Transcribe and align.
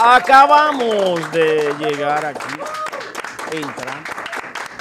Acabamos 0.00 1.32
de 1.32 1.74
llegar 1.76 2.24
aquí. 2.24 2.54
Entran 3.52 4.04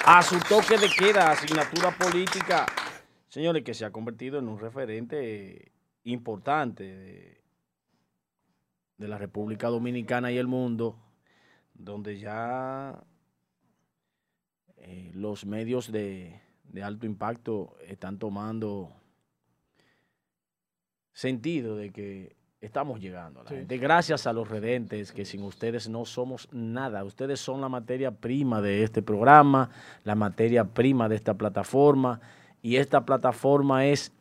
a 0.06 0.22
su 0.22 0.40
toque 0.42 0.78
de 0.78 0.88
queda, 0.90 1.32
asignatura 1.32 1.90
política. 1.90 2.68
Señores, 3.28 3.64
que 3.64 3.74
se 3.74 3.84
ha 3.84 3.92
convertido 3.92 4.38
en 4.38 4.48
un 4.48 4.60
referente 4.60 5.72
importante 6.04 7.42
de, 8.98 9.08
la 9.08 9.18
República 9.18 9.70
Dominicana 9.70 10.32
y 10.32 10.38
el 10.38 10.46
mundo, 10.46 11.00
donde 11.74 12.20
ya 12.20 13.04
eh, 14.76 15.10
los 15.16 15.48
medios 15.48 15.92
de 15.92 16.40
alto 16.84 17.08
impacto 17.08 17.76
están 17.88 18.20
tomando 18.20 18.94
sentido 21.12 21.76
de 21.76 21.92
que 21.92 22.37
estamos 22.62 23.00
llegando 23.00 23.40
a 23.40 23.44
la 23.44 23.50
Sí. 23.50 23.56
gente. 23.56 23.78
Gracias 23.78 24.26
a 24.28 24.34
los 24.34 24.50
redentes, 24.50 25.12
que 25.12 25.26
sin 25.26 25.44
ustedes 25.44 25.88
no 25.90 26.06
somos 26.06 26.48
nada. 26.52 27.04
Ustedes 27.04 27.40
son 27.40 27.62
la 27.62 27.70
materia 27.70 28.12
prima 28.12 28.62
de 28.62 28.84
este 28.84 29.02
programa, 29.02 29.70
la 30.04 30.16
materia 30.16 30.64
prima 30.64 31.08
de 31.08 31.16
esta 31.16 31.36
plataforma. 31.36 32.20
Y 32.62 32.78
esta 32.78 33.06
plataforma 33.06 33.86
es, 33.86 34.12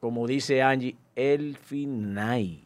como 0.00 0.26
dice 0.26 0.62
Angie, 0.62 0.96
el 1.16 1.56
final. 1.56 2.60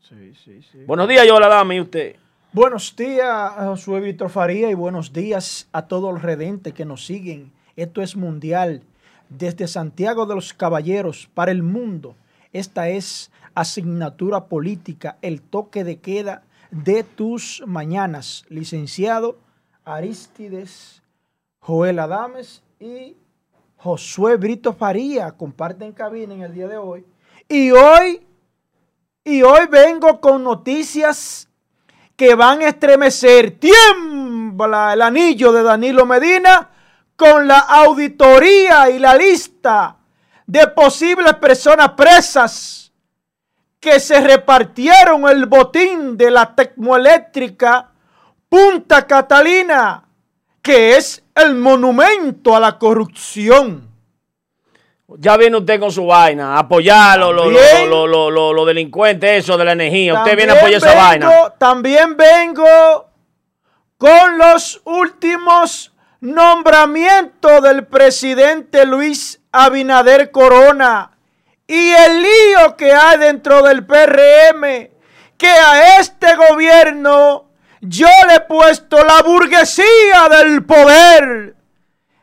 Sí, 0.00 0.34
sí, 0.44 0.60
sí. 0.70 0.84
Buenos 0.86 1.08
días, 1.08 1.26
yo 1.26 1.38
la 1.40 1.48
dama 1.48 1.74
y 1.74 1.80
usted. 1.80 2.16
Buenos 2.52 2.94
días, 2.94 3.52
Josué 3.56 4.00
Víctor 4.00 4.28
Faría, 4.30 4.70
y 4.70 4.74
buenos 4.74 5.12
días 5.12 5.68
a 5.72 5.86
todos 5.86 6.12
los 6.12 6.22
redentes 6.22 6.72
que 6.72 6.84
nos 6.84 7.04
siguen. 7.04 7.52
Esto 7.74 8.02
es 8.02 8.14
Mundial, 8.14 8.82
desde 9.28 9.66
Santiago 9.66 10.26
de 10.26 10.34
los 10.36 10.52
Caballeros 10.52 11.28
para 11.34 11.50
el 11.50 11.62
mundo. 11.62 12.14
Esta 12.52 12.88
es 12.88 13.32
asignatura 13.54 14.46
política, 14.46 15.18
el 15.22 15.42
toque 15.42 15.84
de 15.84 16.00
queda 16.00 16.42
de 16.70 17.04
tus 17.04 17.62
mañanas. 17.66 18.44
Licenciado 18.48 19.38
Aristides 19.84 21.02
Joel 21.60 21.98
Adames 21.98 22.62
y 22.78 23.16
Josué 23.76 24.36
Brito 24.36 24.72
Faría 24.72 25.32
comparten 25.32 25.92
cabina 25.92 26.34
en 26.34 26.42
el 26.42 26.54
día 26.54 26.68
de 26.68 26.76
hoy. 26.76 27.04
Y 27.48 27.70
hoy, 27.70 28.26
y 29.22 29.42
hoy 29.42 29.66
vengo 29.70 30.20
con 30.20 30.42
noticias 30.42 31.48
que 32.16 32.34
van 32.34 32.60
a 32.62 32.68
estremecer. 32.68 33.58
Tiembla 33.58 34.92
el 34.94 35.02
anillo 35.02 35.52
de 35.52 35.62
Danilo 35.62 36.06
Medina 36.06 36.70
con 37.16 37.46
la 37.46 37.58
auditoría 37.58 38.90
y 38.90 38.98
la 38.98 39.14
lista 39.14 39.96
de 40.46 40.66
posibles 40.68 41.34
personas 41.34 41.90
presas 41.90 42.83
que 43.84 44.00
se 44.00 44.18
repartieron 44.18 45.28
el 45.28 45.44
botín 45.44 46.16
de 46.16 46.30
la 46.30 46.54
termoeléctrica 46.54 47.90
Punta 48.48 49.06
Catalina, 49.06 50.04
que 50.62 50.96
es 50.96 51.22
el 51.34 51.54
monumento 51.54 52.56
a 52.56 52.60
la 52.60 52.78
corrupción. 52.78 53.86
Ya 55.18 55.36
viene 55.36 55.58
usted 55.58 55.78
con 55.78 55.92
su 55.92 56.06
vaina, 56.06 56.58
apoyar 56.58 57.18
los 57.18 57.34
lo, 57.34 57.42
También. 57.42 57.90
lo- 57.90 58.06
lo- 58.06 58.30
lo- 58.30 58.54
lo 58.54 58.64
delincuentes, 58.64 59.44
eso 59.44 59.58
de 59.58 59.66
la 59.66 59.72
energía. 59.72 60.14
Usted 60.14 60.34
viene 60.34 60.52
a 60.52 60.56
apoyar 60.56 60.78
esa 60.78 60.94
vaina. 60.94 61.30
También 61.58 62.16
vengo 62.16 62.64
con 63.98 64.38
los 64.38 64.80
últimos 64.86 65.92
nombramientos 66.22 67.60
del 67.62 67.84
presidente 67.86 68.86
Luis 68.86 69.42
Abinader 69.52 70.30
Corona 70.30 71.10
y 71.66 71.90
el 71.90 72.22
lío 72.22 72.76
que 72.76 72.92
hay 72.92 73.18
dentro 73.18 73.62
del 73.62 73.84
PRM, 73.86 74.90
que 75.36 75.48
a 75.48 75.98
este 75.98 76.34
gobierno 76.36 77.50
yo 77.80 78.08
le 78.28 78.36
he 78.36 78.40
puesto 78.40 79.02
la 79.04 79.22
burguesía 79.22 80.28
del 80.30 80.64
poder 80.64 81.54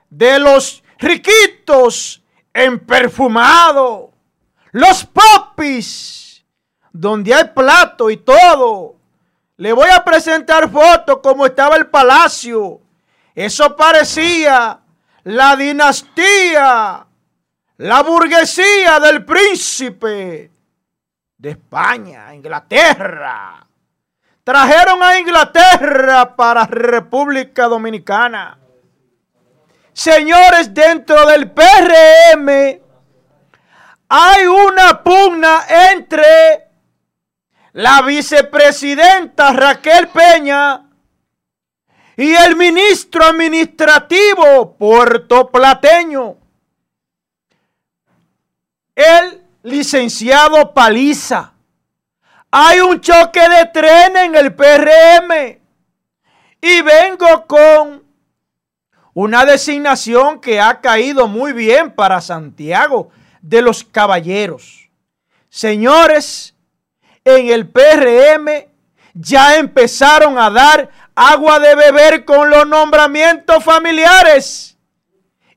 de 0.10 0.40
los 0.40 0.84
riquitos 0.98 2.22
en 2.54 2.80
perfumado, 2.80 4.12
los 4.72 5.06
popis, 5.06 6.44
donde 6.92 7.34
hay 7.34 7.46
plato 7.56 8.10
y 8.10 8.18
todo. 8.18 8.96
Le 9.58 9.74
voy 9.74 9.90
a 9.90 10.04
presentar 10.04 10.70
fotos 10.70 11.20
como 11.22 11.46
estaba 11.46 11.76
el 11.76 11.88
palacio. 11.88 12.82
Eso 13.36 13.76
parecía 13.76 14.80
la 15.24 15.56
dinastía, 15.56 17.06
la 17.82 18.04
burguesía 18.04 19.00
del 19.00 19.26
príncipe 19.26 20.52
de 21.36 21.50
España, 21.50 22.32
Inglaterra. 22.32 23.66
Trajeron 24.44 25.02
a 25.02 25.18
Inglaterra 25.18 26.36
para 26.36 26.68
República 26.68 27.68
Dominicana. 27.68 28.60
Señores, 29.94 30.72
dentro 30.72 31.26
del 31.26 31.50
PRM 31.50 32.50
hay 34.10 34.46
una 34.46 35.02
pugna 35.02 35.64
entre 35.92 36.68
la 37.74 38.04
vicepresidenta 38.04 39.54
Raquel 39.54 40.08
Peña 40.10 40.88
y 42.16 42.32
el 42.32 42.56
ministro 42.56 43.26
administrativo 43.26 44.78
puertoplateño, 44.78 46.41
el 48.96 49.44
licenciado 49.64 50.74
Paliza. 50.74 51.54
Hay 52.52 52.80
un 52.80 53.00
choque 53.00 53.48
de 53.48 53.66
tren 53.68 54.18
en 54.18 54.36
el 54.36 54.54
PRM 54.54 55.60
y 56.62 56.82
vengo 56.82 57.48
con 57.48 58.04
una 59.14 59.46
designación 59.46 60.40
que 60.40 60.60
ha 60.60 60.82
caído 60.82 61.28
muy 61.28 61.54
bien 61.54 61.92
para 61.92 62.22
Santiago 62.22 63.10
de 63.42 63.62
los 63.62 63.84
Caballeros. 63.84 64.90
Señores, 65.50 66.56
en 67.24 67.48
el 67.50 67.70
PRM 67.70 68.68
ya 69.14 69.58
empezaron 69.58 70.38
a 70.38 70.50
dar 70.50 70.90
agua 71.16 71.60
de 71.60 71.76
beber 71.76 72.26
con 72.26 72.50
los 72.50 72.66
nombramientos 72.68 73.64
familiares 73.64 74.78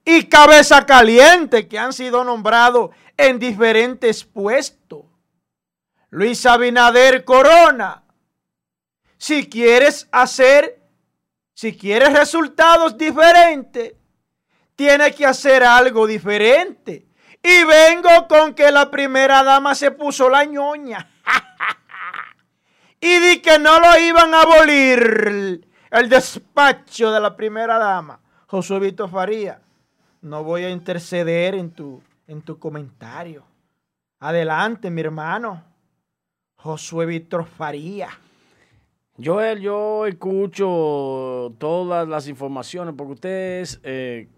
y 0.05 0.25
cabeza 0.25 0.84
caliente 0.84 1.69
que 1.69 1.78
han 1.78 1.93
sido 1.93 2.25
nombrados 2.25 2.91
en 3.16 3.38
diferentes 3.38 4.25
puestos. 4.25 5.04
Luis 6.10 6.47
Abinader 6.47 7.25
Corona, 7.25 8.02
si 9.16 9.48
quieres 9.48 10.08
hacer, 10.12 10.80
si 11.54 11.76
quieres 11.76 12.12
resultados 12.12 12.97
diferentes, 12.97 13.94
tienes 14.76 15.14
que 15.14 15.26
hacer 15.26 15.64
algo 15.64 16.06
diferente. 16.06 17.06
Y 17.42 17.64
vengo 17.64 18.28
con 18.28 18.54
que 18.54 18.70
la 18.70 18.91
primera 18.91 19.42
dama 19.42 19.74
se 19.74 19.91
puso 19.91 20.28
la 20.28 20.44
ñoña. 20.44 21.10
y 23.00 23.19
di 23.19 23.41
que 23.41 23.58
no 23.58 23.80
lo 23.80 23.98
iban 23.98 24.32
a 24.34 24.42
abolir 24.42 25.66
el 25.91 26.08
despacho 26.08 27.12
de 27.12 27.20
la 27.20 27.36
primera 27.36 27.78
dama. 27.78 28.20
Josué 28.47 28.78
Vito 28.78 29.08
Faría, 29.08 29.60
no 30.22 30.42
voy 30.42 30.64
a 30.64 30.70
interceder 30.70 31.54
en 31.54 31.70
tu, 31.70 32.03
en 32.26 32.42
tu 32.42 32.58
comentario. 32.58 33.44
Adelante, 34.20 34.90
mi 34.90 35.00
hermano. 35.00 35.62
Josué 36.56 37.06
Víctor 37.06 37.44
Faría. 37.44 38.08
Joel, 39.22 39.60
yo 39.60 40.06
escucho 40.06 41.54
todas 41.58 42.08
las 42.08 42.26
informaciones 42.26 42.94
porque 42.96 43.12
ustedes, 43.12 43.80
eh, 43.84 44.28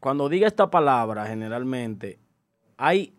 cuando 0.00 0.28
diga 0.28 0.46
esta 0.46 0.70
palabra, 0.70 1.26
generalmente, 1.26 2.18
hay 2.78 3.12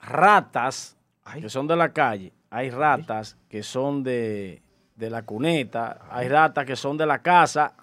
ratas 0.00 0.96
Ay. 1.24 1.42
que 1.42 1.48
son 1.48 1.66
de 1.66 1.76
la 1.76 1.92
calle, 1.92 2.32
hay 2.50 2.70
ratas 2.70 3.36
que 3.48 3.62
son 3.62 4.04
de, 4.04 4.62
de 4.94 5.10
la 5.10 5.22
cuneta, 5.22 6.06
hay 6.08 6.28
ratas 6.28 6.64
que 6.64 6.76
son 6.76 6.96
de 6.96 7.06
la 7.06 7.20
casa 7.20 7.74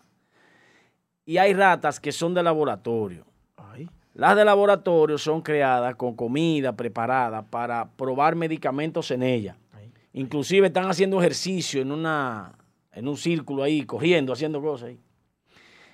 y 1.25 1.37
hay 1.37 1.53
ratas 1.53 1.99
que 1.99 2.13
son 2.13 2.33
de 2.33 2.41
laboratorio. 2.41 3.26
Las 4.17 4.35
de 4.35 4.43
laboratorio 4.43 5.19
son 5.19 5.41
creadas 5.43 5.95
con 5.95 6.15
comida 6.15 6.75
preparada 6.75 7.43
para 7.43 7.87
probar 7.91 8.35
medicamentos 8.35 9.11
en 9.11 9.21
ellas. 9.21 9.55
Ay. 9.73 9.91
Inclusive 10.13 10.65
están 10.67 10.89
haciendo 10.89 11.19
ejercicio 11.19 11.81
en 11.83 11.91
una 11.91 12.53
en 12.93 13.07
un 13.07 13.15
círculo 13.15 13.61
ahí, 13.61 13.83
corriendo, 13.83 14.33
haciendo 14.33 14.59
cosas 14.59 14.89
ahí. 14.89 14.99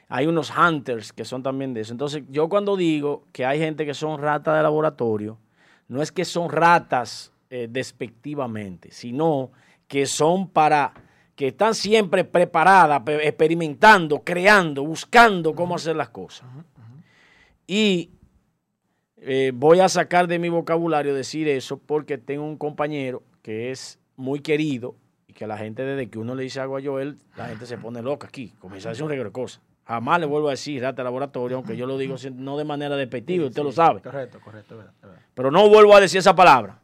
Hay 0.07 0.25
unos 0.25 0.53
hunters 0.57 1.11
que 1.11 1.25
son 1.25 1.43
también 1.43 1.73
de 1.73 1.81
eso. 1.81 1.91
Entonces, 1.91 2.23
yo 2.29 2.47
cuando 2.47 2.77
digo 2.77 3.25
que 3.33 3.45
hay 3.45 3.59
gente 3.59 3.85
que 3.85 3.93
son 3.93 4.21
ratas 4.21 4.55
de 4.55 4.63
laboratorio, 4.63 5.37
no 5.89 6.01
es 6.01 6.13
que 6.13 6.23
son 6.23 6.49
ratas 6.49 7.33
eh, 7.49 7.67
despectivamente, 7.69 8.89
sino 8.91 9.51
que 9.85 10.05
son 10.05 10.47
para 10.47 10.93
que 11.35 11.47
están 11.47 11.75
siempre 11.75 12.23
preparadas, 12.23 13.01
pe- 13.01 13.27
experimentando, 13.27 14.21
creando, 14.23 14.85
buscando 14.85 15.53
cómo 15.53 15.75
hacer 15.75 15.97
las 15.97 16.07
cosas. 16.07 16.47
Y 17.67 18.11
eh, 19.17 19.51
voy 19.53 19.79
a 19.79 19.89
sacar 19.89 20.27
de 20.27 20.39
mi 20.39 20.49
vocabulario 20.49 21.13
decir 21.13 21.47
eso 21.47 21.77
porque 21.77 22.17
tengo 22.17 22.43
un 22.43 22.57
compañero 22.57 23.23
que 23.41 23.71
es 23.71 23.99
muy 24.15 24.41
querido 24.41 24.95
Y 25.27 25.33
que 25.33 25.47
la 25.47 25.57
gente, 25.57 25.83
desde 25.83 26.09
que 26.09 26.19
uno 26.19 26.35
le 26.35 26.43
dice 26.43 26.59
algo 26.59 26.77
a 26.77 26.81
Joel, 26.81 27.17
la 27.37 27.47
gente 27.47 27.65
se 27.65 27.77
pone 27.77 28.01
loca 28.01 28.27
aquí. 28.27 28.53
Comienza 28.59 28.89
a 28.89 28.91
decir 28.91 29.03
un 29.03 29.09
reguero 29.09 29.29
de 29.29 29.33
cosas. 29.33 29.61
Jamás 29.85 30.19
le 30.19 30.25
vuelvo 30.25 30.47
a 30.47 30.51
decir 30.51 30.81
rata 30.81 31.03
laboratorio, 31.03 31.57
aunque 31.57 31.75
yo 31.75 31.85
lo 31.85 31.97
digo 31.97 32.15
no 32.35 32.57
de 32.57 32.63
manera 32.63 32.95
despectiva, 32.95 33.47
usted 33.47 33.63
lo 33.63 33.71
sabe. 33.71 34.01
Correcto, 34.01 34.39
correcto. 34.39 34.77
Verdad, 34.77 34.93
verdad. 35.01 35.19
Pero 35.33 35.51
no 35.51 35.67
vuelvo 35.67 35.95
a 35.95 35.99
decir 35.99 36.19
esa 36.19 36.35
palabra. 36.35 36.79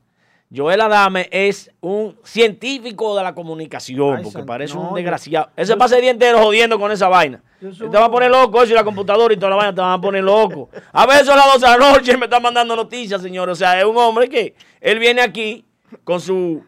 Joel 0.53 0.81
Adame 0.81 1.29
es 1.31 1.71
un 1.79 2.17
científico 2.23 3.15
de 3.15 3.21
la 3.23 3.35
comunicación, 3.35 4.17
Ay, 4.17 4.23
porque 4.23 4.43
parece 4.43 4.73
no, 4.73 4.91
un 4.91 4.97
yo- 4.97 5.47
Ese 5.55 5.77
pasa 5.77 5.95
el 5.95 6.01
día 6.01 6.09
entero 6.11 6.39
jodiendo 6.39 6.79
con 6.79 6.91
esa 6.91 7.07
vaina. 7.07 7.43
Yo 7.61 7.71
soy 7.71 7.89
Te 7.89 7.97
va 7.97 8.05
a 8.05 8.11
poner 8.11 8.31
loco 8.31 8.63
eso 8.63 8.71
y 8.71 8.75
la 8.75 8.83
computadora 8.83 9.31
y 9.33 9.37
toda 9.37 9.51
la 9.51 9.55
vaina 9.57 9.75
te 9.75 9.81
van 9.81 9.91
a 9.91 10.01
poner 10.01 10.23
loco. 10.23 10.69
A 10.91 11.05
veces 11.05 11.29
a 11.29 11.35
las 11.35 11.53
12 11.53 11.65
de 11.71 11.77
la 11.77 11.91
noche 11.91 12.17
me 12.17 12.25
está 12.25 12.39
mandando 12.39 12.75
noticias, 12.75 13.21
señor. 13.21 13.47
O 13.49 13.55
sea, 13.55 13.77
es 13.79 13.85
un 13.85 13.95
hombre 13.97 14.27
que 14.27 14.55
él 14.81 14.97
viene 14.97 15.21
aquí 15.21 15.65
con 16.03 16.19
su 16.19 16.63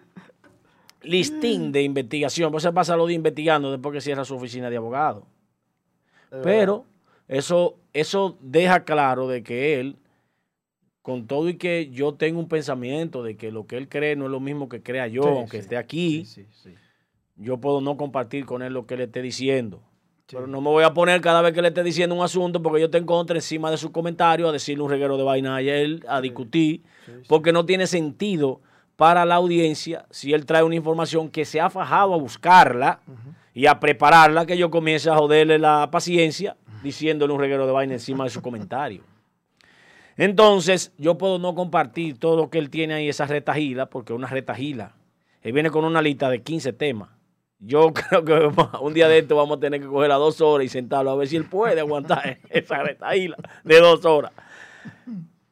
listín 1.02 1.72
de 1.72 1.82
investigación. 1.82 2.52
Pues 2.52 2.62
se 2.64 2.72
pasa 2.72 2.96
lo 2.96 3.08
de 3.08 3.14
investigando 3.14 3.72
después 3.72 3.94
que 3.94 4.02
cierra 4.02 4.26
su 4.26 4.36
oficina 4.36 4.70
de 4.70 4.78
abogado. 4.78 5.26
Pero 6.44 6.86
eso, 7.28 7.78
eso 7.94 8.38
deja 8.42 8.84
claro 8.84 9.28
de 9.28 9.42
que 9.44 9.80
él, 9.80 9.98
con 11.02 11.26
todo 11.28 11.50
y 11.50 11.56
que 11.56 11.90
yo 11.92 12.14
tengo 12.14 12.40
un 12.40 12.48
pensamiento 12.48 13.24
de 13.24 13.36
que 13.36 13.52
lo 13.52 13.66
que 13.66 13.78
él 13.78 13.90
cree 13.90 14.16
no 14.16 14.26
es 14.26 14.32
lo 14.32 14.40
mismo 14.40 14.70
que 14.70 14.82
crea 14.84 15.08
yo, 15.08 15.24
Sí, 15.24 15.30
aunque 15.30 15.58
sí. 15.58 15.62
esté 15.62 15.78
aquí, 15.78 16.26
Sí, 16.26 16.46
yo 17.36 17.58
puedo 17.58 17.82
no 17.82 17.98
compartir 17.98 18.46
con 18.46 18.62
él 18.62 18.74
lo 18.74 18.86
que 18.86 18.94
él 18.94 19.02
esté 19.02 19.22
diciendo. 19.22 19.82
Pero 20.28 20.48
no 20.48 20.62
me 20.62 20.70
voy 20.70 20.84
a 20.84 20.94
poner 20.94 21.20
cada 21.20 21.42
vez 21.42 21.54
que 21.54 21.62
le 21.62 21.70
esté 21.70 21.84
diciendo 21.84 22.16
un 22.16 22.24
asunto 22.24 22.62
porque 22.62 22.80
yo 22.80 22.90
te 22.90 22.98
encontré 22.98 23.38
encima 23.38 23.70
de 23.70 23.78
su 23.78 23.92
comentario 23.92 24.48
a 24.48 24.52
decirle 24.52 24.84
un 24.84 24.90
reguero 24.90 25.18
de 25.18 25.24
vaina 25.24 25.58
a 25.58 25.62
él, 25.62 26.06
a 26.08 26.22
discutir, 26.22 26.84
porque 27.28 27.52
no 27.52 27.66
tiene 27.66 27.86
sentido 27.88 28.62
para 28.96 29.26
la 29.26 29.36
audiencia 29.36 30.06
si 30.10 30.32
él 30.32 30.46
trae 30.46 30.64
una 30.64 30.76
información 30.76 31.30
que 31.30 31.44
se 31.44 31.60
ha 31.60 31.70
fajado 31.70 32.14
a 32.14 32.18
buscarla 32.18 33.02
y 33.54 33.66
a 33.66 33.80
prepararla, 33.80 34.46
que 34.46 34.58
yo 34.58 34.70
comience 34.72 35.10
a 35.10 35.18
joderle 35.18 35.60
la 35.60 35.90
paciencia 35.92 36.56
diciéndole 36.82 37.34
un 37.34 37.40
reguero 37.40 37.66
de 37.66 37.74
vaina 37.74 37.94
encima 37.94 38.24
de 38.24 38.30
su 38.30 38.42
comentario. 38.42 39.04
Entonces, 40.22 40.92
yo 41.00 41.18
puedo 41.18 41.40
no 41.40 41.56
compartir 41.56 42.20
todo 42.20 42.36
lo 42.38 42.52
que 42.52 42.60
él 42.60 42.70
tiene 42.70 42.94
ahí, 42.94 43.10
esa 43.10 43.26
retajila, 43.26 43.88
porque 43.90 44.14
una 44.14 44.28
retajila. 44.28 44.94
Él 45.42 45.52
viene 45.52 45.72
con 45.72 45.84
una 45.84 46.00
lista 46.00 46.30
de 46.30 46.44
15 46.44 46.74
temas. 46.74 47.10
Yo 47.58 47.92
creo 47.94 48.24
que 48.24 48.52
un 48.82 48.94
día 48.94 49.08
de 49.08 49.18
esto 49.18 49.36
vamos 49.36 49.58
a 49.58 49.60
tener 49.60 49.82
que 49.82 49.88
coger 49.88 50.12
a 50.12 50.18
dos 50.18 50.40
horas 50.40 50.66
y 50.66 50.70
sentarlo 50.70 51.10
a 51.10 51.16
ver 51.16 51.28
si 51.28 51.38
él 51.38 51.46
puede 51.46 51.80
aguantar 51.80 52.38
esa 52.52 52.84
retajila 52.84 53.36
de 53.64 53.80
dos 53.80 54.06
horas. 54.06 54.32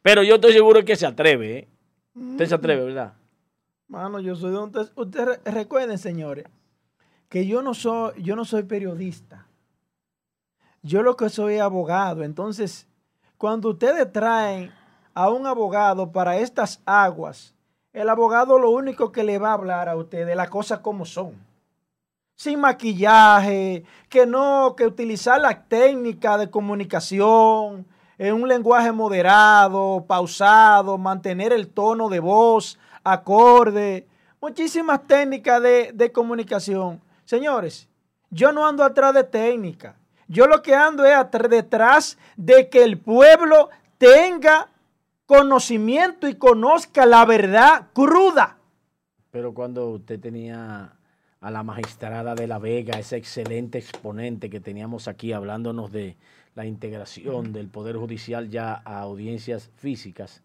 Pero 0.03 0.21
yo 0.21 0.35
estoy 0.35 0.53
seguro 0.53 0.85
que 0.85 0.95
se 0.95 1.07
atreve, 1.07 1.57
¿eh? 1.57 1.67
Usted 2.13 2.45
se 2.45 2.53
atreve, 2.53 2.85
¿verdad? 2.85 3.13
Mano, 3.87 4.19
yo 4.19 4.35
soy 4.35 4.51
de 4.51 4.59
un... 4.59 4.71
Ustedes 4.95 5.25
re- 5.43 5.51
recuerden, 5.51 5.97
señores, 5.97 6.45
que 7.27 7.47
yo 7.47 7.63
no 7.63 7.73
soy, 7.73 8.21
yo 8.21 8.35
no 8.35 8.45
soy 8.45 8.61
periodista. 8.61 9.47
Yo 10.83 11.01
lo 11.01 11.15
que 11.15 11.29
soy 11.29 11.55
es 11.55 11.61
abogado. 11.61 12.23
Entonces, 12.23 12.85
cuando 13.39 13.69
ustedes 13.69 14.11
traen 14.11 14.69
a 15.13 15.29
un 15.29 15.47
abogado 15.47 16.11
para 16.11 16.37
estas 16.37 16.81
aguas, 16.85 17.55
el 17.93 18.09
abogado 18.09 18.59
lo 18.59 18.69
único 18.69 19.13
que 19.13 19.23
le 19.23 19.39
va 19.39 19.51
a 19.51 19.53
hablar 19.53 19.87
a 19.87 19.95
ustedes 19.95 20.35
las 20.35 20.49
cosas 20.49 20.79
como 20.79 21.05
son. 21.05 21.31
Sin 22.35 22.59
maquillaje, 22.59 23.85
que 24.09 24.25
no, 24.25 24.75
que 24.75 24.85
utilizar 24.85 25.39
la 25.39 25.63
técnica 25.63 26.37
de 26.37 26.49
comunicación 26.49 27.87
en 28.17 28.33
un 28.33 28.45
lenguaje 28.45 28.91
moderado, 28.91 30.03
pausado, 30.05 30.97
mantener 30.97 31.53
el 31.53 31.69
tono 31.69 32.09
de 32.09 32.19
voz 32.19 32.77
acorde, 33.05 34.05
muchísimas 34.41 35.07
técnicas 35.07 35.63
de, 35.63 35.91
de 35.93 36.11
comunicación. 36.11 37.01
Señores, 37.23 37.87
yo 38.31 38.51
no 38.51 38.67
ando 38.67 38.83
atrás 38.83 39.13
de 39.13 39.23
técnica. 39.23 39.95
Yo 40.29 40.45
lo 40.45 40.61
que 40.61 40.75
ando 40.75 41.05
es 41.05 41.15
detrás 41.49 42.17
de 42.37 42.69
que 42.69 42.83
el 42.83 42.99
pueblo 42.99 43.69
tenga 43.97 44.69
conocimiento 45.25 46.27
y 46.27 46.35
conozca 46.35 47.07
la 47.07 47.25
verdad 47.25 47.87
cruda. 47.93 48.57
Pero 49.31 49.55
cuando 49.55 49.89
usted 49.89 50.19
tenía 50.19 50.93
a 51.41 51.51
la 51.51 51.63
magistrada 51.63 52.35
de 52.35 52.45
La 52.45 52.59
Vega, 52.59 52.99
ese 52.99 53.17
excelente 53.17 53.79
exponente 53.79 54.51
que 54.51 54.59
teníamos 54.59 55.07
aquí 55.07 55.33
hablándonos 55.33 55.91
de 55.91 56.15
la 56.53 56.65
integración 56.65 57.51
del 57.51 57.67
Poder 57.67 57.95
Judicial 57.97 58.49
ya 58.49 58.83
a 58.85 58.99
audiencias 58.99 59.71
físicas, 59.77 60.43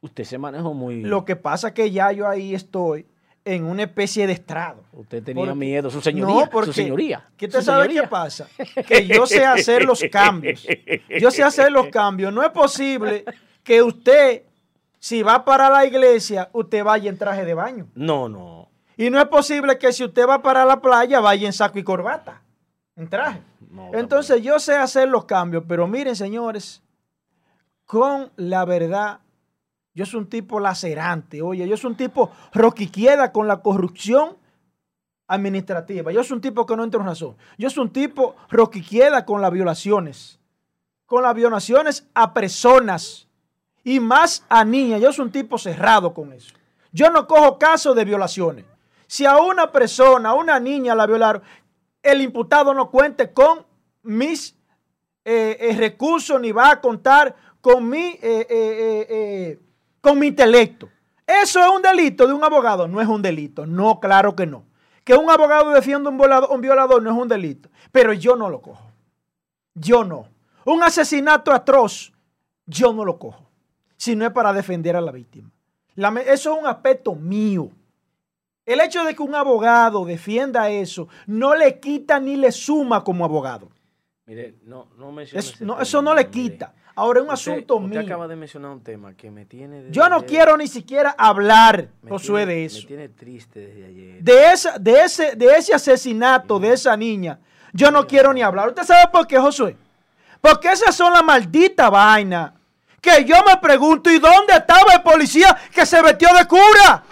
usted 0.00 0.24
se 0.24 0.38
manejó 0.38 0.74
muy... 0.74 1.02
Lo 1.02 1.24
que 1.24 1.36
pasa 1.36 1.68
es 1.68 1.74
que 1.74 1.92
ya 1.92 2.10
yo 2.10 2.28
ahí 2.28 2.52
estoy 2.52 3.06
en 3.44 3.64
una 3.64 3.82
especie 3.82 4.26
de 4.26 4.32
estrado. 4.32 4.82
Usted 4.92 5.22
tenía 5.22 5.42
Porque- 5.44 5.54
miedo, 5.58 5.90
su 5.90 6.00
señoría, 6.00 6.44
No, 6.44 6.50
porque, 6.50 6.66
su 6.68 6.72
señoría. 6.72 7.28
¿Qué 7.36 7.46
te 7.48 7.60
sabe 7.62 7.82
señoría. 7.82 8.02
qué 8.02 8.08
pasa? 8.08 8.48
Que 8.86 9.06
yo 9.06 9.26
sé 9.26 9.44
hacer 9.44 9.84
los 9.84 10.02
cambios. 10.10 10.66
Yo 11.20 11.30
sé 11.30 11.42
hacer 11.42 11.70
los 11.70 11.88
cambios. 11.88 12.32
No 12.32 12.42
es 12.42 12.50
posible 12.50 13.24
que 13.62 13.82
usted, 13.82 14.44
si 14.98 15.22
va 15.22 15.44
para 15.44 15.68
la 15.68 15.84
iglesia, 15.84 16.48
usted 16.52 16.82
vaya 16.82 17.10
en 17.10 17.18
traje 17.18 17.44
de 17.44 17.52
baño. 17.54 17.86
No, 17.94 18.28
no. 18.28 18.68
Y 18.96 19.10
no 19.10 19.18
es 19.20 19.26
posible 19.26 19.76
que 19.78 19.92
si 19.92 20.04
usted 20.04 20.26
va 20.26 20.40
para 20.40 20.64
la 20.64 20.80
playa, 20.80 21.20
vaya 21.20 21.46
en 21.46 21.52
saco 21.52 21.78
y 21.78 21.82
corbata. 21.82 22.40
En 22.96 23.08
traje. 23.10 23.42
no 23.70 23.90
Entonces 23.92 24.40
yo 24.42 24.58
sé 24.60 24.74
hacer 24.76 25.08
los 25.08 25.24
cambios, 25.26 25.64
pero 25.68 25.86
miren, 25.88 26.14
señores, 26.16 26.80
con 27.84 28.30
la 28.36 28.64
verdad, 28.64 29.18
yo 29.94 30.04
soy 30.04 30.20
un 30.20 30.28
tipo 30.28 30.60
lacerante, 30.60 31.40
oye, 31.40 31.66
yo 31.68 31.76
soy 31.76 31.92
un 31.92 31.96
tipo 31.96 32.30
roquiquieda 32.52 33.32
con 33.32 33.46
la 33.46 33.62
corrupción 33.62 34.36
administrativa. 35.26 36.12
Yo 36.12 36.22
soy 36.22 36.36
un 36.36 36.40
tipo 36.40 36.66
que 36.66 36.76
no 36.76 36.84
entra 36.84 37.00
en 37.00 37.06
razón. 37.06 37.36
Yo 37.58 37.70
soy 37.70 37.84
un 37.84 37.92
tipo 37.92 38.36
roquiquieda 38.50 39.24
con 39.24 39.40
las 39.40 39.52
violaciones. 39.52 40.38
Con 41.06 41.22
las 41.22 41.34
violaciones 41.34 42.06
a 42.14 42.34
personas 42.34 43.28
y 43.82 44.00
más 44.00 44.44
a 44.48 44.64
niñas. 44.64 45.00
Yo 45.00 45.12
soy 45.12 45.26
un 45.26 45.32
tipo 45.32 45.58
cerrado 45.58 46.12
con 46.12 46.32
eso. 46.32 46.54
Yo 46.92 47.10
no 47.10 47.26
cojo 47.26 47.58
casos 47.58 47.94
de 47.96 48.04
violaciones. 48.04 48.64
Si 49.06 49.26
a 49.26 49.38
una 49.38 49.70
persona, 49.70 50.30
a 50.30 50.34
una 50.34 50.58
niña 50.58 50.94
la 50.94 51.06
violaron, 51.06 51.42
el 52.02 52.20
imputado 52.20 52.74
no 52.74 52.90
cuente 52.90 53.32
con 53.32 53.66
mis 54.02 54.56
eh, 55.24 55.56
eh, 55.60 55.76
recursos 55.76 56.40
ni 56.40 56.52
va 56.52 56.70
a 56.70 56.80
contar 56.80 57.34
con 57.60 57.88
mi, 57.88 58.18
eh, 58.20 59.58
con 60.04 60.18
mi 60.18 60.28
intelecto. 60.28 60.88
¿Eso 61.26 61.58
es 61.60 61.68
un 61.70 61.80
delito 61.82 62.26
de 62.26 62.34
un 62.34 62.44
abogado? 62.44 62.86
No 62.86 63.00
es 63.00 63.08
un 63.08 63.22
delito. 63.22 63.64
No, 63.66 63.98
claro 63.98 64.36
que 64.36 64.46
no. 64.46 64.64
Que 65.02 65.14
un 65.14 65.30
abogado 65.30 65.70
defienda 65.70 66.10
un 66.10 66.18
violador, 66.18 66.50
un 66.52 66.60
violador 66.60 67.02
no 67.02 67.10
es 67.10 67.16
un 67.16 67.26
delito. 67.28 67.70
Pero 67.90 68.12
yo 68.12 68.36
no 68.36 68.48
lo 68.50 68.60
cojo. 68.60 68.90
Yo 69.74 70.04
no. 70.04 70.28
Un 70.66 70.82
asesinato 70.82 71.50
atroz, 71.52 72.12
yo 72.66 72.92
no 72.92 73.04
lo 73.04 73.18
cojo. 73.18 73.50
Si 73.96 74.14
no 74.14 74.24
es 74.26 74.32
para 74.32 74.52
defender 74.52 74.94
a 74.96 75.00
la 75.00 75.10
víctima. 75.12 75.50
La 75.94 76.08
eso 76.20 76.54
es 76.54 76.60
un 76.60 76.66
aspecto 76.66 77.14
mío. 77.14 77.70
El 78.66 78.80
hecho 78.80 79.04
de 79.04 79.14
que 79.14 79.22
un 79.22 79.34
abogado 79.34 80.04
defienda 80.04 80.68
eso 80.70 81.08
no 81.26 81.54
le 81.54 81.78
quita 81.80 82.18
ni 82.20 82.36
le 82.36 82.50
suma 82.52 83.02
como 83.04 83.24
abogado. 83.24 83.68
Mire, 84.26 84.56
no, 84.64 84.88
no 84.96 85.20
Es- 85.20 85.34
ese 85.34 85.64
no, 85.64 85.80
eso 85.80 86.00
no 86.02 86.14
le 86.14 86.28
quita. 86.30 86.74
Ahora 86.96 87.22
un 87.22 87.28
Usted- 87.30 87.52
asunto 87.52 87.76
usted 87.76 87.88
mío. 87.88 88.00
acaba 88.00 88.28
de 88.28 88.36
mencionar 88.36 88.70
un 88.70 88.80
tema 88.82 89.14
que 89.14 89.30
me 89.30 89.44
tiene... 89.46 89.80
desde 89.82 89.92
Yo 89.92 90.08
no 90.08 90.16
ayer- 90.16 90.26
quiero 90.28 90.56
ni 90.56 90.68
siquiera 90.68 91.14
hablar, 91.18 91.88
me 92.02 92.10
Josué, 92.10 92.46
de 92.46 92.54
Me 92.54 92.64
eso. 92.66 92.86
tiene 92.86 93.08
triste 93.08 93.58
desde 93.60 93.86
ayer. 93.86 94.22
De, 94.22 94.52
esa, 94.52 94.78
de, 94.78 95.00
ese, 95.02 95.34
de 95.34 95.56
ese 95.56 95.74
asesinato 95.74 96.60
de 96.60 96.72
esa 96.72 96.96
niña, 96.96 97.40
yo 97.72 97.90
no 97.90 98.06
quiero 98.06 98.32
ni 98.32 98.42
hablar. 98.42 98.68
¿Usted 98.68 98.84
sabe 98.84 99.10
por 99.10 99.26
qué, 99.26 99.38
Josué? 99.38 99.76
Porque 100.40 100.68
esas 100.70 100.94
son 100.94 101.12
las 101.12 101.24
malditas 101.24 101.90
vainas. 101.90 102.52
Que 103.00 103.24
yo 103.24 103.36
me 103.46 103.56
pregunto, 103.58 104.08
¿y 104.10 104.18
dónde 104.18 104.52
estaba 104.54 104.92
el 104.94 105.02
policía 105.02 105.54
que 105.74 105.84
se 105.84 106.00
metió 106.02 106.32
de 106.32 106.46
cura? 106.46 107.02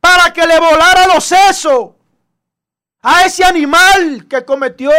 Para 0.00 0.32
que 0.32 0.46
le 0.46 0.58
volara 0.60 1.06
los 1.12 1.24
sesos 1.24 1.90
a 3.02 3.24
ese 3.24 3.44
animal 3.44 4.26
que 4.28 4.44
cometió 4.44 4.90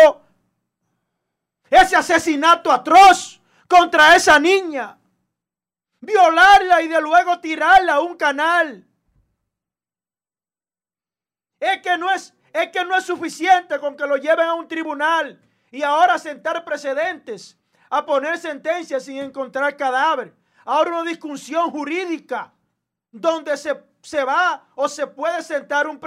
ese 1.69 1.95
asesinato 1.95 2.71
atroz 2.71 3.36
contra 3.67 4.15
esa 4.15 4.39
niña. 4.39 4.97
Violarla 5.99 6.81
y 6.81 6.87
de 6.87 7.01
luego 7.01 7.39
tirarla 7.39 7.95
a 7.95 7.99
un 8.01 8.15
canal. 8.17 8.85
Es 11.59 11.81
que 11.81 11.97
no 11.97 12.11
es, 12.11 12.33
es 12.53 12.69
que 12.71 12.85
no 12.85 12.95
es 12.95 13.03
suficiente 13.03 13.79
con 13.79 13.97
que 13.97 14.05
lo 14.05 14.15
lleven 14.17 14.47
a 14.47 14.53
un 14.53 14.67
tribunal 14.67 15.41
y 15.71 15.81
ahora 15.83 16.17
sentar 16.19 16.63
precedentes, 16.63 17.57
a 17.89 18.05
poner 18.05 18.37
sentencias 18.37 19.03
sin 19.03 19.17
encontrar 19.17 19.75
cadáver. 19.75 20.33
Ahora 20.65 20.91
una 20.99 21.09
discusión 21.09 21.71
jurídica 21.71 22.53
donde 23.11 23.57
se, 23.57 23.81
se 24.01 24.23
va 24.23 24.67
o 24.75 24.87
se 24.87 25.07
puede 25.07 25.41
sentar 25.41 25.87
un 25.87 25.99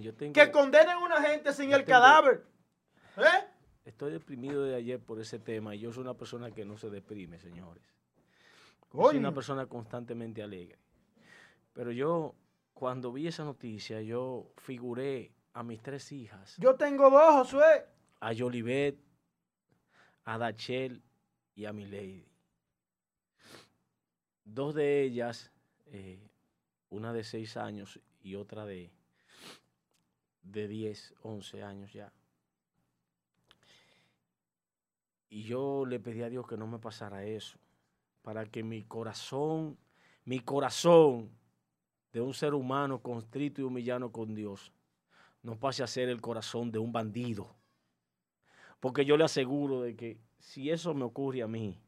yo 0.00 0.14
tengo... 0.14 0.32
que 0.32 0.50
condenen 0.50 0.90
a 0.90 0.98
una 0.98 1.20
gente 1.20 1.52
sin 1.52 1.70
Yo 1.70 1.76
el 1.76 1.84
tengo- 1.84 2.00
cadáver. 2.00 2.46
¿Eh? 3.18 3.44
Estoy 3.98 4.12
deprimido 4.12 4.62
de 4.62 4.76
ayer 4.76 5.00
por 5.00 5.18
ese 5.18 5.40
tema 5.40 5.74
y 5.74 5.80
yo 5.80 5.92
soy 5.92 6.02
una 6.02 6.14
persona 6.14 6.52
que 6.52 6.64
no 6.64 6.76
se 6.76 6.88
deprime, 6.88 7.40
señores. 7.40 7.82
Yo 8.92 9.02
soy 9.02 9.16
una 9.16 9.34
persona 9.34 9.66
constantemente 9.66 10.40
alegre. 10.40 10.78
Pero 11.72 11.90
yo, 11.90 12.36
cuando 12.74 13.12
vi 13.12 13.26
esa 13.26 13.42
noticia, 13.42 14.00
yo 14.00 14.52
figuré 14.58 15.32
a 15.52 15.64
mis 15.64 15.82
tres 15.82 16.12
hijas. 16.12 16.54
Yo 16.58 16.76
tengo 16.76 17.10
dos, 17.10 17.48
Josué. 17.48 17.86
A 18.20 18.32
Jolivet, 18.32 19.00
a 20.22 20.38
Dachel 20.38 21.02
y 21.56 21.64
a 21.64 21.72
Milady. 21.72 22.24
Dos 24.44 24.76
de 24.76 25.02
ellas, 25.02 25.50
eh, 25.86 26.30
una 26.90 27.12
de 27.12 27.24
seis 27.24 27.56
años 27.56 27.98
y 28.20 28.36
otra 28.36 28.64
de, 28.64 28.92
de 30.42 30.68
10, 30.68 31.14
11 31.20 31.62
años 31.64 31.92
ya. 31.92 32.12
Y 35.28 35.42
yo 35.42 35.84
le 35.86 36.00
pedí 36.00 36.22
a 36.22 36.28
Dios 36.28 36.46
que 36.46 36.56
no 36.56 36.66
me 36.66 36.78
pasara 36.78 37.24
eso, 37.24 37.58
para 38.22 38.46
que 38.46 38.62
mi 38.62 38.84
corazón, 38.84 39.78
mi 40.24 40.40
corazón 40.40 41.30
de 42.12 42.20
un 42.20 42.34
ser 42.34 42.54
humano 42.54 43.00
constrito 43.00 43.60
y 43.60 43.64
humillado 43.64 44.10
con 44.10 44.34
Dios, 44.34 44.72
no 45.42 45.58
pase 45.58 45.82
a 45.82 45.86
ser 45.86 46.08
el 46.08 46.20
corazón 46.20 46.70
de 46.70 46.78
un 46.78 46.92
bandido. 46.92 47.54
Porque 48.80 49.04
yo 49.04 49.16
le 49.16 49.24
aseguro 49.24 49.82
de 49.82 49.96
que 49.96 50.18
si 50.38 50.70
eso 50.70 50.94
me 50.94 51.04
ocurre 51.04 51.42
a 51.42 51.48
mí, 51.48 51.78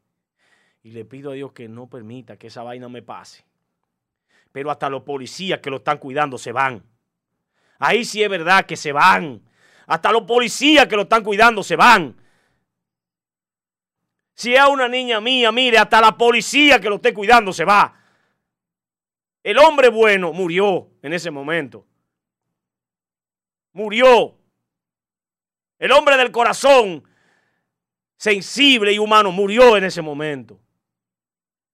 y 0.83 0.91
le 0.91 1.05
pido 1.05 1.31
a 1.31 1.35
Dios 1.35 1.51
que 1.51 1.67
no 1.67 1.87
permita 1.87 2.37
que 2.37 2.47
esa 2.47 2.63
vaina 2.63 2.89
me 2.89 3.01
pase, 3.01 3.45
pero 4.51 4.71
hasta 4.71 4.89
los 4.89 5.03
policías 5.03 5.59
que 5.59 5.69
lo 5.69 5.77
están 5.77 5.97
cuidando 5.97 6.37
se 6.37 6.51
van. 6.51 6.83
Ahí 7.79 8.03
sí 8.03 8.21
es 8.21 8.29
verdad 8.29 8.65
que 8.65 8.75
se 8.75 8.91
van. 8.91 9.41
Hasta 9.87 10.11
los 10.11 10.23
policías 10.23 10.87
que 10.87 10.95
lo 10.95 11.03
están 11.03 11.23
cuidando 11.23 11.63
se 11.63 11.75
van. 11.75 12.15
Si 14.33 14.53
es 14.53 14.65
una 14.65 14.87
niña 14.87 15.19
mía, 15.21 15.51
mire, 15.51 15.77
hasta 15.77 16.01
la 16.01 16.17
policía 16.17 16.79
que 16.79 16.89
lo 16.89 16.95
esté 16.95 17.13
cuidando 17.13 17.53
se 17.53 17.65
va. 17.65 17.97
El 19.43 19.57
hombre 19.57 19.89
bueno 19.89 20.33
murió 20.33 20.89
en 21.01 21.13
ese 21.13 21.31
momento. 21.31 21.85
Murió. 23.73 24.37
El 25.79 25.91
hombre 25.91 26.17
del 26.17 26.31
corazón 26.31 27.03
sensible 28.17 28.93
y 28.93 28.99
humano 28.99 29.31
murió 29.31 29.77
en 29.77 29.83
ese 29.83 30.01
momento. 30.01 30.59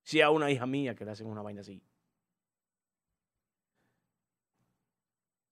Si 0.03 0.21
a 0.21 0.29
una 0.29 0.49
hija 0.49 0.65
mía 0.65 0.95
que 0.95 1.03
le 1.03 1.11
hacen 1.11 1.27
una 1.27 1.41
vaina 1.41 1.61
así. 1.61 1.81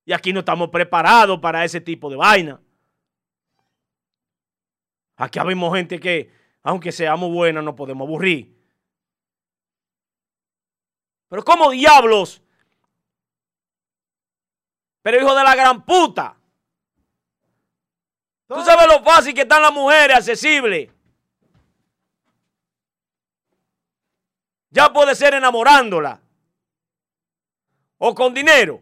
Y 0.06 0.14
aquí 0.14 0.32
no 0.32 0.40
estamos 0.40 0.70
preparados 0.70 1.40
para 1.40 1.66
ese 1.66 1.82
tipo 1.82 2.10
de 2.10 2.16
vaina. 2.16 2.62
Aquí 5.18 5.40
habemos 5.40 5.76
gente 5.76 6.00
que, 6.00 6.32
aunque 6.66 6.92
seamos 6.92 7.32
buenas, 7.32 7.64
no 7.64 7.76
podemos 7.76 8.08
aburrir. 8.08 8.52
Pero 11.30 11.44
¿cómo 11.44 11.70
diablos? 11.70 12.42
Pero 15.04 15.22
hijo 15.22 15.36
de 15.36 15.44
la 15.44 15.54
gran 15.54 15.86
puta. 15.86 16.36
Tú 18.48 18.56
sabes 18.64 18.88
lo 18.88 19.04
fácil 19.04 19.36
que 19.36 19.42
están 19.42 19.62
las 19.62 19.72
mujeres 19.72 20.18
accesibles. 20.18 20.90
Ya 24.72 24.92
puede 24.92 25.14
ser 25.14 25.36
enamorándola. 25.36 26.20
O 28.00 28.16
con 28.16 28.34
dinero. 28.34 28.82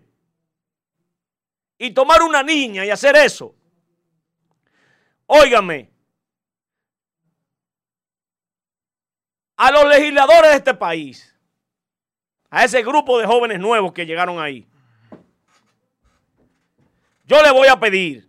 Y 1.78 1.92
tomar 1.92 2.22
una 2.22 2.42
niña 2.44 2.86
y 2.86 2.90
hacer 2.90 3.18
eso. 3.18 3.54
Óigame. 5.25 5.92
A 9.63 9.72
los 9.72 9.88
legisladores 9.88 10.51
de 10.51 10.58
este 10.58 10.74
país. 10.74 11.34
A 12.50 12.65
ese 12.65 12.82
grupo 12.84 13.17
de 13.17 13.25
jóvenes 13.25 13.62
nuevos 13.62 13.93
que 13.93 14.05
llegaron 14.05 14.38
ahí. 14.38 14.67
Yo 17.24 17.41
le 17.41 17.50
voy 17.50 17.70
a 17.70 17.79
pedir 17.79 18.27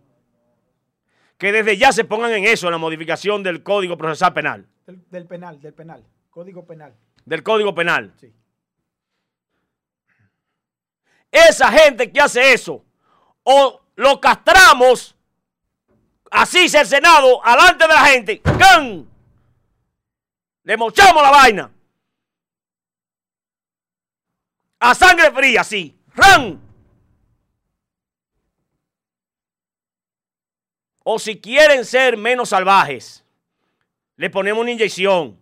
que 1.37 1.51
desde 1.51 1.77
ya 1.77 1.91
se 1.91 2.05
pongan 2.05 2.31
en 2.31 2.45
eso, 2.45 2.69
en 2.69 2.73
la 2.73 2.79
modificación 2.79 3.43
del 3.43 3.65
Código 3.65 3.97
Procesal 3.99 4.33
Penal. 4.33 4.69
Del, 4.87 5.05
del 5.11 5.27
penal, 5.27 5.61
del 5.61 5.75
penal. 5.75 6.05
Código 6.31 6.65
penal. 6.65 6.95
Del 7.25 7.43
Código 7.43 7.75
Penal. 7.75 8.13
Sí. 8.21 8.33
Esa 11.33 11.73
gente 11.73 12.13
que 12.13 12.21
hace 12.21 12.53
eso, 12.53 12.85
o 13.43 13.83
lo 13.97 14.21
castramos, 14.21 15.17
así 16.31 16.67
el 16.67 16.87
Senado, 16.87 17.45
alante 17.45 17.89
de 17.89 17.93
la 17.93 18.05
gente, 18.05 18.41
¡can! 18.41 19.14
Le 20.65 20.77
mochamos 20.77 21.23
la 21.23 21.31
vaina. 21.31 21.71
A 24.81 24.95
sangre 24.95 25.31
fría, 25.31 25.61
así. 25.61 25.97
¡Ran! 26.15 26.61
O 31.05 31.19
si 31.19 31.39
quieren 31.39 31.85
ser 31.85 32.17
menos 32.17 32.49
salvajes, 32.49 33.23
le 34.17 34.31
ponemos 34.31 34.63
una 34.63 34.71
inyección. 34.71 35.39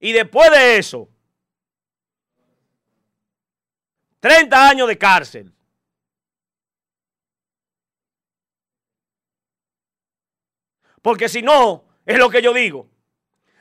Y 0.00 0.10
después 0.10 0.50
de 0.50 0.78
eso, 0.78 1.08
30 4.18 4.68
años 4.68 4.88
de 4.88 4.98
cárcel. 4.98 5.52
Porque 11.02 11.28
si 11.28 11.42
no, 11.42 11.84
es 12.06 12.16
lo 12.16 12.30
que 12.30 12.40
yo 12.40 12.54
digo. 12.54 12.88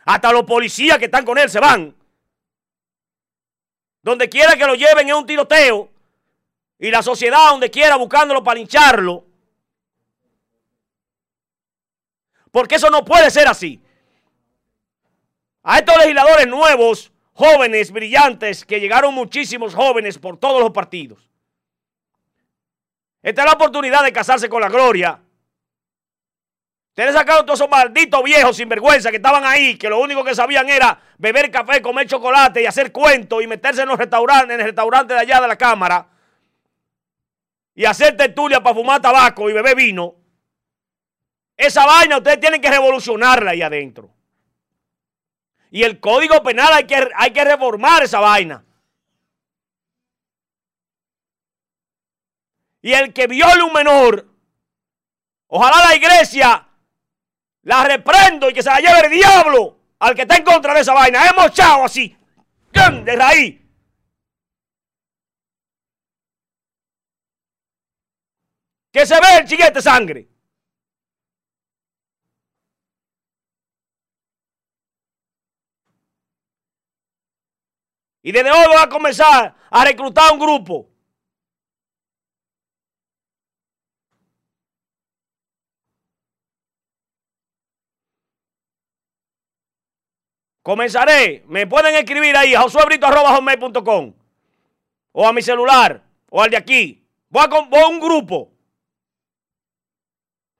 Hasta 0.05 0.31
los 0.31 0.43
policías 0.43 0.97
que 0.99 1.05
están 1.05 1.25
con 1.25 1.37
él 1.37 1.49
se 1.49 1.59
van. 1.59 1.95
Donde 4.03 4.29
quiera 4.29 4.55
que 4.55 4.65
lo 4.65 4.75
lleven 4.75 5.09
es 5.09 5.15
un 5.15 5.25
tiroteo. 5.25 5.89
Y 6.79 6.89
la 6.89 7.03
sociedad 7.03 7.49
donde 7.49 7.69
quiera 7.69 7.95
buscándolo 7.97 8.43
para 8.43 8.59
hincharlo. 8.59 9.25
Porque 12.51 12.75
eso 12.75 12.89
no 12.89 13.03
puede 13.05 13.29
ser 13.31 13.47
así. 13.47 13.81
A 15.63 15.77
estos 15.77 15.97
legisladores 15.97 16.47
nuevos, 16.47 17.11
jóvenes, 17.33 17.91
brillantes, 17.91 18.65
que 18.65 18.79
llegaron 18.79 19.13
muchísimos 19.13 19.73
jóvenes 19.75 20.17
por 20.17 20.37
todos 20.37 20.61
los 20.61 20.71
partidos. 20.71 21.29
Esta 23.21 23.43
es 23.43 23.45
la 23.45 23.53
oportunidad 23.53 24.03
de 24.03 24.11
casarse 24.11 24.49
con 24.49 24.61
la 24.61 24.69
gloria. 24.69 25.20
Ustedes 27.01 27.15
sacaron 27.15 27.47
todos 27.47 27.59
esos 27.59 27.69
malditos 27.69 28.23
viejos 28.23 28.55
sinvergüenza 28.55 29.09
que 29.09 29.15
estaban 29.15 29.43
ahí, 29.43 29.75
que 29.75 29.89
lo 29.89 29.99
único 29.99 30.23
que 30.23 30.35
sabían 30.35 30.69
era 30.69 31.01
beber 31.17 31.49
café, 31.49 31.81
comer 31.81 32.05
chocolate 32.05 32.61
y 32.61 32.67
hacer 32.67 32.91
cuentos 32.91 33.41
y 33.41 33.47
meterse 33.47 33.81
en 33.81 33.87
los 33.87 33.97
restaurantes, 33.97 34.53
en 34.53 34.59
el 34.59 34.67
restaurante 34.67 35.15
de 35.15 35.19
allá 35.19 35.41
de 35.41 35.47
la 35.47 35.55
Cámara 35.55 36.07
y 37.73 37.85
hacer 37.85 38.15
tertulia 38.15 38.61
para 38.61 38.75
fumar 38.75 39.01
tabaco 39.01 39.49
y 39.49 39.53
beber 39.53 39.75
vino. 39.75 40.13
Esa 41.57 41.87
vaina 41.87 42.17
ustedes 42.17 42.39
tienen 42.39 42.61
que 42.61 42.69
revolucionarla 42.69 43.49
ahí 43.49 43.63
adentro. 43.63 44.11
Y 45.71 45.81
el 45.81 45.99
código 45.99 46.43
penal 46.43 46.71
hay 46.71 46.83
que, 46.83 47.09
hay 47.15 47.31
que 47.33 47.43
reformar 47.43 48.03
esa 48.03 48.19
vaina. 48.19 48.63
Y 52.83 52.93
el 52.93 53.11
que 53.11 53.25
viole 53.25 53.63
un 53.63 53.73
menor, 53.73 54.27
ojalá 55.47 55.83
la 55.83 55.95
iglesia 55.95 56.67
la 57.63 57.83
reprendo 57.83 58.49
y 58.49 58.53
que 58.53 58.63
se 58.63 58.69
la 58.69 58.79
lleve 58.79 59.07
el 59.07 59.11
diablo 59.11 59.77
al 59.99 60.15
que 60.15 60.23
está 60.23 60.35
en 60.37 60.43
contra 60.43 60.73
de 60.73 60.81
esa 60.81 60.93
vaina. 60.93 61.27
Hemos 61.27 61.47
echado 61.47 61.83
así, 61.83 62.15
de 62.71 63.15
raíz. 63.15 63.61
Que 68.91 69.05
se 69.05 69.15
ve 69.15 69.37
el 69.39 69.47
chiguete 69.47 69.81
sangre. 69.81 70.27
Y 78.23 78.31
desde 78.31 78.51
hoy 78.51 78.67
voy 78.67 78.77
a 78.77 78.89
comenzar 78.89 79.55
a 79.69 79.85
reclutar 79.85 80.31
un 80.33 80.39
grupo. 80.39 80.90
Comenzaré. 90.61 91.43
Me 91.47 91.67
pueden 91.67 91.95
escribir 91.95 92.35
ahí 92.35 92.53
a 92.53 92.61
josuebrito.com 92.61 94.13
o 95.13 95.27
a 95.27 95.33
mi 95.33 95.41
celular 95.41 96.03
o 96.29 96.41
al 96.41 96.49
de 96.49 96.57
aquí. 96.57 97.05
Voy 97.29 97.43
a, 97.43 97.47
voy 97.47 97.81
a 97.81 97.87
un 97.87 97.99
grupo. 97.99 98.51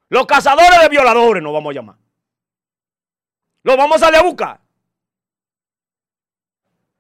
Los 0.09 0.25
cazadores 0.25 0.79
de 0.81 0.89
violadores 0.89 1.41
nos 1.41 1.53
vamos 1.53 1.71
a 1.71 1.73
llamar. 1.73 1.95
Los 3.63 3.77
vamos 3.77 3.97
a 3.97 3.99
salir 4.05 4.19
a 4.19 4.23
buscar. 4.23 4.59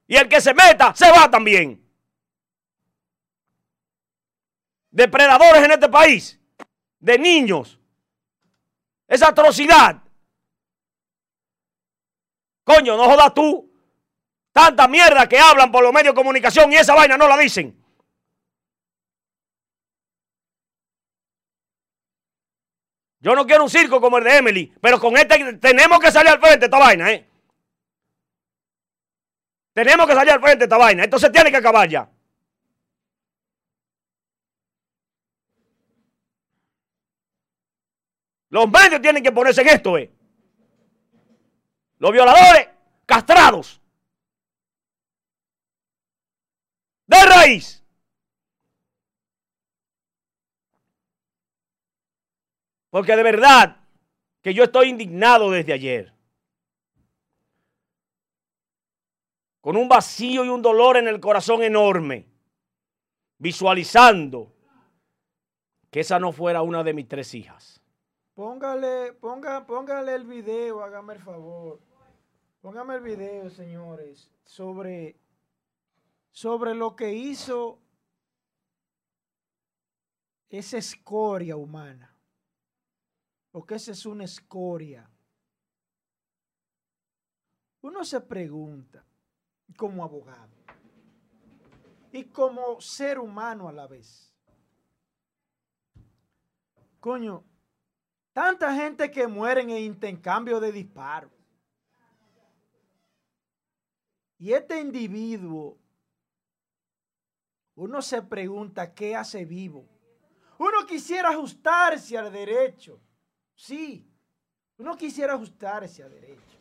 Y 0.07 0.15
el 0.15 0.27
que 0.29 0.39
se 0.41 0.53
meta, 0.53 0.93
se 0.95 1.09
va 1.09 1.29
también. 1.29 1.81
Depredadores 4.91 5.63
en 5.63 5.71
este 5.71 5.89
país. 5.89 6.39
De 6.99 7.17
niños. 7.17 7.79
Esa 9.07 9.29
atrocidad. 9.29 10.01
Coño, 12.63 12.95
no 12.97 13.05
jodas 13.05 13.33
tú. 13.33 13.69
Tanta 14.51 14.87
mierda 14.87 15.27
que 15.27 15.39
hablan 15.39 15.71
por 15.71 15.83
los 15.83 15.93
medios 15.93 16.13
de 16.13 16.19
comunicación 16.19 16.71
y 16.71 16.75
esa 16.75 16.93
vaina 16.93 17.17
no 17.17 17.27
la 17.27 17.37
dicen. 17.37 17.77
Yo 23.19 23.35
no 23.35 23.45
quiero 23.45 23.63
un 23.63 23.69
circo 23.69 24.01
como 24.01 24.17
el 24.17 24.23
de 24.23 24.37
Emily, 24.37 24.73
pero 24.81 24.99
con 24.99 25.15
este 25.15 25.53
tenemos 25.57 25.99
que 25.99 26.11
salir 26.11 26.31
al 26.31 26.39
frente 26.39 26.65
esta 26.65 26.79
vaina, 26.79 27.11
¿eh? 27.11 27.27
Tenemos 29.73 30.07
que 30.07 30.15
salir 30.15 30.31
al 30.33 30.41
frente 30.41 30.65
esta 30.65 30.77
vaina. 30.77 31.03
Esto 31.03 31.19
se 31.19 31.29
tiene 31.29 31.51
que 31.51 31.57
acabar 31.57 31.87
ya. 31.87 32.09
Los 38.49 38.69
medios 38.69 39.01
tienen 39.01 39.23
que 39.23 39.31
ponerse 39.31 39.61
en 39.61 39.69
esto, 39.69 39.97
¿eh? 39.97 40.11
Los 42.01 42.11
violadores 42.11 42.67
castrados. 43.05 43.79
De 47.05 47.25
raíz. 47.27 47.85
Porque 52.89 53.15
de 53.15 53.21
verdad 53.21 53.77
que 54.41 54.51
yo 54.55 54.63
estoy 54.63 54.89
indignado 54.89 55.51
desde 55.51 55.73
ayer. 55.73 56.11
Con 59.61 59.77
un 59.77 59.87
vacío 59.87 60.43
y 60.43 60.49
un 60.49 60.63
dolor 60.63 60.97
en 60.97 61.07
el 61.07 61.19
corazón 61.19 61.61
enorme. 61.61 62.27
Visualizando 63.37 64.51
que 65.91 65.99
esa 65.99 66.17
no 66.17 66.31
fuera 66.31 66.63
una 66.63 66.83
de 66.83 66.95
mis 66.95 67.07
tres 67.07 67.35
hijas. 67.35 67.79
Póngale, 68.33 69.13
ponga, 69.13 69.67
póngale 69.67 70.15
el 70.15 70.25
video, 70.25 70.83
hágame 70.83 71.13
el 71.13 71.19
favor. 71.19 71.90
Póngame 72.61 72.95
el 72.95 73.01
video, 73.01 73.49
señores, 73.49 74.29
sobre, 74.45 75.19
sobre 76.31 76.75
lo 76.75 76.95
que 76.95 77.13
hizo 77.13 77.79
esa 80.49 80.77
escoria 80.77 81.55
humana 81.57 82.11
porque 83.51 83.75
esa 83.75 83.91
es 83.91 84.05
una 84.05 84.23
escoria. 84.23 85.09
Uno 87.81 88.03
se 88.03 88.21
pregunta, 88.21 89.03
como 89.75 90.03
abogado 90.03 90.51
y 92.11 92.25
como 92.25 92.79
ser 92.81 93.19
humano 93.19 93.67
a 93.67 93.71
la 93.71 93.87
vez, 93.87 94.33
coño, 96.99 97.43
tanta 98.33 98.73
gente 98.75 99.09
que 99.09 99.27
muere 99.27 99.61
en 99.61 99.69
intercambio 99.71 100.59
de 100.59 100.71
disparos. 100.71 101.31
Y 104.41 104.53
este 104.53 104.79
individuo, 104.79 105.77
uno 107.75 108.01
se 108.01 108.23
pregunta 108.23 108.91
qué 108.91 109.15
hace 109.15 109.45
vivo. 109.45 109.87
Uno 110.57 110.83
quisiera 110.87 111.29
ajustarse 111.29 112.17
al 112.17 112.31
derecho 112.31 112.99
Sí, 113.53 114.11
uno 114.77 114.97
quisiera 114.97 115.35
ajustarse 115.35 116.01
a 116.01 116.09
derecho. 116.09 116.57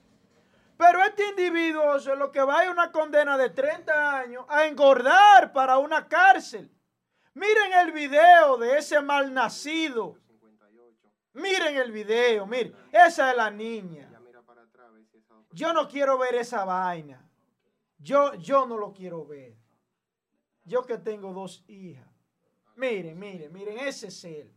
Pero 0.76 1.02
este 1.02 1.26
individuo 1.28 1.96
es 1.96 2.04
lo 2.04 2.30
que 2.30 2.42
va 2.42 2.60
a 2.60 2.70
una 2.70 2.92
condena 2.92 3.38
de 3.38 3.48
30 3.48 4.18
años 4.18 4.44
a 4.46 4.66
engordar 4.66 5.50
para 5.50 5.78
una 5.78 6.06
cárcel. 6.06 6.70
Miren 7.32 7.72
el 7.72 7.92
video 7.92 8.58
de 8.58 8.76
ese 8.76 9.00
malnacido. 9.00 10.18
Miren 11.32 11.78
el 11.78 11.90
video, 11.90 12.46
miren. 12.46 12.76
Esa 12.92 13.30
es 13.30 13.36
la 13.38 13.50
niña. 13.50 14.10
Yo 15.52 15.72
no 15.72 15.88
quiero 15.88 16.18
ver 16.18 16.34
esa 16.34 16.66
vaina. 16.66 17.29
Yo, 18.00 18.34
yo 18.34 18.66
no 18.66 18.76
lo 18.76 18.92
quiero 18.92 19.24
ver. 19.26 19.56
Yo 20.64 20.84
que 20.84 20.98
tengo 20.98 21.32
dos 21.32 21.64
hijas. 21.68 22.08
Miren, 22.76 23.18
miren, 23.18 23.52
miren, 23.52 23.78
ese 23.78 24.08
es 24.08 24.24
él. 24.24 24.52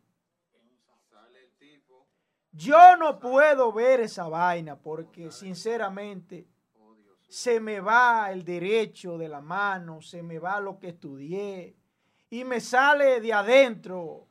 Yo 2.51 2.95
no 2.97 3.19
puedo 3.19 3.73
ver 3.73 4.01
esa 4.01 4.27
vaina 4.27 4.79
porque 4.79 5.31
sinceramente 5.31 6.47
se 7.27 7.59
me 7.59 7.79
va 7.79 8.31
el 8.31 8.45
derecho 8.45 9.17
de 9.17 9.27
la 9.27 9.41
mano, 9.41 10.01
se 10.01 10.21
me 10.21 10.37
va 10.37 10.59
lo 10.59 10.77
que 10.77 10.89
estudié 10.89 11.75
y 12.29 12.43
me 12.43 12.61
sale 12.61 13.19
de 13.21 13.33
adentro 13.33 14.27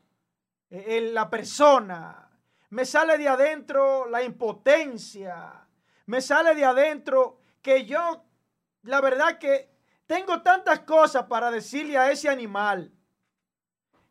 eh, 0.70 1.10
la 1.12 1.28
persona, 1.28 2.30
me 2.70 2.84
sale 2.84 3.18
de 3.18 3.26
adentro 3.28 4.08
la 4.08 4.22
impotencia, 4.22 5.66
me 6.06 6.20
sale 6.20 6.54
de 6.54 6.64
adentro 6.64 7.40
que 7.60 7.84
yo, 7.84 8.24
la 8.82 9.00
verdad 9.00 9.38
que 9.38 9.70
tengo 10.06 10.42
tantas 10.42 10.80
cosas 10.80 11.24
para 11.24 11.50
decirle 11.50 11.96
a 11.96 12.10
ese 12.10 12.28
animal 12.28 12.92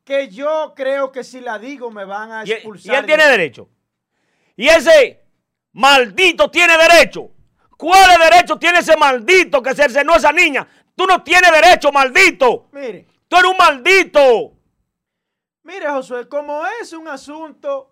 que 0.03 0.29
yo 0.29 0.73
creo 0.75 1.11
que 1.11 1.23
si 1.23 1.39
la 1.41 1.59
digo 1.59 1.91
me 1.91 2.05
van 2.05 2.31
a 2.31 2.43
expulsar. 2.43 2.95
Y 2.95 2.97
él 2.97 3.05
tiene 3.05 3.25
derecho. 3.25 3.69
Y 4.55 4.67
ese 4.67 5.23
maldito 5.73 6.49
tiene 6.49 6.75
derecho. 6.77 7.31
¿Cuál 7.77 8.19
derecho 8.19 8.57
tiene 8.57 8.79
ese 8.79 8.95
maldito 8.95 9.61
que 9.61 9.73
cercenó 9.73 10.13
a 10.13 10.17
esa 10.17 10.31
niña? 10.31 10.67
Tú 10.95 11.05
no 11.05 11.23
tienes 11.23 11.51
derecho, 11.51 11.91
maldito. 11.91 12.69
Mire. 12.71 13.07
Tú 13.27 13.37
eres 13.37 13.51
un 13.51 13.57
maldito. 13.57 14.53
Mire, 15.63 15.89
Josué, 15.89 16.27
como 16.27 16.63
es 16.81 16.93
un 16.93 17.07
asunto 17.07 17.91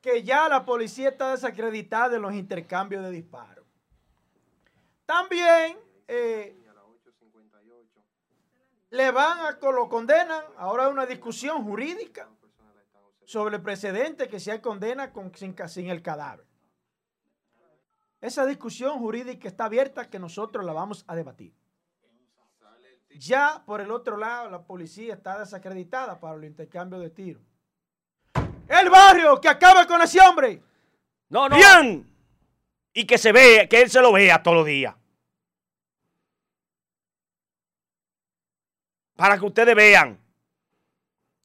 que 0.00 0.22
ya 0.22 0.48
la 0.48 0.64
policía 0.64 1.10
está 1.10 1.30
desacreditada 1.30 2.16
en 2.16 2.22
los 2.22 2.34
intercambios 2.34 3.04
de 3.04 3.10
disparos. 3.10 3.51
También 5.12 5.76
eh, 6.08 6.56
le 8.88 9.10
van 9.10 9.40
a, 9.40 9.58
lo 9.70 9.86
condenan, 9.86 10.42
ahora 10.56 10.86
hay 10.86 10.90
una 10.90 11.04
discusión 11.04 11.62
jurídica 11.64 12.30
sobre 13.26 13.56
el 13.56 13.62
precedente 13.62 14.26
que 14.26 14.40
se 14.40 14.58
condena 14.62 15.12
con, 15.12 15.34
sin, 15.34 15.54
sin 15.68 15.90
el 15.90 16.00
cadáver. 16.00 16.46
Esa 18.22 18.46
discusión 18.46 19.00
jurídica 19.00 19.48
está 19.48 19.66
abierta 19.66 20.08
que 20.08 20.18
nosotros 20.18 20.64
la 20.64 20.72
vamos 20.72 21.04
a 21.06 21.14
debatir. 21.14 21.54
Ya 23.18 23.62
por 23.66 23.82
el 23.82 23.90
otro 23.90 24.16
lado, 24.16 24.48
la 24.48 24.62
policía 24.64 25.12
está 25.12 25.38
desacreditada 25.38 26.18
para 26.20 26.36
el 26.36 26.44
intercambio 26.44 26.98
de 26.98 27.10
tiros. 27.10 27.42
El 28.66 28.88
barrio 28.88 29.38
que 29.42 29.50
acaba 29.50 29.86
con 29.86 30.00
ese 30.00 30.22
hombre. 30.22 30.62
No, 31.28 31.50
no. 31.50 31.56
Bien. 31.56 32.08
Y 32.94 33.06
que 33.06 33.18
se 33.18 33.30
vea, 33.32 33.68
que 33.68 33.82
él 33.82 33.90
se 33.90 34.00
lo 34.00 34.10
vea 34.12 34.42
todos 34.42 34.56
los 34.56 34.66
días. 34.66 34.94
Para 39.16 39.38
que 39.38 39.44
ustedes 39.44 39.74
vean 39.74 40.18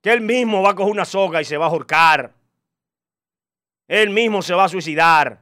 que 0.01 0.11
él 0.11 0.21
mismo 0.21 0.61
va 0.61 0.71
a 0.71 0.75
coger 0.75 0.91
una 0.91 1.05
soga 1.05 1.41
y 1.41 1.45
se 1.45 1.57
va 1.57 1.65
a 1.65 1.69
ahorcar. 1.69 2.33
Él 3.87 4.09
mismo 4.09 4.41
se 4.41 4.53
va 4.53 4.65
a 4.65 4.69
suicidar. 4.69 5.41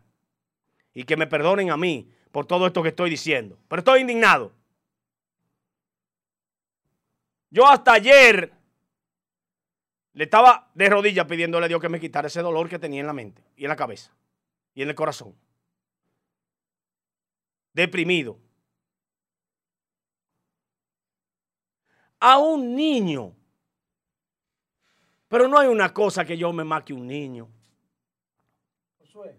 Y 0.94 1.04
que 1.04 1.18
me 1.18 1.28
perdonen 1.28 1.72
a 1.72 1.78
mí 1.78 2.10
por 2.32 2.46
todo 2.46 2.68
esto 2.68 2.82
que 2.82 2.90
estoy 2.90 3.10
diciendo. 3.10 3.58
Pero 3.68 3.80
estoy 3.80 4.02
indignado. 4.02 4.52
Yo 7.50 7.68
hasta 7.68 7.94
ayer 7.94 8.52
le 10.14 10.24
estaba 10.24 10.70
de 10.74 10.90
rodillas 10.90 11.26
pidiéndole 11.26 11.66
a 11.66 11.70
Dios 11.70 11.82
que 11.82 11.90
me 11.90 12.00
quitara 12.00 12.28
ese 12.28 12.42
dolor 12.42 12.70
que 12.70 12.80
tenía 12.80 13.02
en 13.02 13.08
la 13.08 13.14
mente 13.14 13.44
y 13.58 13.64
en 13.64 13.70
la 13.70 13.76
cabeza 13.76 14.12
y 14.74 14.82
en 14.82 14.90
el 14.90 14.96
corazón. 14.96 15.36
Deprimido. 17.74 18.38
A 22.26 22.38
un 22.38 22.76
niño 22.76 23.36
pero 25.36 25.50
no 25.50 25.60
hay 25.60 25.68
una 25.68 25.94
cosa 25.94 26.24
que 26.24 26.38
yo 26.38 26.54
me 26.54 26.64
maque 26.64 26.94
un 26.94 27.08
niño. 27.08 27.50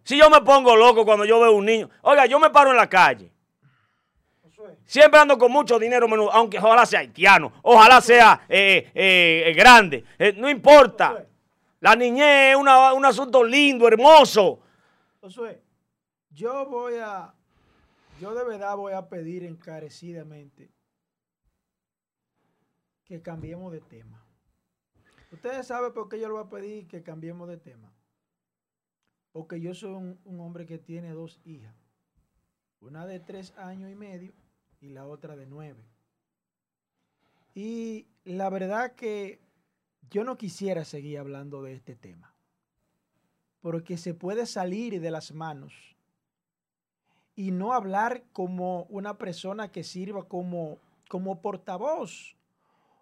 Si 0.03 0.19
yo 0.19 0.29
me 0.29 0.41
pongo 0.43 0.75
loco 0.77 1.05
cuando 1.07 1.25
yo 1.25 1.41
veo 1.41 1.53
un 1.53 1.65
niño. 1.65 1.89
Oiga, 2.03 2.27
yo 2.27 2.39
me 2.39 2.51
paro 2.51 2.71
en 2.71 2.77
la 2.77 2.87
calle. 2.89 3.33
Siempre 4.85 5.19
ando 5.19 5.39
con 5.39 5.51
mucho 5.51 5.79
dinero, 5.79 6.07
aunque 6.33 6.59
ojalá 6.59 6.85
sea 6.85 7.01
haitiano, 7.01 7.53
ojalá 7.63 8.01
sea 8.03 8.45
eh, 8.49 8.91
eh, 8.95 9.55
grande. 9.57 10.05
Eh, 10.19 10.35
no 10.37 10.51
importa. 10.51 11.25
La 11.81 11.97
niñez 11.97 12.53
es 12.53 12.57
un 12.57 13.05
asunto 13.05 13.43
lindo, 13.43 13.89
hermoso. 13.89 14.61
Josué, 15.21 15.63
yo 16.31 16.67
voy 16.67 16.95
a, 16.97 17.33
yo 18.21 18.35
de 18.35 18.45
verdad 18.45 18.77
voy 18.77 18.93
a 18.93 19.09
pedir 19.09 19.45
encarecidamente 19.45 20.76
que 23.07 23.23
cambiemos 23.23 23.73
de 23.73 23.81
tema. 23.81 24.23
Ustedes 25.33 25.67
saben 25.67 25.93
por 25.93 26.09
qué 26.09 26.21
yo 26.21 26.27
le 26.27 26.35
voy 26.35 26.45
a 26.45 26.51
pedir 26.51 26.87
que 26.87 27.03
cambiemos 27.03 27.49
de 27.49 27.57
tema. 27.57 27.93
Porque 29.33 29.61
yo 29.61 29.75
soy 29.75 29.95
un, 29.95 30.41
hombre 30.41 30.67
que 30.67 30.79
tiene 30.79 31.11
dos 31.13 31.41
hijas. 31.45 31.75
Una 32.81 33.07
de 33.07 33.21
tres 33.21 33.57
años 33.57 33.91
y 33.91 33.95
medio 33.95 34.33
y 34.81 34.91
la 34.91 35.07
otra 35.07 35.37
de 35.37 35.47
nueve. 35.47 35.85
Y 37.55 38.07
la 38.25 38.51
verdad 38.51 38.95
que 38.95 39.41
yo 40.11 40.25
no 40.25 40.37
quisiera 40.37 40.85
seguir 40.85 41.19
hablando 41.19 41.63
de 41.63 41.75
este 41.75 41.95
tema. 41.95 42.35
Porque 43.61 43.97
se 43.97 44.15
puede 44.15 44.47
salir 44.47 45.01
de 45.01 45.11
las 45.11 45.33
manos. 45.33 45.95
y 47.39 47.51
no 47.51 47.75
hablar 47.75 48.25
como 48.33 48.85
una 48.85 49.19
persona 49.19 49.71
que 49.71 49.85
sirva 49.85 50.27
como, 50.27 50.79
como 51.07 51.43
portavoz 51.43 52.36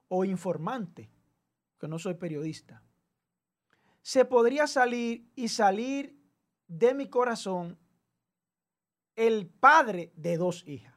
o 0.09 0.25
informante, 0.25 1.11
que 1.79 1.89
no 1.89 1.99
soy 1.99 2.15
periodista. 2.15 2.83
Se 4.03 4.25
podría 4.25 4.67
salir 4.67 5.27
y 5.35 5.49
salir 5.49 6.17
de 6.67 6.95
mi 6.95 7.09
corazón 7.09 7.79
el 9.17 9.47
padre 9.47 10.13
de 10.17 10.37
dos 10.37 10.67
hijas. 10.67 10.95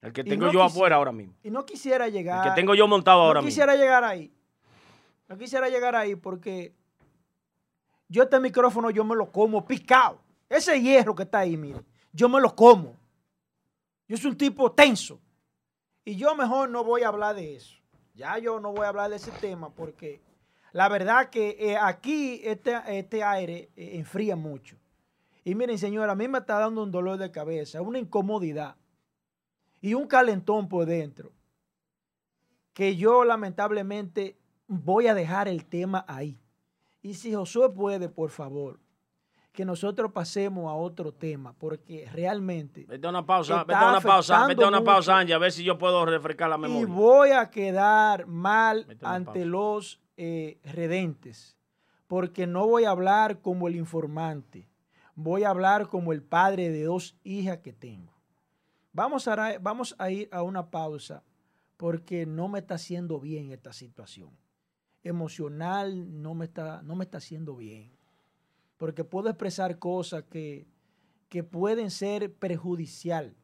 El 0.00 0.12
que 0.12 0.24
tengo 0.24 0.50
yo 0.52 0.62
afuera 0.62 0.96
ahora 0.96 1.12
mismo. 1.12 1.34
Y 1.42 1.50
no 1.50 1.64
quisiera 1.64 2.08
llegar. 2.08 2.46
El 2.46 2.52
que 2.52 2.60
tengo 2.60 2.74
yo 2.74 2.86
montado 2.86 3.22
ahora 3.22 3.40
mismo. 3.40 3.46
No 3.46 3.48
quisiera 3.48 3.76
llegar 3.76 4.04
ahí. 4.04 4.34
No 5.28 5.38
quisiera 5.38 5.68
llegar 5.68 5.96
ahí 5.96 6.14
porque 6.14 6.74
yo 8.08 8.24
este 8.24 8.38
micrófono 8.38 8.90
yo 8.90 9.04
me 9.04 9.16
lo 9.16 9.32
como 9.32 9.64
picado. 9.64 10.20
Ese 10.48 10.80
hierro 10.80 11.14
que 11.14 11.22
está 11.22 11.38
ahí, 11.38 11.56
mire, 11.56 11.80
yo 12.12 12.28
me 12.28 12.40
lo 12.40 12.54
como. 12.54 12.96
Yo 14.06 14.16
soy 14.16 14.32
un 14.32 14.36
tipo 14.36 14.70
tenso. 14.72 15.18
Y 16.04 16.16
yo 16.16 16.34
mejor 16.34 16.70
no 16.70 16.84
voy 16.84 17.02
a 17.02 17.08
hablar 17.08 17.34
de 17.36 17.56
eso. 17.56 17.76
Ya 18.14 18.38
yo 18.38 18.60
no 18.60 18.72
voy 18.72 18.84
a 18.84 18.88
hablar 18.88 19.10
de 19.10 19.16
ese 19.16 19.32
tema 19.32 19.70
porque 19.70 20.20
la 20.72 20.88
verdad 20.88 21.30
que 21.30 21.56
eh, 21.58 21.76
aquí 21.76 22.40
este, 22.44 22.74
este 22.88 23.22
aire 23.22 23.70
eh, 23.76 23.96
enfría 23.96 24.36
mucho. 24.36 24.76
Y 25.44 25.54
miren, 25.54 25.78
señora, 25.78 26.12
a 26.12 26.16
mí 26.16 26.28
me 26.28 26.38
está 26.38 26.58
dando 26.58 26.82
un 26.82 26.90
dolor 26.90 27.18
de 27.18 27.30
cabeza, 27.30 27.82
una 27.82 27.98
incomodidad 27.98 28.76
y 29.80 29.94
un 29.94 30.06
calentón 30.06 30.68
por 30.68 30.86
dentro. 30.86 31.32
Que 32.72 32.96
yo 32.96 33.24
lamentablemente 33.24 34.38
voy 34.66 35.06
a 35.06 35.14
dejar 35.14 35.48
el 35.48 35.64
tema 35.64 36.04
ahí. 36.08 36.40
Y 37.02 37.14
si 37.14 37.34
Josué 37.34 37.70
puede, 37.70 38.08
por 38.08 38.30
favor, 38.30 38.80
que 39.54 39.64
nosotros 39.64 40.10
pasemos 40.10 40.68
a 40.68 40.74
otro 40.74 41.14
tema, 41.14 41.54
porque 41.56 42.10
realmente. 42.12 42.84
Vete 42.88 43.06
a 43.06 43.10
una 43.10 43.24
pausa, 43.24 43.62
vete 43.62 43.78
a 43.78 43.90
una 43.90 44.00
pausa, 44.00 44.46
vete 44.48 44.64
a 44.64 44.68
una 44.68 44.82
pausa, 44.82 45.16
Angie, 45.16 45.32
a 45.32 45.38
ver 45.38 45.52
si 45.52 45.62
yo 45.62 45.78
puedo 45.78 46.04
refrescar 46.04 46.50
la 46.50 46.58
memoria. 46.58 46.82
Y 46.82 46.84
voy 46.86 47.30
a 47.30 47.48
quedar 47.50 48.26
mal 48.26 48.98
ante 49.00 49.44
los 49.46 50.02
eh, 50.16 50.58
redentes, 50.64 51.56
porque 52.08 52.48
no 52.48 52.66
voy 52.66 52.82
a 52.82 52.90
hablar 52.90 53.42
como 53.42 53.68
el 53.68 53.76
informante, 53.76 54.68
voy 55.14 55.44
a 55.44 55.50
hablar 55.50 55.86
como 55.86 56.12
el 56.12 56.24
padre 56.24 56.70
de 56.70 56.82
dos 56.82 57.16
hijas 57.22 57.58
que 57.58 57.72
tengo. 57.72 58.12
Vamos 58.92 59.28
a, 59.28 59.58
vamos 59.60 59.94
a 59.98 60.10
ir 60.10 60.28
a 60.32 60.42
una 60.42 60.68
pausa, 60.68 61.22
porque 61.76 62.26
no 62.26 62.48
me 62.48 62.58
está 62.58 62.74
haciendo 62.74 63.20
bien 63.20 63.52
esta 63.52 63.72
situación. 63.72 64.36
Emocional 65.04 66.20
no 66.22 66.34
me 66.34 66.46
está, 66.46 66.82
no 66.82 66.96
me 66.96 67.04
está 67.04 67.18
haciendo 67.18 67.54
bien 67.54 67.94
porque 68.84 69.02
puedo 69.02 69.30
expresar 69.30 69.78
cosas 69.78 70.24
que, 70.24 70.66
que 71.30 71.42
pueden 71.42 71.90
ser 71.90 72.30
perjudicial. 72.34 73.34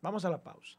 Vamos 0.00 0.24
a 0.24 0.30
la 0.30 0.42
pausa. 0.42 0.78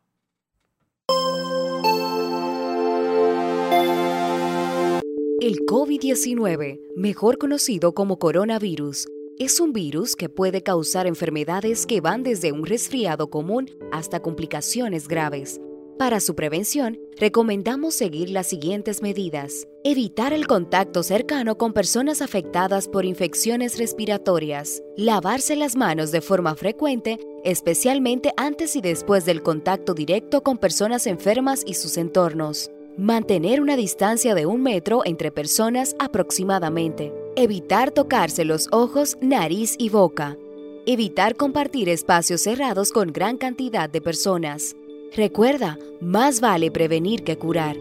El 5.40 5.60
COVID-19, 5.68 6.80
mejor 6.96 7.38
conocido 7.38 7.94
como 7.94 8.18
coronavirus, 8.18 9.08
es 9.38 9.60
un 9.60 9.72
virus 9.72 10.16
que 10.16 10.30
puede 10.30 10.64
causar 10.64 11.06
enfermedades 11.06 11.86
que 11.86 12.02
van 12.02 12.24
desde 12.24 12.52
un 12.52 12.66
resfriado 12.66 13.30
común 13.30 13.70
hasta 13.92 14.20
complicaciones 14.20 15.08
graves. 15.08 15.62
Para 15.98 16.20
su 16.20 16.36
prevención, 16.36 17.00
recomendamos 17.18 17.96
seguir 17.96 18.30
las 18.30 18.46
siguientes 18.46 19.02
medidas. 19.02 19.68
Evitar 19.84 20.32
el 20.32 20.46
contacto 20.46 21.02
cercano 21.02 21.58
con 21.58 21.74
personas 21.74 22.22
afectadas 22.22 22.88
por 22.88 23.04
infecciones 23.04 23.80
respiratorias. 23.80 24.84
Lavarse 24.96 25.56
las 25.56 25.76
manos 25.76 26.12
de 26.12 26.22
forma 26.22 26.54
frecuente, 26.54 27.18
especialmente 27.44 28.32
antes 28.38 28.76
y 28.76 28.82
después 28.82 29.26
del 29.26 29.42
contacto 29.42 29.96
directo 29.96 30.44
con 30.44 30.60
personas 30.60 31.08
enfermas 31.08 31.64
y 31.66 31.74
sus 31.74 31.98
entornos. 31.98 32.70
Mantener 32.96 33.60
una 33.60 33.76
distancia 33.76 34.36
de 34.36 34.46
un 34.46 34.62
metro 34.62 35.02
entre 35.04 35.32
personas 35.32 35.96
aproximadamente. 35.98 37.12
Evitar 37.36 37.90
tocarse 37.90 38.46
los 38.46 38.68
ojos, 38.72 39.18
nariz 39.20 39.74
y 39.80 39.90
boca. 39.90 40.38
Evitar 40.86 41.36
compartir 41.36 41.90
espacios 41.90 42.42
cerrados 42.42 42.92
con 42.92 43.12
gran 43.12 43.38
cantidad 43.38 43.90
de 43.90 44.00
personas. 44.00 44.76
Recuerda, 45.16 45.80
más 46.00 46.42
vale 46.42 46.70
prevenir 46.70 47.24
que 47.24 47.38
curar. 47.38 47.76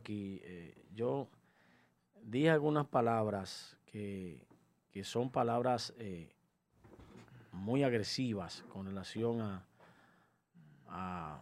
Aquí. 0.00 0.40
Eh, 0.42 0.74
yo 0.94 1.28
dije 2.22 2.50
algunas 2.50 2.86
palabras 2.86 3.76
que, 3.86 4.46
son 5.04 5.30
palabras 5.30 5.94
eh, 5.98 6.34
muy 7.52 7.84
agresivas 7.84 8.64
con 8.68 8.86
relación 8.86 9.40
a, 9.40 9.64
a, 10.88 11.40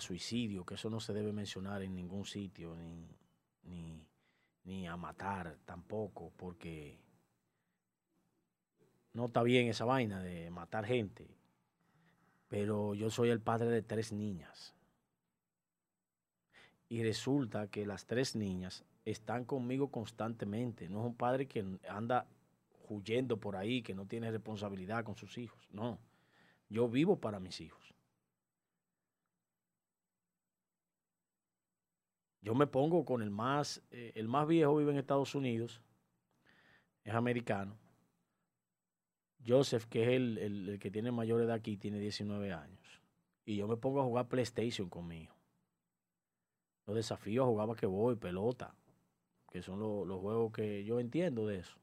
suicidio, 0.00 0.66
que 0.66 0.74
eso 0.74 0.90
no 0.90 1.00
se 1.00 1.14
debe 1.14 1.32
mencionar 1.32 1.80
en 1.80 1.94
ningún 1.94 2.26
sitio, 2.26 2.74
ni, 2.74 3.08
ni, 3.62 4.06
ni 4.64 4.86
a 4.86 4.96
matar 4.96 5.56
tampoco, 5.64 6.32
porque 6.36 6.98
no 9.14 9.26
está 9.26 9.42
bien 9.42 9.68
esa 9.68 9.86
vaina 9.86 10.22
de 10.22 10.50
matar 10.50 10.84
gente. 10.84 11.26
Pero 12.48 12.94
yo 12.94 13.08
soy 13.08 13.30
el 13.30 13.40
padre 13.40 13.70
de 13.70 13.80
tres 13.80 14.12
niñas 14.12 14.76
y 16.88 17.02
resulta 17.02 17.68
que 17.68 17.84
las 17.84 18.06
tres 18.06 18.36
niñas 18.36 18.84
están 19.04 19.44
conmigo 19.44 19.90
constantemente. 19.90 20.88
No 20.88 21.00
es 21.00 21.06
un 21.06 21.14
padre 21.14 21.46
que 21.46 21.64
anda 21.88 22.26
huyendo 22.88 23.38
por 23.38 23.56
ahí, 23.56 23.82
que 23.82 23.94
no 23.94 24.06
tiene 24.06 24.30
responsabilidad 24.30 25.04
con 25.04 25.16
sus 25.16 25.38
hijos. 25.38 25.66
No, 25.70 25.98
yo 26.68 26.88
vivo 26.88 27.18
para 27.18 27.40
mis 27.40 27.60
hijos. 27.60 27.94
Yo 32.40 32.54
me 32.54 32.68
pongo 32.68 33.04
con 33.04 33.22
el 33.22 33.30
más, 33.30 33.82
eh, 33.90 34.12
el 34.14 34.28
más 34.28 34.46
viejo 34.46 34.76
vive 34.76 34.92
en 34.92 34.98
Estados 34.98 35.34
Unidos, 35.34 35.80
es 37.02 37.12
americano. 37.12 37.76
Joseph, 39.44 39.86
que 39.86 40.02
es 40.02 40.08
el, 40.10 40.38
el 40.38 40.78
que 40.78 40.90
tiene 40.90 41.10
mayor 41.10 41.40
edad 41.40 41.56
aquí, 41.56 41.76
tiene 41.76 41.98
19 41.98 42.52
años. 42.52 43.00
Y 43.44 43.56
yo 43.56 43.66
me 43.66 43.76
pongo 43.76 44.00
a 44.00 44.04
jugar 44.04 44.28
PlayStation 44.28 44.88
conmigo 44.88 45.35
los 46.86 46.96
desafíos, 46.96 47.46
jugaba 47.46 47.74
que 47.74 47.86
voy, 47.86 48.16
pelota, 48.16 48.74
que 49.50 49.62
son 49.62 49.80
los 49.80 50.20
juegos 50.20 50.52
que 50.52 50.84
yo 50.84 51.00
entiendo 51.00 51.46
de 51.46 51.58
eso. 51.58 51.76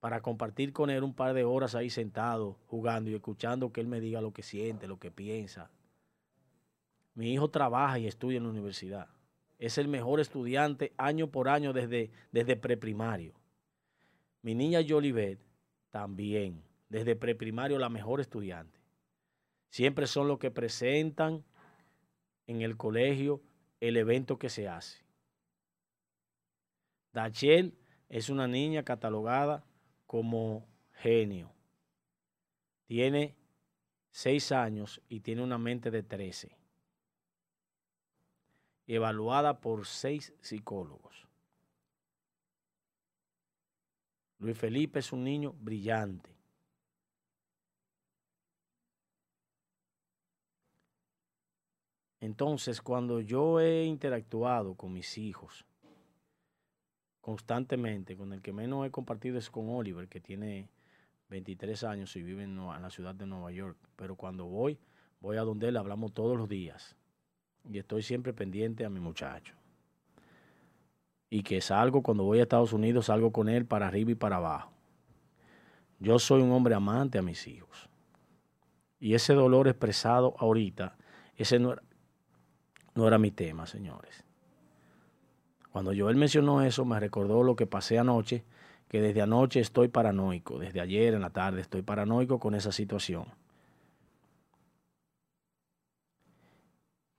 Para 0.00 0.20
compartir 0.20 0.72
con 0.72 0.90
él 0.90 1.02
un 1.02 1.14
par 1.14 1.32
de 1.32 1.44
horas 1.44 1.74
ahí 1.74 1.88
sentado, 1.88 2.58
jugando 2.66 3.10
y 3.10 3.14
escuchando 3.14 3.72
que 3.72 3.80
él 3.80 3.86
me 3.86 4.00
diga 4.00 4.20
lo 4.20 4.32
que 4.32 4.42
siente, 4.42 4.86
lo 4.86 4.98
que 4.98 5.10
piensa. 5.10 5.70
Mi 7.14 7.32
hijo 7.32 7.48
trabaja 7.48 7.98
y 7.98 8.06
estudia 8.06 8.38
en 8.38 8.44
la 8.44 8.50
universidad. 8.50 9.08
Es 9.58 9.78
el 9.78 9.88
mejor 9.88 10.20
estudiante 10.20 10.92
año 10.98 11.30
por 11.30 11.48
año 11.48 11.72
desde, 11.72 12.10
desde 12.32 12.56
preprimario. 12.56 13.34
Mi 14.42 14.54
niña 14.54 14.80
Jolivet 14.86 15.38
también, 15.90 16.62
desde 16.88 17.16
preprimario 17.16 17.78
la 17.78 17.88
mejor 17.88 18.20
estudiante. 18.20 18.78
Siempre 19.70 20.06
son 20.06 20.28
los 20.28 20.38
que 20.38 20.50
presentan 20.50 21.44
en 22.46 22.62
el 22.62 22.76
colegio 22.76 23.42
el 23.80 23.96
evento 23.96 24.38
que 24.38 24.48
se 24.48 24.68
hace. 24.68 25.04
Dachel 27.12 27.78
es 28.08 28.28
una 28.28 28.48
niña 28.48 28.82
catalogada 28.82 29.64
como 30.06 30.66
genio. 30.92 31.52
Tiene 32.86 33.36
seis 34.10 34.52
años 34.52 35.00
y 35.08 35.20
tiene 35.20 35.42
una 35.42 35.58
mente 35.58 35.90
de 35.90 36.02
13. 36.02 36.56
Evaluada 38.86 39.60
por 39.60 39.86
seis 39.86 40.34
psicólogos. 40.40 41.26
Luis 44.38 44.58
Felipe 44.58 44.98
es 44.98 45.12
un 45.12 45.24
niño 45.24 45.54
brillante. 45.58 46.33
Entonces, 52.24 52.80
cuando 52.80 53.20
yo 53.20 53.60
he 53.60 53.84
interactuado 53.84 54.76
con 54.76 54.94
mis 54.94 55.18
hijos 55.18 55.66
constantemente, 57.20 58.16
con 58.16 58.32
el 58.32 58.40
que 58.40 58.50
menos 58.50 58.86
he 58.86 58.90
compartido 58.90 59.36
es 59.36 59.50
con 59.50 59.68
Oliver, 59.68 60.08
que 60.08 60.22
tiene 60.22 60.70
23 61.28 61.84
años 61.84 62.16
y 62.16 62.22
vive 62.22 62.44
en, 62.44 62.56
la 62.56 62.88
ciudad 62.88 63.14
de 63.14 63.26
Nueva 63.26 63.52
York. 63.52 63.76
Pero 63.96 64.16
cuando 64.16 64.46
voy, 64.46 64.78
voy 65.20 65.36
a 65.36 65.42
donde 65.42 65.68
él, 65.68 65.76
hablamos 65.76 66.14
todos 66.14 66.38
los 66.38 66.48
días. 66.48 66.96
Y 67.70 67.76
estoy 67.76 68.00
siempre 68.00 68.32
pendiente 68.32 68.86
a 68.86 68.88
mi 68.88 69.00
muchacho. 69.00 69.54
Y 71.28 71.42
que 71.42 71.60
salgo, 71.60 72.02
cuando 72.02 72.24
voy 72.24 72.38
a 72.38 72.44
Estados 72.44 72.72
Unidos, 72.72 73.04
salgo 73.04 73.32
con 73.32 73.50
él 73.50 73.66
para 73.66 73.88
arriba 73.88 74.12
y 74.12 74.14
para 74.14 74.36
abajo. 74.36 74.72
Yo 75.98 76.18
soy 76.18 76.40
un 76.40 76.52
hombre 76.52 76.74
amante 76.74 77.18
a 77.18 77.22
mis 77.22 77.46
hijos. 77.46 77.90
Y 78.98 79.12
ese 79.12 79.34
dolor 79.34 79.68
expresado 79.68 80.34
ahorita, 80.38 80.96
ese 81.36 81.58
no 81.58 81.72
era, 81.74 81.82
no 82.94 83.06
era 83.06 83.18
mi 83.18 83.30
tema, 83.30 83.66
señores. 83.66 84.24
Cuando 85.70 85.92
Joel 85.96 86.16
mencionó 86.16 86.62
eso, 86.62 86.84
me 86.84 87.00
recordó 87.00 87.42
lo 87.42 87.56
que 87.56 87.66
pasé 87.66 87.98
anoche, 87.98 88.44
que 88.88 89.00
desde 89.00 89.22
anoche 89.22 89.58
estoy 89.58 89.88
paranoico, 89.88 90.58
desde 90.58 90.80
ayer 90.80 91.14
en 91.14 91.20
la 91.22 91.30
tarde 91.30 91.60
estoy 91.60 91.82
paranoico 91.82 92.38
con 92.38 92.54
esa 92.54 92.70
situación. 92.70 93.26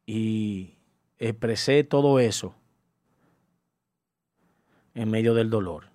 Y 0.05 0.75
expresé 1.17 1.83
todo 1.83 2.19
eso 2.19 2.55
en 4.93 5.11
medio 5.11 5.33
del 5.33 5.49
dolor. 5.49 5.89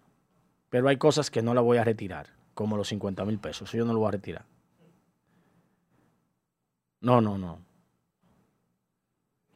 Pero 0.69 0.89
hay 0.89 0.99
cosas 0.99 1.31
que 1.31 1.43
no 1.43 1.55
la 1.55 1.63
voy 1.63 1.79
a 1.79 1.85
retirar, 1.85 2.29
como 2.53 2.77
los 2.77 2.89
50 2.89 3.25
mil 3.25 3.39
pesos. 3.39 3.69
Eso 3.69 3.79
yo 3.79 3.85
no 3.87 3.95
lo 3.95 4.01
voy 4.01 4.09
a 4.09 4.13
retirar. 4.13 4.45
No, 7.01 7.21
no, 7.23 7.39
no. 7.39 7.70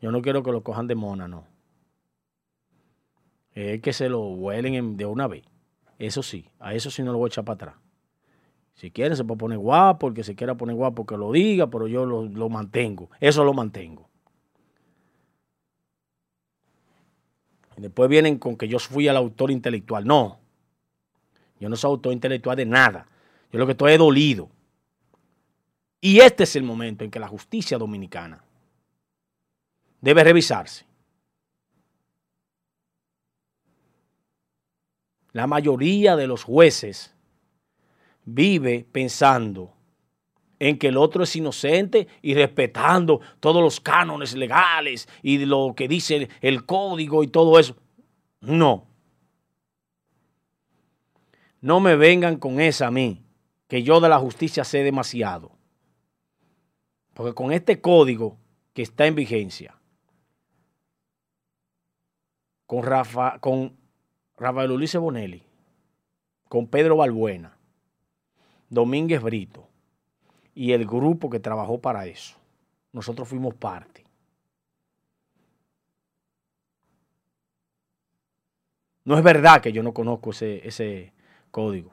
Yo 0.04 0.12
no 0.12 0.20
quiero 0.20 0.42
que 0.42 0.52
lo 0.52 0.62
cojan 0.62 0.86
de 0.86 0.94
mona, 0.94 1.28
no. 1.28 1.46
Es 3.54 3.80
que 3.80 3.94
se 3.94 4.10
lo 4.10 4.20
huelen 4.20 4.98
de 4.98 5.06
una 5.06 5.26
vez. 5.26 5.44
Eso 5.98 6.22
sí, 6.22 6.50
a 6.60 6.74
eso 6.74 6.90
sí 6.90 7.02
no 7.02 7.10
lo 7.10 7.16
voy 7.16 7.28
a 7.28 7.28
echar 7.28 7.46
para 7.46 7.54
atrás. 7.54 7.74
Si 8.74 8.90
quieren 8.90 9.16
se 9.16 9.24
puede 9.24 9.38
poner 9.38 9.56
guapo, 9.56 10.08
el 10.08 10.12
que 10.12 10.22
se 10.22 10.34
quiera 10.34 10.56
poner 10.56 10.76
guapo 10.76 11.06
que 11.06 11.16
lo 11.16 11.32
diga, 11.32 11.68
pero 11.70 11.88
yo 11.88 12.04
lo, 12.04 12.26
lo 12.26 12.50
mantengo. 12.50 13.08
Eso 13.18 13.44
lo 13.44 13.54
mantengo. 13.54 14.06
Y 17.78 17.80
después 17.80 18.10
vienen 18.10 18.36
con 18.36 18.58
que 18.58 18.68
yo 18.68 18.78
fui 18.78 19.08
el 19.08 19.16
autor 19.16 19.50
intelectual. 19.50 20.04
No. 20.04 20.38
Yo 21.58 21.70
no 21.70 21.76
soy 21.76 21.92
autor 21.92 22.12
intelectual 22.12 22.58
de 22.58 22.66
nada. 22.66 23.06
Yo 23.50 23.58
lo 23.58 23.64
que 23.64 23.72
estoy 23.72 23.92
es 23.92 23.98
dolido. 23.98 24.50
Y 26.02 26.18
este 26.18 26.44
es 26.44 26.56
el 26.56 26.62
momento 26.62 27.04
en 27.04 27.10
que 27.10 27.18
la 27.18 27.28
justicia 27.28 27.78
dominicana 27.78 28.43
debe 30.04 30.22
revisarse. 30.22 30.84
La 35.32 35.46
mayoría 35.46 36.14
de 36.14 36.26
los 36.26 36.44
jueces 36.44 37.14
vive 38.26 38.86
pensando 38.92 39.72
en 40.58 40.78
que 40.78 40.88
el 40.88 40.98
otro 40.98 41.24
es 41.24 41.34
inocente 41.34 42.06
y 42.20 42.34
respetando 42.34 43.22
todos 43.40 43.62
los 43.62 43.80
cánones 43.80 44.34
legales 44.34 45.08
y 45.22 45.38
lo 45.46 45.72
que 45.74 45.88
dice 45.88 46.28
el 46.42 46.66
código 46.66 47.24
y 47.24 47.28
todo 47.28 47.58
eso. 47.58 47.74
No. 48.42 48.86
No 51.62 51.80
me 51.80 51.96
vengan 51.96 52.36
con 52.36 52.60
esa 52.60 52.88
a 52.88 52.90
mí, 52.90 53.22
que 53.68 53.82
yo 53.82 54.00
de 54.00 54.10
la 54.10 54.18
justicia 54.18 54.64
sé 54.64 54.82
demasiado. 54.82 55.52
Porque 57.14 57.32
con 57.32 57.52
este 57.52 57.80
código 57.80 58.36
que 58.74 58.82
está 58.82 59.06
en 59.06 59.14
vigencia, 59.14 59.74
con, 62.74 62.82
Rafa, 62.82 63.38
con 63.38 63.76
Rafael 64.36 64.72
Ulises 64.72 65.00
Bonelli, 65.00 65.44
con 66.48 66.66
Pedro 66.66 66.96
Balbuena, 66.96 67.56
Domínguez 68.68 69.22
Brito 69.22 69.68
y 70.56 70.72
el 70.72 70.84
grupo 70.84 71.30
que 71.30 71.38
trabajó 71.38 71.80
para 71.80 72.06
eso. 72.06 72.36
Nosotros 72.92 73.28
fuimos 73.28 73.54
parte. 73.54 74.02
No 79.04 79.16
es 79.16 79.22
verdad 79.22 79.60
que 79.60 79.72
yo 79.72 79.84
no 79.84 79.94
conozco 79.94 80.30
ese, 80.30 80.66
ese 80.66 81.12
código. 81.52 81.92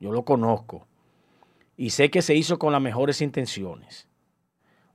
Yo 0.00 0.10
lo 0.10 0.24
conozco. 0.24 0.88
Y 1.76 1.90
sé 1.90 2.10
que 2.10 2.22
se 2.22 2.34
hizo 2.34 2.58
con 2.58 2.72
las 2.72 2.82
mejores 2.82 3.20
intenciones. 3.20 4.08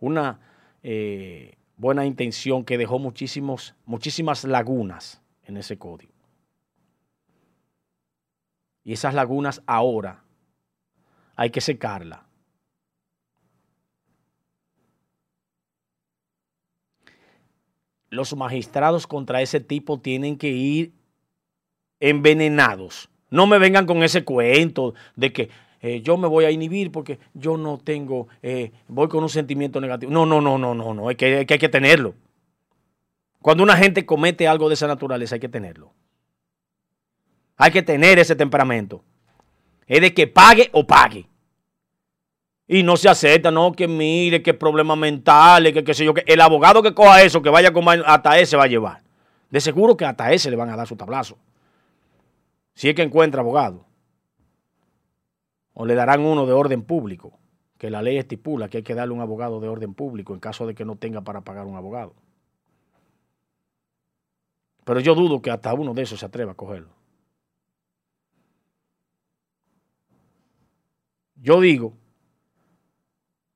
Una 0.02 0.42
eh, 0.84 1.56
buena 1.80 2.06
intención 2.06 2.66
que 2.66 2.78
dejó 2.78 3.00
muchísimos, 3.00 3.74
muchísimas 3.86 4.44
lagunas 4.44 5.22
en 5.44 5.56
ese 5.58 5.78
código. 5.78 6.14
Y 8.84 8.94
esas 8.94 9.14
lagunas 9.14 9.64
ahora 9.66 10.24
hay 11.36 11.52
que 11.52 11.62
secarla. 11.62 12.28
Los 18.10 18.36
magistrados 18.36 19.08
contra 19.08 19.42
ese 19.42 19.62
tipo 19.62 20.00
tienen 20.00 20.38
que 20.38 20.50
ir 20.50 20.92
envenenados. 22.02 23.10
No 23.30 23.48
me 23.48 23.58
vengan 23.58 23.86
con 23.86 24.04
ese 24.04 24.26
cuento 24.26 24.96
de 25.16 25.32
que 25.32 25.50
eh, 25.82 26.02
yo 26.02 26.18
me 26.18 26.28
voy 26.28 26.46
a 26.46 26.52
inhibir 26.52 26.92
porque 26.92 27.20
yo 27.34 27.58
no 27.58 27.78
tengo, 27.78 28.28
eh, 28.42 28.72
voy 28.88 29.08
con 29.08 29.24
un 29.24 29.30
sentimiento 29.30 29.80
negativo. 29.80 30.12
No, 30.12 30.26
no, 30.26 30.42
no, 30.42 30.58
no, 30.58 30.74
no, 30.74 30.94
no, 30.94 31.08
que, 31.10 31.46
que 31.46 31.54
hay 31.54 31.60
que 31.60 31.70
tenerlo. 31.70 32.16
Cuando 33.42 33.64
una 33.64 33.78
gente 33.78 34.06
comete 34.06 34.48
algo 34.48 34.68
de 34.68 34.74
esa 34.74 34.88
naturaleza 34.88 35.36
hay 35.36 35.40
que 35.40 35.48
tenerlo. 35.48 35.94
Hay 37.56 37.72
que 37.72 37.82
tener 37.82 38.20
ese 38.20 38.36
temperamento. 38.36 39.04
Es 39.88 40.02
de 40.02 40.14
que 40.14 40.28
pague 40.28 40.70
o 40.74 40.86
pague. 40.86 41.26
Y 42.68 42.84
no 42.84 42.98
se 42.98 43.10
acepta, 43.10 43.50
no, 43.50 43.72
que 43.72 43.88
mire, 43.88 44.44
que 44.44 44.54
problemas 44.54 44.98
mentales, 44.98 45.74
que 45.74 45.84
qué 45.84 45.94
sé 45.94 46.06
yo, 46.06 46.14
que 46.14 46.24
el 46.28 46.40
abogado 46.42 46.84
que 46.84 46.94
coja 46.94 47.24
eso, 47.24 47.42
que 47.42 47.50
vaya 47.50 47.74
con 47.74 47.88
hasta 47.88 48.38
ese 48.38 48.58
va 48.58 48.66
a 48.66 48.68
llevar. 48.68 49.02
De 49.50 49.60
seguro 49.60 49.98
que 49.98 50.06
hasta 50.06 50.32
ese 50.32 50.52
le 50.52 50.56
van 50.56 50.70
a 50.70 50.76
dar 50.76 50.86
su 50.86 50.96
tablazo. 50.96 51.38
Si 52.76 52.90
es 52.90 52.96
que 52.96 53.02
encuentra 53.02 53.42
abogado 53.42 53.89
o 55.82 55.86
le 55.86 55.96
darán 55.96 56.26
uno 56.26 56.46
de 56.46 56.52
orden 56.52 56.82
público, 56.84 57.40
que 57.78 57.90
la 57.90 58.02
ley 58.02 58.18
estipula 58.18 58.68
que 58.68 58.80
hay 58.80 58.84
que 58.84 58.96
darle 58.96 59.14
un 59.14 59.22
abogado 59.22 59.62
de 59.62 59.70
orden 59.70 59.94
público 59.94 60.34
en 60.34 60.42
caso 60.42 60.68
de 60.68 60.76
que 60.76 60.84
no 60.84 60.98
tenga 60.98 61.22
para 61.22 61.40
pagar 61.40 61.68
un 61.68 61.78
abogado. 61.78 62.16
Pero 64.84 65.00
yo 65.00 65.16
dudo 65.16 65.42
que 65.42 65.52
hasta 65.52 65.74
uno 65.74 65.94
de 65.94 66.02
esos 66.02 66.20
se 66.20 66.26
atreva 66.26 66.52
a 66.52 66.56
cogerlo. 66.56 66.90
Yo 71.36 71.62
digo 71.62 71.94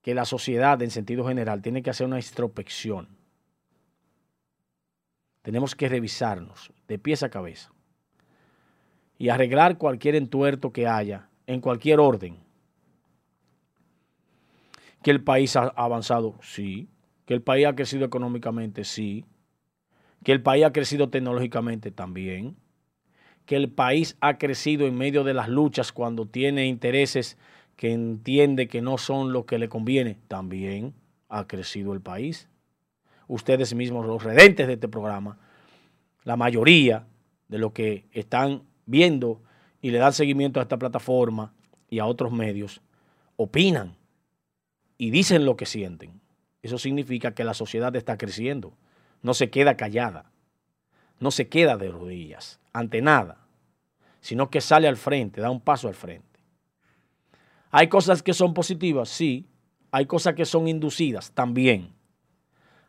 que 0.01 0.15
la 0.15 0.23
sociedad 0.23 0.81
en 0.81 0.91
sentido 0.91 1.27
general 1.27 1.61
tiene 1.61 1.83
que 1.83 1.89
hacer 1.89 2.07
una 2.07 2.19
introspección. 2.19 3.09
Tenemos 5.41 5.75
que 5.75 5.89
revisarnos 5.89 6.71
de 6.87 6.99
pies 6.99 7.21
a 7.21 7.29
cabeza 7.29 7.73
y 9.17 9.27
arreglar 9.27 9.77
cualquier 9.77 10.15
entuerto 10.15 10.71
que 10.71 10.87
haya 10.87 11.27
en 11.47 11.61
cualquier 11.61 11.99
orden. 11.99 12.37
Que 15.01 15.11
el 15.11 15.23
país 15.23 15.55
ha 15.55 15.67
avanzado, 15.75 16.35
sí. 16.41 16.87
Que 17.25 17.33
el 17.33 17.41
país 17.41 17.65
ha 17.65 17.75
crecido 17.75 18.05
económicamente, 18.05 18.83
sí. 18.83 19.25
Que 20.23 20.31
el 20.31 20.41
país 20.41 20.65
ha 20.65 20.71
crecido 20.71 21.09
tecnológicamente 21.09 21.91
también. 21.91 22.55
Que 23.45 23.57
el 23.57 23.69
país 23.69 24.17
ha 24.21 24.37
crecido 24.37 24.87
en 24.87 24.95
medio 24.95 25.23
de 25.23 25.33
las 25.33 25.49
luchas 25.49 25.91
cuando 25.91 26.25
tiene 26.25 26.67
intereses 26.67 27.37
que 27.75 27.91
entiende 27.91 28.67
que 28.67 28.81
no 28.81 28.97
son 28.97 29.33
lo 29.33 29.45
que 29.45 29.57
le 29.57 29.67
conviene, 29.67 30.17
también 30.27 30.93
ha 31.29 31.47
crecido 31.47 31.93
el 31.93 32.01
país. 32.01 32.47
Ustedes 33.27 33.73
mismos, 33.73 34.05
los 34.05 34.23
redentes 34.23 34.67
de 34.67 34.73
este 34.73 34.87
programa, 34.87 35.37
la 36.23 36.37
mayoría 36.37 37.07
de 37.47 37.57
lo 37.57 37.73
que 37.73 38.05
están 38.11 38.63
viendo 38.85 39.41
y 39.83 39.91
le 39.91 39.99
dan 39.99 40.13
seguimiento 40.13 40.59
a 40.59 40.63
esta 40.63 40.79
plataforma 40.79 41.53
y 41.89 41.99
a 41.99 42.05
otros 42.05 42.31
medios, 42.31 42.81
opinan 43.35 43.97
y 44.97 45.11
dicen 45.11 45.45
lo 45.45 45.57
que 45.57 45.65
sienten. 45.65 46.21
Eso 46.61 46.77
significa 46.77 47.35
que 47.35 47.43
la 47.43 47.53
sociedad 47.53 47.93
está 47.97 48.17
creciendo, 48.17 48.73
no 49.21 49.33
se 49.33 49.49
queda 49.49 49.75
callada, 49.75 50.31
no 51.19 51.31
se 51.31 51.49
queda 51.49 51.75
de 51.75 51.89
rodillas 51.89 52.61
ante 52.71 53.01
nada, 53.01 53.45
sino 54.21 54.49
que 54.49 54.61
sale 54.61 54.87
al 54.87 54.95
frente, 54.95 55.41
da 55.41 55.49
un 55.49 55.59
paso 55.59 55.89
al 55.89 55.95
frente. 55.95 56.39
Hay 57.69 57.89
cosas 57.89 58.23
que 58.23 58.33
son 58.33 58.53
positivas, 58.53 59.09
sí, 59.09 59.49
hay 59.91 60.05
cosas 60.05 60.33
que 60.33 60.45
son 60.45 60.69
inducidas 60.69 61.33
también. 61.33 61.93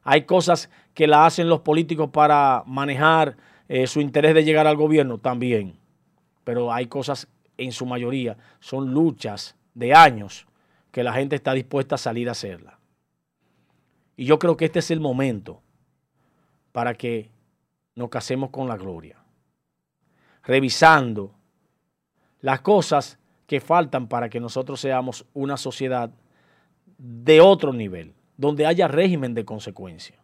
Hay 0.05 0.23
cosas 0.23 0.71
que 0.95 1.09
la 1.09 1.27
hacen 1.27 1.49
los 1.49 1.63
políticos 1.63 2.11
para 2.13 2.63
manejar 2.67 3.37
eh, 3.67 3.89
su 3.89 4.01
interés 4.01 4.33
de 4.35 4.45
llegar 4.45 4.69
al 4.69 4.77
gobierno 4.77 5.19
también. 5.19 5.83
Pero 6.45 6.73
hay 6.73 6.87
cosas, 6.87 7.29
en 7.57 7.73
su 7.73 7.87
mayoría, 7.87 8.37
son 8.61 8.93
luchas 8.93 9.57
de 9.75 9.95
años 9.95 10.47
que 10.91 11.03
la 11.03 11.13
gente 11.13 11.37
está 11.37 11.53
dispuesta 11.53 11.97
a 11.97 11.99
salir 11.99 12.29
a 12.29 12.33
hacerla. 12.33 12.79
Y 14.17 14.27
yo 14.27 14.39
creo 14.39 14.57
que 14.57 14.67
este 14.67 14.79
es 14.79 14.91
el 14.91 15.01
momento 15.01 15.61
para 16.73 16.95
que 16.95 17.31
nos 17.97 18.09
casemos 18.09 18.51
con 18.51 18.69
la 18.69 18.77
gloria. 18.77 19.17
Revisando 20.45 21.35
las 22.41 22.61
cosas 22.61 23.19
que 23.47 23.61
faltan 23.61 24.09
para 24.09 24.29
que 24.29 24.41
nosotros 24.41 24.81
seamos 24.81 25.27
una 25.35 25.57
sociedad 25.57 26.11
de 26.99 27.41
otro 27.41 27.73
nivel, 27.73 28.15
donde 28.37 28.67
haya 28.67 28.89
régimen 28.89 29.35
de 29.35 29.45
consecuencia. 29.45 30.17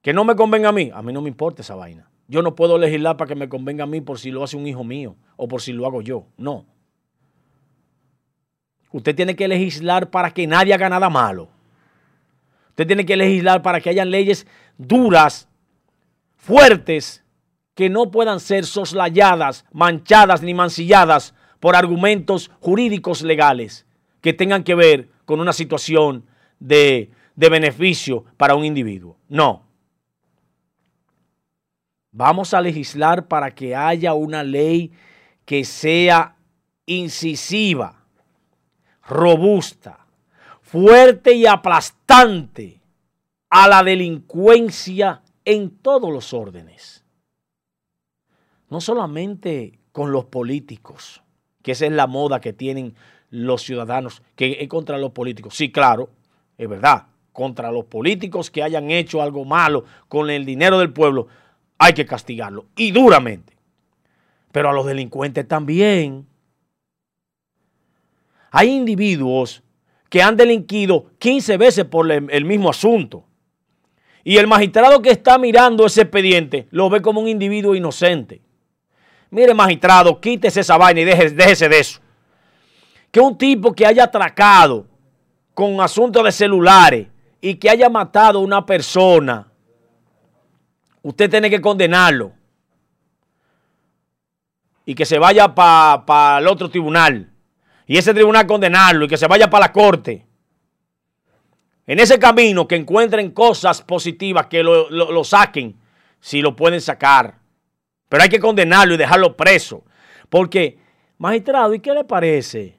Que 0.00 0.12
no 0.12 0.24
me 0.24 0.36
convenga 0.36 0.70
a 0.70 0.72
mí, 0.72 0.90
a 0.92 1.02
mí 1.02 1.12
no 1.12 1.20
me 1.20 1.28
importa 1.28 1.62
esa 1.62 1.74
vaina. 1.74 2.08
Yo 2.28 2.42
no 2.42 2.54
puedo 2.54 2.78
legislar 2.78 3.16
para 3.16 3.28
que 3.28 3.34
me 3.34 3.48
convenga 3.48 3.84
a 3.84 3.86
mí 3.86 4.00
por 4.00 4.18
si 4.18 4.30
lo 4.30 4.42
hace 4.42 4.56
un 4.56 4.66
hijo 4.66 4.84
mío 4.84 5.16
o 5.36 5.48
por 5.48 5.60
si 5.60 5.72
lo 5.72 5.86
hago 5.86 6.02
yo. 6.02 6.26
No. 6.36 6.66
Usted 8.92 9.14
tiene 9.14 9.36
que 9.36 9.48
legislar 9.48 10.10
para 10.10 10.30
que 10.30 10.46
nadie 10.46 10.74
haga 10.74 10.88
nada 10.88 11.10
malo. 11.10 11.48
Usted 12.70 12.86
tiene 12.86 13.04
que 13.04 13.16
legislar 13.16 13.62
para 13.62 13.80
que 13.80 13.90
hayan 13.90 14.10
leyes 14.10 14.46
duras, 14.78 15.48
fuertes, 16.36 17.22
que 17.74 17.88
no 17.88 18.10
puedan 18.10 18.40
ser 18.40 18.64
soslayadas, 18.66 19.64
manchadas 19.72 20.42
ni 20.42 20.54
mancilladas 20.54 21.34
por 21.60 21.76
argumentos 21.76 22.50
jurídicos 22.60 23.22
legales 23.22 23.86
que 24.20 24.32
tengan 24.32 24.62
que 24.62 24.74
ver 24.74 25.08
con 25.24 25.40
una 25.40 25.52
situación 25.52 26.26
de, 26.60 27.10
de 27.34 27.48
beneficio 27.48 28.24
para 28.36 28.54
un 28.54 28.64
individuo. 28.64 29.16
No. 29.28 29.66
Vamos 32.12 32.52
a 32.52 32.60
legislar 32.60 33.26
para 33.26 33.54
que 33.54 33.74
haya 33.74 34.12
una 34.12 34.44
ley 34.44 34.92
que 35.46 35.64
sea 35.64 36.36
incisiva, 36.84 38.04
robusta, 39.02 40.06
fuerte 40.60 41.32
y 41.32 41.46
aplastante 41.46 42.80
a 43.48 43.66
la 43.66 43.82
delincuencia 43.82 45.22
en 45.46 45.70
todos 45.70 46.12
los 46.12 46.34
órdenes. 46.34 47.02
No 48.68 48.82
solamente 48.82 49.78
con 49.92 50.12
los 50.12 50.26
políticos, 50.26 51.22
que 51.62 51.72
esa 51.72 51.86
es 51.86 51.92
la 51.92 52.06
moda 52.06 52.40
que 52.40 52.52
tienen 52.52 52.94
los 53.30 53.62
ciudadanos, 53.62 54.22
que 54.36 54.58
es 54.60 54.68
contra 54.68 54.98
los 54.98 55.12
políticos. 55.12 55.56
Sí, 55.56 55.72
claro, 55.72 56.10
es 56.58 56.68
verdad, 56.68 57.06
contra 57.32 57.72
los 57.72 57.86
políticos 57.86 58.50
que 58.50 58.62
hayan 58.62 58.90
hecho 58.90 59.22
algo 59.22 59.46
malo 59.46 59.84
con 60.08 60.28
el 60.28 60.44
dinero 60.44 60.78
del 60.78 60.92
pueblo, 60.92 61.28
hay 61.82 61.94
que 61.94 62.06
castigarlo 62.06 62.66
y 62.76 62.92
duramente. 62.92 63.56
Pero 64.52 64.70
a 64.70 64.72
los 64.72 64.86
delincuentes 64.86 65.48
también. 65.48 66.26
Hay 68.52 68.68
individuos 68.68 69.62
que 70.08 70.22
han 70.22 70.36
delinquido 70.36 71.06
15 71.18 71.56
veces 71.56 71.84
por 71.86 72.10
el 72.12 72.44
mismo 72.44 72.70
asunto. 72.70 73.24
Y 74.22 74.36
el 74.36 74.46
magistrado 74.46 75.02
que 75.02 75.10
está 75.10 75.38
mirando 75.38 75.84
ese 75.84 76.02
expediente 76.02 76.68
lo 76.70 76.88
ve 76.88 77.02
como 77.02 77.20
un 77.20 77.28
individuo 77.28 77.74
inocente. 77.74 78.40
Mire, 79.30 79.52
magistrado, 79.52 80.20
quítese 80.20 80.60
esa 80.60 80.76
vaina 80.76 81.00
y 81.00 81.04
déjese, 81.04 81.68
de 81.68 81.80
eso. 81.80 82.00
Que 83.10 83.18
un 83.18 83.36
tipo 83.36 83.72
que 83.72 83.86
haya 83.86 84.04
atracado 84.04 84.86
con 85.54 85.80
asuntos 85.80 86.22
de 86.22 86.30
celulares 86.30 87.08
y 87.40 87.56
que 87.56 87.70
haya 87.70 87.88
matado 87.88 88.38
a 88.38 88.42
una 88.42 88.64
persona 88.64 89.51
usted 91.02 91.30
tiene 91.30 91.50
que 91.50 91.60
condenarlo 91.60 92.32
y 94.84 94.94
que 94.94 95.04
se 95.04 95.18
vaya 95.18 95.54
para 95.54 96.38
el 96.38 96.46
otro 96.46 96.68
tribunal 96.68 97.30
y 97.86 97.96
ese 97.96 98.14
tribunal 98.14 98.46
condenarlo 98.46 99.04
y 99.04 99.08
que 99.08 99.16
se 99.16 99.26
vaya 99.26 99.50
para 99.50 99.66
la 99.66 99.72
corte. 99.72 100.26
En 101.86 101.98
ese 101.98 102.18
camino 102.18 102.66
que 102.66 102.76
encuentren 102.76 103.32
cosas 103.32 103.82
positivas 103.82 104.46
que 104.46 104.62
lo, 104.62 104.88
lo 104.88 105.24
saquen 105.24 105.76
si 106.20 106.40
lo 106.40 106.54
pueden 106.54 106.80
sacar. 106.80 107.38
Pero 108.08 108.22
hay 108.22 108.28
que 108.28 108.40
condenarlo 108.40 108.94
y 108.94 108.98
dejarlo 108.98 109.36
preso. 109.36 109.84
Porque, 110.28 110.78
magistrado, 111.18 111.74
¿y 111.74 111.80
qué 111.80 111.92
le 111.92 112.04
parece? 112.04 112.78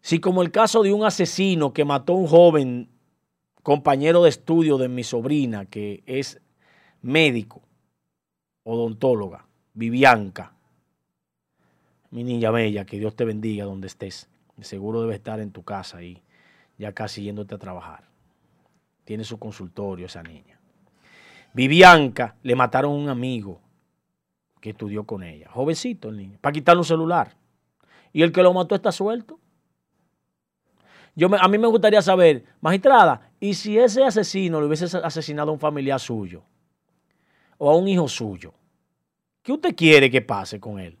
Si 0.00 0.18
como 0.18 0.42
el 0.42 0.50
caso 0.50 0.82
de 0.82 0.92
un 0.92 1.04
asesino 1.04 1.72
que 1.72 1.84
mató 1.84 2.14
a 2.14 2.16
un 2.16 2.26
joven 2.26 2.88
compañero 3.62 4.24
de 4.24 4.30
estudio 4.30 4.76
de 4.76 4.88
mi 4.88 5.04
sobrina, 5.04 5.66
que 5.66 6.02
es 6.06 6.40
médico, 7.02 7.62
odontóloga, 8.64 9.44
Vivianca, 9.74 10.52
mi 12.10 12.24
niña 12.24 12.50
bella, 12.50 12.84
que 12.84 12.98
Dios 12.98 13.16
te 13.16 13.24
bendiga 13.24 13.64
donde 13.64 13.86
estés. 13.86 14.28
Seguro 14.60 15.00
debe 15.00 15.14
estar 15.14 15.40
en 15.40 15.50
tu 15.50 15.62
casa 15.62 15.98
ahí, 15.98 16.22
ya 16.78 16.92
casi 16.92 17.22
yéndote 17.22 17.54
a 17.54 17.58
trabajar. 17.58 18.04
Tiene 19.04 19.24
su 19.24 19.38
consultorio 19.38 20.06
esa 20.06 20.22
niña. 20.22 20.60
Vivianca 21.54 22.36
le 22.42 22.54
mataron 22.54 22.92
a 22.92 22.94
un 22.94 23.08
amigo 23.08 23.60
que 24.60 24.70
estudió 24.70 25.04
con 25.04 25.22
ella, 25.22 25.50
jovencito 25.50 26.10
el 26.10 26.16
niño, 26.16 26.38
para 26.40 26.52
quitarle 26.52 26.80
un 26.80 26.84
celular. 26.84 27.34
Y 28.12 28.22
el 28.22 28.30
que 28.30 28.42
lo 28.42 28.52
mató 28.52 28.74
está 28.74 28.92
suelto. 28.92 29.40
Yo 31.14 31.28
a 31.38 31.48
mí 31.48 31.58
me 31.58 31.66
gustaría 31.66 32.00
saber, 32.00 32.44
magistrada, 32.60 33.32
¿y 33.40 33.54
si 33.54 33.78
ese 33.78 34.04
asesino 34.04 34.60
le 34.60 34.66
hubiese 34.66 34.84
asesinado 34.98 35.50
a 35.50 35.54
un 35.54 35.60
familiar 35.60 35.98
suyo? 35.98 36.42
O 37.64 37.70
a 37.70 37.76
un 37.76 37.86
hijo 37.86 38.08
suyo? 38.08 38.52
¿Qué 39.40 39.52
usted 39.52 39.76
quiere 39.76 40.10
que 40.10 40.20
pase 40.20 40.58
con 40.58 40.80
él? 40.80 40.98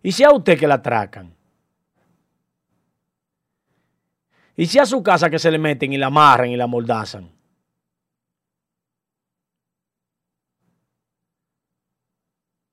¿Y 0.00 0.12
si 0.12 0.22
a 0.22 0.30
usted 0.30 0.56
que 0.56 0.68
la 0.68 0.74
atracan? 0.74 1.34
¿Y 4.56 4.66
si 4.66 4.78
a 4.78 4.86
su 4.86 5.02
casa 5.02 5.28
que 5.28 5.40
se 5.40 5.50
le 5.50 5.58
meten 5.58 5.92
y 5.92 5.98
la 5.98 6.06
amarran 6.06 6.50
y 6.50 6.56
la 6.56 6.68
mordazan? 6.68 7.32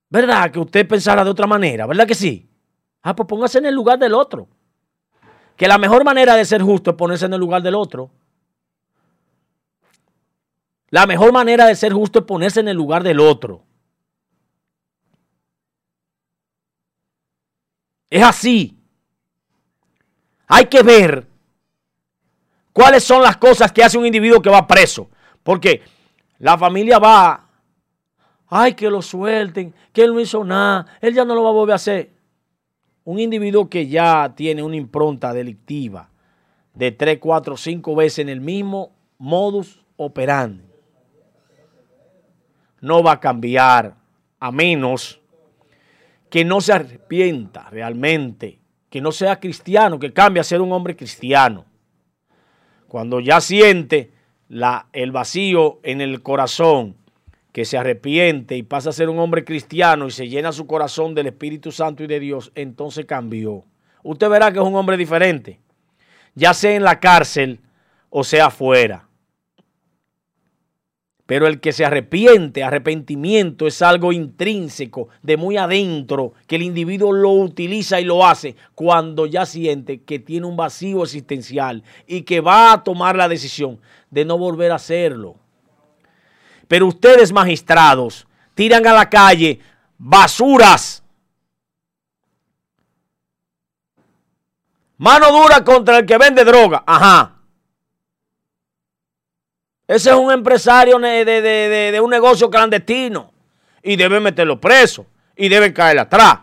¿Verdad 0.07 0.51
que 0.51 0.59
usted 0.59 0.87
pensara 0.87 1.23
de 1.23 1.31
otra 1.31 1.47
manera? 1.47 1.87
¿Verdad 1.87 2.05
que 2.05 2.13
sí? 2.13 2.47
Ah, 3.01 3.15
pues 3.15 3.27
póngase 3.27 3.57
en 3.57 3.65
el 3.65 3.73
lugar 3.73 3.97
del 3.97 4.13
otro. 4.13 4.47
Que 5.55 5.67
la 5.67 5.79
mejor 5.79 6.03
manera 6.03 6.35
de 6.35 6.45
ser 6.45 6.61
justo 6.61 6.91
es 6.91 6.95
ponerse 6.95 7.25
en 7.25 7.33
el 7.33 7.39
lugar 7.39 7.63
del 7.63 7.73
otro. 7.73 8.11
La 10.89 11.05
mejor 11.05 11.31
manera 11.31 11.65
de 11.65 11.75
ser 11.75 11.93
justo 11.93 12.19
es 12.19 12.25
ponerse 12.25 12.59
en 12.59 12.67
el 12.67 12.77
lugar 12.77 13.03
del 13.03 13.19
otro. 13.19 13.63
Es 18.09 18.23
así. 18.23 18.75
Hay 20.47 20.65
que 20.65 20.81
ver 20.81 21.27
cuáles 22.73 23.03
son 23.03 23.21
las 23.21 23.37
cosas 23.37 23.71
que 23.71 23.83
hace 23.83 23.99
un 23.99 24.05
individuo 24.05 24.41
que 24.41 24.49
va 24.49 24.65
preso. 24.65 25.09
Porque 25.43 25.83
la 26.39 26.57
familia 26.57 26.97
va, 26.97 27.47
ay, 28.47 28.73
que 28.73 28.89
lo 28.89 29.03
suelten, 29.03 29.73
que 29.93 30.03
él 30.03 30.13
no 30.13 30.19
hizo 30.19 30.43
nada, 30.43 30.87
él 31.01 31.13
ya 31.13 31.23
no 31.23 31.35
lo 31.35 31.43
va 31.43 31.49
a 31.49 31.53
volver 31.53 31.73
a 31.73 31.75
hacer. 31.75 32.11
Un 33.03 33.19
individuo 33.19 33.69
que 33.69 33.87
ya 33.87 34.33
tiene 34.35 34.63
una 34.63 34.75
impronta 34.75 35.33
delictiva 35.33 36.09
de 36.73 36.91
3, 36.91 37.19
4, 37.19 37.57
5 37.57 37.95
veces 37.95 38.19
en 38.19 38.29
el 38.29 38.41
mismo 38.41 38.91
modus 39.19 39.83
operandi 39.97 40.68
no 42.81 43.03
va 43.03 43.13
a 43.13 43.19
cambiar 43.19 43.95
a 44.39 44.51
menos 44.51 45.19
que 46.29 46.45
no 46.45 46.61
se 46.61 46.73
arrepienta 46.73 47.69
realmente, 47.69 48.59
que 48.89 49.01
no 49.01 49.11
sea 49.11 49.39
cristiano, 49.39 49.99
que 49.99 50.13
cambie 50.13 50.41
a 50.41 50.43
ser 50.43 50.61
un 50.61 50.71
hombre 50.71 50.95
cristiano. 50.95 51.65
Cuando 52.87 53.19
ya 53.19 53.41
siente 53.41 54.11
la, 54.47 54.87
el 54.93 55.11
vacío 55.11 55.79
en 55.83 56.01
el 56.01 56.21
corazón, 56.21 56.95
que 57.51 57.65
se 57.65 57.77
arrepiente 57.77 58.55
y 58.55 58.63
pasa 58.63 58.91
a 58.91 58.93
ser 58.93 59.09
un 59.09 59.19
hombre 59.19 59.43
cristiano 59.43 60.07
y 60.07 60.11
se 60.11 60.29
llena 60.29 60.51
su 60.51 60.67
corazón 60.67 61.15
del 61.15 61.27
Espíritu 61.27 61.71
Santo 61.71 62.03
y 62.03 62.07
de 62.07 62.19
Dios, 62.19 62.51
entonces 62.55 63.05
cambió. 63.05 63.65
Usted 64.03 64.29
verá 64.29 64.51
que 64.51 64.59
es 64.59 64.65
un 64.65 64.75
hombre 64.75 64.97
diferente, 64.97 65.59
ya 66.35 66.53
sea 66.53 66.75
en 66.75 66.83
la 66.83 66.99
cárcel 66.99 67.59
o 68.09 68.23
sea 68.23 68.47
afuera. 68.47 69.08
Pero 71.29 71.45
el 71.45 71.59
que 71.59 71.73
se 71.73 71.85
arrepiente, 71.85 72.63
arrepentimiento 72.63 73.67
es 73.67 73.83
algo 73.83 74.11
intrínseco, 74.11 75.09
de 75.21 75.37
muy 75.37 75.57
adentro, 75.57 76.33
que 76.47 76.55
el 76.55 76.63
individuo 76.63 77.13
lo 77.13 77.29
utiliza 77.33 78.01
y 78.01 78.03
lo 78.03 78.25
hace 78.25 78.55
cuando 78.73 79.27
ya 79.27 79.45
siente 79.45 80.01
que 80.01 80.17
tiene 80.17 80.47
un 80.47 80.57
vacío 80.57 81.03
existencial 81.03 81.83
y 82.07 82.23
que 82.23 82.41
va 82.41 82.73
a 82.73 82.83
tomar 82.83 83.15
la 83.15 83.29
decisión 83.29 83.79
de 84.09 84.25
no 84.25 84.39
volver 84.39 84.71
a 84.71 84.77
hacerlo. 84.77 85.35
Pero 86.67 86.87
ustedes, 86.87 87.31
magistrados, 87.31 88.25
tiran 88.55 88.87
a 88.87 88.93
la 88.93 89.07
calle 89.07 89.59
basuras. 89.99 91.03
Mano 94.97 95.31
dura 95.31 95.63
contra 95.63 95.99
el 95.99 96.07
que 96.07 96.17
vende 96.17 96.43
droga. 96.43 96.83
Ajá. 96.87 97.38
Ese 99.89 100.11
es 100.11 100.15
un 100.15 100.31
empresario 100.31 100.99
de, 100.99 101.99
un 101.99 102.11
negocio 102.11 102.47
clandestino 102.47 103.33
y 103.81 103.95
debe 103.95 104.19
meterlo 104.19 104.61
preso 104.61 105.07
y 105.35 105.49
debe 105.49 105.73
caer 105.73 105.97
atrás. 105.97 106.41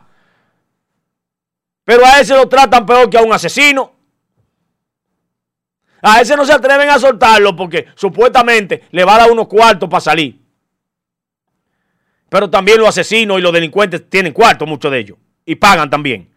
Pero 1.84 2.04
a 2.04 2.18
ese 2.18 2.34
lo 2.34 2.48
tratan 2.48 2.84
peor 2.84 3.08
que 3.08 3.16
a 3.16 3.22
un 3.22 3.32
asesino. 3.32 3.92
A 6.02 6.20
ese 6.20 6.36
no 6.36 6.44
se 6.44 6.54
atreven 6.54 6.90
a 6.90 6.98
soltarlo 6.98 7.54
porque 7.54 7.86
supuestamente 7.94 8.82
le 8.90 9.04
va 9.04 9.14
a 9.14 9.18
dar 9.18 9.30
unos 9.30 9.46
cuartos 9.46 9.88
para 9.88 10.00
salir. 10.00 10.40
Pero 12.28 12.50
también 12.50 12.80
los 12.80 12.88
asesinos 12.88 13.38
y 13.38 13.42
los 13.42 13.52
delincuentes 13.52 14.10
tienen 14.10 14.32
cuartos, 14.32 14.66
muchos 14.66 14.90
de 14.90 14.98
ellos. 14.98 15.18
Y 15.44 15.54
pagan 15.54 15.88
también. 15.88 16.34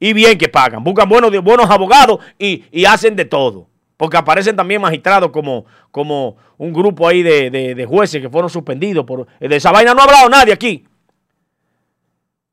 Y 0.00 0.14
bien 0.14 0.38
que 0.38 0.48
pagan. 0.48 0.82
Buscan 0.82 1.06
buenos, 1.06 1.30
buenos 1.42 1.68
abogados 1.68 2.20
y 2.38 2.86
hacen 2.86 3.14
de 3.14 3.26
todo. 3.26 3.68
Porque 3.96 4.16
aparecen 4.16 4.56
también 4.56 4.80
magistrados 4.80 5.30
como, 5.30 5.64
como 5.90 6.36
un 6.58 6.72
grupo 6.72 7.08
ahí 7.08 7.22
de, 7.22 7.86
jueces 7.88 8.20
que 8.20 8.28
fueron 8.28 8.50
suspendidos. 8.50 9.04
Por, 9.06 9.26
de 9.40 9.56
esa 9.56 9.72
vaina 9.72 9.94
no 9.94 10.00
ha 10.00 10.04
hablado 10.04 10.28
nadie 10.28 10.52
aquí. 10.52 10.86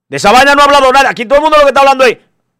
De 0.07 0.17
esa 0.17 0.31
vaina 0.31 0.55
no 0.55 0.61
ha 0.61 0.65
hablado 0.65 0.91
nadie. 0.91 1.09
Aquí 1.09 1.25
todo 1.25 1.37
el 1.37 1.43
mundo 1.43 1.57
lo 1.57 1.63
que 1.63 1.69
está 1.69 1.81
hablando 1.81 2.05
es 2.05 2.17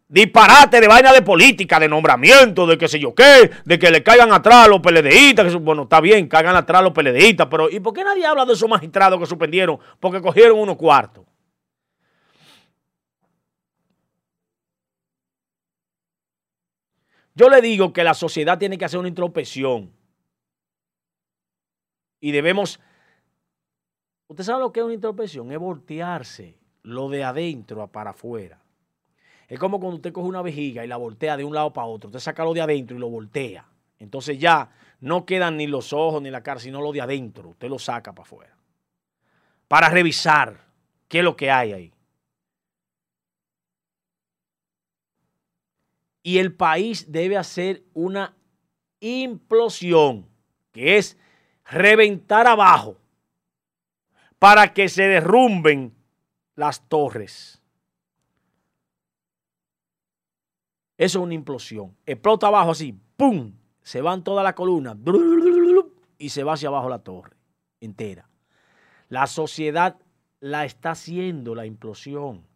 disparate 0.08 0.82
de 0.82 0.88
vaina 0.88 1.14
de 1.14 1.22
política, 1.22 1.80
de 1.80 1.88
nombramiento, 1.88 2.68
de 2.68 2.78
qué 2.78 2.88
sé 2.88 3.00
yo 3.00 3.16
qué, 3.16 3.50
de 3.64 3.80
que 3.80 3.90
le 3.90 4.04
caigan 4.04 4.34
atrás 4.34 4.66
a 4.66 4.68
los 4.68 4.82
PLDistas. 4.82 5.52
Que, 5.52 5.58
bueno, 5.58 5.84
está 5.84 6.02
bien, 6.02 6.28
caigan 6.28 6.56
atrás 6.56 6.80
a 6.80 6.84
los 6.84 6.92
PLDistas, 6.92 7.48
pero 7.50 7.70
¿y 7.70 7.80
por 7.80 7.94
qué 7.94 8.04
nadie 8.04 8.26
habla 8.26 8.46
de 8.46 8.54
esos 8.54 8.70
magistrados 8.70 9.18
que 9.20 9.26
suspendieron? 9.26 9.80
Porque 10.00 10.22
cogieron 10.22 10.60
unos 10.60 10.76
cuartos. 10.76 11.23
Yo 17.36 17.50
le 17.50 17.62
digo 17.62 17.94
que 17.94 18.04
la 18.04 18.14
sociedad 18.14 18.58
tiene 18.58 18.78
que 18.78 18.86
hacer 18.86 19.00
una 19.00 19.10
introspección. 19.10 19.92
Y 22.20 22.32
debemos... 22.32 22.80
¿Usted 24.28 24.44
sabe 24.44 24.62
lo 24.62 24.72
que 24.72 24.80
es 24.80 24.86
una 24.86 24.94
introspección? 24.94 25.52
Es 25.52 25.60
voltearse 25.60 26.58
lo 26.84 27.10
de 27.10 27.24
adentro 27.24 27.88
para 27.88 28.12
afuera. 28.12 28.62
Es 29.48 29.60
como 29.60 29.80
cuando 29.80 29.98
usted 29.98 30.14
coge 30.14 30.28
una 30.28 30.42
vejiga 30.42 30.84
y 30.84 30.88
la 30.88 30.98
voltea 30.98 31.38
de 31.38 31.44
un 31.44 31.54
lado 31.54 31.74
para 31.74 31.88
otro. 31.88 32.08
Usted 32.08 32.20
saca 32.20 32.44
lo 32.44 32.54
de 32.54 32.62
adentro 32.62 32.98
y 32.98 33.00
lo 33.00 33.10
voltea. 33.10 33.68
Entonces 34.00 34.40
ya 34.40 34.72
no 35.00 35.26
quedan 35.26 35.58
ni 35.58 35.68
los 35.68 35.94
ojos 35.94 36.22
ni 36.22 36.30
la 36.30 36.42
cara, 36.42 36.60
sino 36.60 36.82
lo 36.82 36.92
de 36.92 37.02
adentro. 37.02 37.50
Usted 37.50 37.70
lo 37.70 37.80
saca 37.80 38.14
para 38.14 38.24
afuera. 38.24 38.58
Para 39.68 39.90
revisar 39.90 40.66
qué 41.08 41.20
es 41.20 41.24
lo 41.24 41.36
que 41.36 41.52
hay 41.52 41.74
ahí. 41.74 41.94
Y 46.24 46.38
el 46.38 46.56
país 46.56 47.12
debe 47.12 47.38
hacer 47.38 47.84
una 47.94 48.36
implosión, 49.02 50.26
que 50.72 50.98
es 50.98 51.18
reventar 51.66 52.48
abajo 52.48 52.98
para 54.40 54.74
que 54.74 54.88
se 54.90 55.04
derrumben 55.04 55.94
las 56.56 56.88
torres. 56.88 57.62
Eso 60.98 61.20
es 61.20 61.24
una 61.24 61.34
implosión. 61.34 61.96
Explota 62.06 62.48
abajo 62.48 62.72
así, 62.72 62.98
¡pum! 63.18 63.54
Se 63.82 64.02
van 64.02 64.24
toda 64.24 64.42
la 64.44 64.56
columna 64.56 64.98
y 66.18 66.30
se 66.30 66.44
va 66.44 66.54
hacia 66.54 66.70
abajo 66.70 66.88
la 66.88 67.00
torre 67.00 67.36
entera. 67.82 68.30
La 69.10 69.28
sociedad 69.28 69.98
la 70.40 70.64
está 70.64 70.92
haciendo 70.92 71.54
la 71.56 71.66
implosión. 71.66 72.48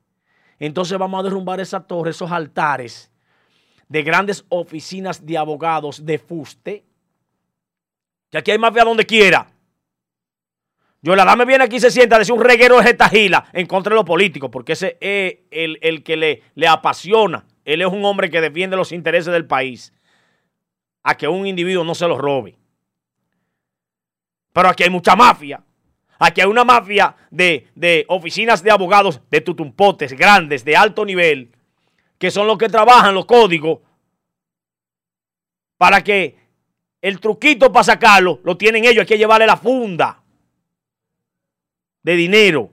Entonces 0.60 0.98
vamos 0.98 1.20
a 1.20 1.24
derrumbar 1.24 1.60
esa 1.60 1.86
torre, 1.86 2.12
esos 2.12 2.32
altares 2.32 3.12
de 3.90 4.04
grandes 4.04 4.46
oficinas 4.50 5.26
de 5.26 5.38
abogados 5.38 6.06
de 6.06 6.20
fuste, 6.20 6.84
que 8.30 8.38
aquí 8.38 8.52
hay 8.52 8.58
mafia 8.58 8.84
donde 8.84 9.06
quiera. 9.06 9.48
Yo 11.02 11.16
la 11.16 11.24
dame 11.24 11.46
viene 11.46 11.64
aquí 11.64 11.78
y 11.78 11.80
se 11.80 11.92
sienta 11.92 12.16
a 12.16 12.20
decir 12.20 12.34
un 12.34 12.44
reguero 12.44 12.78
de 12.78 12.84
getajila 12.84 13.46
en 13.54 13.66
contra 13.66 13.92
de 13.92 13.96
los 13.96 14.06
políticos, 14.06 14.50
porque 14.52 14.74
ese 14.74 14.98
es 15.00 15.38
el, 15.52 15.78
el 15.82 16.04
que 16.04 16.18
le, 16.18 16.44
le 16.56 16.68
apasiona. 16.68 17.46
Él 17.64 17.82
es 17.82 17.88
un 17.88 18.04
hombre 18.04 18.30
que 18.30 18.42
defiende 18.42 18.76
los 18.76 18.92
intereses 18.92 19.32
del 19.32 19.46
país. 19.46 19.94
A 21.04 21.16
que 21.16 21.28
un 21.28 21.48
individuo 21.48 21.84
no 21.84 21.96
se 21.96 22.08
los 22.08 22.18
robe. 22.18 22.58
Pero 24.52 24.70
aquí 24.70 24.84
hay 24.84 24.90
mucha 24.90 25.16
mafia. 25.16 25.64
Aquí 26.20 26.42
hay 26.42 26.48
una 26.48 26.64
mafia 26.64 27.16
de, 27.30 27.68
de, 27.76 28.06
oficinas 28.10 28.64
de 28.64 28.72
abogados 28.72 29.22
de 29.30 29.42
tutumpotes 29.42 30.14
grandes, 30.14 30.66
de 30.66 30.76
alto 30.76 31.06
nivel, 31.06 31.52
que 32.18 32.32
son 32.32 32.48
los 32.48 32.58
que 32.58 32.70
trabajan 32.70 33.14
los 33.14 33.26
códigos, 33.26 33.80
para 35.78 36.04
que 36.04 36.38
el 37.02 37.20
truquito 37.20 37.72
para 37.72 37.84
sacarlo 37.84 38.40
lo 38.44 38.58
tienen 38.58 38.86
ellos. 38.86 39.02
Hay 39.02 39.08
que 39.08 39.18
llevarle 39.18 39.46
la 39.46 39.58
funda 39.58 40.24
de 42.02 42.16
dinero. 42.16 42.72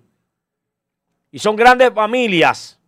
Y 1.30 1.38
son 1.38 1.56
grandes 1.56 1.92
familias. 1.92 2.80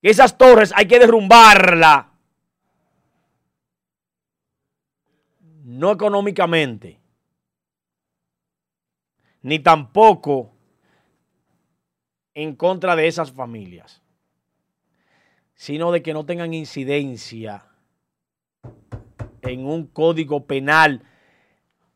Esas 0.00 0.36
torres 0.38 0.72
hay 0.74 0.86
que 0.86 0.98
derrumbarla. 0.98 2.10
No 5.64 5.92
económicamente. 5.92 7.00
Ni 9.42 9.58
tampoco 9.58 10.53
en 12.34 12.56
contra 12.56 12.96
de 12.96 13.06
esas 13.06 13.32
familias, 13.32 14.02
sino 15.54 15.92
de 15.92 16.02
que 16.02 16.12
no 16.12 16.26
tengan 16.26 16.52
incidencia 16.52 17.66
en 19.42 19.66
un 19.66 19.86
código 19.86 20.44
penal 20.46 21.02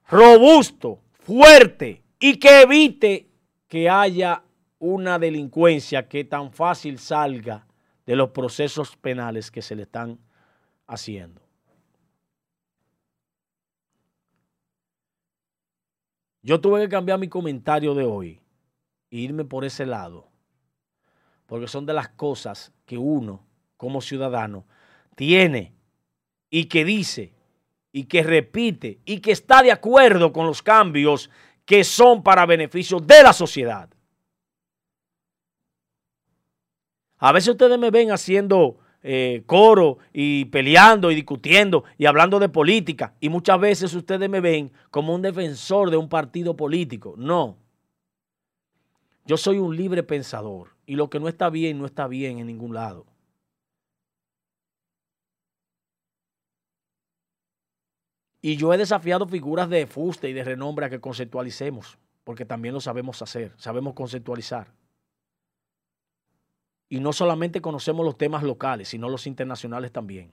robusto, 0.08 1.00
fuerte 1.12 2.02
y 2.18 2.38
que 2.38 2.62
evite 2.62 3.28
que 3.66 3.90
haya 3.90 4.42
una 4.78 5.18
delincuencia 5.18 6.08
que 6.08 6.24
tan 6.24 6.52
fácil 6.52 6.98
salga 6.98 7.66
de 8.06 8.16
los 8.16 8.30
procesos 8.30 8.96
penales 8.96 9.50
que 9.50 9.60
se 9.60 9.74
le 9.74 9.82
están 9.82 10.18
haciendo. 10.86 11.42
Yo 16.42 16.60
tuve 16.60 16.80
que 16.80 16.88
cambiar 16.88 17.18
mi 17.18 17.28
comentario 17.28 17.94
de 17.94 18.04
hoy 18.04 18.40
irme 19.10 19.44
por 19.44 19.64
ese 19.64 19.86
lado 19.86 20.28
porque 21.48 21.66
son 21.66 21.86
de 21.86 21.94
las 21.94 22.10
cosas 22.10 22.72
que 22.84 22.98
uno 22.98 23.42
como 23.78 24.02
ciudadano 24.02 24.66
tiene 25.16 25.72
y 26.50 26.66
que 26.66 26.84
dice 26.84 27.32
y 27.90 28.04
que 28.04 28.22
repite 28.22 29.00
y 29.06 29.20
que 29.20 29.32
está 29.32 29.62
de 29.62 29.72
acuerdo 29.72 30.30
con 30.30 30.46
los 30.46 30.62
cambios 30.62 31.30
que 31.64 31.84
son 31.84 32.22
para 32.22 32.44
beneficio 32.44 33.00
de 33.00 33.22
la 33.22 33.32
sociedad. 33.32 33.88
A 37.16 37.32
veces 37.32 37.48
ustedes 37.48 37.78
me 37.78 37.90
ven 37.90 38.12
haciendo 38.12 38.78
eh, 39.02 39.42
coro 39.46 39.98
y 40.12 40.44
peleando 40.46 41.10
y 41.10 41.14
discutiendo 41.14 41.84
y 41.96 42.04
hablando 42.04 42.38
de 42.38 42.50
política 42.50 43.14
y 43.20 43.30
muchas 43.30 43.58
veces 43.58 43.94
ustedes 43.94 44.28
me 44.28 44.40
ven 44.40 44.70
como 44.90 45.14
un 45.14 45.22
defensor 45.22 45.90
de 45.90 45.96
un 45.96 46.10
partido 46.10 46.54
político. 46.56 47.14
No. 47.16 47.56
Yo 49.28 49.36
soy 49.36 49.58
un 49.58 49.76
libre 49.76 50.02
pensador 50.02 50.70
y 50.86 50.96
lo 50.96 51.10
que 51.10 51.20
no 51.20 51.28
está 51.28 51.50
bien, 51.50 51.78
no 51.78 51.84
está 51.84 52.06
bien 52.08 52.38
en 52.38 52.46
ningún 52.46 52.72
lado. 52.72 53.04
Y 58.40 58.56
yo 58.56 58.72
he 58.72 58.78
desafiado 58.78 59.28
figuras 59.28 59.68
de 59.68 59.86
fuste 59.86 60.30
y 60.30 60.32
de 60.32 60.44
renombre 60.44 60.86
a 60.86 60.88
que 60.88 61.02
conceptualicemos, 61.02 61.98
porque 62.24 62.46
también 62.46 62.72
lo 62.72 62.80
sabemos 62.80 63.20
hacer, 63.20 63.52
sabemos 63.58 63.92
conceptualizar. 63.92 64.72
Y 66.88 66.98
no 67.00 67.12
solamente 67.12 67.60
conocemos 67.60 68.06
los 68.06 68.16
temas 68.16 68.42
locales, 68.42 68.88
sino 68.88 69.10
los 69.10 69.26
internacionales 69.26 69.92
también. 69.92 70.32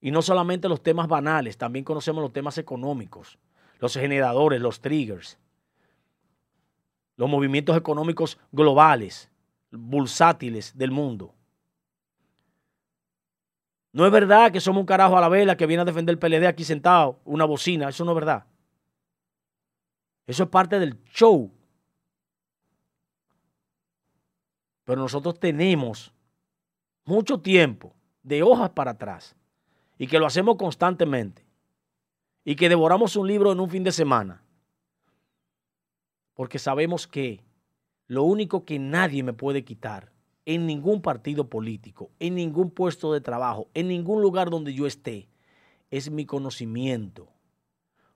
Y 0.00 0.12
no 0.12 0.22
solamente 0.22 0.66
los 0.66 0.82
temas 0.82 1.08
banales, 1.08 1.58
también 1.58 1.84
conocemos 1.84 2.22
los 2.22 2.32
temas 2.32 2.56
económicos, 2.56 3.38
los 3.80 3.92
generadores, 3.92 4.62
los 4.62 4.80
triggers, 4.80 5.38
los 7.22 7.30
movimientos 7.30 7.76
económicos 7.76 8.36
globales, 8.50 9.30
bursátiles 9.70 10.76
del 10.76 10.90
mundo. 10.90 11.32
No 13.92 14.04
es 14.04 14.10
verdad 14.10 14.50
que 14.50 14.60
somos 14.60 14.80
un 14.80 14.86
carajo 14.86 15.16
a 15.16 15.20
la 15.20 15.28
vela 15.28 15.56
que 15.56 15.66
viene 15.66 15.82
a 15.82 15.84
defender 15.84 16.14
el 16.14 16.18
PLD 16.18 16.48
aquí 16.48 16.64
sentado, 16.64 17.20
una 17.24 17.44
bocina. 17.44 17.88
Eso 17.88 18.04
no 18.04 18.10
es 18.10 18.16
verdad. 18.16 18.44
Eso 20.26 20.42
es 20.42 20.48
parte 20.48 20.80
del 20.80 21.00
show. 21.12 21.52
Pero 24.82 25.00
nosotros 25.00 25.38
tenemos 25.38 26.12
mucho 27.04 27.38
tiempo 27.38 27.94
de 28.24 28.42
hojas 28.42 28.70
para 28.70 28.90
atrás 28.90 29.36
y 29.96 30.08
que 30.08 30.18
lo 30.18 30.26
hacemos 30.26 30.56
constantemente 30.56 31.46
y 32.44 32.56
que 32.56 32.68
devoramos 32.68 33.14
un 33.14 33.28
libro 33.28 33.52
en 33.52 33.60
un 33.60 33.70
fin 33.70 33.84
de 33.84 33.92
semana. 33.92 34.42
Porque 36.34 36.58
sabemos 36.58 37.06
que 37.06 37.42
lo 38.06 38.24
único 38.24 38.64
que 38.64 38.78
nadie 38.78 39.22
me 39.22 39.32
puede 39.32 39.64
quitar 39.64 40.12
en 40.44 40.66
ningún 40.66 41.02
partido 41.02 41.48
político, 41.48 42.10
en 42.18 42.34
ningún 42.34 42.70
puesto 42.70 43.12
de 43.12 43.20
trabajo, 43.20 43.68
en 43.74 43.88
ningún 43.88 44.22
lugar 44.22 44.50
donde 44.50 44.74
yo 44.74 44.86
esté, 44.86 45.28
es 45.90 46.10
mi 46.10 46.26
conocimiento, 46.26 47.28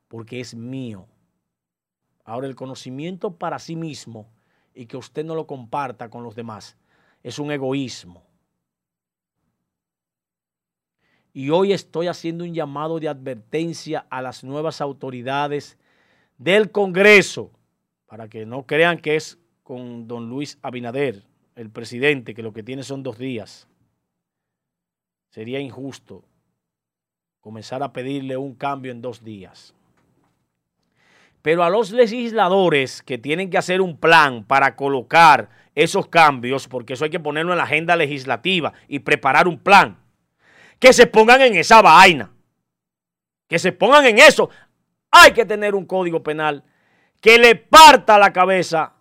porque 0.08 0.40
es 0.40 0.54
mío. 0.54 1.06
Ahora, 2.24 2.48
el 2.48 2.56
conocimiento 2.56 3.36
para 3.36 3.58
sí 3.58 3.76
mismo 3.76 4.28
y 4.74 4.86
que 4.86 4.96
usted 4.96 5.24
no 5.24 5.34
lo 5.34 5.46
comparta 5.46 6.10
con 6.10 6.24
los 6.24 6.34
demás 6.34 6.76
es 7.22 7.38
un 7.38 7.50
egoísmo. 7.50 8.22
Y 11.32 11.50
hoy 11.50 11.72
estoy 11.72 12.06
haciendo 12.06 12.44
un 12.44 12.54
llamado 12.54 12.98
de 12.98 13.08
advertencia 13.08 14.06
a 14.08 14.22
las 14.22 14.42
nuevas 14.42 14.80
autoridades 14.80 15.76
del 16.38 16.70
Congreso, 16.70 17.50
para 18.06 18.28
que 18.28 18.46
no 18.46 18.66
crean 18.66 18.98
que 18.98 19.16
es 19.16 19.38
con 19.62 20.06
don 20.06 20.28
Luis 20.28 20.58
Abinader, 20.62 21.24
el 21.56 21.70
presidente, 21.70 22.34
que 22.34 22.42
lo 22.42 22.52
que 22.52 22.62
tiene 22.62 22.82
son 22.82 23.02
dos 23.02 23.18
días. 23.18 23.68
Sería 25.30 25.60
injusto 25.60 26.24
comenzar 27.40 27.82
a 27.82 27.92
pedirle 27.92 28.36
un 28.36 28.54
cambio 28.54 28.92
en 28.92 29.02
dos 29.02 29.22
días. 29.22 29.74
Pero 31.42 31.62
a 31.62 31.70
los 31.70 31.92
legisladores 31.92 33.02
que 33.02 33.18
tienen 33.18 33.50
que 33.50 33.58
hacer 33.58 33.80
un 33.80 33.96
plan 33.96 34.44
para 34.44 34.74
colocar 34.74 35.48
esos 35.74 36.08
cambios, 36.08 36.66
porque 36.66 36.94
eso 36.94 37.04
hay 37.04 37.10
que 37.10 37.20
ponerlo 37.20 37.52
en 37.52 37.58
la 37.58 37.64
agenda 37.64 37.94
legislativa 37.94 38.72
y 38.88 39.00
preparar 39.00 39.46
un 39.46 39.58
plan, 39.58 39.98
que 40.80 40.92
se 40.92 41.06
pongan 41.06 41.40
en 41.42 41.54
esa 41.54 41.82
vaina, 41.82 42.32
que 43.48 43.58
se 43.58 43.72
pongan 43.72 44.06
en 44.06 44.18
eso. 44.18 44.50
Hay 45.10 45.32
que 45.32 45.44
tener 45.44 45.74
un 45.74 45.86
código 45.86 46.22
penal 46.22 46.64
que 47.26 47.38
le 47.38 47.56
parta 47.56 48.20
la 48.20 48.32
cabeza 48.32 48.92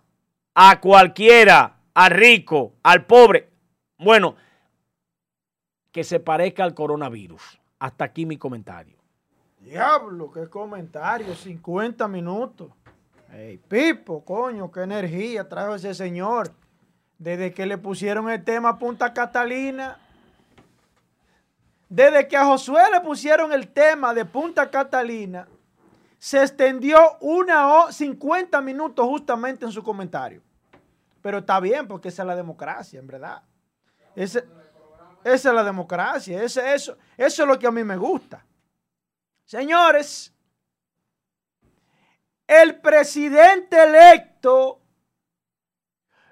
a 0.52 0.80
cualquiera 0.80 1.76
al 1.94 2.10
rico, 2.10 2.74
al 2.82 3.06
pobre. 3.06 3.52
Bueno, 3.98 4.34
que 5.92 6.02
se 6.02 6.18
parezca 6.18 6.64
al 6.64 6.74
coronavirus. 6.74 7.60
Hasta 7.78 8.06
aquí 8.06 8.26
mi 8.26 8.36
comentario. 8.36 8.98
Diablo, 9.60 10.32
qué 10.32 10.48
comentario, 10.48 11.36
50 11.36 12.08
minutos. 12.08 12.72
Hey, 13.30 13.60
Pipo, 13.68 14.24
coño, 14.24 14.72
qué 14.72 14.80
energía 14.80 15.48
trajo 15.48 15.76
ese 15.76 15.94
señor. 15.94 16.50
Desde 17.18 17.54
que 17.54 17.64
le 17.64 17.78
pusieron 17.78 18.28
el 18.28 18.42
tema 18.42 18.70
a 18.70 18.78
Punta 18.80 19.14
Catalina, 19.14 20.00
desde 21.88 22.26
que 22.26 22.36
a 22.36 22.44
Josué 22.44 22.82
le 22.90 23.00
pusieron 23.02 23.52
el 23.52 23.68
tema 23.68 24.12
de 24.14 24.24
Punta 24.24 24.68
Catalina, 24.68 25.46
se 26.26 26.42
extendió 26.42 27.18
una 27.20 27.72
o 27.72 27.92
50 27.92 28.60
minutos 28.60 29.06
justamente 29.06 29.64
en 29.64 29.70
su 29.70 29.80
comentario. 29.80 30.42
Pero 31.22 31.38
está 31.38 31.60
bien 31.60 31.86
porque 31.86 32.08
esa 32.08 32.24
es 32.24 32.26
la 32.26 32.34
democracia, 32.34 32.98
en 32.98 33.06
verdad. 33.06 33.44
esa 34.16 34.42
es 35.22 35.44
la 35.44 35.62
democracia. 35.62 36.42
eso, 36.42 36.60
eso 36.64 36.96
es 37.16 37.38
lo 37.38 37.56
que 37.56 37.68
a 37.68 37.70
mí 37.70 37.84
me 37.84 37.96
gusta. 37.96 38.44
Señores, 39.44 40.34
el 42.44 42.80
presidente 42.80 43.84
electo 43.84 44.80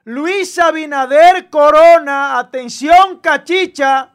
Luis 0.02 0.58
Abinader 0.58 1.48
Corona, 1.50 2.40
atención 2.40 3.20
cachicha, 3.20 4.13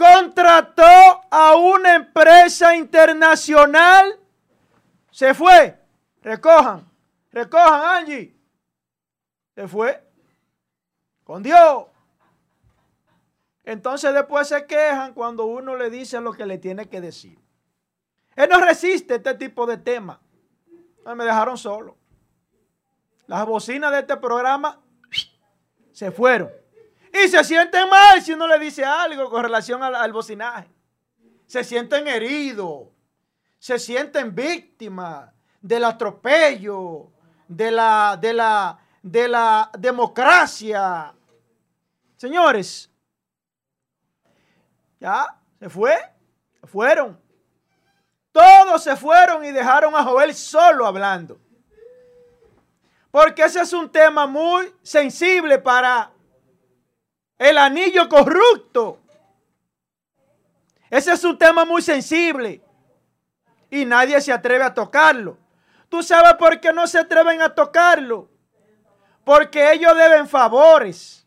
contrató 0.00 1.20
a 1.30 1.56
una 1.56 1.94
empresa 1.94 2.74
internacional, 2.74 4.18
se 5.10 5.34
fue, 5.34 5.78
recojan, 6.22 6.90
Recojan, 7.32 7.98
Angie. 7.98 8.34
Se 9.54 9.68
fue. 9.68 10.02
Con 11.24 11.42
Dios. 11.42 11.86
Entonces 13.64 14.12
después 14.12 14.48
se 14.48 14.66
quejan 14.66 15.14
cuando 15.14 15.44
uno 15.44 15.76
le 15.76 15.90
dice 15.90 16.20
lo 16.20 16.32
que 16.32 16.46
le 16.46 16.58
tiene 16.58 16.88
que 16.88 17.00
decir. 17.00 17.38
Él 18.34 18.48
no 18.50 18.60
resiste 18.60 19.16
este 19.16 19.34
tipo 19.34 19.66
de 19.66 19.76
temas. 19.76 20.18
Me 21.04 21.24
dejaron 21.24 21.56
solo. 21.56 21.96
Las 23.26 23.46
bocinas 23.46 23.92
de 23.92 24.00
este 24.00 24.16
programa 24.16 24.80
se 25.92 26.10
fueron. 26.10 26.50
Y 27.12 27.28
se 27.28 27.42
sienten 27.44 27.88
mal 27.88 28.22
si 28.22 28.32
uno 28.32 28.46
le 28.46 28.58
dice 28.58 28.84
algo 28.84 29.28
con 29.28 29.42
relación 29.42 29.82
al, 29.82 29.94
al 29.94 30.12
bocinaje. 30.12 30.70
Se 31.46 31.64
sienten 31.64 32.06
heridos. 32.06 32.88
Se 33.58 33.78
sienten 33.78 34.34
víctimas 34.34 35.30
del 35.60 35.84
atropello, 35.84 37.12
de 37.46 37.70
la, 37.70 38.16
de 38.18 38.32
la, 38.32 38.78
de 39.02 39.28
la 39.28 39.70
democracia. 39.78 41.12
Señores, 42.16 42.90
ya, 44.98 45.36
se 45.58 45.68
fue, 45.68 45.96
se 46.60 46.66
fueron. 46.66 47.20
Todos 48.32 48.84
se 48.84 48.96
fueron 48.96 49.44
y 49.44 49.50
dejaron 49.50 49.94
a 49.94 50.04
Joel 50.04 50.34
solo 50.34 50.86
hablando. 50.86 51.40
Porque 53.10 53.42
ese 53.42 53.60
es 53.60 53.72
un 53.72 53.90
tema 53.90 54.26
muy 54.26 54.72
sensible 54.82 55.58
para 55.58 56.12
el 57.40 57.56
anillo 57.56 58.06
corrupto. 58.06 58.98
Ese 60.90 61.12
es 61.12 61.24
un 61.24 61.38
tema 61.38 61.64
muy 61.64 61.80
sensible. 61.80 62.62
Y 63.70 63.86
nadie 63.86 64.20
se 64.20 64.30
atreve 64.30 64.62
a 64.62 64.74
tocarlo. 64.74 65.38
¿Tú 65.88 66.02
sabes 66.02 66.34
por 66.34 66.60
qué 66.60 66.70
no 66.72 66.86
se 66.86 66.98
atreven 66.98 67.40
a 67.40 67.54
tocarlo? 67.54 68.28
Porque 69.24 69.72
ellos 69.72 69.96
deben 69.96 70.28
favores. 70.28 71.26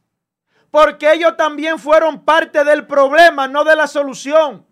Porque 0.70 1.11
ellos 1.11 1.36
también 1.36 1.80
fueron 1.80 2.24
parte 2.24 2.64
del 2.64 2.86
problema, 2.86 3.47
no 3.47 3.64
de 3.64 3.76
la 3.76 3.88
solución. 3.88 4.68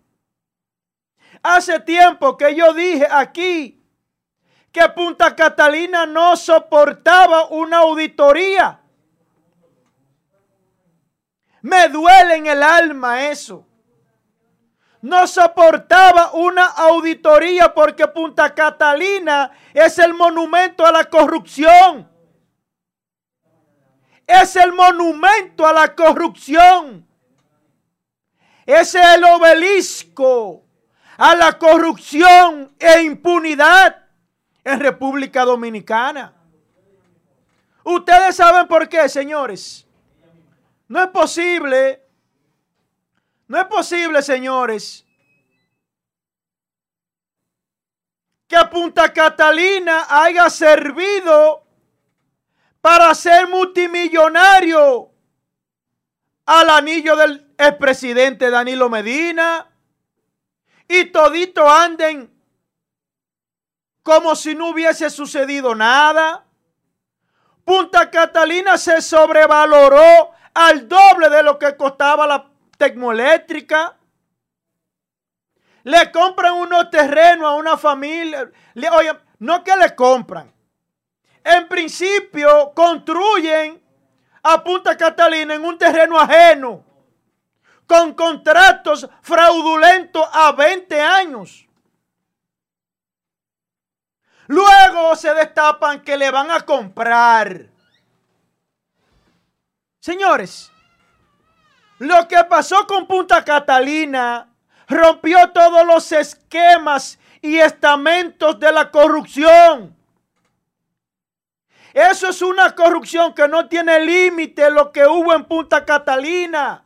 Hace 1.42 1.80
tiempo 1.80 2.36
que 2.36 2.54
yo 2.54 2.72
dije 2.72 3.08
aquí 3.10 3.82
que 4.70 4.88
Punta 4.90 5.34
Catalina 5.34 6.06
no 6.06 6.36
soportaba 6.36 7.46
una 7.46 7.78
auditoría. 7.78 8.81
Me 11.62 11.88
duele 11.88 12.36
en 12.36 12.46
el 12.46 12.62
alma 12.62 13.28
eso 13.28 13.66
no 15.02 15.26
soportaba 15.26 16.32
una 16.32 16.64
auditoría 16.64 17.74
porque 17.74 18.06
Punta 18.06 18.54
Catalina 18.54 19.50
es 19.74 19.98
el 19.98 20.14
monumento 20.14 20.86
a 20.86 20.92
la 20.92 21.04
corrupción. 21.04 22.08
Es 24.24 24.54
el 24.54 24.72
monumento 24.72 25.66
a 25.66 25.72
la 25.72 25.94
corrupción. 25.94 27.06
Es 28.64 28.94
el 28.94 29.24
obelisco 29.24 30.62
a 31.16 31.34
la 31.34 31.58
corrupción 31.58 32.72
e 32.78 33.02
impunidad 33.02 34.08
en 34.62 34.78
República 34.78 35.44
Dominicana. 35.44 36.32
Ustedes 37.82 38.36
saben 38.36 38.68
por 38.68 38.88
qué, 38.88 39.08
señores. 39.08 39.84
No 40.92 41.02
es 41.02 41.08
posible. 41.08 42.06
No 43.48 43.58
es 43.58 43.64
posible, 43.64 44.20
señores, 44.20 45.06
que 48.46 48.58
Punta 48.70 49.10
Catalina 49.10 50.04
haya 50.06 50.50
servido 50.50 51.66
para 52.82 53.14
ser 53.14 53.48
multimillonario 53.48 55.10
al 56.44 56.68
anillo 56.68 57.16
del 57.16 57.54
expresidente 57.56 58.50
Danilo 58.50 58.90
Medina. 58.90 59.66
Y 60.86 61.06
todito 61.06 61.66
anden 61.70 62.30
como 64.02 64.36
si 64.36 64.54
no 64.54 64.68
hubiese 64.68 65.08
sucedido 65.08 65.74
nada. 65.74 66.44
Punta 67.64 68.10
Catalina 68.10 68.76
se 68.76 69.00
sobrevaloró 69.00 70.32
al 70.54 70.88
doble 70.88 71.30
de 71.30 71.42
lo 71.42 71.58
que 71.58 71.76
costaba 71.76 72.26
la 72.26 72.50
termoeléctrica. 72.76 73.96
Le 75.84 76.12
compran 76.12 76.54
unos 76.54 76.90
terrenos 76.90 77.48
a 77.48 77.54
una 77.54 77.76
familia. 77.76 78.50
oye, 78.92 79.12
no 79.38 79.64
que 79.64 79.76
le 79.76 79.94
compran. 79.94 80.52
En 81.44 81.68
principio 81.68 82.72
construyen 82.74 83.82
a 84.42 84.62
Punta 84.62 84.96
Catalina 84.96 85.54
en 85.54 85.64
un 85.64 85.78
terreno 85.78 86.18
ajeno. 86.18 86.84
con 87.84 88.14
contratos 88.14 89.06
fraudulentos 89.20 90.26
a 90.32 90.52
20 90.52 90.98
años. 90.98 91.66
Luego 94.46 95.14
se 95.16 95.34
destapan 95.34 96.00
que 96.00 96.16
le 96.16 96.30
van 96.30 96.50
a 96.50 96.60
comprar. 96.62 97.71
Señores, 100.02 100.72
lo 102.00 102.26
que 102.26 102.42
pasó 102.50 102.88
con 102.88 103.06
Punta 103.06 103.44
Catalina 103.44 104.52
rompió 104.88 105.52
todos 105.52 105.86
los 105.86 106.10
esquemas 106.10 107.20
y 107.40 107.56
estamentos 107.58 108.58
de 108.58 108.72
la 108.72 108.90
corrupción. 108.90 109.96
Eso 111.94 112.30
es 112.30 112.42
una 112.42 112.74
corrupción 112.74 113.32
que 113.32 113.46
no 113.46 113.68
tiene 113.68 114.04
límite 114.04 114.72
lo 114.72 114.90
que 114.90 115.06
hubo 115.06 115.34
en 115.34 115.44
Punta 115.44 115.84
Catalina. 115.84 116.82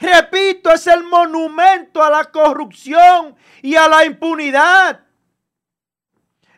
Repito, 0.00 0.72
es 0.72 0.84
el 0.88 1.04
monumento 1.04 2.02
a 2.02 2.10
la 2.10 2.24
corrupción 2.24 3.36
y 3.62 3.76
a 3.76 3.86
la 3.86 4.04
impunidad. 4.04 4.98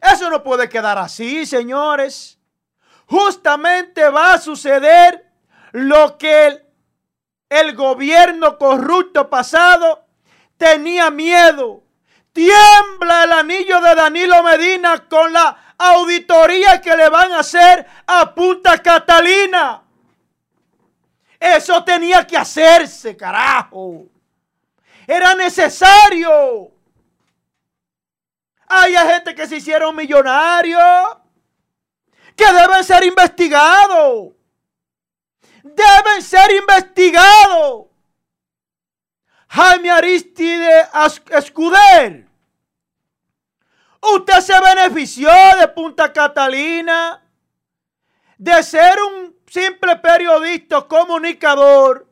Eso 0.01 0.31
no 0.31 0.43
puede 0.43 0.67
quedar 0.67 0.97
así, 0.97 1.45
señores. 1.45 2.39
Justamente 3.13 4.09
va 4.09 4.33
a 4.33 4.39
suceder 4.39 5.31
lo 5.73 6.17
que 6.17 6.65
el, 7.51 7.77
gobierno 7.77 8.57
corrupto 8.57 9.29
pasado 9.29 10.07
tenía 10.57 11.11
miedo. 11.11 11.83
Tiembla 12.33 13.25
el 13.25 13.33
anillo 13.33 13.83
de 13.83 13.95
Danilo 13.95 14.43
Medina 14.43 15.07
con 15.11 15.31
la 15.31 15.75
auditoría 15.77 16.81
que 16.81 16.97
le 16.97 17.11
van 17.11 17.33
a 17.33 17.41
hacer 17.41 17.87
a 18.07 18.35
Punta 18.35 18.79
Catalina. 18.79 19.83
Eso 21.39 21.85
tenía 21.85 22.27
que 22.27 22.39
hacerse, 22.39 23.15
carajo. 23.15 24.07
Era 25.07 25.35
necesario. 25.35 26.71
Hay 28.69 28.95
gente 28.95 29.35
que 29.35 29.47
se 29.47 29.57
hicieron 29.57 29.95
millonarios 29.95 31.19
que 32.37 32.45
deben 32.45 32.85
ser 32.85 33.05
investigados. 33.05 34.33
Deben 35.63 36.23
ser 36.23 36.53
investigados. 36.53 37.87
Jaime 39.49 39.91
Aristide 39.91 40.89
Escuder. 41.31 42.27
Usted 44.01 44.41
se 44.41 44.61
benefició 44.61 45.31
de 45.61 45.69
Punta 45.69 46.13
Catalina 46.13 47.23
de 48.37 48.63
ser 48.63 48.99
un 49.01 49.37
simple 49.47 49.97
periodista 49.97 50.83
comunicador 50.83 52.09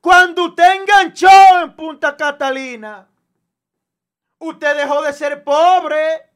cuando 0.00 0.44
usted 0.44 0.76
enganchó 0.76 1.28
en 1.62 1.76
Punta 1.76 2.16
Catalina. 2.16 3.06
Usted 4.38 4.76
dejó 4.76 5.02
de 5.02 5.12
ser 5.12 5.44
pobre. 5.44 6.27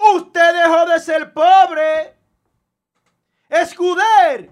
Usted 0.00 0.54
dejó 0.54 0.86
de 0.86 0.98
ser 0.98 1.32
pobre. 1.32 2.16
Escuder, 3.48 4.50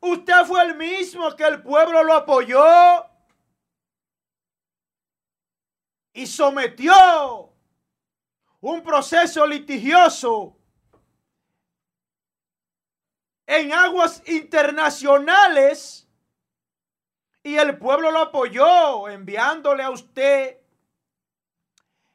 usted 0.00 0.44
fue 0.46 0.62
el 0.62 0.76
mismo 0.76 1.34
que 1.36 1.44
el 1.44 1.62
pueblo 1.62 2.02
lo 2.02 2.14
apoyó 2.14 3.04
y 6.12 6.26
sometió 6.26 7.52
un 8.60 8.82
proceso 8.82 9.46
litigioso 9.46 10.56
en 13.46 13.72
aguas 13.72 14.22
internacionales 14.26 16.08
y 17.42 17.56
el 17.56 17.76
pueblo 17.78 18.10
lo 18.10 18.20
apoyó 18.20 19.08
enviándole 19.08 19.82
a 19.82 19.90
usted 19.90 20.58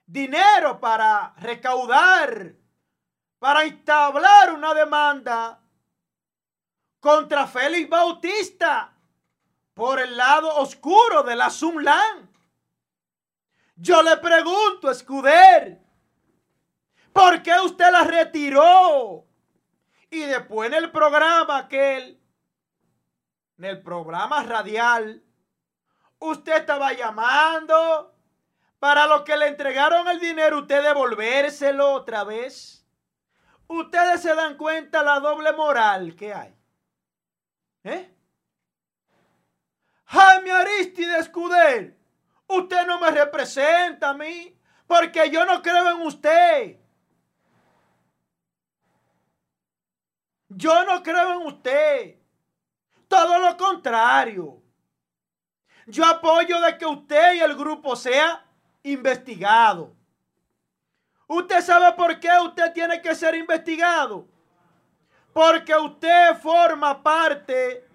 dinero 0.05 0.79
para 0.79 1.33
recaudar, 1.37 2.53
para 3.41 3.65
instablar 3.65 4.53
una 4.53 4.71
demanda 4.75 5.59
contra 6.99 7.47
Félix 7.47 7.89
Bautista 7.89 8.93
por 9.73 9.99
el 9.99 10.15
lado 10.15 10.57
oscuro 10.57 11.23
de 11.23 11.35
la 11.35 11.49
Sumlan. 11.49 12.29
Yo 13.75 14.03
le 14.03 14.17
pregunto, 14.17 14.91
Escuder, 14.91 15.81
¿por 17.11 17.41
qué 17.41 17.59
usted 17.65 17.91
la 17.91 18.03
retiró? 18.03 19.25
Y 20.11 20.19
después 20.19 20.67
en 20.67 20.75
el 20.75 20.91
programa 20.91 21.57
aquel, 21.57 22.21
en 23.57 23.65
el 23.65 23.81
programa 23.81 24.43
radial, 24.43 25.23
usted 26.19 26.57
estaba 26.57 26.93
llamando 26.93 28.15
para 28.77 29.07
los 29.07 29.23
que 29.23 29.35
le 29.35 29.47
entregaron 29.47 30.07
el 30.09 30.19
dinero, 30.19 30.59
usted 30.59 30.83
devolvérselo 30.83 31.91
otra 31.93 32.23
vez. 32.23 32.80
Ustedes 33.71 34.21
se 34.21 34.35
dan 34.35 34.57
cuenta 34.57 35.01
la 35.01 35.21
doble 35.21 35.53
moral 35.53 36.13
que 36.17 36.33
hay. 36.33 36.53
¿Eh? 37.85 38.13
Jaime 40.03 40.51
Aristide 40.51 41.19
Escuder, 41.19 41.97
usted 42.47 42.85
no 42.85 42.99
me 42.99 43.11
representa 43.11 44.09
a 44.09 44.13
mí 44.13 44.59
porque 44.85 45.29
yo 45.29 45.45
no 45.45 45.61
creo 45.61 45.89
en 45.89 46.01
usted. 46.01 46.79
Yo 50.49 50.83
no 50.83 51.01
creo 51.01 51.39
en 51.39 51.47
usted. 51.47 52.19
Todo 53.07 53.39
lo 53.39 53.55
contrario. 53.55 54.61
Yo 55.87 56.05
apoyo 56.05 56.59
de 56.59 56.77
que 56.77 56.85
usted 56.85 57.35
y 57.35 57.39
el 57.39 57.55
grupo 57.55 57.95
sea 57.95 58.45
investigado. 58.83 59.95
¿Usted 61.33 61.61
sabe 61.61 61.93
por 61.93 62.19
qué 62.19 62.27
usted 62.43 62.73
tiene 62.73 63.01
que 63.01 63.15
ser 63.15 63.35
investigado? 63.35 64.27
Porque 65.31 65.73
usted 65.73 66.35
forma 66.41 67.01
parte 67.01 67.87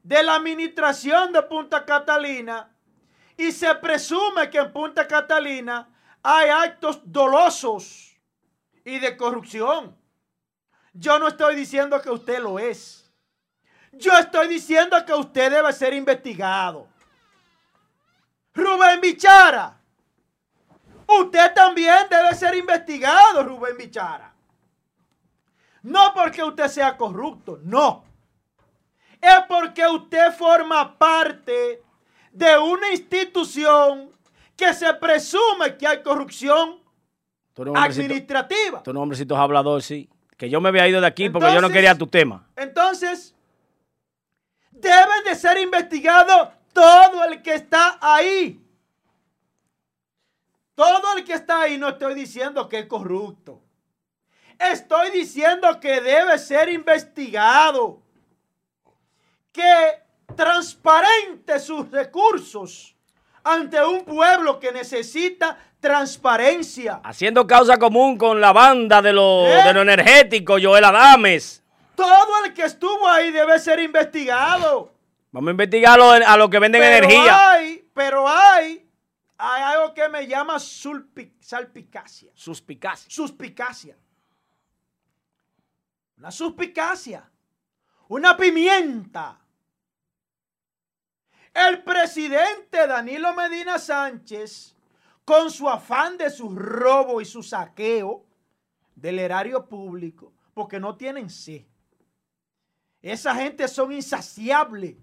de 0.00 0.22
la 0.22 0.36
administración 0.36 1.32
de 1.32 1.42
Punta 1.42 1.84
Catalina 1.84 2.72
y 3.36 3.50
se 3.50 3.74
presume 3.74 4.48
que 4.48 4.58
en 4.58 4.72
Punta 4.72 5.08
Catalina 5.08 5.88
hay 6.22 6.48
actos 6.50 7.00
dolosos 7.02 8.16
y 8.84 9.00
de 9.00 9.16
corrupción. 9.16 9.96
Yo 10.92 11.18
no 11.18 11.26
estoy 11.26 11.56
diciendo 11.56 12.00
que 12.00 12.10
usted 12.10 12.38
lo 12.38 12.60
es. 12.60 13.12
Yo 13.90 14.16
estoy 14.16 14.46
diciendo 14.46 15.04
que 15.04 15.14
usted 15.14 15.50
debe 15.50 15.72
ser 15.72 15.94
investigado. 15.94 16.86
Rubén 18.54 19.00
Bichara. 19.00 19.80
Usted 21.06 21.54
también 21.54 22.06
debe 22.10 22.34
ser 22.34 22.54
investigado, 22.56 23.44
Rubén 23.44 23.76
Bichara. 23.76 24.32
No 25.82 26.12
porque 26.14 26.42
usted 26.42 26.66
sea 26.66 26.96
corrupto, 26.96 27.60
no. 27.62 28.04
Es 29.20 29.40
porque 29.48 29.86
usted 29.86 30.32
forma 30.32 30.98
parte 30.98 31.82
de 32.32 32.58
una 32.58 32.90
institución 32.90 34.10
que 34.56 34.74
se 34.74 34.92
presume 34.94 35.76
que 35.76 35.86
hay 35.86 36.02
corrupción 36.02 36.80
administrativa. 37.76 38.82
Tu 38.82 38.92
nombrecito 38.92 39.34
es 39.34 39.40
hablador, 39.40 39.82
sí. 39.82 40.10
Que 40.36 40.50
yo 40.50 40.60
me 40.60 40.68
había 40.68 40.88
ido 40.88 41.00
de 41.00 41.06
aquí 41.06 41.30
porque 41.30 41.52
yo 41.52 41.60
no 41.60 41.70
quería 41.70 41.96
tu 41.96 42.06
tema. 42.06 42.46
Entonces, 42.56 43.34
deben 44.70 45.24
de 45.24 45.34
ser 45.34 45.58
investigados 45.58 46.48
todo 46.72 47.24
el 47.24 47.40
que 47.42 47.54
está 47.54 47.98
ahí. 48.00 48.60
Todo 50.76 51.16
el 51.16 51.24
que 51.24 51.32
está 51.32 51.62
ahí 51.62 51.78
no 51.78 51.88
estoy 51.88 52.14
diciendo 52.14 52.68
que 52.68 52.80
es 52.80 52.86
corrupto. 52.86 53.62
Estoy 54.58 55.10
diciendo 55.10 55.80
que 55.80 56.02
debe 56.02 56.38
ser 56.38 56.68
investigado. 56.68 58.02
Que 59.52 60.02
transparente 60.36 61.58
sus 61.60 61.90
recursos 61.90 62.94
ante 63.42 63.82
un 63.82 64.04
pueblo 64.04 64.60
que 64.60 64.70
necesita 64.70 65.56
transparencia. 65.80 67.00
Haciendo 67.02 67.46
causa 67.46 67.78
común 67.78 68.18
con 68.18 68.38
la 68.38 68.52
banda 68.52 69.00
de 69.00 69.14
lo, 69.14 69.46
¿Eh? 69.46 69.62
de 69.64 69.72
lo 69.72 69.80
energético, 69.80 70.56
Joel 70.62 70.84
Adames. 70.84 71.62
Todo 71.94 72.44
el 72.44 72.52
que 72.52 72.64
estuvo 72.64 73.08
ahí 73.08 73.30
debe 73.30 73.58
ser 73.58 73.80
investigado. 73.80 74.92
Vamos 75.32 75.48
a 75.48 75.50
investigarlo 75.52 76.10
a 76.10 76.36
los 76.36 76.50
que 76.50 76.58
venden 76.58 76.82
pero 76.82 76.96
energía. 76.96 77.50
Hay, 77.52 77.88
pero 77.94 78.28
hay, 78.28 78.85
hay 79.38 79.62
algo 79.62 79.94
que 79.94 80.08
me 80.08 80.26
llama 80.26 80.58
salpicacia. 80.58 82.32
Suspicacia. 82.34 83.10
Suspicacia. 83.10 83.96
Una 86.18 86.30
suspicacia. 86.30 87.30
Una 88.08 88.36
pimienta. 88.36 89.40
El 91.52 91.82
presidente 91.82 92.86
Danilo 92.86 93.34
Medina 93.34 93.78
Sánchez 93.78 94.74
con 95.24 95.50
su 95.50 95.68
afán 95.68 96.16
de 96.16 96.30
su 96.30 96.54
robo 96.54 97.20
y 97.20 97.24
su 97.24 97.42
saqueo 97.42 98.24
del 98.94 99.18
erario 99.18 99.66
público, 99.66 100.32
porque 100.54 100.78
no 100.78 100.96
tienen 100.96 101.28
C. 101.28 101.66
Esa 103.02 103.34
gente 103.34 103.68
son 103.68 103.92
insaciables. 103.92 104.96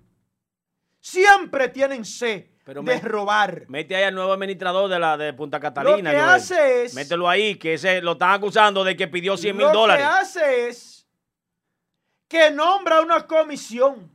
Siempre 0.99 1.67
tienen 1.69 2.05
sed 2.05 2.52
Pero 2.63 2.81
de 2.81 2.95
me- 2.95 3.01
robar. 3.01 3.65
Mete 3.67 3.95
ahí 3.95 4.03
al 4.03 4.15
nuevo 4.15 4.31
administrador 4.33 4.89
de 4.89 4.97
la 4.99 5.17
de 5.17 5.33
Punta 5.33 5.59
Catalina. 5.59 6.11
que 6.11 6.17
Joel. 6.17 6.29
hace 6.29 6.83
es- 6.85 6.93
Mételo 6.93 7.27
ahí, 7.27 7.55
que 7.55 7.73
ese 7.73 8.01
lo 8.01 8.13
están 8.13 8.31
acusando 8.31 8.83
de 8.83 8.95
que 8.95 9.07
pidió 9.07 9.35
100 9.35 9.57
mil 9.57 9.67
Lo 9.67 9.73
dólares. 9.73 10.05
que 10.05 10.11
hace 10.13 10.67
es 10.69 11.07
que 12.27 12.51
nombra 12.51 13.01
una 13.01 13.27
comisión. 13.27 14.11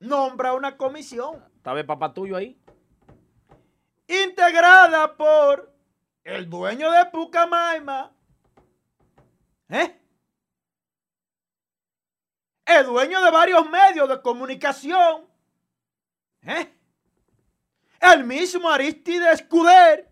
Nombra 0.00 0.52
una 0.54 0.76
comisión 0.76 1.44
¿Está 1.56 1.72
el 1.78 1.86
papá 1.86 2.12
tuyo 2.12 2.36
ahí? 2.36 2.58
integrada 4.08 5.14
por 5.16 5.72
el 6.24 6.48
dueño 6.50 6.90
de 6.90 7.04
Pucamaima. 7.06 8.10
¿Eh? 9.68 9.98
El 12.66 12.86
dueño 12.86 13.22
de 13.22 13.30
varios 13.30 13.68
medios 13.68 14.08
de 14.08 14.20
comunicación. 14.22 15.26
¿Eh? 16.42 16.78
El 18.00 18.24
mismo 18.24 18.68
Aristides 18.68 19.40
Escuder. 19.40 20.08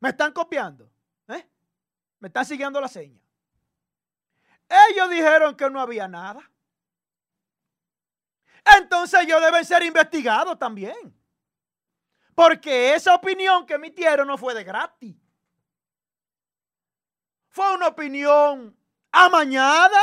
¿Me 0.00 0.10
están 0.10 0.32
copiando? 0.32 0.90
¿Eh? 1.28 1.48
¿Me 2.18 2.28
están 2.28 2.44
siguiendo 2.44 2.80
la 2.80 2.88
seña? 2.88 3.20
Ellos 4.90 5.10
dijeron 5.10 5.56
que 5.56 5.68
no 5.70 5.80
había 5.80 6.08
nada. 6.08 6.40
Entonces 8.78 9.20
ellos 9.20 9.40
deben 9.40 9.64
ser 9.64 9.82
investigados 9.82 10.58
también. 10.58 11.14
Porque 12.34 12.94
esa 12.94 13.14
opinión 13.14 13.66
que 13.66 13.74
emitieron 13.74 14.26
no 14.26 14.38
fue 14.38 14.54
de 14.54 14.64
gratis. 14.64 15.16
Fue 17.48 17.74
una 17.74 17.88
opinión 17.88 18.76
amañada. 19.10 20.02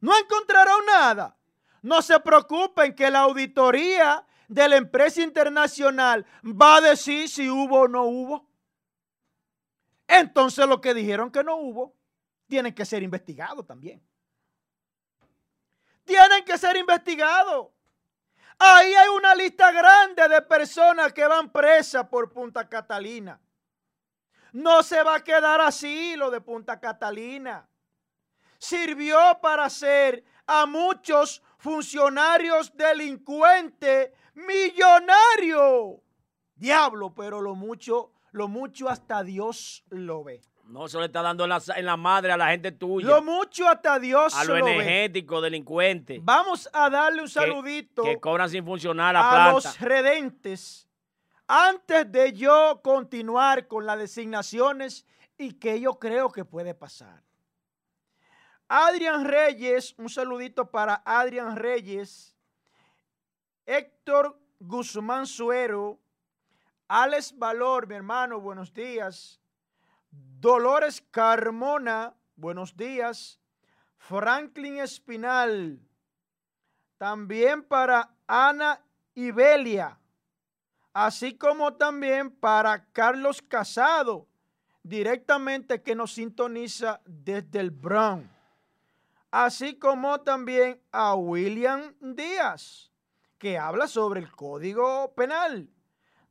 No 0.00 0.16
encontraron 0.16 0.84
nada. 0.86 1.36
No 1.82 2.02
se 2.02 2.20
preocupen 2.20 2.94
que 2.94 3.10
la 3.10 3.20
auditoría 3.20 4.26
de 4.50 4.68
la 4.68 4.76
empresa 4.76 5.22
internacional 5.22 6.26
va 6.42 6.76
a 6.76 6.80
decir 6.80 7.28
si 7.28 7.48
hubo 7.48 7.82
o 7.82 7.88
no 7.88 8.02
hubo. 8.02 8.48
Entonces 10.08 10.66
lo 10.66 10.80
que 10.80 10.92
dijeron 10.92 11.30
que 11.30 11.44
no 11.44 11.54
hubo, 11.56 11.94
tienen 12.48 12.74
que 12.74 12.84
ser 12.84 13.04
investigados 13.04 13.64
también. 13.64 14.02
Tienen 16.04 16.44
que 16.44 16.58
ser 16.58 16.76
investigados. 16.76 17.68
Ahí 18.58 18.92
hay 18.92 19.08
una 19.10 19.36
lista 19.36 19.70
grande 19.70 20.28
de 20.28 20.42
personas 20.42 21.12
que 21.12 21.24
van 21.28 21.52
presas 21.52 22.08
por 22.08 22.32
Punta 22.32 22.68
Catalina. 22.68 23.40
No 24.52 24.82
se 24.82 25.00
va 25.04 25.14
a 25.14 25.24
quedar 25.24 25.60
así 25.60 26.16
lo 26.16 26.28
de 26.28 26.40
Punta 26.40 26.80
Catalina. 26.80 27.68
Sirvió 28.58 29.16
para 29.40 29.66
hacer 29.66 30.24
a 30.44 30.66
muchos 30.66 31.40
funcionarios 31.56 32.76
delincuentes 32.76 34.10
millonarios. 34.46 36.00
Diablo, 36.54 37.14
pero 37.14 37.40
lo 37.40 37.54
mucho, 37.54 38.12
lo 38.32 38.48
mucho 38.48 38.88
hasta 38.88 39.22
Dios 39.22 39.84
lo 39.88 40.24
ve. 40.24 40.42
No, 40.64 40.86
eso 40.86 41.00
le 41.00 41.06
está 41.06 41.20
dando 41.22 41.44
en 41.44 41.50
la, 41.50 41.60
en 41.74 41.84
la 41.84 41.96
madre 41.96 42.30
a 42.32 42.36
la 42.36 42.48
gente 42.50 42.70
tuya. 42.70 43.08
Lo 43.08 43.22
mucho 43.22 43.68
hasta 43.68 43.98
Dios 43.98 44.34
a 44.36 44.44
lo 44.44 44.54
ve. 44.54 44.60
energéticos, 44.60 45.42
delincuentes. 45.42 46.20
Vamos 46.22 46.68
a 46.72 46.88
darle 46.88 47.22
un 47.22 47.26
que- 47.26 47.32
saludito. 47.32 48.02
Que, 48.04 48.20
cobran 48.20 48.48
sin 48.48 48.64
funcionar 48.64 49.14
la 49.14 49.48
a 49.48 49.52
los 49.52 49.80
redentes 49.80 50.86
antes 51.48 52.12
de 52.12 52.32
yo 52.32 52.80
continuar 52.84 53.66
con 53.66 53.84
las 53.84 53.98
designaciones 53.98 55.04
y 55.36 55.54
que 55.54 55.80
yo 55.80 55.98
creo 55.98 56.30
que 56.30 56.44
puede 56.44 56.74
pasar. 56.74 57.24
Adrián 58.68 59.24
Reyes, 59.24 59.94
un 59.98 60.08
saludito 60.08 60.70
para 60.70 61.02
Adrián 61.04 61.56
Reyes, 61.56 62.36
Héctor 63.70 64.36
Guzmán 64.58 65.28
Suero, 65.28 66.00
Alex 66.88 67.38
Valor, 67.38 67.86
mi 67.86 67.94
hermano, 67.94 68.40
buenos 68.40 68.74
días. 68.74 69.40
Dolores 70.10 71.00
Carmona, 71.12 72.12
buenos 72.34 72.76
días. 72.76 73.38
Franklin 73.96 74.78
Espinal, 74.78 75.80
también 76.98 77.62
para 77.62 78.12
Ana 78.26 78.84
Ibelia, 79.14 80.00
así 80.92 81.38
como 81.38 81.74
también 81.74 82.28
para 82.28 82.86
Carlos 82.86 83.40
Casado, 83.40 84.26
directamente 84.82 85.80
que 85.80 85.94
nos 85.94 86.14
sintoniza 86.14 87.00
desde 87.04 87.60
el 87.60 87.70
Bronx, 87.70 88.28
así 89.30 89.78
como 89.78 90.20
también 90.22 90.82
a 90.90 91.14
William 91.14 91.94
Díaz, 92.00 92.89
que 93.40 93.56
habla 93.58 93.88
sobre 93.88 94.20
el 94.20 94.30
Código 94.30 95.14
Penal, 95.14 95.70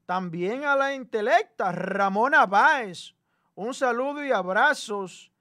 también 0.05 0.63
a 0.63 0.75
la 0.75 0.93
intelecta 0.93 1.71
Ramona 1.71 2.45
Báez, 2.45 3.15
un 3.55 3.73
saludo 3.73 4.23
y 4.23 4.31
abrazos 4.31 5.31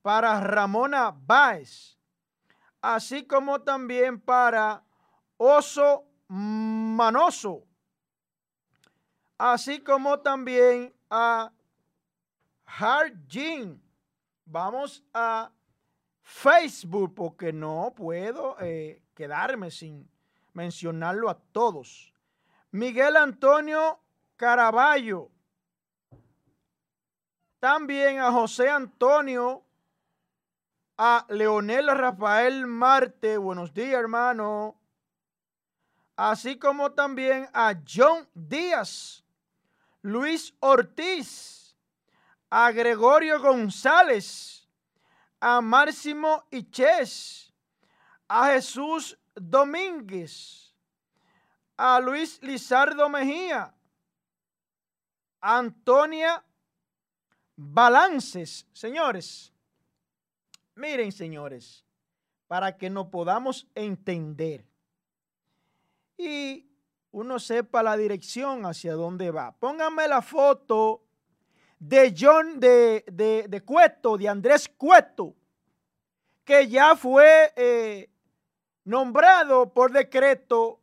para 0.00 0.40
Ramona 0.40 1.14
Báez, 1.14 1.98
así 2.80 3.26
como 3.26 3.60
también 3.60 4.18
para 4.18 4.82
Oso 5.36 6.06
Manoso, 6.28 7.62
así 9.36 9.80
como 9.80 10.20
también 10.20 10.94
a 11.10 11.52
Hard 12.64 13.26
Jean. 13.26 13.82
Vamos 14.46 15.04
a 15.12 15.52
Facebook 16.22 17.14
porque 17.14 17.52
no 17.52 17.92
puedo 17.94 18.56
eh, 18.60 19.02
quedarme 19.14 19.70
sin 19.70 20.08
mencionarlo 20.58 21.30
a 21.30 21.38
todos. 21.52 22.12
Miguel 22.72 23.16
Antonio 23.16 24.00
Caraballo. 24.36 25.30
También 27.60 28.18
a 28.18 28.30
José 28.32 28.68
Antonio, 28.68 29.64
a 30.96 31.24
Leonel 31.28 31.86
Rafael 31.88 32.66
Marte, 32.66 33.38
buenos 33.38 33.72
días 33.72 34.00
hermano. 34.00 34.76
Así 36.16 36.58
como 36.58 36.90
también 36.90 37.48
a 37.52 37.74
John 37.86 38.28
Díaz, 38.34 39.24
Luis 40.02 40.52
Ortiz, 40.58 41.76
a 42.50 42.72
Gregorio 42.72 43.40
González, 43.40 44.68
a 45.40 45.60
Máximo 45.60 46.44
Iches, 46.50 47.52
a 48.26 48.48
Jesús 48.48 49.16
Domínguez, 49.40 50.74
a 51.76 52.00
Luis 52.00 52.42
Lizardo 52.42 53.08
Mejía, 53.08 53.74
Antonia 55.40 56.44
Balances. 57.56 58.66
Señores, 58.72 59.52
miren 60.74 61.12
señores, 61.12 61.84
para 62.46 62.76
que 62.76 62.90
nos 62.90 63.08
podamos 63.08 63.66
entender 63.74 64.64
y 66.18 66.68
uno 67.12 67.38
sepa 67.38 67.82
la 67.82 67.96
dirección 67.96 68.66
hacia 68.66 68.94
dónde 68.94 69.30
va. 69.30 69.52
Pónganme 69.52 70.08
la 70.08 70.20
foto 70.20 71.04
de 71.78 72.14
John 72.18 72.58
de, 72.58 73.04
de, 73.10 73.46
de 73.48 73.60
Cueto, 73.62 74.18
de 74.18 74.28
Andrés 74.28 74.68
Cueto, 74.68 75.34
que 76.44 76.68
ya 76.68 76.96
fue 76.96 77.52
eh, 77.56 78.10
nombrado 78.88 79.70
por 79.70 79.92
decreto 79.92 80.80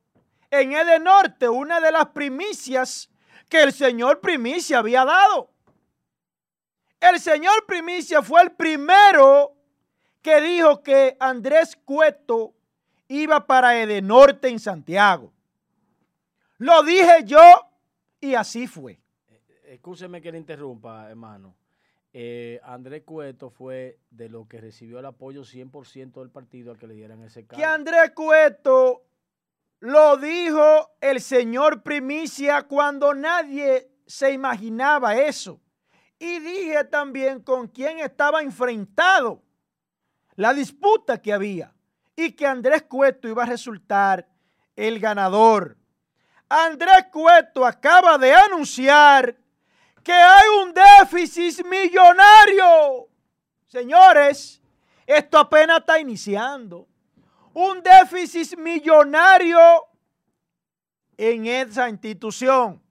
en 0.51 0.73
el 0.73 1.03
norte, 1.03 1.49
una 1.49 1.81
de 1.81 1.91
las 1.91 2.05
primicias 2.07 3.09
que 3.49 3.63
el 3.63 3.73
señor 3.73 4.21
Primicia 4.21 4.77
había 4.79 5.03
dado. 5.03 5.49
El 7.01 7.19
señor 7.19 7.65
Primicia 7.65 8.21
fue 8.21 8.43
el 8.43 8.51
primero 8.51 9.55
que 10.21 10.39
dijo 10.39 10.83
que 10.83 11.17
Andrés 11.19 11.75
Cueto 11.83 12.53
iba 13.07 13.45
para 13.45 13.81
Edenorte 13.81 14.49
en 14.49 14.59
Santiago. 14.59 15.33
Lo 16.59 16.83
dije 16.83 17.23
yo 17.25 17.41
y 18.21 18.35
así 18.35 18.67
fue. 18.67 18.99
Escúcheme 19.65 20.21
que 20.21 20.31
le 20.31 20.37
interrumpa, 20.37 21.09
hermano. 21.09 21.55
Eh, 22.17 22.61
Andrés 22.63 23.03
Cueto 23.03 23.49
fue 23.49 23.99
de 24.09 24.29
lo 24.29 24.47
que 24.47 24.61
recibió 24.61 24.99
el 24.99 25.05
apoyo 25.05 25.41
100% 25.41 26.21
del 26.21 26.29
partido 26.29 26.71
al 26.71 26.77
que 26.77 26.87
le 26.87 26.93
dieran 26.93 27.21
ese 27.23 27.45
cargo. 27.45 27.61
Que 27.61 27.65
Andrés 27.65 28.11
Cueto 28.11 29.03
lo 29.81 30.15
dijo 30.15 30.91
el 31.01 31.19
señor 31.19 31.83
Primicia 31.83 32.63
cuando 32.63 33.13
nadie 33.13 33.91
se 34.07 34.31
imaginaba 34.31 35.17
eso. 35.17 35.59
Y 36.17 36.39
dije 36.39 36.85
también 36.85 37.41
con 37.41 37.67
quién 37.67 37.99
estaba 37.99 38.41
enfrentado 38.41 39.43
la 40.35 40.53
disputa 40.53 41.21
que 41.21 41.33
había 41.33 41.75
y 42.15 42.31
que 42.31 42.47
Andrés 42.47 42.83
Cueto 42.83 43.27
iba 43.27 43.43
a 43.43 43.47
resultar 43.47 44.25
el 44.77 45.01
ganador. 45.01 45.75
Andrés 46.47 47.07
Cueto 47.11 47.65
acaba 47.65 48.17
de 48.17 48.33
anunciar 48.33 49.35
que 50.05 50.13
hay 50.13 50.47
un 50.61 50.71
déficit 50.71 51.65
millonario. 51.65 53.09
Señores, 53.65 54.61
esto 55.05 55.39
apenas 55.39 55.79
está 55.79 55.99
iniciando. 55.99 56.87
un 57.53 57.81
déficit 57.81 58.57
millonario 58.57 59.87
en 61.17 61.45
esa 61.45 61.87
institución. 61.89 62.81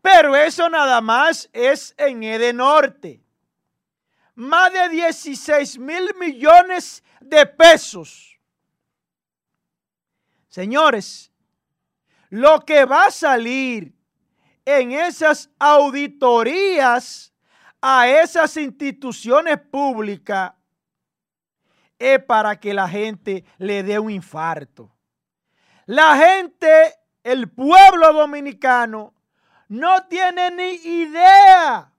Pero 0.00 0.34
eso 0.34 0.68
nada 0.70 1.02
más 1.02 1.48
es 1.52 1.94
en 1.98 2.22
Ede 2.22 2.54
Norte. 2.54 3.22
Más 4.34 4.72
de 4.72 4.88
16 4.88 5.78
mil 5.78 6.14
millones 6.18 7.04
de 7.20 7.44
pesos. 7.44 8.40
Señores, 10.48 11.30
lo 12.30 12.64
que 12.64 12.86
va 12.86 13.06
a 13.06 13.10
salir 13.10 13.97
en 14.70 14.92
esas 14.92 15.50
auditorías 15.58 17.32
a 17.80 18.06
esas 18.06 18.54
instituciones 18.58 19.58
públicas 19.58 20.52
es 21.98 22.22
para 22.24 22.60
que 22.60 22.74
la 22.74 22.86
gente 22.86 23.46
le 23.56 23.82
dé 23.82 23.98
un 23.98 24.10
infarto. 24.10 24.94
La 25.86 26.18
gente, 26.18 26.94
el 27.24 27.50
pueblo 27.50 28.12
dominicano, 28.12 29.14
no 29.68 30.06
tiene 30.06 30.50
ni 30.50 30.74
idea 30.74 31.90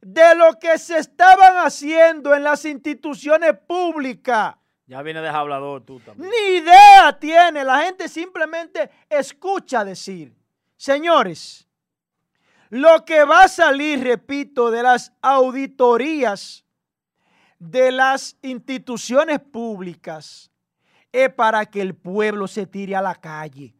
de 0.00 0.34
lo 0.36 0.60
que 0.60 0.78
se 0.78 0.98
estaban 0.98 1.56
haciendo 1.56 2.36
en 2.36 2.44
las 2.44 2.64
instituciones 2.64 3.58
públicas. 3.66 4.54
Ya 4.86 5.02
viene 5.02 5.22
de 5.22 5.28
hablador 5.28 5.84
tú 5.84 5.98
también. 5.98 6.30
Ni 6.30 6.58
idea 6.58 7.18
tiene. 7.18 7.64
La 7.64 7.80
gente 7.80 8.08
simplemente 8.08 8.88
escucha 9.08 9.84
decir. 9.84 10.41
Señores, 10.82 11.68
lo 12.68 13.04
que 13.04 13.22
va 13.22 13.44
a 13.44 13.48
salir, 13.48 14.02
repito, 14.02 14.68
de 14.72 14.82
las 14.82 15.12
auditorías 15.22 16.64
de 17.60 17.92
las 17.92 18.36
instituciones 18.42 19.38
públicas 19.38 20.50
es 21.12 21.32
para 21.34 21.66
que 21.66 21.82
el 21.82 21.94
pueblo 21.94 22.48
se 22.48 22.66
tire 22.66 22.96
a 22.96 23.00
la 23.00 23.14
calle. 23.14 23.76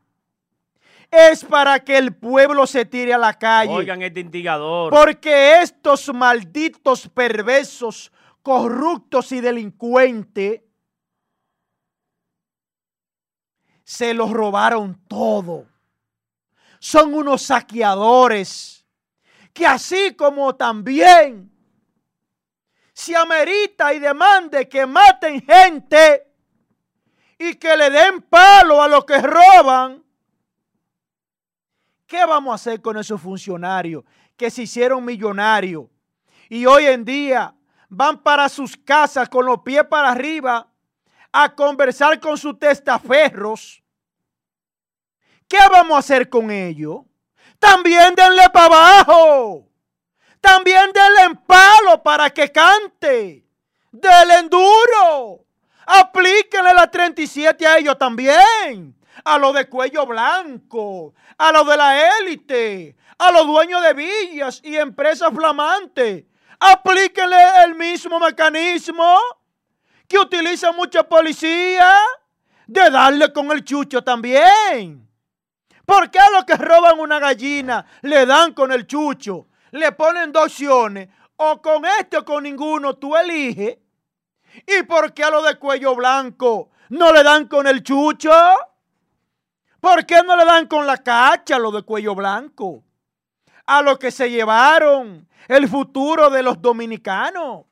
Es 1.11 1.45
para 1.45 1.81
que 1.81 1.99
el 1.99 2.15
pueblo 2.15 2.69
se 2.69 2.85
tire 2.85 3.13
a 3.13 3.19
la 3.19 3.37
calle. 3.37 3.73
Oigan 3.73 4.01
este 4.01 4.21
instigador. 4.21 4.93
Porque 4.93 5.61
estos 5.61 6.09
malditos 6.15 7.09
perversos, 7.09 8.13
corruptos 8.43 9.33
y 9.33 9.41
delincuentes 9.41 10.61
se 13.83 14.15
los 14.15 14.31
robaron 14.31 15.03
todo. 15.09 15.72
Son 16.85 17.15
unos 17.15 17.43
saqueadores 17.43 18.85
que 19.53 19.65
así 19.65 20.17
como 20.17 20.57
también 20.57 21.49
se 22.93 23.15
amerita 23.15 23.95
y 23.95 24.01
demande 24.01 24.69
que 24.69 24.85
maten 24.85 25.41
gente 25.47 26.27
y 27.39 27.55
que 27.55 27.77
le 27.77 27.89
den 27.89 28.23
palo 28.23 28.83
a 28.83 28.89
los 28.89 29.05
que 29.05 29.17
roban, 29.23 30.03
¿qué 32.05 32.27
vamos 32.27 32.51
a 32.51 32.55
hacer 32.57 32.83
con 32.83 32.97
esos 32.97 33.21
funcionarios 33.21 34.03
que 34.37 34.51
se 34.51 34.63
hicieron 34.63 35.05
millonarios 35.05 35.85
y 36.49 36.67
hoy 36.67 36.87
en 36.87 37.05
día 37.05 37.55
van 37.91 38.21
para 38.25 38.49
sus 38.49 38.77
casas 38.77 39.29
con 39.29 39.47
los 39.47 39.61
pies 39.61 39.85
para 39.85 40.11
arriba 40.11 40.69
a 41.31 41.55
conversar 41.55 42.19
con 42.19 42.37
sus 42.37 42.59
testaferros? 42.59 43.82
¿Qué 45.53 45.59
vamos 45.71 45.97
a 45.97 45.99
hacer 45.99 46.31
con 46.31 46.51
ellos? 46.51 47.03
También 47.59 48.15
denle 48.15 48.49
para 48.55 48.65
abajo. 48.65 49.69
También 50.41 50.91
denle 50.95 51.25
en 51.25 51.37
palo 51.37 52.03
para 52.03 52.31
que 52.31 52.51
cante. 52.51 53.45
Denle 53.91 54.39
en 54.39 54.49
duro. 54.49 55.45
Aplíquenle 55.85 56.73
la 56.73 56.91
37 56.91 57.67
a 57.67 57.77
ellos 57.77 57.99
también. 57.99 58.97
A 59.23 59.37
los 59.37 59.53
de 59.53 59.69
cuello 59.69 60.07
blanco. 60.07 61.13
A 61.37 61.53
los 61.53 61.67
de 61.67 61.77
la 61.77 62.19
élite. 62.21 62.97
A 63.19 63.31
los 63.31 63.47
dueños 63.47 63.83
de 63.83 63.93
villas 63.93 64.59
y 64.65 64.79
empresas 64.79 65.35
flamantes. 65.35 66.25
Aplíquenle 66.61 67.37
el 67.67 67.75
mismo 67.75 68.19
mecanismo 68.19 69.19
que 70.09 70.19
utiliza 70.19 70.73
mucha 70.73 71.03
policía 71.03 71.95
de 72.67 72.89
darle 72.89 73.31
con 73.35 73.53
el 73.53 73.63
chucho 73.63 74.03
también. 74.03 75.12
¿Por 75.93 76.11
qué 76.11 76.19
a 76.21 76.31
los 76.31 76.47
que 76.47 76.57
roban 76.57 76.99
una 77.01 77.19
gallina 77.19 77.85
le 78.01 78.25
dan 78.25 78.55
con 78.55 78.73
el 78.73 78.87
chucho? 78.87 79.49
Le 79.73 79.93
ponen 79.93 80.33
dos 80.33 80.45
opciones, 80.45 81.11
o 81.37 81.61
con 81.61 81.85
este 81.85 82.17
o 82.17 82.25
con 82.25 82.45
ninguno, 82.45 82.95
tú 82.95 83.15
eliges. 83.15 83.77
¿Y 84.67 84.85
por 84.85 85.13
qué 85.13 85.25
a 85.25 85.31
los 85.31 85.45
de 85.45 85.59
cuello 85.59 85.95
blanco 85.95 86.71
no 86.89 87.13
le 87.13 87.23
dan 87.23 87.47
con 87.47 87.67
el 87.67 87.83
chucho? 87.83 88.33
¿Por 89.81 90.07
qué 90.07 90.23
no 90.23 90.35
le 90.35 90.47
dan 90.47 90.67
con 90.67 90.87
la 90.87 90.97
cacha 90.97 91.57
a 91.57 91.59
los 91.59 91.75
de 91.75 91.83
cuello 91.83 92.15
blanco? 92.15 92.83
A 93.67 93.83
los 93.83 93.99
que 93.99 94.11
se 94.11 94.31
llevaron 94.31 95.29
el 95.47 95.69
futuro 95.69 96.31
de 96.31 96.43
los 96.43 96.63
dominicanos. 96.63 97.67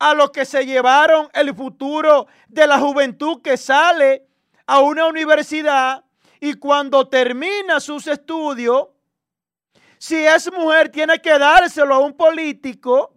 A 0.00 0.12
los 0.12 0.32
que 0.32 0.44
se 0.44 0.66
llevaron 0.66 1.28
el 1.34 1.54
futuro 1.54 2.26
de 2.48 2.66
la 2.66 2.80
juventud 2.80 3.42
que 3.42 3.56
sale 3.56 4.26
a 4.66 4.80
una 4.80 5.06
universidad 5.06 6.04
y 6.40 6.54
cuando 6.54 7.08
termina 7.08 7.80
sus 7.80 8.06
estudios, 8.06 8.88
si 9.98 10.16
es 10.16 10.50
mujer, 10.52 10.90
tiene 10.90 11.20
que 11.20 11.38
dárselo 11.38 11.94
a 11.94 11.98
un 11.98 12.12
político 12.14 13.14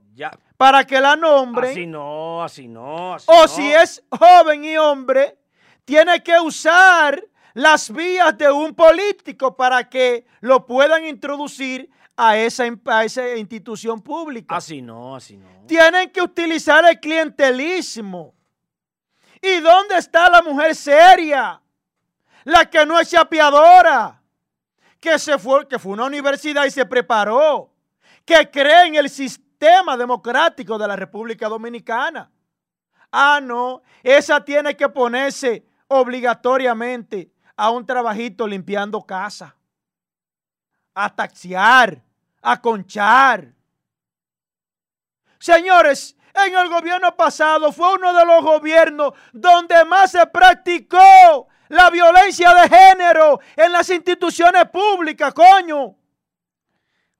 para 0.58 0.84
que 0.86 1.00
la 1.00 1.16
nombre. 1.16 1.72
Así 1.72 1.86
no, 1.86 2.44
así 2.44 2.68
no. 2.68 3.16
o 3.26 3.48
si 3.48 3.72
es 3.72 4.04
joven 4.10 4.66
y 4.66 4.78
hombre, 4.78 5.38
tiene 5.86 6.22
que 6.24 6.40
usar 6.40 7.24
las 7.54 7.92
vías 7.92 8.38
de 8.38 8.52
un 8.52 8.74
político 8.74 9.56
para 9.56 9.90
que 9.90 10.26
lo 10.40 10.66
puedan 10.66 11.06
introducir 11.06 11.90
a 12.16 12.38
esa, 12.38 12.66
a 12.86 13.04
esa 13.04 13.36
institución 13.36 14.02
pública. 14.02 14.56
Así 14.56 14.82
no, 14.82 15.16
así 15.16 15.38
no. 15.38 15.66
Tienen 15.68 16.10
que 16.12 16.22
utilizar 16.22 16.84
el 16.86 17.00
clientelismo. 17.00 18.36
¿Y 19.42 19.60
dónde 19.60 19.98
está 19.98 20.30
la 20.30 20.42
mujer 20.42 20.76
seria? 20.76 21.62
La 22.44 22.70
que 22.70 22.86
no 22.86 23.00
es 23.00 23.10
chapeadora, 23.10 24.22
que 25.00 25.18
se 25.20 25.38
fue, 25.38 25.68
que 25.68 25.80
fue 25.80 25.94
una 25.94 26.06
universidad 26.06 26.66
y 26.66 26.72
se 26.72 26.86
preparó, 26.86 27.74
que 28.26 28.50
cree 28.50 28.88
en 28.88 28.96
el 28.96 29.10
sistema 29.10 29.98
democrático 29.98 30.78
de 30.78 30.88
la 30.88 30.96
República 30.96 31.48
Dominicana. 31.48 32.32
Ah, 33.12 33.40
no, 33.42 33.82
esa 34.04 34.44
tiene 34.44 34.76
que 34.76 34.88
ponerse 34.88 35.66
obligatoriamente 35.88 37.32
a 37.56 37.70
un 37.70 37.86
trabajito 37.86 38.48
limpiando 38.48 39.02
casa, 39.02 39.56
a 40.94 41.14
taxiar, 41.14 42.02
a 42.42 42.62
conchar. 42.62 43.54
Señores, 45.40 46.16
en 46.34 46.56
el 46.56 46.70
gobierno 46.70 47.16
pasado 47.16 47.72
fue 47.72 47.94
uno 47.96 48.14
de 48.14 48.26
los 48.26 48.44
gobiernos 48.44 49.14
donde 49.34 49.84
más 49.86 50.12
se 50.12 50.26
practicó 50.28 51.50
la 51.72 51.90
violencia 51.90 52.54
de 52.54 52.70
género 52.70 53.40
en 53.56 53.72
las 53.72 53.90
instituciones 53.90 54.66
públicas, 54.70 55.34
coño. 55.34 55.96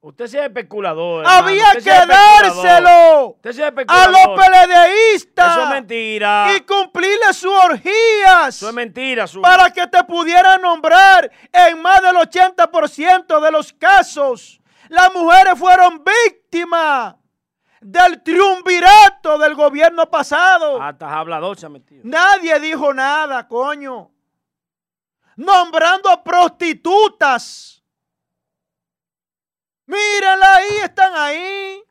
Usted 0.02 0.28
sea 0.28 0.46
especulador. 0.46 1.26
Había 1.28 1.74
que 1.74 1.90
dárselo 1.90 3.38
a 3.88 4.08
los 4.08 4.40
peledeístas. 4.40 5.52
Eso 5.52 5.64
es 5.64 5.70
mentira. 5.70 6.48
Y 6.56 6.62
cumplirle 6.62 7.34
sus 7.34 7.54
orgías. 7.54 8.56
Eso 8.56 8.70
es 8.70 8.74
mentira. 8.74 9.28
Su... 9.28 9.42
Para 9.42 9.70
que 9.72 9.86
te 9.88 10.04
pudieran 10.04 10.62
nombrar 10.62 11.32
en 11.54 11.82
más 11.82 12.02
del 12.02 12.16
80% 12.16 13.40
de 13.40 13.52
los 13.52 13.72
casos. 13.74 14.60
Las 14.90 15.14
mujeres 15.14 15.54
fueron 15.58 16.04
víctimas 16.04 17.16
del 17.80 18.24
triunvirato 18.24 19.38
del 19.38 19.54
gobierno 19.54 20.10
pasado. 20.10 20.82
Hasta 20.82 21.16
hablador 21.16 21.58
se 21.58 21.68
ha 21.68 21.70
metido. 21.70 22.02
Nadie 22.04 22.60
dijo 22.60 22.92
nada, 22.92 23.48
coño 23.48 24.12
nombrando 25.42 26.24
prostitutas. 26.24 27.84
Mírenla 29.86 30.56
ahí, 30.56 30.78
están 30.84 31.14
ahí. 31.16 31.84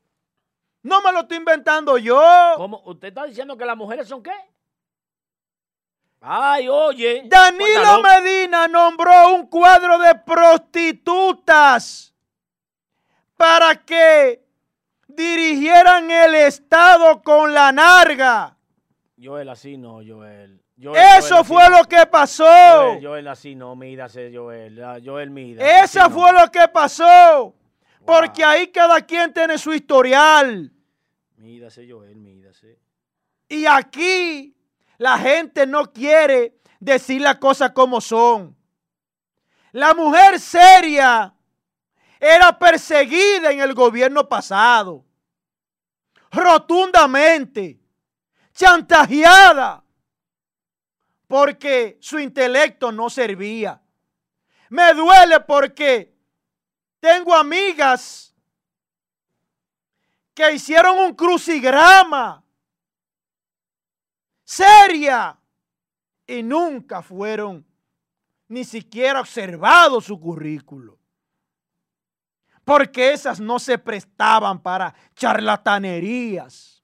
No 0.82 1.02
me 1.02 1.12
lo 1.12 1.20
estoy 1.20 1.36
inventando 1.36 1.98
yo. 1.98 2.54
¿Cómo? 2.56 2.82
¿Usted 2.86 3.08
está 3.08 3.24
diciendo 3.24 3.56
que 3.56 3.64
las 3.64 3.76
mujeres 3.76 4.08
son 4.08 4.22
qué? 4.22 4.32
Ay, 6.20 6.68
oye. 6.68 7.24
Danilo 7.26 8.02
Medina 8.02 8.68
nombró 8.68 9.34
un 9.34 9.46
cuadro 9.46 9.98
de 9.98 10.14
prostitutas 10.14 12.14
para 13.36 13.74
que 13.74 14.42
dirigieran 15.08 16.10
el 16.10 16.34
Estado 16.36 17.22
con 17.22 17.52
la 17.52 17.72
narga. 17.72 18.56
Joel, 19.22 19.48
así 19.48 19.76
no, 19.76 20.00
Joel. 20.06 20.62
Eso 21.18 21.44
fue 21.44 21.68
lo 21.68 21.84
que 21.84 22.06
pasó. 22.06 22.98
Joel, 23.00 23.28
así 23.28 23.54
no, 23.54 23.76
mídase, 23.76 24.30
Joel. 24.34 24.82
Joel, 25.04 25.58
Eso 25.60 26.08
fue 26.10 26.32
lo 26.32 26.50
que 26.50 26.66
pasó. 26.68 27.54
Porque 28.04 28.42
ahí 28.42 28.68
cada 28.68 29.00
quien 29.02 29.32
tiene 29.32 29.58
su 29.58 29.74
historial. 29.74 30.72
Mídase, 31.36 31.86
Joel, 31.88 32.16
mídase. 32.16 32.78
Y 33.48 33.66
aquí 33.66 34.56
La 34.98 35.16
gente 35.18 35.66
no 35.66 35.90
quiere 35.90 36.60
decir 36.78 37.22
las 37.22 37.36
cosas 37.36 37.70
como 37.70 38.02
son. 38.02 38.54
La 39.72 39.94
mujer 39.94 40.38
seria 40.38 41.32
era 42.20 42.58
perseguida 42.58 43.50
en 43.50 43.60
el 43.60 43.72
gobierno 43.72 44.28
pasado. 44.28 45.02
Rotundamente. 46.30 47.80
Chantajeada. 48.52 49.82
Porque 51.30 51.96
su 52.00 52.18
intelecto 52.18 52.90
no 52.90 53.08
servía. 53.08 53.80
Me 54.68 54.92
duele 54.94 55.38
porque 55.38 56.12
tengo 56.98 57.32
amigas 57.32 58.34
que 60.34 60.52
hicieron 60.54 60.98
un 60.98 61.14
crucigrama 61.14 62.42
seria 64.42 65.38
y 66.26 66.42
nunca 66.42 67.00
fueron 67.00 67.64
ni 68.48 68.64
siquiera 68.64 69.20
observado 69.20 70.00
su 70.00 70.18
currículo. 70.18 70.98
Porque 72.64 73.12
esas 73.12 73.38
no 73.38 73.60
se 73.60 73.78
prestaban 73.78 74.60
para 74.60 74.92
charlatanerías. 75.14 76.82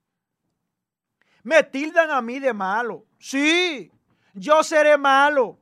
Me 1.43 1.65
tildan 1.65 2.13
a 2.13 2.23
mí 2.23 2.39
de 2.39 2.53
malo. 2.53 3.07
Sí, 3.19 3.91
yo 4.37 4.63
seré 4.63 4.97
malo. 4.97 5.59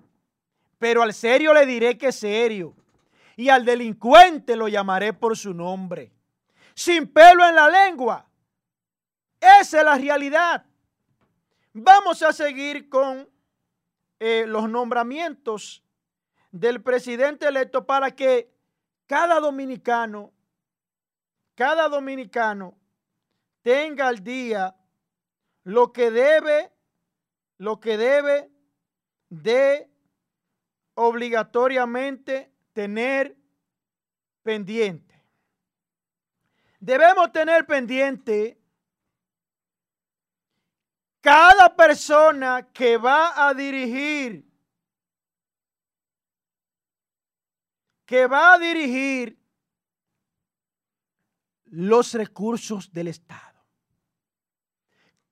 Pero 0.78 1.02
al 1.02 1.14
serio 1.14 1.54
le 1.54 1.64
diré 1.64 1.96
que 1.96 2.08
es 2.08 2.16
serio. 2.16 2.74
Y 3.36 3.48
al 3.48 3.64
delincuente 3.64 4.54
lo 4.56 4.68
llamaré 4.68 5.12
por 5.12 5.36
su 5.36 5.54
nombre. 5.54 6.12
Sin 6.74 7.06
pelo 7.06 7.48
en 7.48 7.54
la 7.54 7.68
lengua. 7.68 8.26
Esa 9.40 9.78
es 9.78 9.84
la 9.84 9.96
realidad. 9.96 10.64
Vamos 11.72 12.22
a 12.22 12.32
seguir 12.32 12.88
con 12.88 13.28
eh, 14.20 14.44
los 14.46 14.68
nombramientos 14.68 15.82
del 16.50 16.82
presidente 16.82 17.48
electo 17.48 17.84
para 17.84 18.14
que 18.14 18.52
cada 19.06 19.40
dominicano, 19.40 20.32
cada 21.54 21.88
dominicano 21.88 22.76
tenga 23.62 24.08
al 24.08 24.22
día 24.22 24.76
lo 25.64 25.92
que 25.92 26.10
debe, 26.10 26.70
lo 27.58 27.80
que 27.80 27.96
debe 27.96 28.53
de 29.42 29.90
obligatoriamente 30.94 32.52
tener 32.72 33.36
pendiente. 34.42 35.22
Debemos 36.78 37.32
tener 37.32 37.66
pendiente 37.66 38.60
cada 41.20 41.74
persona 41.74 42.68
que 42.72 42.98
va 42.98 43.48
a 43.48 43.54
dirigir, 43.54 44.46
que 48.04 48.26
va 48.26 48.52
a 48.52 48.58
dirigir 48.58 49.38
los 51.64 52.12
recursos 52.12 52.92
del 52.92 53.08
Estado. 53.08 53.64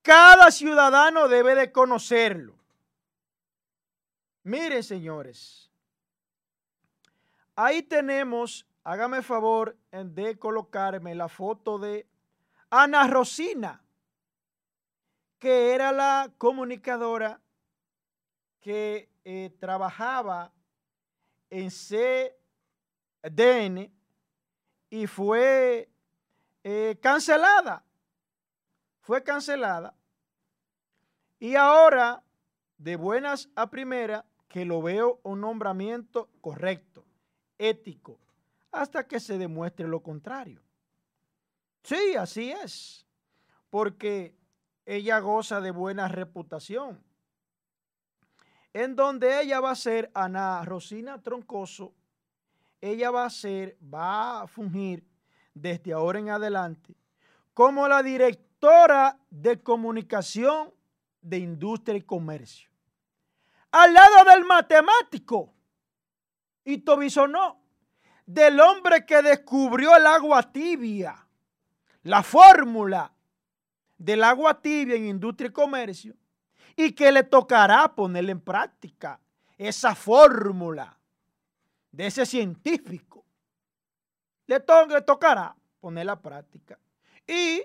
Cada 0.01 0.51
ciudadano 0.51 1.29
debe 1.29 1.55
de 1.55 1.71
conocerlo. 1.71 2.62
Miren, 4.45 4.83
señores, 4.83 5.71
ahí 7.55 7.83
tenemos, 7.83 8.67
hágame 8.83 9.23
favor 9.23 9.77
de 9.91 10.39
colocarme 10.39 11.15
la 11.15 11.29
foto 11.29 11.79
de 11.79 12.07
Ana 12.71 13.07
Rosina 13.07 13.83
que 15.43 15.75
era 15.75 15.91
la 15.91 16.31
comunicadora 16.39 17.41
que 18.61 19.11
eh, 19.25 19.51
trabajaba 19.59 20.53
en 21.51 21.69
CDN 21.69 22.33
y 24.89 25.09
fue 25.09 25.91
eh, 26.63 26.97
cancelada. 27.03 27.85
Fue 29.01 29.25
cancelada. 29.25 29.97
Y 31.41 31.57
ahora, 31.57 32.23
de 32.79 32.95
buenas 32.95 33.49
a 33.57 33.69
primera, 33.69 34.25
que 34.53 34.67
lo 34.67 34.83
veo 34.83 35.19
un 35.23 35.41
nombramiento 35.41 36.29
correcto, 36.43 37.07
ético, 37.57 38.19
hasta 38.71 39.09
que 39.09 39.19
se 39.19 39.39
demuestre 39.39 39.89
lo 39.89 40.03
contrario. 40.03 40.61
Sí, 41.83 42.15
así 42.19 42.53
es. 42.53 43.07
Porque 43.71 44.37
ella 44.85 45.21
goza 45.21 45.63
de 45.63 45.71
buena 45.71 46.07
reputación. 46.07 47.03
En 48.75 48.95
donde 48.95 49.41
ella 49.41 49.59
va 49.61 49.71
a 49.71 49.75
ser 49.75 50.11
Ana 50.13 50.63
Rosina 50.67 51.23
Troncoso, 51.23 51.95
ella 52.83 53.11
va 53.11 53.25
a 53.25 53.31
ser, 53.31 53.79
va 53.83 54.43
a 54.43 54.47
fungir 54.47 55.09
desde 55.55 55.95
ahora 55.95 56.19
en 56.19 56.29
adelante 56.29 56.95
como 57.55 57.89
la 57.89 58.03
directora 58.03 59.19
de 59.31 59.63
comunicación 59.63 60.75
de 61.23 61.39
industria 61.39 61.97
y 61.97 62.03
comercio. 62.03 62.72
Al 63.73 63.95
lado 63.95 64.31
del 64.31 64.45
matemático, 64.45 65.55
y 66.65 66.79
Tobisonó, 66.79 67.61
del 68.27 68.61
hombre 68.61 69.05
que 69.05 69.23
descubrió 69.23 69.97
el 69.97 70.07
agua 70.07 70.43
tibia, 70.53 71.27
la 72.05 72.23
fórmula 72.23 73.13
del 73.97 74.25
agua 74.25 74.61
tibia 74.61 74.97
en 74.97 75.07
industria 75.07 75.49
y 75.49 75.53
comercio 75.53 76.17
y 76.77 76.93
que 76.93 77.13
le 77.13 77.23
tocará 77.25 77.95
ponerle 77.95 78.33
en 78.33 78.41
práctica 78.41 79.21
esa 79.57 79.95
fórmula 79.95 80.99
de 81.91 82.07
ese 82.07 82.27
científico. 82.27 83.25
Le, 84.47 84.61
tocará 84.61 85.55
ponerla 85.81 86.15
en 86.15 86.21
práctica. 86.21 86.79
Y 87.27 87.63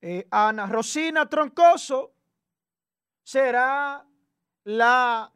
eh, 0.00 0.26
Ana 0.30 0.66
Rosina 0.66 1.28
Troncoso 1.28 2.12
será 3.22 4.04
la, 4.64 5.30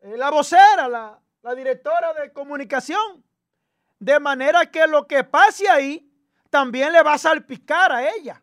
eh, 0.00 0.16
la 0.16 0.30
vocera, 0.30 0.88
la, 0.88 1.20
directora 1.54 2.12
de 2.12 2.32
comunicación. 2.32 3.24
De 3.98 4.18
manera 4.20 4.66
que 4.66 4.86
lo 4.86 5.06
que 5.06 5.24
pase 5.24 5.68
ahí 5.68 6.10
también 6.50 6.92
le 6.92 7.02
va 7.02 7.14
a 7.14 7.18
salpicar 7.18 7.92
a 7.92 8.10
ella. 8.10 8.42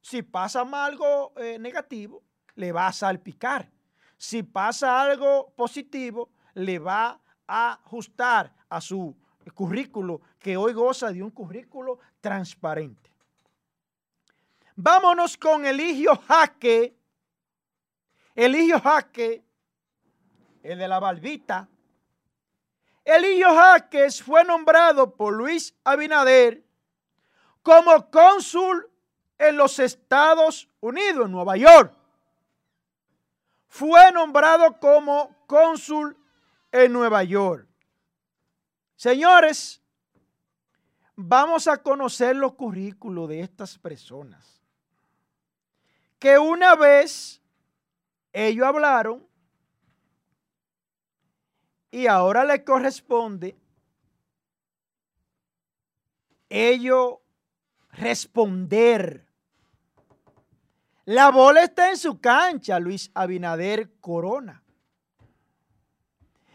Si 0.00 0.22
pasa 0.22 0.62
algo 0.84 1.32
eh, 1.36 1.58
negativo, 1.58 2.22
le 2.56 2.72
va 2.72 2.88
a 2.88 2.92
salpicar. 2.92 3.70
Si 4.18 4.42
pasa 4.42 5.00
algo 5.00 5.52
positivo, 5.56 6.30
le 6.54 6.78
va 6.78 7.20
a 7.46 7.72
ajustar 7.72 8.52
a 8.68 8.80
su 8.80 9.16
currículo, 9.54 10.20
que 10.38 10.56
hoy 10.56 10.72
goza 10.72 11.12
de 11.12 11.22
un 11.22 11.30
currículo 11.30 11.98
transparente. 12.20 13.10
Vámonos 14.76 15.36
con 15.36 15.64
Eligio 15.64 16.16
Jaque. 16.26 16.96
Eligio 18.34 18.80
Jaque, 18.80 19.44
el 20.62 20.78
de 20.78 20.88
la 20.88 20.98
barbita. 20.98 21.68
Eligio 23.04 23.54
Jaques 23.54 24.22
fue 24.22 24.44
nombrado 24.44 25.14
por 25.14 25.34
Luis 25.34 25.74
Abinader 25.84 26.64
como 27.62 28.10
cónsul 28.10 28.90
en 29.38 29.56
los 29.56 29.78
Estados 29.78 30.68
Unidos, 30.80 31.26
en 31.26 31.32
Nueva 31.32 31.56
York. 31.56 31.94
Fue 33.68 34.10
nombrado 34.12 34.78
como 34.78 35.34
cónsul 35.46 36.16
en 36.72 36.92
Nueva 36.92 37.24
York. 37.24 37.68
Señores, 38.96 39.82
vamos 41.16 41.68
a 41.68 41.76
conocer 41.82 42.36
los 42.36 42.54
currículos 42.54 43.28
de 43.28 43.40
estas 43.40 43.78
personas. 43.78 44.62
Que 46.18 46.38
una 46.38 46.74
vez 46.74 47.42
ellos 48.34 48.66
hablaron 48.66 49.26
y 51.90 52.08
ahora 52.08 52.44
le 52.44 52.62
corresponde 52.64 53.56
ellos 56.54 57.18
responder. 57.90 59.26
La 61.04 61.30
bola 61.30 61.64
está 61.64 61.90
en 61.90 61.96
su 61.96 62.20
cancha, 62.20 62.78
Luis 62.78 63.10
Abinader 63.14 63.98
Corona. 64.00 64.62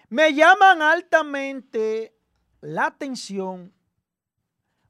Me 0.10 0.34
llaman 0.34 0.82
altamente 0.82 2.18
la 2.62 2.88
atención 2.88 3.74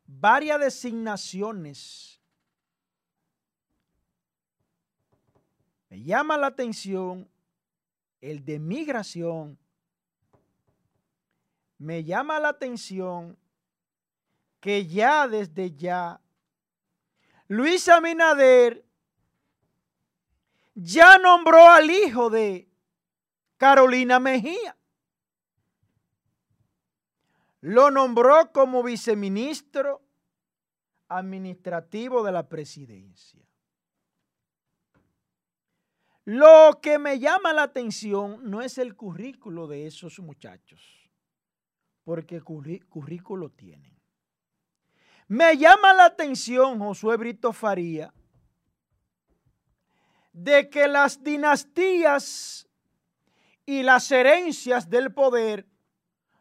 varias 0.05 0.59
designaciones. 0.59 2.08
Llama 6.03 6.37
la 6.37 6.47
atención 6.47 7.29
el 8.21 8.43
de 8.45 8.59
migración. 8.59 9.57
Me 11.77 12.03
llama 12.03 12.39
la 12.39 12.49
atención 12.49 13.37
que 14.59 14.85
ya 14.85 15.27
desde 15.27 15.71
ya 15.71 16.21
Luis 17.47 17.87
Abinader 17.87 18.85
ya 20.75 21.17
nombró 21.17 21.67
al 21.69 21.89
hijo 21.89 22.29
de 22.29 22.69
Carolina 23.57 24.19
Mejía. 24.19 24.77
Lo 27.61 27.91
nombró 27.91 28.51
como 28.51 28.83
viceministro 28.83 30.01
administrativo 31.09 32.23
de 32.23 32.31
la 32.31 32.47
presidencia. 32.47 33.48
Lo 36.31 36.79
que 36.79 36.99
me 36.99 37.17
llama 37.17 37.53
la 37.53 37.63
atención 37.63 38.39
no 38.43 38.61
es 38.61 38.77
el 38.77 38.95
currículo 38.95 39.65
de 39.65 39.87
esos 39.87 40.19
muchachos, 40.19 40.79
porque 42.03 42.39
currículo 42.39 43.49
tienen. 43.49 43.99
Me 45.27 45.57
llama 45.57 45.91
la 45.91 46.05
atención, 46.05 46.77
Josué 46.77 47.17
Brito 47.17 47.51
Faría, 47.51 48.13
de 50.31 50.69
que 50.69 50.87
las 50.87 51.23
dinastías 51.23 52.69
y 53.65 53.81
las 53.81 54.11
herencias 54.11 54.87
del 54.87 55.11
poder 55.11 55.65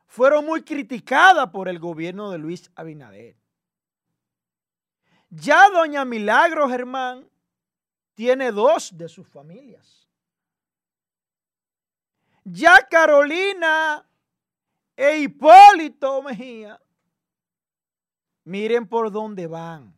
fueron 0.07 0.45
muy 0.45 0.65
criticadas 0.65 1.49
por 1.49 1.67
el 1.67 1.79
gobierno 1.79 2.31
de 2.31 2.37
Luis 2.37 2.71
Abinader. 2.75 3.39
Ya 5.31 5.71
doña 5.71 6.05
Milagro 6.05 6.69
Germán 6.69 7.27
tiene 8.19 8.51
dos 8.51 8.99
de 8.99 9.09
sus 9.09 9.29
familias. 9.29 10.09
Ya 12.43 12.85
Carolina 12.91 14.05
e 14.97 15.19
Hipólito 15.19 16.21
Mejía, 16.21 16.83
miren 18.43 18.89
por 18.89 19.13
dónde 19.13 19.47
van. 19.47 19.97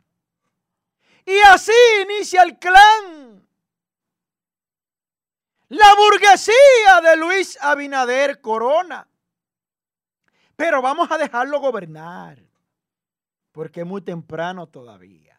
Y 1.25 1.35
así 1.47 1.71
inicia 2.03 2.43
el 2.43 2.59
clan. 2.59 3.43
La 5.69 5.95
burguesía 5.95 7.01
de 7.01 7.17
Luis 7.17 7.57
Abinader 7.59 8.39
Corona. 8.39 9.07
Pero 10.55 10.79
vamos 10.79 11.09
a 11.09 11.17
dejarlo 11.17 11.59
gobernar 11.59 12.37
porque 13.51 13.79
es 13.79 13.87
muy 13.87 14.03
temprano 14.03 14.67
todavía. 14.67 15.30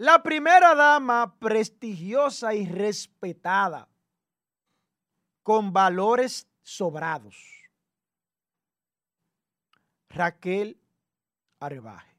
La 0.00 0.22
primera 0.22 0.74
dama 0.74 1.38
prestigiosa 1.38 2.54
y 2.54 2.64
respetada, 2.64 3.86
con 5.42 5.74
valores 5.74 6.48
sobrados, 6.62 7.36
Raquel 10.08 10.80
Arbaje, 11.58 12.16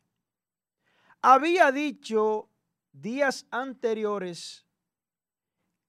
había 1.23 1.71
dicho 1.71 2.51
días 2.91 3.47
anteriores 3.49 4.63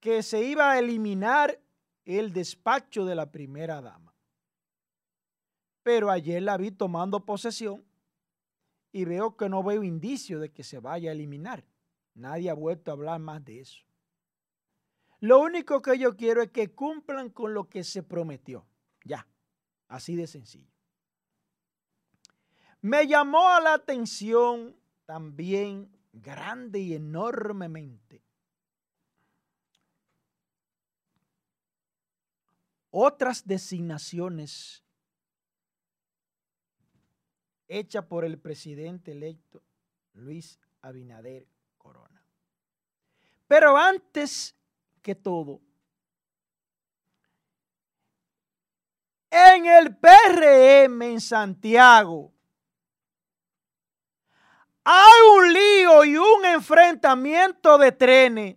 que 0.00 0.22
se 0.22 0.42
iba 0.44 0.70
a 0.70 0.78
eliminar 0.78 1.60
el 2.06 2.32
despacho 2.32 3.04
de 3.04 3.16
la 3.16 3.30
primera 3.30 3.82
dama. 3.82 4.14
Pero 5.82 6.10
ayer 6.10 6.42
la 6.42 6.56
vi 6.56 6.70
tomando 6.70 7.26
posesión 7.26 7.84
y 8.92 9.04
veo 9.04 9.36
que 9.36 9.50
no 9.50 9.62
veo 9.62 9.82
indicio 9.82 10.40
de 10.40 10.50
que 10.50 10.64
se 10.64 10.78
vaya 10.78 11.10
a 11.10 11.12
eliminar. 11.12 11.62
Nadie 12.14 12.50
ha 12.50 12.54
vuelto 12.54 12.90
a 12.90 12.94
hablar 12.94 13.20
más 13.20 13.44
de 13.44 13.60
eso. 13.60 13.82
Lo 15.20 15.40
único 15.40 15.80
que 15.82 15.98
yo 15.98 16.16
quiero 16.16 16.42
es 16.42 16.50
que 16.50 16.74
cumplan 16.74 17.30
con 17.30 17.54
lo 17.54 17.68
que 17.68 17.84
se 17.84 18.02
prometió. 18.02 18.66
Ya, 19.04 19.26
así 19.88 20.16
de 20.16 20.26
sencillo. 20.26 20.72
Me 22.80 23.06
llamó 23.06 23.48
a 23.48 23.60
la 23.60 23.74
atención 23.74 24.76
también 25.06 25.96
grande 26.12 26.80
y 26.80 26.94
enormemente 26.94 28.22
otras 32.90 33.46
designaciones 33.46 34.84
hecha 37.68 38.06
por 38.06 38.24
el 38.24 38.38
presidente 38.38 39.12
electo 39.12 39.62
Luis 40.12 40.60
Abinader 40.82 41.46
Corona. 41.82 42.24
Pero 43.46 43.76
antes 43.76 44.54
que 45.02 45.14
todo, 45.14 45.60
en 49.30 49.66
el 49.66 49.96
PRM 49.96 51.02
en 51.02 51.20
Santiago 51.20 52.32
hay 54.84 55.12
un 55.36 55.52
lío 55.52 56.04
y 56.04 56.16
un 56.16 56.44
enfrentamiento 56.44 57.78
de 57.78 57.92
trenes 57.92 58.56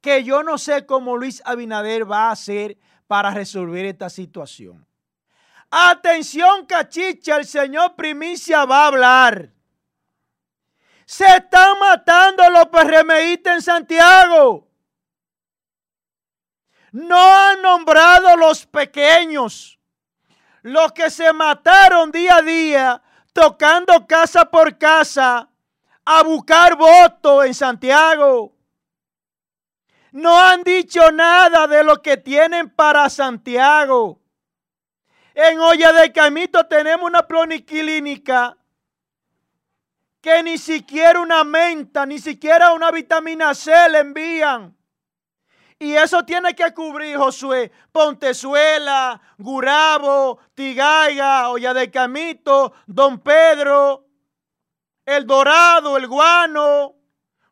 que 0.00 0.22
yo 0.22 0.42
no 0.42 0.58
sé 0.58 0.84
cómo 0.84 1.16
Luis 1.16 1.40
Abinader 1.46 2.10
va 2.10 2.28
a 2.28 2.32
hacer 2.32 2.76
para 3.06 3.30
resolver 3.30 3.86
esta 3.86 4.10
situación. 4.10 4.86
Atención, 5.70 6.66
cachicha, 6.66 7.36
el 7.36 7.46
señor 7.46 7.96
Primicia 7.96 8.64
va 8.66 8.84
a 8.84 8.86
hablar. 8.88 9.53
Se 11.06 11.24
están 11.24 11.78
matando 11.78 12.48
los 12.50 12.66
PRMistas 12.66 13.54
en 13.56 13.62
Santiago. 13.62 14.68
No 16.92 17.18
han 17.18 17.60
nombrado 17.60 18.36
los 18.36 18.66
pequeños, 18.66 19.78
los 20.62 20.92
que 20.92 21.10
se 21.10 21.32
mataron 21.32 22.12
día 22.12 22.36
a 22.36 22.42
día, 22.42 23.02
tocando 23.32 24.06
casa 24.06 24.44
por 24.50 24.78
casa, 24.78 25.48
a 26.04 26.22
buscar 26.22 26.76
votos 26.76 27.46
en 27.46 27.54
Santiago. 27.54 28.54
No 30.12 30.38
han 30.40 30.62
dicho 30.62 31.10
nada 31.10 31.66
de 31.66 31.82
lo 31.82 32.00
que 32.00 32.16
tienen 32.16 32.70
para 32.70 33.10
Santiago. 33.10 34.20
En 35.34 35.58
Olla 35.58 35.92
de 35.92 36.12
Camito 36.12 36.64
tenemos 36.66 37.10
una 37.10 37.26
clínica 37.66 38.56
que 40.24 40.42
ni 40.42 40.56
siquiera 40.56 41.20
una 41.20 41.44
menta, 41.44 42.06
ni 42.06 42.18
siquiera 42.18 42.72
una 42.72 42.90
vitamina 42.90 43.54
C 43.54 43.70
le 43.90 43.98
envían. 43.98 44.74
Y 45.78 45.92
eso 45.92 46.24
tiene 46.24 46.54
que 46.54 46.72
cubrir 46.72 47.18
Josué, 47.18 47.70
Pontezuela, 47.92 49.20
Gurabo, 49.36 50.38
Tigaiga, 50.54 51.50
Olla 51.50 51.74
de 51.74 51.90
Camito, 51.90 52.72
Don 52.86 53.18
Pedro, 53.18 54.06
El 55.04 55.26
Dorado, 55.26 55.98
El 55.98 56.08
Guano, 56.08 56.94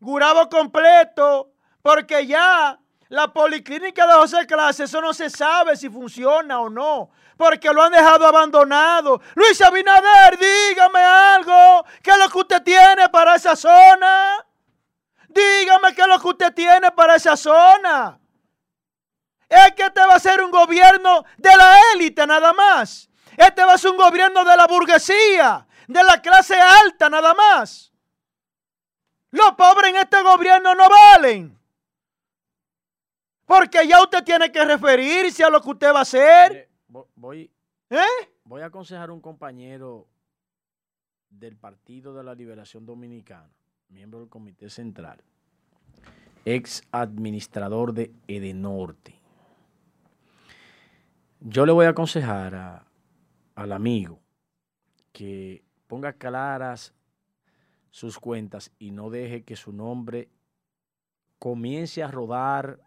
Gurabo 0.01 0.49
completo, 0.49 1.53
porque 1.82 2.27
ya 2.27 2.81
la 3.11 3.35
policlínica 3.35 4.07
de 4.07 4.15
José 4.15 4.47
Clase, 4.47 4.85
eso 4.85 5.03
no 5.03 5.12
se 5.12 5.28
sabe 5.28 5.77
si 5.77 5.90
funciona 5.90 6.59
o 6.59 6.70
no 6.70 7.11
porque 7.37 7.73
lo 7.73 7.83
han 7.83 7.93
dejado 7.93 8.27
abandonado. 8.27 9.21
Luis 9.35 9.61
Abinader, 9.61 10.39
dígame 10.39 11.01
algo. 11.01 11.85
¿Qué 12.03 12.11
es 12.11 12.19
lo 12.19 12.29
que 12.29 12.39
usted 12.39 12.63
tiene 12.63 13.09
para 13.09 13.37
esa 13.37 13.57
zona? 13.57 14.45
Dígame 15.29 15.95
qué 15.95 16.03
es 16.03 16.09
lo 16.09 16.21
que 16.21 16.29
usted 16.29 16.55
tiene 16.55 16.91
para 16.93 17.17
esa 17.17 17.37
zona. 17.37 18.19
Es 19.49 19.73
que 19.73 19.83
este 19.85 20.01
va 20.07 20.15
a 20.15 20.21
ser 20.21 20.43
un 20.43 20.51
gobierno 20.51 21.25
de 21.37 21.57
la 21.57 21.77
élite 21.95 22.27
nada 22.27 22.53
más. 22.53 23.09
Este 23.37 23.65
va 23.65 23.75
a 23.75 23.79
ser 23.79 23.91
un 23.91 23.97
gobierno 23.97 24.45
de 24.45 24.57
la 24.57 24.67
burguesía, 24.67 25.67
de 25.87 26.05
la 26.05 26.21
clase 26.21 26.59
alta 26.59 27.09
nada 27.09 27.35
más. 27.35 27.93
Los 29.31 29.53
pobres 29.53 29.91
en 29.91 29.97
este 29.97 30.23
gobierno 30.23 30.75
no 30.75 30.89
valen. 30.89 31.59
Porque 33.47 33.87
ya 33.87 34.03
usted 34.03 34.23
tiene 34.23 34.53
que 34.53 34.65
referirse 34.65 35.45
a 35.45 35.51
lo 35.51 35.61
que 35.61 35.71
usted 35.71 35.93
va 35.93 36.01
a 36.01 36.03
hacer 36.03 36.72
voy, 37.14 37.51
¿Eh? 37.90 37.97
voy 38.44 38.62
a 38.62 38.66
aconsejar 38.66 39.10
a 39.10 39.12
un 39.12 39.20
compañero 39.20 40.09
del 41.31 41.56
Partido 41.56 42.14
de 42.14 42.24
la 42.24 42.35
Liberación 42.35 42.85
Dominicana, 42.85 43.51
miembro 43.89 44.20
del 44.20 44.28
Comité 44.28 44.69
Central, 44.69 45.23
ex 46.44 46.82
administrador 46.93 47.94
de 47.94 48.12
Edenorte. 48.28 49.19
Yo 51.40 51.66
le 51.66 51.73
voy 51.73 51.86
a 51.86 51.90
aconsejar 51.90 52.85
al 53.55 53.73
amigo 53.73 54.20
que 55.12 55.64
ponga 55.86 56.12
claras 56.12 56.94
sus 57.90 58.19
cuentas 58.19 58.70
y 58.78 58.90
no 58.90 59.10
deje 59.10 59.43
que 59.43 59.56
su 59.56 59.73
nombre 59.73 60.28
comience 61.39 62.02
a 62.02 62.09
rodar 62.09 62.81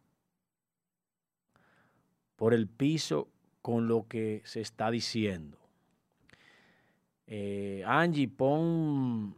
por 2.36 2.54
el 2.54 2.68
piso 2.68 3.30
con 3.66 3.88
lo 3.88 4.06
que 4.08 4.44
se 4.46 4.62
está 4.62 4.92
diciendo. 4.92 5.58
Eh, 7.26 7.84
Angie, 7.88 8.28
pon 8.28 9.36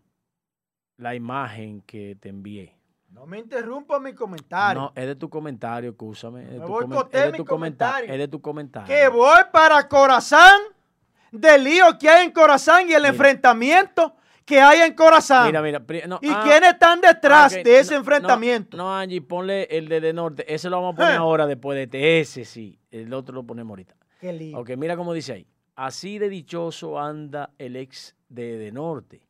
la 0.98 1.16
imagen 1.16 1.82
que 1.84 2.18
te 2.20 2.28
envié. 2.28 2.78
No 3.10 3.26
me 3.26 3.40
interrumpa 3.40 4.02
mi 4.02 4.14
comentario. 4.14 4.82
No, 4.82 4.92
es 4.94 5.08
de 5.08 5.16
tu 5.16 5.30
comentario, 5.30 5.92
escúchame. 5.92 6.44
Es, 6.44 6.50
de 6.50 6.60
tu, 6.60 7.38
mi 7.38 7.46
comentario. 7.46 8.12
es 8.12 8.20
de 8.20 8.28
tu 8.28 8.42
comentario. 8.42 8.94
Que 8.94 9.08
voy 9.08 9.40
para 9.50 9.88
Corazán, 9.88 10.60
del 11.32 11.64
lío 11.64 11.98
que 11.98 12.10
hay 12.10 12.26
en 12.26 12.32
Corazán 12.32 12.90
y 12.90 12.92
el 12.96 13.06
enfrentamiento 13.06 14.14
que 14.44 14.60
hay 14.60 14.82
en 14.82 14.94
Corazán. 14.94 15.48
Mira, 15.48 15.62
mira. 15.62 15.80
no, 16.06 16.20
¿Y 16.22 16.32
ah, 16.32 16.42
quiénes 16.44 16.74
están 16.74 17.00
detrás 17.00 17.56
ah, 17.56 17.62
de 17.64 17.80
ese 17.80 17.94
no, 17.94 18.00
enfrentamiento? 18.00 18.76
No, 18.76 18.84
no, 18.84 18.98
Angie, 18.98 19.22
ponle 19.22 19.70
el 19.72 19.88
de, 19.88 20.02
de 20.02 20.12
norte. 20.12 20.54
Ese 20.54 20.70
lo 20.70 20.82
vamos 20.82 20.96
a 20.96 20.98
poner 20.98 21.14
Eh. 21.14 21.16
ahora 21.16 21.48
después 21.48 21.78
de 21.78 21.84
este. 21.84 22.20
Ese 22.20 22.44
sí. 22.44 22.78
El 22.92 23.14
otro 23.14 23.34
lo 23.34 23.44
ponemos 23.44 23.72
ahorita. 23.72 23.97
Qué. 24.20 24.54
Ok, 24.56 24.72
mira 24.78 24.96
cómo 24.96 25.14
dice 25.14 25.34
ahí. 25.34 25.48
Así 25.76 26.18
de 26.18 26.30
dichoso 26.30 27.00
anda 27.00 27.54
el 27.58 27.76
ex 27.76 28.16
de, 28.30 28.58
de 28.58 28.72
Norte, 28.72 29.22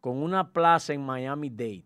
con 0.00 0.16
una 0.22 0.52
plaza 0.52 0.94
en 0.94 1.04
Miami-Dade. 1.04 1.84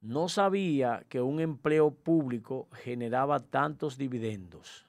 No 0.00 0.28
sabía 0.28 1.04
que 1.08 1.20
un 1.20 1.40
empleo 1.40 1.90
público 1.90 2.68
generaba 2.72 3.40
tantos 3.40 3.96
dividendos. 3.96 4.86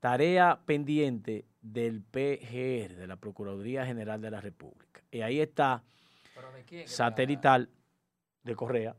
Tarea 0.00 0.60
pendiente 0.64 1.44
del 1.60 2.02
PGR, 2.02 2.96
de 2.96 3.06
la 3.06 3.16
Procuraduría 3.16 3.86
General 3.86 4.20
de 4.20 4.30
la 4.30 4.40
República. 4.40 5.02
Y 5.10 5.20
ahí 5.20 5.40
está 5.40 5.82
satelital 6.86 7.70
de 8.42 8.56
Correa. 8.56 8.96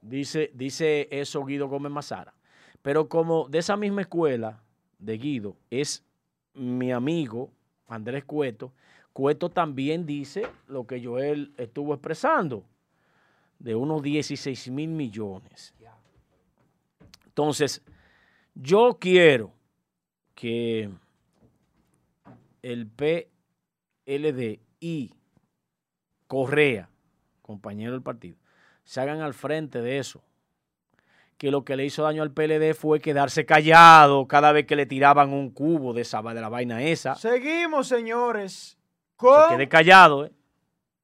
Dice, 0.00 0.50
dice 0.54 1.08
eso 1.10 1.44
Guido 1.44 1.68
Gómez 1.68 1.92
Mazara. 1.92 2.34
Pero 2.82 3.08
como 3.08 3.48
de 3.48 3.58
esa 3.58 3.76
misma 3.76 4.02
escuela 4.02 4.62
de 4.98 5.18
Guido 5.18 5.56
es 5.70 6.04
mi 6.54 6.92
amigo 6.92 7.50
Andrés 7.86 8.24
Cueto, 8.24 8.72
Cueto 9.12 9.48
también 9.48 10.06
dice 10.06 10.46
lo 10.68 10.86
que 10.86 11.04
Joel 11.04 11.52
estuvo 11.56 11.94
expresando, 11.94 12.64
de 13.58 13.74
unos 13.74 14.02
16 14.02 14.70
mil 14.70 14.90
millones. 14.90 15.74
Entonces, 17.26 17.82
yo 18.54 18.98
quiero 19.00 19.52
que 20.34 20.90
el 22.62 22.86
PLD 22.86 24.60
y 24.80 25.14
Correa, 26.26 26.88
compañero 27.42 27.92
del 27.92 28.02
partido, 28.02 28.36
se 28.84 29.00
hagan 29.00 29.20
al 29.20 29.34
frente 29.34 29.80
de 29.80 29.98
eso. 29.98 30.22
Que 31.38 31.50
lo 31.50 31.64
que 31.64 31.76
le 31.76 31.86
hizo 31.86 32.02
daño 32.02 32.22
al 32.22 32.32
PLD 32.32 32.74
fue 32.74 33.00
quedarse 33.00 33.46
callado 33.46 34.26
cada 34.26 34.52
vez 34.52 34.66
que 34.66 34.76
le 34.76 34.86
tiraban 34.86 35.32
un 35.32 35.50
cubo 35.50 35.94
de, 35.94 36.02
esa, 36.02 36.20
de 36.20 36.40
la 36.40 36.48
vaina 36.48 36.82
esa. 36.82 37.14
Seguimos, 37.14 37.88
señores, 37.88 38.76
Se 38.76 39.16
con 39.16 39.48
quede 39.50 39.68
callado, 39.68 40.26
¿eh? 40.26 40.32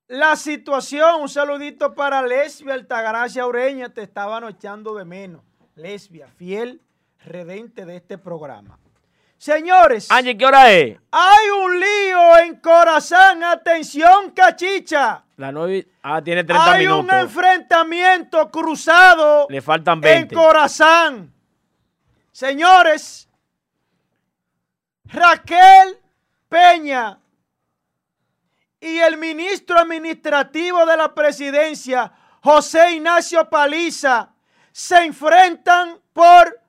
la 0.09 0.37
situación. 0.37 1.23
Un 1.23 1.29
saludito 1.29 1.95
para 1.95 2.21
Lesbia 2.23 2.75
Altagracia 2.75 3.47
Ureña. 3.47 3.89
Te 3.89 4.03
estaban 4.03 4.45
echando 4.49 4.95
de 4.95 5.05
menos. 5.05 5.43
Lesbia, 5.77 6.29
fiel 6.29 6.81
redente 7.25 7.87
de 7.87 7.97
este 7.97 8.19
programa. 8.19 8.79
Señores, 9.45 10.11
Angie, 10.11 10.39
¿qué 10.39 10.47
hora 10.47 10.73
es? 10.73 10.99
hay 11.11 11.51
un 11.51 11.79
lío 11.79 12.39
en 12.39 12.57
Corazán. 12.61 13.45
Atención, 13.45 14.31
cachicha. 14.31 15.23
La 15.37 15.53
nueve. 15.53 15.87
Ah, 16.03 16.23
tiene 16.25 16.45
30 16.45 16.73
Hay 16.73 16.87
un 16.87 17.05
minutos. 17.05 17.25
enfrentamiento 17.25 18.51
cruzado 18.51 19.47
Le 19.51 19.61
faltan 19.61 19.97
en 19.97 20.01
20. 20.01 20.35
Corazán. 20.35 21.35
Señores, 22.33 23.29
Raquel 25.05 25.99
Peña 26.49 27.19
y 28.81 28.97
el 28.97 29.19
ministro 29.19 29.79
administrativo 29.79 30.87
de 30.87 30.97
la 30.97 31.15
presidencia, 31.15 32.11
José 32.41 32.93
Ignacio 32.93 33.47
Paliza, 33.51 34.31
se 34.73 35.05
enfrentan 35.05 36.01
por 36.15 36.63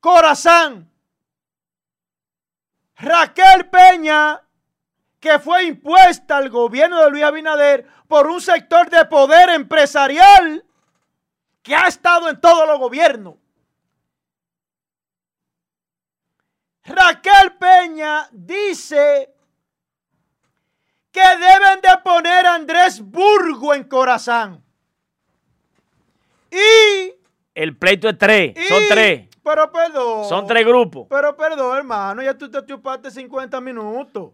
Corazán. 0.00 0.93
Raquel 3.04 3.68
Peña, 3.70 4.40
que 5.20 5.38
fue 5.38 5.64
impuesta 5.64 6.36
al 6.38 6.48
gobierno 6.50 7.02
de 7.02 7.10
Luis 7.10 7.22
Abinader 7.24 7.86
por 8.08 8.26
un 8.26 8.40
sector 8.40 8.88
de 8.90 9.04
poder 9.06 9.50
empresarial 9.50 10.64
que 11.62 11.74
ha 11.74 11.86
estado 11.88 12.28
en 12.28 12.40
todos 12.40 12.66
los 12.66 12.78
gobiernos. 12.78 13.34
Raquel 16.84 17.54
Peña 17.58 18.28
dice 18.32 19.30
que 21.10 21.20
deben 21.20 21.80
de 21.80 21.96
poner 22.02 22.46
a 22.46 22.54
Andrés 22.54 23.00
Burgo 23.00 23.72
en 23.72 23.84
Corazán. 23.84 24.62
Y, 26.50 27.14
El 27.54 27.76
pleito 27.76 28.08
es 28.08 28.18
tres. 28.18 28.54
y- 28.56 28.68
Son 28.68 28.82
tres. 28.88 29.28
Pero 29.44 29.70
perdón. 29.70 30.24
Son 30.26 30.46
tres 30.46 30.66
grupos. 30.66 31.06
Pero 31.10 31.36
perdón, 31.36 31.76
hermano, 31.76 32.22
ya 32.22 32.36
tú 32.36 32.50
te 32.50 32.64
chupaste 32.64 33.10
50 33.10 33.60
minutos. 33.60 34.32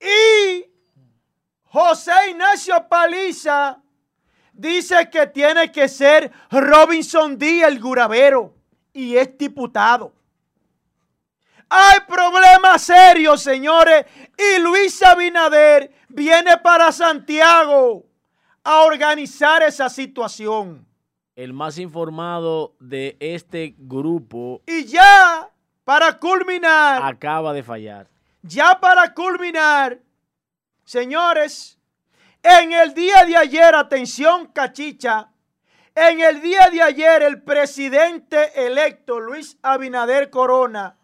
Y 0.00 0.64
José 1.64 2.12
Ignacio 2.30 2.88
Paliza 2.88 3.78
dice 4.54 5.10
que 5.10 5.26
tiene 5.26 5.70
que 5.70 5.86
ser 5.86 6.32
Robinson 6.50 7.36
Díaz 7.36 7.68
el 7.68 7.78
Guravero 7.78 8.54
y 8.94 9.16
es 9.16 9.36
diputado. 9.36 10.14
Hay 11.68 11.98
problemas 12.08 12.82
serios, 12.82 13.42
señores, 13.42 14.06
y 14.38 14.60
Luis 14.60 15.02
Abinader 15.02 15.92
viene 16.08 16.56
para 16.58 16.90
Santiago 16.90 18.06
a 18.64 18.82
organizar 18.84 19.62
esa 19.62 19.90
situación. 19.90 20.85
El 21.36 21.52
más 21.52 21.76
informado 21.78 22.74
de 22.80 23.18
este 23.20 23.74
grupo 23.76 24.62
Y 24.66 24.86
ya, 24.86 25.50
para 25.84 26.18
culminar, 26.18 27.02
acaba 27.04 27.52
de 27.52 27.62
fallar. 27.62 28.08
Ya 28.42 28.80
para 28.80 29.12
culminar, 29.12 30.00
señores, 30.84 31.78
en 32.42 32.72
el 32.72 32.94
día 32.94 33.26
de 33.26 33.36
ayer, 33.36 33.74
atención 33.74 34.46
cachicha, 34.46 35.28
en 35.94 36.20
el 36.20 36.40
día 36.40 36.70
de 36.70 36.80
ayer 36.80 37.22
el 37.22 37.42
presidente 37.42 38.66
electo 38.66 39.20
Luis 39.20 39.58
Abinader 39.62 40.30
Corona 40.30 40.96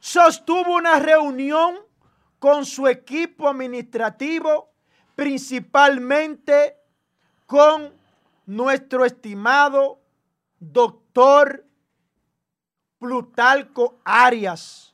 sostuvo 0.00 0.74
una 0.74 0.98
reunión 0.98 1.76
con 2.38 2.64
su 2.64 2.86
equipo 2.86 3.48
administrativo, 3.48 4.72
principalmente 5.14 6.76
con 7.46 7.97
nuestro 8.48 9.04
estimado 9.04 10.00
doctor 10.58 11.64
Plutalco 12.98 14.00
Arias 14.04 14.92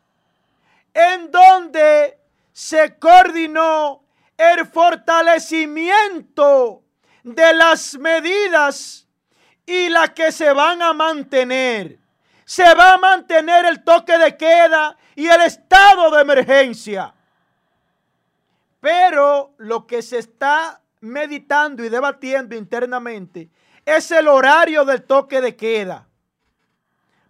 en 0.92 1.30
donde 1.30 2.18
se 2.52 2.98
coordinó 2.98 4.04
el 4.36 4.66
fortalecimiento 4.66 6.82
de 7.22 7.54
las 7.54 7.96
medidas 7.96 9.06
y 9.64 9.88
las 9.88 10.10
que 10.10 10.32
se 10.32 10.52
van 10.52 10.82
a 10.82 10.92
mantener. 10.92 12.00
Se 12.44 12.74
va 12.74 12.94
a 12.94 12.98
mantener 12.98 13.66
el 13.66 13.84
toque 13.84 14.18
de 14.18 14.36
queda 14.36 14.96
y 15.14 15.28
el 15.28 15.42
estado 15.42 16.10
de 16.10 16.22
emergencia. 16.22 17.14
Pero 18.80 19.54
lo 19.58 19.86
que 19.86 20.02
se 20.02 20.18
está 20.18 20.80
meditando 21.04 21.84
y 21.84 21.88
debatiendo 21.88 22.56
internamente 22.56 23.50
es 23.84 24.10
el 24.10 24.28
horario 24.28 24.84
del 24.84 25.02
toque 25.02 25.40
de 25.40 25.54
queda. 25.54 26.08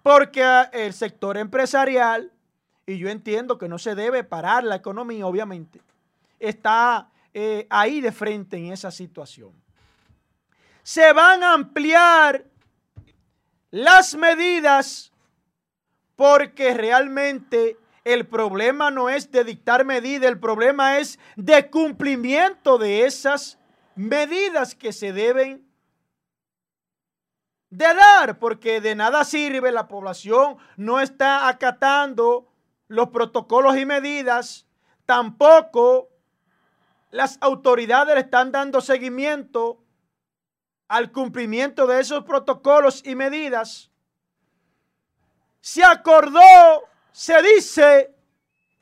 Porque 0.02 0.42
ah, 0.42 0.70
el 0.72 0.92
sector 0.92 1.36
empresarial 1.36 2.30
y 2.86 2.98
yo 2.98 3.08
entiendo 3.08 3.58
que 3.58 3.68
no 3.68 3.78
se 3.78 3.94
debe 3.94 4.24
parar 4.24 4.64
la 4.64 4.76
economía, 4.76 5.26
obviamente, 5.26 5.80
está 6.38 7.08
eh, 7.32 7.66
ahí 7.70 8.00
de 8.00 8.12
frente 8.12 8.56
en 8.56 8.72
esa 8.72 8.90
situación. 8.90 9.52
Se 10.82 11.12
van 11.12 11.42
a 11.42 11.54
ampliar 11.54 12.44
las 13.70 14.14
medidas 14.14 15.12
porque 16.14 16.74
realmente 16.74 17.78
el 18.04 18.26
problema 18.26 18.90
no 18.90 19.08
es 19.08 19.30
de 19.30 19.44
dictar 19.44 19.84
medidas, 19.86 20.30
el 20.30 20.38
problema 20.38 20.98
es 20.98 21.18
de 21.36 21.70
cumplimiento 21.70 22.76
de 22.76 23.06
esas 23.06 23.58
medidas 23.96 24.74
que 24.74 24.92
se 24.92 25.12
deben 25.12 25.68
de 27.70 27.92
dar, 27.92 28.38
porque 28.38 28.80
de 28.80 28.94
nada 28.94 29.24
sirve, 29.24 29.72
la 29.72 29.88
población 29.88 30.56
no 30.76 31.00
está 31.00 31.48
acatando 31.48 32.52
los 32.88 33.08
protocolos 33.08 33.76
y 33.76 33.84
medidas, 33.84 34.66
tampoco 35.06 36.10
las 37.10 37.38
autoridades 37.40 38.14
le 38.14 38.20
están 38.20 38.52
dando 38.52 38.80
seguimiento 38.80 39.84
al 40.88 41.10
cumplimiento 41.10 41.86
de 41.86 42.00
esos 42.00 42.24
protocolos 42.24 43.04
y 43.04 43.14
medidas. 43.14 43.90
Se 45.60 45.82
acordó, 45.82 46.84
se 47.10 47.40
dice 47.42 48.14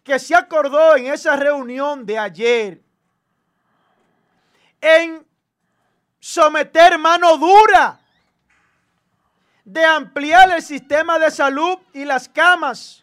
que 0.03 0.19
se 0.19 0.35
acordó 0.35 0.97
en 0.97 1.07
esa 1.07 1.37
reunión 1.37 2.05
de 2.05 2.19
ayer 2.19 2.83
en 4.83 5.25
someter 6.21 6.99
mano 6.99 7.39
dura 7.39 7.99
de 9.65 9.85
ampliar 9.85 10.51
el 10.51 10.63
sistema 10.63 11.19
de 11.19 11.31
salud 11.31 11.79
y 11.95 12.05
las 12.05 12.29
camas 12.29 13.03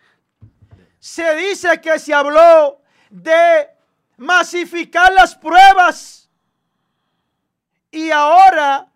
se 0.99 1.35
dice 1.35 1.79
que 1.81 1.97
se 1.97 2.13
habló 2.13 2.81
de 3.09 3.69
masificar 4.17 5.11
las 5.13 5.35
pruebas. 5.35 6.29
Y 7.89 8.11
ahora 8.11 8.87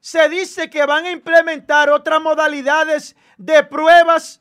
se 0.00 0.28
dice 0.28 0.68
que 0.68 0.84
van 0.84 1.06
a 1.06 1.10
implementar 1.10 1.88
otras 1.88 2.20
modalidades 2.20 3.16
de 3.38 3.62
pruebas 3.62 4.40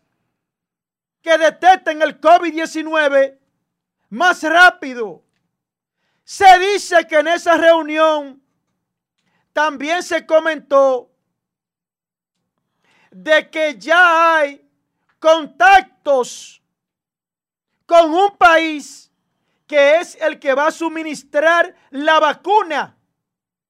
que 1.21 1.37
detecten 1.37 2.01
el 2.01 2.19
COVID-19 2.19 3.37
más 4.09 4.43
rápido. 4.43 5.23
Se 6.31 6.59
dice 6.59 7.05
que 7.09 7.19
en 7.19 7.27
esa 7.27 7.57
reunión 7.57 8.41
también 9.51 10.01
se 10.01 10.25
comentó 10.25 11.11
de 13.11 13.49
que 13.49 13.77
ya 13.77 14.37
hay 14.37 14.65
contactos 15.19 16.63
con 17.85 18.13
un 18.13 18.37
país 18.37 19.11
que 19.67 19.97
es 19.97 20.15
el 20.21 20.39
que 20.39 20.53
va 20.53 20.67
a 20.67 20.71
suministrar 20.71 21.75
la 21.89 22.17
vacuna 22.21 22.95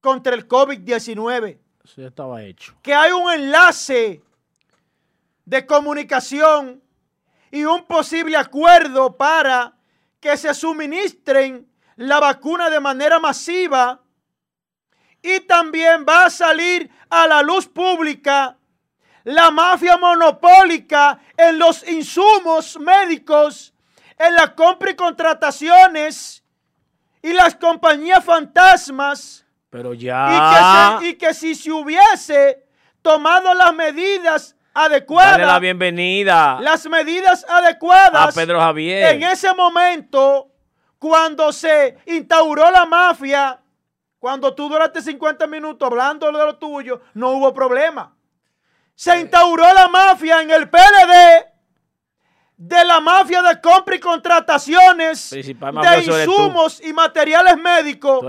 contra 0.00 0.32
el 0.32 0.46
COVID-19. 0.46 1.58
Eso 1.82 2.00
ya 2.00 2.06
estaba 2.06 2.44
hecho. 2.44 2.76
Que 2.80 2.94
hay 2.94 3.10
un 3.10 3.28
enlace 3.32 4.22
de 5.44 5.66
comunicación 5.66 6.80
y 7.50 7.64
un 7.64 7.84
posible 7.86 8.36
acuerdo 8.36 9.16
para 9.16 9.76
que 10.20 10.36
se 10.36 10.54
suministren 10.54 11.71
la 11.96 12.20
vacuna 12.20 12.70
de 12.70 12.80
manera 12.80 13.18
masiva 13.18 14.00
y 15.22 15.40
también 15.40 16.04
va 16.08 16.26
a 16.26 16.30
salir 16.30 16.90
a 17.10 17.26
la 17.26 17.42
luz 17.42 17.68
pública 17.68 18.56
la 19.24 19.50
mafia 19.50 19.96
monopólica 19.96 21.18
en 21.36 21.58
los 21.58 21.86
insumos 21.88 22.78
médicos, 22.78 23.72
en 24.18 24.34
la 24.34 24.54
compra 24.54 24.90
y 24.90 24.94
contrataciones 24.94 26.44
y 27.22 27.32
las 27.32 27.54
compañías 27.54 28.24
fantasmas. 28.24 29.46
Pero 29.70 29.94
ya. 29.94 30.98
Y 31.02 31.14
que, 31.14 31.32
si 31.32 31.54
se 31.54 31.70
hubiese 31.70 32.66
tomado 33.00 33.54
las 33.54 33.72
medidas 33.74 34.56
adecuadas. 34.74 35.32
Dale 35.32 35.46
la 35.46 35.58
bienvenida. 35.58 36.58
Las 36.60 36.86
medidas 36.86 37.46
adecuadas. 37.48 38.36
A 38.36 38.40
Pedro 38.40 38.60
Javier. 38.60 39.14
En 39.14 39.22
ese 39.22 39.54
momento, 39.54 40.51
cuando 41.02 41.52
se 41.52 41.98
instauró 42.06 42.70
la 42.70 42.86
mafia, 42.86 43.60
cuando 44.20 44.54
tú 44.54 44.68
duraste 44.68 45.02
50 45.02 45.48
minutos 45.48 45.84
hablando 45.90 46.26
de 46.26 46.32
lo 46.32 46.56
tuyo, 46.56 47.00
no 47.14 47.30
hubo 47.32 47.52
problema 47.52 48.14
se 48.94 49.18
instauró 49.20 49.64
la 49.72 49.88
mafia 49.88 50.42
en 50.42 50.50
el 50.50 50.68
PLD 50.68 51.46
de 52.56 52.84
la 52.84 53.00
mafia 53.00 53.42
de 53.42 53.60
compra 53.60 53.96
y 53.96 53.98
contrataciones 53.98 55.30
de 55.30 56.04
insumos 56.04 56.80
y 56.80 56.92
materiales 56.92 57.56
médicos. 57.56 58.20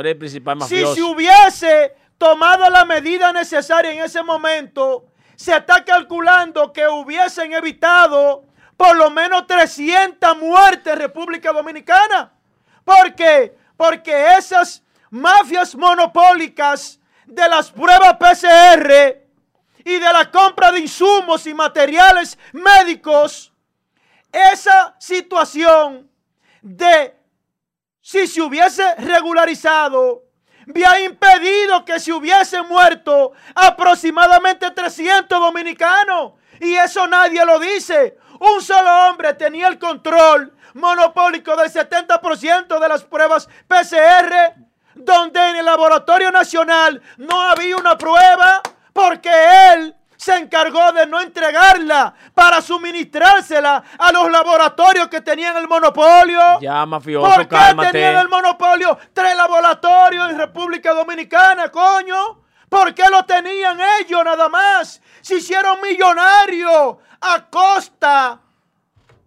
si 0.68 0.84
se 0.96 1.02
hubiese 1.04 1.96
tomado 2.18 2.68
la 2.70 2.86
medida 2.86 3.32
necesaria 3.32 3.92
en 3.92 4.02
ese 4.02 4.24
momento, 4.24 5.06
se 5.36 5.56
está 5.56 5.84
calculando 5.86 6.74
que 6.74 6.88
hubiesen 6.88 7.54
evitado 7.54 8.46
por 8.76 8.96
lo 8.98 9.12
menos 9.12 9.46
300 9.46 10.38
muertes 10.38 10.94
en 10.94 11.00
República 11.00 11.52
Dominicana. 11.52 12.34
¿Por 12.84 13.16
qué? 13.16 13.56
Porque 13.78 14.36
esas 14.38 14.84
mafias 15.10 15.76
monopólicas 15.76 17.00
de 17.26 17.48
las 17.50 17.72
pruebas 17.72 18.18
PCR 18.18 19.24
y 19.86 19.94
de 19.94 20.14
la 20.14 20.30
compra 20.32 20.72
de 20.72 20.80
insumos 20.80 21.46
y 21.48 21.54
materiales 21.54 22.38
médicos, 22.54 23.52
esa 24.32 24.96
situación 25.00 26.10
de 26.62 27.16
si 28.02 28.28
se 28.28 28.42
hubiese 28.42 28.96
regularizado, 28.96 30.24
había 30.68 31.00
impedido 31.02 31.84
que 31.84 32.00
se 32.00 32.12
hubiesen 32.12 32.68
muerto 32.68 33.34
aproximadamente 33.56 34.72
300 34.72 35.40
dominicanos. 35.40 36.34
Y 36.60 36.74
eso 36.76 37.08
nadie 37.08 37.46
lo 37.46 37.60
dice. 37.60 38.18
Un 38.40 38.62
solo 38.62 39.10
hombre 39.10 39.34
tenía 39.34 39.68
el 39.68 39.80
control 39.80 40.54
monopólico 40.74 41.56
del 41.56 41.72
70% 41.72 42.80
de 42.80 42.90
las 42.90 43.04
pruebas 43.04 43.48
PCR, 43.68 44.54
donde 44.96 45.50
en 45.50 45.56
el 45.58 45.66
laboratorio 45.66 46.32
nacional 46.32 47.02
no 47.18 47.42
había 47.42 47.78
una 47.78 47.98
prueba 47.98 48.62
porque 48.92 49.30
él 49.74 49.96
se 50.16 50.38
encargó 50.38 50.94
de 50.94 51.06
no 51.06 51.20
entregarla 51.20 52.14
para 52.34 52.62
suministrársela 52.62 53.84
a 53.98 54.12
los 54.12 54.32
laboratorios 54.32 55.10
que 55.10 55.20
tenían 55.20 55.58
el 55.58 55.68
monopolio. 55.68 56.62
Ya, 56.62 56.86
mafioso, 56.86 57.30
¿Por 57.30 57.48
qué 57.48 57.58
tenían 57.92 58.16
el 58.18 58.30
monopolio 58.30 58.98
tres 59.12 59.36
laboratorios 59.36 60.30
en 60.30 60.38
República 60.38 60.94
Dominicana, 60.94 61.70
coño? 61.70 62.43
¿Por 62.74 62.96
qué 62.96 63.04
lo 63.08 63.24
tenían 63.24 63.78
ellos 64.00 64.26
nada 64.26 64.50
más? 64.50 65.00
Se 65.22 65.36
hicieron 65.36 65.80
millonarios 65.80 66.98
a 67.22 67.46
costa 67.48 68.40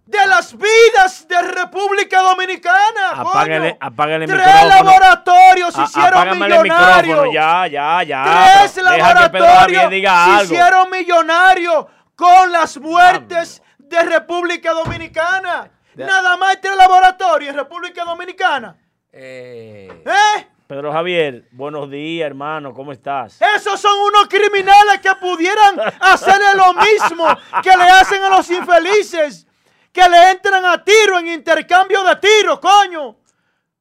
de 0.04 0.26
las 0.26 0.52
vidas 0.52 1.28
de 1.28 1.40
República 1.42 2.22
Dominicana. 2.22 3.10
Apáguele, 3.14 3.76
apáguele 3.78 4.24
el 4.24 4.30
Tres 4.32 4.64
laboratorios 4.66 5.78
hicieron 5.78 6.38
millonarios. 6.40 7.26
Ya, 7.32 7.68
ya, 7.68 8.02
ya. 8.02 8.24
Tres 8.64 8.82
laboratorios 8.82 9.90
se 9.90 10.44
hicieron 10.44 10.90
millonarios 10.90 11.86
con 12.16 12.50
las 12.50 12.76
muertes 12.78 13.62
de 13.78 14.02
República 14.02 14.72
Dominicana. 14.72 15.70
Nada 15.94 16.36
más 16.36 16.60
tres 16.60 16.74
laboratorios 16.74 17.50
en 17.50 17.56
República 17.58 18.04
Dominicana. 18.04 18.76
Eh. 19.12 20.02
¿Eh? 20.04 20.55
Pedro 20.66 20.92
Javier, 20.92 21.46
buenos 21.52 21.88
días, 21.88 22.26
hermano, 22.26 22.74
¿cómo 22.74 22.90
estás? 22.90 23.40
Esos 23.54 23.80
son 23.80 23.96
unos 24.00 24.26
criminales 24.26 25.00
que 25.00 25.14
pudieran 25.14 25.78
hacerle 26.00 26.56
lo 26.56 26.74
mismo 26.74 27.24
que 27.62 27.70
le 27.70 27.84
hacen 27.84 28.20
a 28.24 28.30
los 28.30 28.50
infelices 28.50 29.46
que 29.92 30.08
le 30.08 30.30
entran 30.32 30.64
a 30.64 30.82
tiro 30.82 31.20
en 31.20 31.28
intercambio 31.28 32.02
de 32.02 32.16
tiro, 32.16 32.60
coño. 32.60 33.16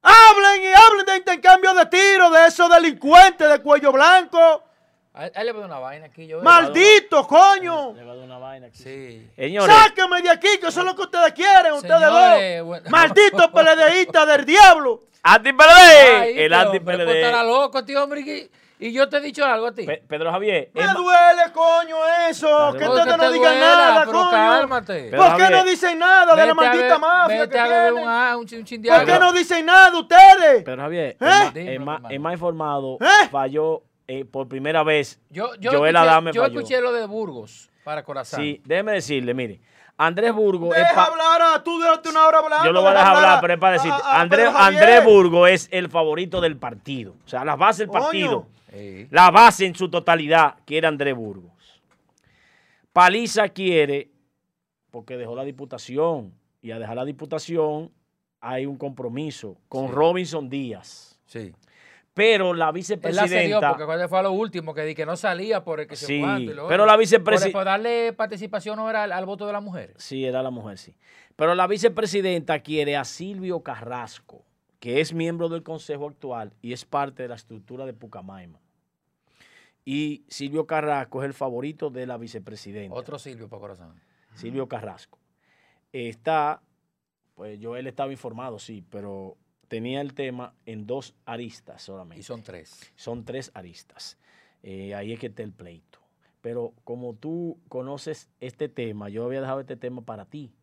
Hablen 0.03 0.61
y 0.61 0.73
hablen 0.73 1.05
de 1.07 1.17
intercambio 1.17 1.73
de 1.73 1.87
tiro 1.87 2.29
de 2.29 2.45
esos 2.45 2.69
delincuentes 2.69 3.49
de 3.49 3.59
cuello 3.59 3.91
blanco. 3.91 4.63
Ahí 5.15 5.45
le 5.45 5.53
voy 5.53 5.63
una 5.63 5.79
vaina 5.79 6.07
aquí. 6.07 6.27
Yo 6.27 6.41
Maldito, 6.41 7.25
coño. 7.25 7.93
Le 7.93 8.03
voy 8.03 8.19
a 8.19 8.23
una 8.23 8.37
vaina 8.37 8.67
aquí. 8.67 8.83
Sí. 8.83 9.31
Señores. 9.35 9.73
Sáquenme 9.73 10.21
de 10.21 10.29
aquí, 10.29 10.57
que 10.59 10.67
eso 10.67 10.81
es 10.81 10.85
lo 10.85 10.93
que 10.93 11.03
ustedes 11.03 11.31
quieren, 11.31 11.71
ustedes 11.71 12.01
dos. 12.01 12.89
Maldito 12.89 13.51
peledeísta 13.53 14.25
del 14.25 14.45
diablo. 14.45 15.03
Anti-PLD. 15.23 16.37
El 16.37 16.53
anti-PLD. 16.53 17.09
Estará 17.15 17.43
loco, 17.43 17.85
tío, 17.85 18.03
hombre. 18.03 18.49
Y 18.77 18.91
yo 18.91 19.07
te 19.07 19.17
he 19.17 19.21
dicho 19.21 19.45
algo 19.45 19.67
a 19.67 19.73
ti. 19.73 19.87
Pedro 20.07 20.31
Javier. 20.31 20.69
Me 20.73 20.83
duele, 20.83 21.43
coño, 21.53 21.95
eso. 22.29 22.75
Que 22.77 22.85
ustedes 22.85 23.17
no 23.17 23.31
digan 23.31 23.57
nada, 23.57 24.05
pero 24.05 24.11
coño. 24.11 24.31
Cálmate. 24.31 25.11
¿Por 25.15 25.37
qué 25.37 25.49
no 25.49 25.63
dicen 25.63 25.97
nada 25.97 26.35
de 26.35 26.45
la 26.45 26.53
maldita 26.53 26.99
mafia 26.99 27.39
vete 27.39 27.53
que 27.53 27.59
a 27.59 28.37
un, 28.37 28.39
un, 28.39 28.57
un 28.59 28.83
¿Por 28.83 29.05
qué 29.05 29.19
no 29.19 29.31
dicen 29.31 29.65
nada 29.65 29.97
ustedes? 29.97 30.63
Pedro 30.63 30.81
Javier, 30.81 31.17
¿Eh? 31.21 31.73
es, 31.73 31.79
más, 31.79 32.33
informado, 32.33 32.97
¿Eh? 32.99 33.29
falló 33.31 33.81
eh, 34.07 34.25
por 34.25 34.47
primera 34.47 34.83
vez. 34.83 35.19
Yo, 35.29 35.55
yo, 35.55 35.71
Joel 35.71 35.95
escuché, 35.95 36.33
yo 36.33 36.45
escuché 36.45 36.81
lo 36.81 36.91
de 36.93 37.05
Burgos 37.07 37.69
para 37.83 38.03
Corazón. 38.03 38.41
Sí, 38.41 38.61
déjeme 38.65 38.93
decirle, 38.93 39.33
mire. 39.33 39.61
Andrés 39.97 40.33
Burgo 40.33 40.73
Deja 40.73 40.91
es 40.91 40.97
hablar, 40.97 41.41
a, 41.41 41.63
tú 41.63 41.79
déjate 41.79 42.09
una 42.09 42.27
hora 42.27 42.39
hablando. 42.39 42.65
Yo 42.65 42.73
lo 42.73 42.81
voy 42.81 42.91
a 42.91 42.95
dejar 42.95 43.15
hablar, 43.15 43.41
pero 43.41 43.53
es 43.53 43.59
para 43.59 43.73
decirte. 43.73 44.01
Andrés, 44.03 44.49
Andrés 44.53 45.05
Burgo 45.05 45.47
es 45.47 45.69
el 45.71 45.89
favorito 45.89 46.41
del 46.41 46.57
partido. 46.57 47.15
O 47.25 47.29
sea, 47.29 47.45
la 47.45 47.55
base 47.55 47.83
del 47.83 47.91
partido. 47.91 48.47
La 49.09 49.31
base 49.31 49.65
en 49.65 49.73
su 49.73 49.89
totalidad 49.89 50.55
quiere 50.65 50.87
Andrés 50.87 51.15
Burgos. 51.15 51.53
Paliza 52.91 53.49
quiere, 53.49 54.09
porque 54.91 55.15
dejó 55.17 55.35
la 55.35 55.43
diputación, 55.43 56.33
y 56.61 56.71
a 56.71 56.79
dejar 56.79 56.95
la 56.95 57.05
diputación 57.05 57.91
hay 58.41 58.65
un 58.65 58.77
compromiso 58.77 59.57
con 59.69 59.91
Robinson 59.91 60.49
Díaz. 60.49 61.19
Sí. 61.25 61.53
Pero 62.15 62.53
la 62.53 62.71
vicepresidenta. 62.71 63.71
Él 63.71 63.75
porque 63.77 64.07
fue 64.07 64.19
a 64.19 64.23
lo 64.23 64.31
último 64.31 64.73
que 64.73 64.83
di 64.83 64.95
que 64.95 65.05
no 65.05 65.17
salía 65.17 65.65
por 65.65 65.81
el 65.81 65.87
que 65.87 65.97
se 65.97 66.05
Sí, 66.05 66.23
pero 66.69 66.85
la 66.85 66.95
vicepresidenta. 66.95 67.59
Por, 67.59 67.65
darle 67.65 68.13
participación 68.13 68.77
no 68.77 68.89
era 68.89 69.03
al, 69.03 69.25
voto 69.25 69.45
de 69.45 69.51
la 69.51 69.59
mujer. 69.59 69.93
Sí, 69.97 70.23
era 70.23 70.41
la 70.41 70.49
mujer, 70.49 70.77
sí. 70.77 70.95
Pero 71.35 71.55
la 71.55 71.67
vicepresidenta 71.67 72.59
quiere 72.59 72.95
a 72.95 73.03
Silvio 73.03 73.63
Carrasco, 73.63 74.45
que 74.79 75.01
es 75.01 75.13
miembro 75.13 75.49
del 75.49 75.61
consejo 75.61 76.07
actual 76.07 76.53
y 76.61 76.71
es 76.71 76.85
parte 76.85 77.23
de 77.23 77.29
la 77.29 77.35
estructura 77.35 77.85
de 77.85 77.93
Pucamaima. 77.93 78.61
Y 79.83 80.23
Silvio 80.29 80.65
Carrasco 80.65 81.21
es 81.21 81.25
el 81.25 81.33
favorito 81.33 81.89
de 81.89 82.07
la 82.07 82.17
vicepresidenta. 82.17 82.95
Otro 82.95 83.19
Silvio, 83.19 83.49
por 83.49 83.59
corazón. 83.59 84.01
Silvio 84.35 84.69
Carrasco. 84.69 85.19
Está, 85.91 86.61
pues 87.35 87.59
yo 87.59 87.75
él 87.75 87.87
estaba 87.87 88.13
informado, 88.13 88.57
sí, 88.57 88.85
pero 88.89 89.35
tenía 89.67 90.01
el 90.01 90.13
tema 90.13 90.53
en 90.65 90.85
dos 90.85 91.15
aristas 91.25 91.81
solamente. 91.81 92.19
Y 92.19 92.23
son 92.23 92.43
tres. 92.43 92.91
Son 92.95 93.25
tres 93.25 93.51
aristas. 93.53 94.17
Eh, 94.63 94.95
ahí 94.95 95.13
es 95.13 95.19
que 95.19 95.27
está 95.27 95.43
el 95.43 95.51
pleito. 95.51 95.99
Pero 96.41 96.73
como 96.83 97.15
tú 97.15 97.59
conoces 97.69 98.29
este 98.39 98.69
tema, 98.69 99.09
yo 99.09 99.25
había 99.25 99.41
dejado 99.41 99.59
este 99.59 99.75
tema 99.75 100.01
para 100.01 100.25
ti. 100.25 100.53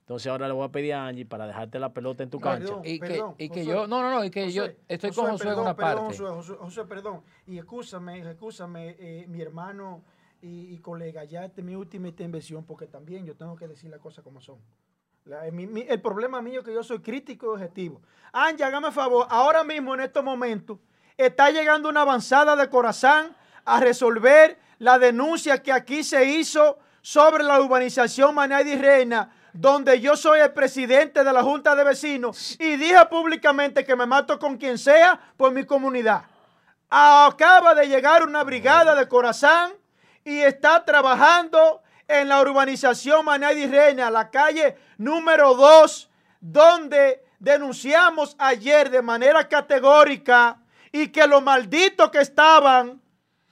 Entonces 0.00 0.26
ahora 0.30 0.48
le 0.48 0.52
voy 0.52 0.64
a 0.64 0.68
pedir 0.68 0.94
a 0.94 1.06
Angie 1.06 1.24
para 1.24 1.46
dejarte 1.46 1.78
la 1.78 1.92
pelota 1.92 2.22
en 2.22 2.30
tu 2.30 2.40
cancha. 2.40 2.80
Y 2.84 2.98
que, 2.98 3.22
y 3.38 3.48
que 3.48 3.64
yo, 3.64 3.86
no, 3.86 4.02
no, 4.02 4.10
no, 4.10 4.24
y 4.24 4.30
que 4.30 4.50
yo 4.50 4.64
estoy 4.88 5.12
con 5.12 5.30
Josué 5.30 5.52
en 5.52 5.58
una 5.60 5.76
parte. 5.76 6.18
José, 6.18 6.54
José, 6.54 6.84
perdón. 6.84 7.22
Y 7.46 7.56
escúchame, 7.58 8.18
escúchame, 8.18 8.96
eh, 8.98 9.26
mi 9.28 9.40
hermano 9.40 10.02
y, 10.42 10.76
colega, 10.78 11.22
ya 11.24 11.44
esta 11.44 11.60
es 11.60 11.64
mi 11.64 11.76
última 11.76 12.08
intervención 12.08 12.64
porque 12.64 12.88
también 12.88 13.24
yo 13.24 13.36
tengo 13.36 13.54
que 13.54 13.68
decir 13.68 13.90
las 13.90 14.00
cosas 14.00 14.24
como 14.24 14.40
son. 14.40 14.58
El 15.24 16.00
problema 16.00 16.42
mío 16.42 16.60
es 16.60 16.66
que 16.66 16.74
yo 16.74 16.82
soy 16.82 17.00
crítico 17.00 17.46
y 17.46 17.48
objetivo. 17.50 18.00
Angie, 18.32 18.64
hágame 18.64 18.90
favor, 18.90 19.26
ahora 19.30 19.62
mismo 19.62 19.94
en 19.94 20.00
estos 20.00 20.24
momentos 20.24 20.78
está 21.16 21.50
llegando 21.50 21.88
una 21.88 22.02
avanzada 22.02 22.56
de 22.56 22.68
corazón 22.68 23.34
a 23.64 23.78
resolver 23.78 24.58
la 24.78 24.98
denuncia 24.98 25.62
que 25.62 25.72
aquí 25.72 26.02
se 26.02 26.24
hizo 26.24 26.78
sobre 27.02 27.44
la 27.44 27.60
urbanización 27.60 28.34
Manay 28.34 28.76
Reina, 28.76 29.30
donde 29.52 30.00
yo 30.00 30.16
soy 30.16 30.40
el 30.40 30.52
presidente 30.52 31.22
de 31.22 31.32
la 31.32 31.42
Junta 31.42 31.76
de 31.76 31.84
Vecinos 31.84 32.56
y 32.58 32.76
dije 32.76 33.04
públicamente 33.08 33.84
que 33.84 33.94
me 33.94 34.06
mato 34.06 34.38
con 34.38 34.56
quien 34.56 34.78
sea 34.78 35.20
por 35.36 35.52
mi 35.52 35.64
comunidad. 35.64 36.22
Acaba 36.88 37.74
de 37.74 37.86
llegar 37.86 38.26
una 38.26 38.42
brigada 38.42 38.94
de 38.94 39.06
Corazán 39.06 39.72
y 40.24 40.40
está 40.40 40.84
trabajando 40.84 41.82
en 42.08 42.28
la 42.28 42.40
urbanización 42.40 43.24
Manay 43.24 43.66
Reina, 43.66 44.10
la 44.10 44.30
calle 44.30 44.76
número 44.98 45.54
2, 45.54 46.10
donde 46.40 47.24
denunciamos 47.38 48.36
ayer 48.38 48.90
de 48.90 49.02
manera 49.02 49.48
categórica 49.48 50.58
y 50.90 51.08
que 51.08 51.26
los 51.26 51.42
malditos 51.42 52.10
que 52.10 52.18
estaban 52.18 53.02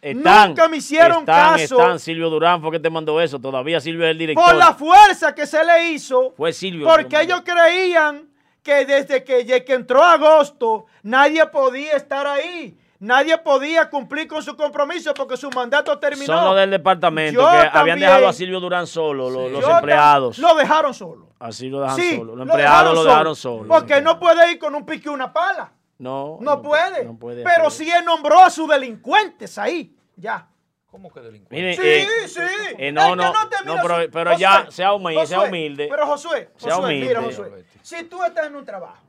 Nunca 0.02 0.68
me 0.68 0.78
hicieron 0.78 1.26
caso. 1.26 1.78
Están, 1.78 1.98
Silvio 1.98 2.30
Durán 2.30 2.62
fue 2.62 2.70
que 2.70 2.80
te 2.80 2.88
mandó 2.88 3.20
eso. 3.20 3.38
Todavía 3.38 3.80
Silvio 3.80 4.06
es 4.06 4.12
el 4.12 4.18
director. 4.18 4.44
Por 4.44 4.54
la 4.56 4.72
fuerza 4.72 5.34
que 5.34 5.46
se 5.46 5.62
le 5.64 5.90
hizo. 5.90 6.32
Fue 6.36 6.52
Silvio. 6.52 6.86
Porque 6.86 7.20
ellos 7.20 7.42
creían 7.44 8.28
que 8.62 8.86
desde 8.86 9.24
que, 9.24 9.44
que 9.64 9.72
entró 9.74 10.02
agosto 10.02 10.86
nadie 11.02 11.44
podía 11.46 11.92
estar 11.96 12.26
ahí. 12.26 12.78
Nadie 13.00 13.38
podía 13.38 13.88
cumplir 13.88 14.28
con 14.28 14.42
su 14.42 14.54
compromiso 14.54 15.14
porque 15.14 15.34
su 15.38 15.50
mandato 15.50 15.98
terminó. 15.98 16.26
Solo 16.26 16.54
del 16.54 16.70
departamento, 16.70 17.40
que 17.40 17.70
habían 17.72 17.98
dejado 17.98 18.28
a 18.28 18.32
Silvio 18.34 18.60
Durán 18.60 18.86
solo, 18.86 19.30
los, 19.30 19.64
empleados. 19.66 20.38
Lo 20.38 20.54
dejaron 20.54 20.92
solo. 20.92 21.30
Así 21.38 21.70
lo 21.70 21.80
dejaron 21.80 22.18
solo. 22.18 22.36
Los 22.36 22.46
empleados 22.46 22.94
lo 22.94 23.04
dejaron 23.04 23.34
solo. 23.36 23.68
Porque 23.68 24.02
no 24.02 24.20
puede 24.20 24.52
ir 24.52 24.58
con 24.58 24.74
un 24.74 24.84
pique 24.84 25.08
y 25.08 25.12
una 25.12 25.32
pala. 25.32 25.72
No. 25.96 26.36
No, 26.40 26.60
puede. 26.60 27.08
pero 27.42 27.70
sí 27.70 27.90
él 27.90 28.04
nombró 28.04 28.40
a 28.40 28.50
sus 28.50 28.68
delincuentes 28.68 29.56
ahí. 29.56 29.96
Ya. 30.16 30.46
¿Cómo 30.90 31.10
que 31.10 31.20
delincuentes? 31.20 31.76
sí, 31.76 31.82
eh, 31.82 32.28
sí. 32.28 32.74
Eh, 32.76 32.92
no, 32.92 33.16
no, 33.16 33.32
no, 33.64 33.76
pero, 33.80 34.10
pero 34.10 34.36
ya 34.36 34.66
sea 34.70 34.92
humilde, 34.92 35.26
sea 35.26 35.42
humilde. 35.42 35.86
Pero 35.88 36.06
Josué, 36.06 36.50
Josué, 36.60 37.00
mira, 37.00 37.22
Josué. 37.22 37.64
Si 37.80 38.04
tú 38.04 38.22
estás 38.24 38.48
en 38.48 38.56
un 38.56 38.64
trabajo, 38.64 39.02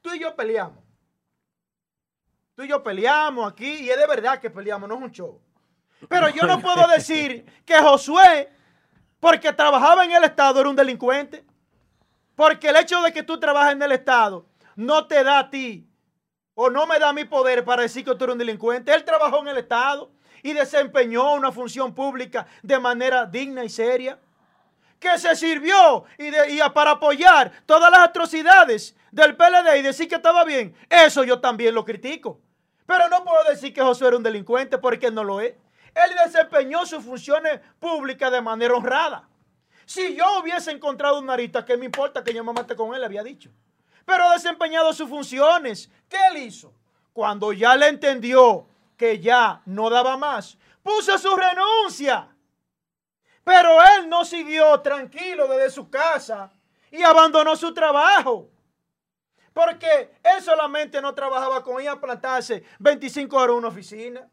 tú 0.00 0.12
y 0.14 0.18
yo 0.18 0.34
peleamos. 0.34 0.87
Tú 2.58 2.64
y 2.64 2.68
yo 2.68 2.82
peleamos 2.82 3.52
aquí 3.52 3.84
y 3.84 3.88
es 3.88 3.96
de 3.96 4.04
verdad 4.08 4.40
que 4.40 4.50
peleamos, 4.50 4.88
no 4.88 4.96
es 4.96 5.02
un 5.02 5.12
show. 5.12 5.40
Pero 6.08 6.28
yo 6.28 6.42
no 6.42 6.58
puedo 6.60 6.88
decir 6.88 7.46
que 7.64 7.76
Josué, 7.78 8.50
porque 9.20 9.52
trabajaba 9.52 10.04
en 10.04 10.10
el 10.10 10.24
Estado, 10.24 10.58
era 10.58 10.68
un 10.68 10.74
delincuente. 10.74 11.44
Porque 12.34 12.70
el 12.70 12.74
hecho 12.74 13.00
de 13.02 13.12
que 13.12 13.22
tú 13.22 13.38
trabajes 13.38 13.74
en 13.74 13.82
el 13.82 13.92
Estado 13.92 14.44
no 14.74 15.06
te 15.06 15.22
da 15.22 15.38
a 15.38 15.50
ti 15.50 15.88
o 16.54 16.68
no 16.68 16.84
me 16.88 16.98
da 16.98 17.12
mi 17.12 17.26
poder 17.26 17.64
para 17.64 17.82
decir 17.82 18.04
que 18.04 18.12
tú 18.16 18.24
eres 18.24 18.32
un 18.32 18.40
delincuente. 18.40 18.92
Él 18.92 19.04
trabajó 19.04 19.38
en 19.38 19.46
el 19.46 19.58
Estado 19.58 20.10
y 20.42 20.52
desempeñó 20.52 21.34
una 21.34 21.52
función 21.52 21.94
pública 21.94 22.48
de 22.64 22.80
manera 22.80 23.24
digna 23.24 23.62
y 23.62 23.68
seria. 23.68 24.18
Que 24.98 25.16
se 25.16 25.36
sirvió 25.36 26.06
y, 26.18 26.58
para 26.74 26.90
apoyar 26.90 27.52
todas 27.66 27.88
las 27.88 28.00
atrocidades 28.00 28.96
del 29.12 29.36
PLD 29.36 29.78
y 29.78 29.82
decir 29.82 30.08
que 30.08 30.16
estaba 30.16 30.42
bien. 30.42 30.74
Eso 30.90 31.22
yo 31.22 31.40
también 31.40 31.72
lo 31.72 31.84
critico. 31.84 32.40
Pero 32.88 33.08
no 33.08 33.22
puedo 33.22 33.44
decir 33.44 33.72
que 33.72 33.82
Josué 33.82 34.08
era 34.08 34.16
un 34.16 34.24
delincuente 34.24 34.78
porque 34.78 35.12
no 35.12 35.22
lo 35.22 35.40
es. 35.40 35.54
Él 35.94 36.16
desempeñó 36.24 36.84
sus 36.86 37.04
funciones 37.04 37.60
públicas 37.78 38.32
de 38.32 38.40
manera 38.40 38.74
honrada. 38.74 39.28
Si 39.86 40.16
yo 40.16 40.40
hubiese 40.40 40.72
encontrado 40.72 41.20
un 41.20 41.30
arista, 41.30 41.64
¿qué 41.64 41.76
me 41.76 41.84
importa 41.84 42.24
que 42.24 42.34
yo 42.34 42.42
me 42.42 42.52
mate 42.52 42.74
con 42.74 42.92
él? 42.96 43.04
Había 43.04 43.22
dicho 43.22 43.50
pero 44.08 44.24
ha 44.24 44.32
desempeñado 44.32 44.90
sus 44.94 45.06
funciones. 45.06 45.90
¿Qué 46.08 46.16
él 46.30 46.38
hizo? 46.38 46.72
Cuando 47.12 47.52
ya 47.52 47.76
le 47.76 47.88
entendió 47.88 48.66
que 48.96 49.20
ya 49.20 49.60
no 49.66 49.90
daba 49.90 50.16
más, 50.16 50.56
puso 50.82 51.18
su 51.18 51.36
renuncia. 51.36 52.26
Pero 53.44 53.68
él 53.82 54.08
no 54.08 54.24
siguió 54.24 54.80
tranquilo 54.80 55.46
desde 55.46 55.70
su 55.70 55.90
casa 55.90 56.50
y 56.90 57.02
abandonó 57.02 57.54
su 57.54 57.74
trabajo. 57.74 58.48
Porque 59.58 60.12
él 60.22 60.40
solamente 60.40 61.02
no 61.02 61.12
trabajaba 61.16 61.64
con 61.64 61.80
ella 61.80 61.96
plantarse 61.96 62.62
25 62.78 63.36
horas 63.36 63.54
en 63.54 63.58
una 63.58 63.66
oficina. 63.66 64.28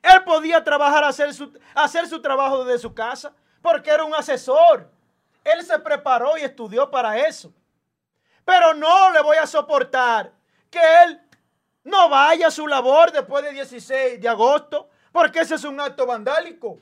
Él 0.00 0.24
podía 0.24 0.64
trabajar, 0.64 1.04
hacer 1.04 1.34
su, 1.34 1.52
hacer 1.74 2.08
su 2.08 2.22
trabajo 2.22 2.64
desde 2.64 2.78
su 2.78 2.94
casa, 2.94 3.34
porque 3.60 3.90
era 3.90 4.02
un 4.02 4.14
asesor. 4.14 4.90
Él 5.44 5.62
se 5.62 5.78
preparó 5.78 6.38
y 6.38 6.40
estudió 6.40 6.90
para 6.90 7.18
eso. 7.18 7.52
Pero 8.46 8.72
no 8.72 9.10
le 9.10 9.20
voy 9.20 9.36
a 9.36 9.46
soportar 9.46 10.32
que 10.70 10.80
él 11.04 11.20
no 11.84 12.08
vaya 12.08 12.46
a 12.46 12.50
su 12.50 12.66
labor 12.66 13.12
después 13.12 13.44
del 13.44 13.52
16 13.52 14.22
de 14.22 14.28
agosto, 14.30 14.88
porque 15.12 15.40
ese 15.40 15.56
es 15.56 15.64
un 15.64 15.78
acto 15.80 16.06
vandálico. 16.06 16.78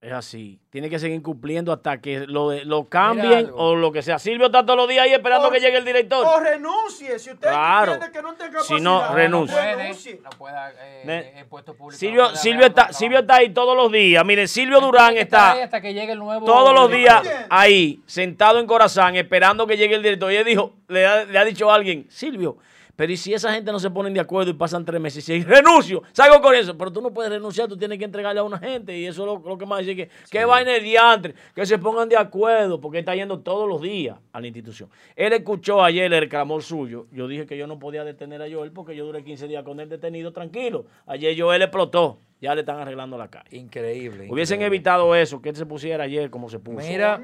Es 0.00 0.12
así. 0.12 0.60
Tiene 0.70 0.88
que 0.88 1.00
seguir 1.00 1.20
cumpliendo 1.22 1.72
hasta 1.72 2.00
que 2.00 2.20
lo, 2.20 2.52
lo 2.64 2.88
cambien 2.88 3.50
o 3.52 3.74
lo 3.74 3.90
que 3.90 4.00
sea. 4.00 4.20
Silvio 4.20 4.46
está 4.46 4.64
todos 4.64 4.76
los 4.76 4.88
días 4.88 5.04
ahí 5.04 5.12
esperando 5.12 5.50
que 5.50 5.58
llegue 5.58 5.76
el 5.76 5.84
director. 5.84 6.24
O 6.24 6.38
renuncie. 6.38 7.18
Si 7.18 7.32
usted 7.32 7.48
entiende 7.48 8.12
que 8.12 8.22
no 8.22 8.34
tenga 8.34 8.52
capacidad. 8.52 8.76
Si 8.76 8.80
no, 8.80 9.12
renuncie. 9.12 10.20
No 10.22 10.30
pueda, 10.38 10.72
eh, 10.80 11.32
en 11.38 11.48
puesto 11.48 11.74
público. 11.74 11.98
Silvio, 11.98 12.28
Silvio, 12.36 12.66
está, 12.66 12.92
Silvio 12.92 13.18
está 13.18 13.36
ahí 13.36 13.50
todos 13.50 13.76
los 13.76 13.90
días. 13.90 14.24
Mire, 14.24 14.46
Silvio 14.46 14.80
Durán 14.80 15.16
está, 15.16 15.64
hasta 15.64 15.80
que 15.80 15.92
llegue 15.92 16.12
el 16.12 16.20
nuevo 16.20 16.46
todos 16.46 16.72
los 16.72 16.88
días 16.92 17.20
ahí, 17.50 18.00
sentado 18.06 18.60
en 18.60 18.68
Corazán, 18.68 19.16
esperando 19.16 19.66
que 19.66 19.76
llegue 19.76 19.96
el 19.96 20.02
director. 20.04 20.30
Y 20.30 20.36
él 20.36 20.44
dijo, 20.44 20.76
le 20.86 21.06
ha, 21.06 21.24
le 21.24 21.36
ha 21.36 21.44
dicho 21.44 21.68
a 21.72 21.74
alguien, 21.74 22.06
Silvio, 22.08 22.58
pero 22.98 23.12
¿y 23.12 23.16
si 23.16 23.32
esa 23.32 23.54
gente 23.54 23.70
no 23.70 23.78
se 23.78 23.90
ponen 23.90 24.12
de 24.12 24.18
acuerdo 24.18 24.50
y 24.50 24.54
pasan 24.54 24.84
tres 24.84 25.00
meses 25.00 25.28
y 25.28 25.44
renuncio? 25.44 26.02
Salgo 26.10 26.42
con 26.42 26.52
eso. 26.52 26.76
Pero 26.76 26.92
tú 26.92 27.00
no 27.00 27.12
puedes 27.14 27.30
renunciar, 27.30 27.68
tú 27.68 27.76
tienes 27.76 27.96
que 27.96 28.04
entregarle 28.04 28.40
a 28.40 28.42
una 28.42 28.58
gente. 28.58 28.98
Y 28.98 29.06
eso 29.06 29.22
es 29.22 29.44
lo, 29.46 29.56
que 29.56 29.66
más 29.66 29.86
dice 29.86 29.94
que, 29.94 30.10
que 30.28 30.44
vaina 30.44 30.74
el 30.74 30.82
diantre, 30.82 31.32
que 31.54 31.64
se 31.64 31.78
pongan 31.78 32.08
de 32.08 32.16
acuerdo, 32.16 32.80
porque 32.80 32.98
está 32.98 33.14
yendo 33.14 33.38
todos 33.38 33.68
los 33.68 33.80
días 33.80 34.18
a 34.32 34.40
la 34.40 34.48
institución. 34.48 34.90
Él 35.14 35.32
escuchó 35.32 35.80
ayer 35.84 36.12
el 36.12 36.28
clamor 36.28 36.60
suyo. 36.64 37.06
Yo 37.12 37.28
dije 37.28 37.46
que 37.46 37.56
yo 37.56 37.68
no 37.68 37.78
podía 37.78 38.02
detener 38.02 38.42
a 38.42 38.50
Joel 38.50 38.72
porque 38.72 38.96
yo 38.96 39.06
duré 39.06 39.22
15 39.22 39.46
días 39.46 39.62
con 39.62 39.78
él 39.78 39.88
detenido 39.88 40.32
tranquilo. 40.32 40.86
Ayer 41.06 41.40
Joel 41.40 41.62
explotó 41.62 42.18
ya 42.40 42.54
le 42.54 42.60
están 42.60 42.78
arreglando 42.78 43.18
la 43.18 43.28
calle. 43.28 43.56
Increíble. 43.56 44.28
Hubiesen 44.30 44.62
evitado 44.62 45.14
eso, 45.14 45.42
que 45.42 45.48
él 45.48 45.56
se 45.56 45.66
pusiera 45.66 46.04
ayer 46.04 46.30
como 46.30 46.48
se 46.48 46.58
puso. 46.58 46.86
Mira, 46.86 47.20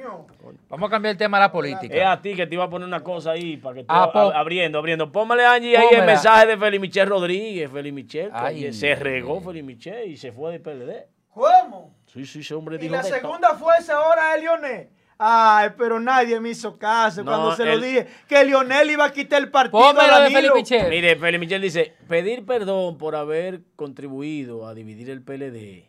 vamos 0.68 0.88
a 0.88 0.90
cambiar 0.90 1.12
el 1.12 1.18
tema 1.18 1.36
a 1.36 1.40
la 1.40 1.52
política. 1.52 1.94
Es 1.94 2.04
a 2.04 2.20
ti 2.20 2.34
que 2.34 2.46
te 2.46 2.54
iba 2.54 2.64
a 2.64 2.70
poner 2.70 2.88
una 2.88 3.00
cosa 3.00 3.32
ahí 3.32 3.56
para 3.56 3.76
que 3.76 3.80
tú 3.82 3.86
ah, 3.90 4.32
abriendo, 4.34 4.78
abriendo. 4.78 5.10
Póngale 5.12 5.44
Angie 5.46 5.76
ahí 5.76 5.88
el 5.92 6.04
mensaje 6.04 6.46
de 6.46 6.56
Félix 6.56 6.80
Michel 6.80 7.08
Rodríguez. 7.08 7.70
Félix 7.70 7.94
Michel, 7.94 8.74
se 8.74 8.94
regó 8.96 9.40
Félix 9.40 9.64
Michel 9.64 10.10
y 10.10 10.16
se 10.16 10.32
fue 10.32 10.52
del 10.52 10.60
PLD. 10.60 11.06
¿Cómo? 11.28 11.94
Sí, 12.06 12.24
sí, 12.26 12.40
ese 12.40 12.54
hombre 12.54 12.78
dijo. 12.78 12.94
Y 12.94 12.96
la 12.96 13.02
segunda 13.02 13.54
fuerza 13.54 13.96
ahora 13.96 14.34
es 14.36 14.42
Lionel. 14.42 14.88
Ay, 15.18 15.70
pero 15.78 16.00
nadie 16.00 16.40
me 16.40 16.50
hizo 16.50 16.76
caso 16.76 17.24
cuando 17.24 17.54
se 17.54 17.64
lo 17.64 17.78
dije 17.78 18.06
que 18.28 18.44
Lionel 18.44 18.90
iba 18.90 19.04
a 19.04 19.12
quitar 19.12 19.40
el 19.40 19.50
partido 19.50 19.88
a 19.88 20.20
Danilo. 20.20 20.54
Michel. 20.54 20.90
Mire, 20.90 21.16
Felipe 21.16 21.38
Michel 21.38 21.62
dice, 21.62 21.94
pedir 22.08 22.44
perdón 22.44 22.98
por 22.98 23.14
haber 23.14 23.62
contribuido 23.76 24.66
a 24.66 24.74
dividir 24.74 25.10
el 25.10 25.22
PLD, 25.22 25.88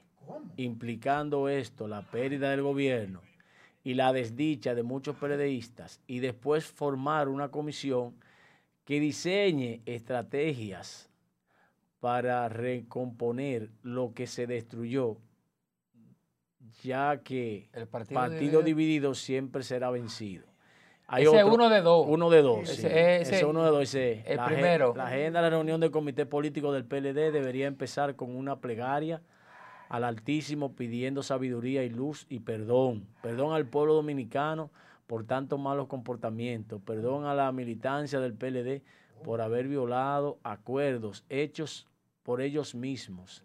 implicando 0.58 1.50
esto 1.50 1.88
la 1.88 2.04
pérdida 2.04 2.52
del 2.52 2.62
gobierno 2.62 3.22
y 3.84 3.96
la 3.96 4.14
desdicha 4.14 4.76
de 4.76 4.84
muchos 4.84 5.16
PLDistas, 5.16 6.02
y 6.08 6.20
después 6.20 6.66
formar 6.66 7.28
una 7.28 7.50
comisión 7.50 8.16
que 8.84 9.00
diseñe 9.00 9.82
estrategias 9.86 11.10
para 12.00 12.48
recomponer 12.50 13.70
lo 13.82 14.14
que 14.14 14.28
se 14.28 14.46
destruyó 14.46 15.18
ya 16.84 17.22
que 17.24 17.70
el 17.74 17.88
partido, 17.88 18.62
dividido, 18.62 19.14
siempre 19.16 19.64
será 19.64 19.90
vencido. 19.92 20.46
Hay 21.08 21.24
ese 21.24 21.44
uno 21.44 21.70
de 21.70 21.82
dos. 21.82 22.06
Uno 22.10 22.30
de 22.30 22.42
dos. 22.42 22.70
Ese, 22.70 23.46
uno 23.46 23.64
de 23.64 23.70
dos. 23.70 23.94
el 23.94 24.40
primero. 24.46 24.94
la 24.96 25.08
agenda 25.08 25.40
de 25.40 25.44
la 25.44 25.50
reunión 25.50 25.80
del 25.80 25.92
comité 25.92 26.26
político 26.26 26.72
del 26.72 26.86
PLD 26.86 27.32
debería 27.32 27.68
empezar 27.68 28.16
con 28.16 28.36
una 28.36 28.60
plegaria 28.60 29.22
al 29.90 30.04
Altísimo 30.04 30.76
pidiendo 30.76 31.22
sabiduría 31.22 31.84
y 31.84 31.90
luz 31.90 32.26
y 32.28 32.40
perdón. 32.40 33.08
Perdón 33.22 33.54
al 33.54 33.68
pueblo 33.68 33.94
dominicano 33.94 34.72
por 35.06 35.26
tantos 35.26 35.60
malos 35.60 35.88
comportamientos. 35.88 36.82
Perdón 36.82 37.26
a 37.26 37.36
la 37.36 37.52
militancia 37.52 38.20
del 38.20 38.34
PLD 38.34 38.82
por 39.24 39.42
haber 39.42 39.68
violado 39.68 40.40
acuerdos 40.44 41.24
hechos 41.30 41.88
por 42.24 42.42
ellos 42.42 42.74
mismos 42.74 43.44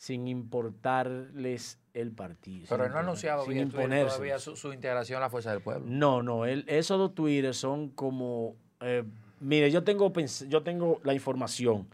sin 0.00 0.28
importarles 0.28 1.78
el 1.92 2.10
partido. 2.12 2.64
Pero 2.70 2.86
él 2.86 2.90
no 2.90 2.96
ha 2.96 3.00
anunciado 3.00 3.44
sin 3.44 3.52
bien 3.52 3.66
imponerse. 3.66 4.14
todavía 4.14 4.38
su, 4.38 4.56
su 4.56 4.72
integración 4.72 5.18
a 5.18 5.20
la 5.20 5.28
Fuerza 5.28 5.50
del 5.50 5.60
Pueblo. 5.60 5.84
No, 5.86 6.22
no, 6.22 6.46
él, 6.46 6.64
esos 6.68 6.96
dos 6.96 7.14
Twitter 7.14 7.52
son 7.52 7.90
como, 7.90 8.56
eh, 8.80 9.04
mire, 9.40 9.70
yo 9.70 9.84
tengo, 9.84 10.10
yo 10.48 10.62
tengo 10.62 11.02
la 11.04 11.12
información 11.12 11.86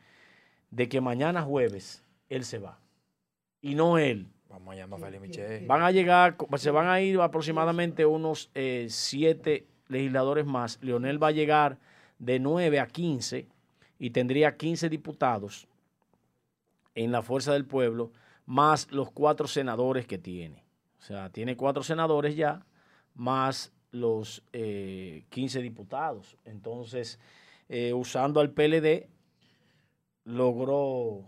de 0.70 0.88
que 0.88 1.00
mañana 1.00 1.42
jueves 1.42 2.04
él 2.28 2.44
se 2.44 2.60
va. 2.60 2.78
Y 3.60 3.74
no 3.74 3.98
él. 3.98 4.28
Vamos 4.50 4.74
a 4.74 4.76
llamar 4.76 5.00
a 5.00 5.06
Félix 5.06 5.22
Michel. 5.22 5.66
Van 5.66 5.82
a 5.82 5.90
llegar, 5.90 6.36
se 6.58 6.70
van 6.70 6.86
a 6.86 7.00
ir 7.00 7.20
aproximadamente 7.20 8.06
unos 8.06 8.52
eh, 8.54 8.86
siete 8.88 9.66
legisladores 9.88 10.46
más. 10.46 10.78
Leonel 10.80 11.20
va 11.20 11.28
a 11.28 11.32
llegar 11.32 11.78
de 12.20 12.38
9 12.38 12.78
a 12.78 12.86
15 12.86 13.48
y 13.98 14.10
tendría 14.10 14.56
15 14.56 14.88
diputados 14.88 15.66
en 16.96 17.12
la 17.12 17.22
Fuerza 17.22 17.52
del 17.52 17.66
Pueblo, 17.66 18.12
más 18.46 18.90
los 18.90 19.12
cuatro 19.12 19.46
senadores 19.46 20.06
que 20.06 20.18
tiene. 20.18 20.64
O 20.98 21.02
sea, 21.02 21.30
tiene 21.30 21.56
cuatro 21.56 21.84
senadores 21.84 22.34
ya, 22.34 22.66
más 23.14 23.72
los 23.92 24.42
eh, 24.52 25.24
15 25.28 25.62
diputados. 25.62 26.36
Entonces, 26.44 27.20
eh, 27.68 27.92
usando 27.92 28.40
al 28.40 28.50
PLD, 28.50 29.08
logró 30.24 31.24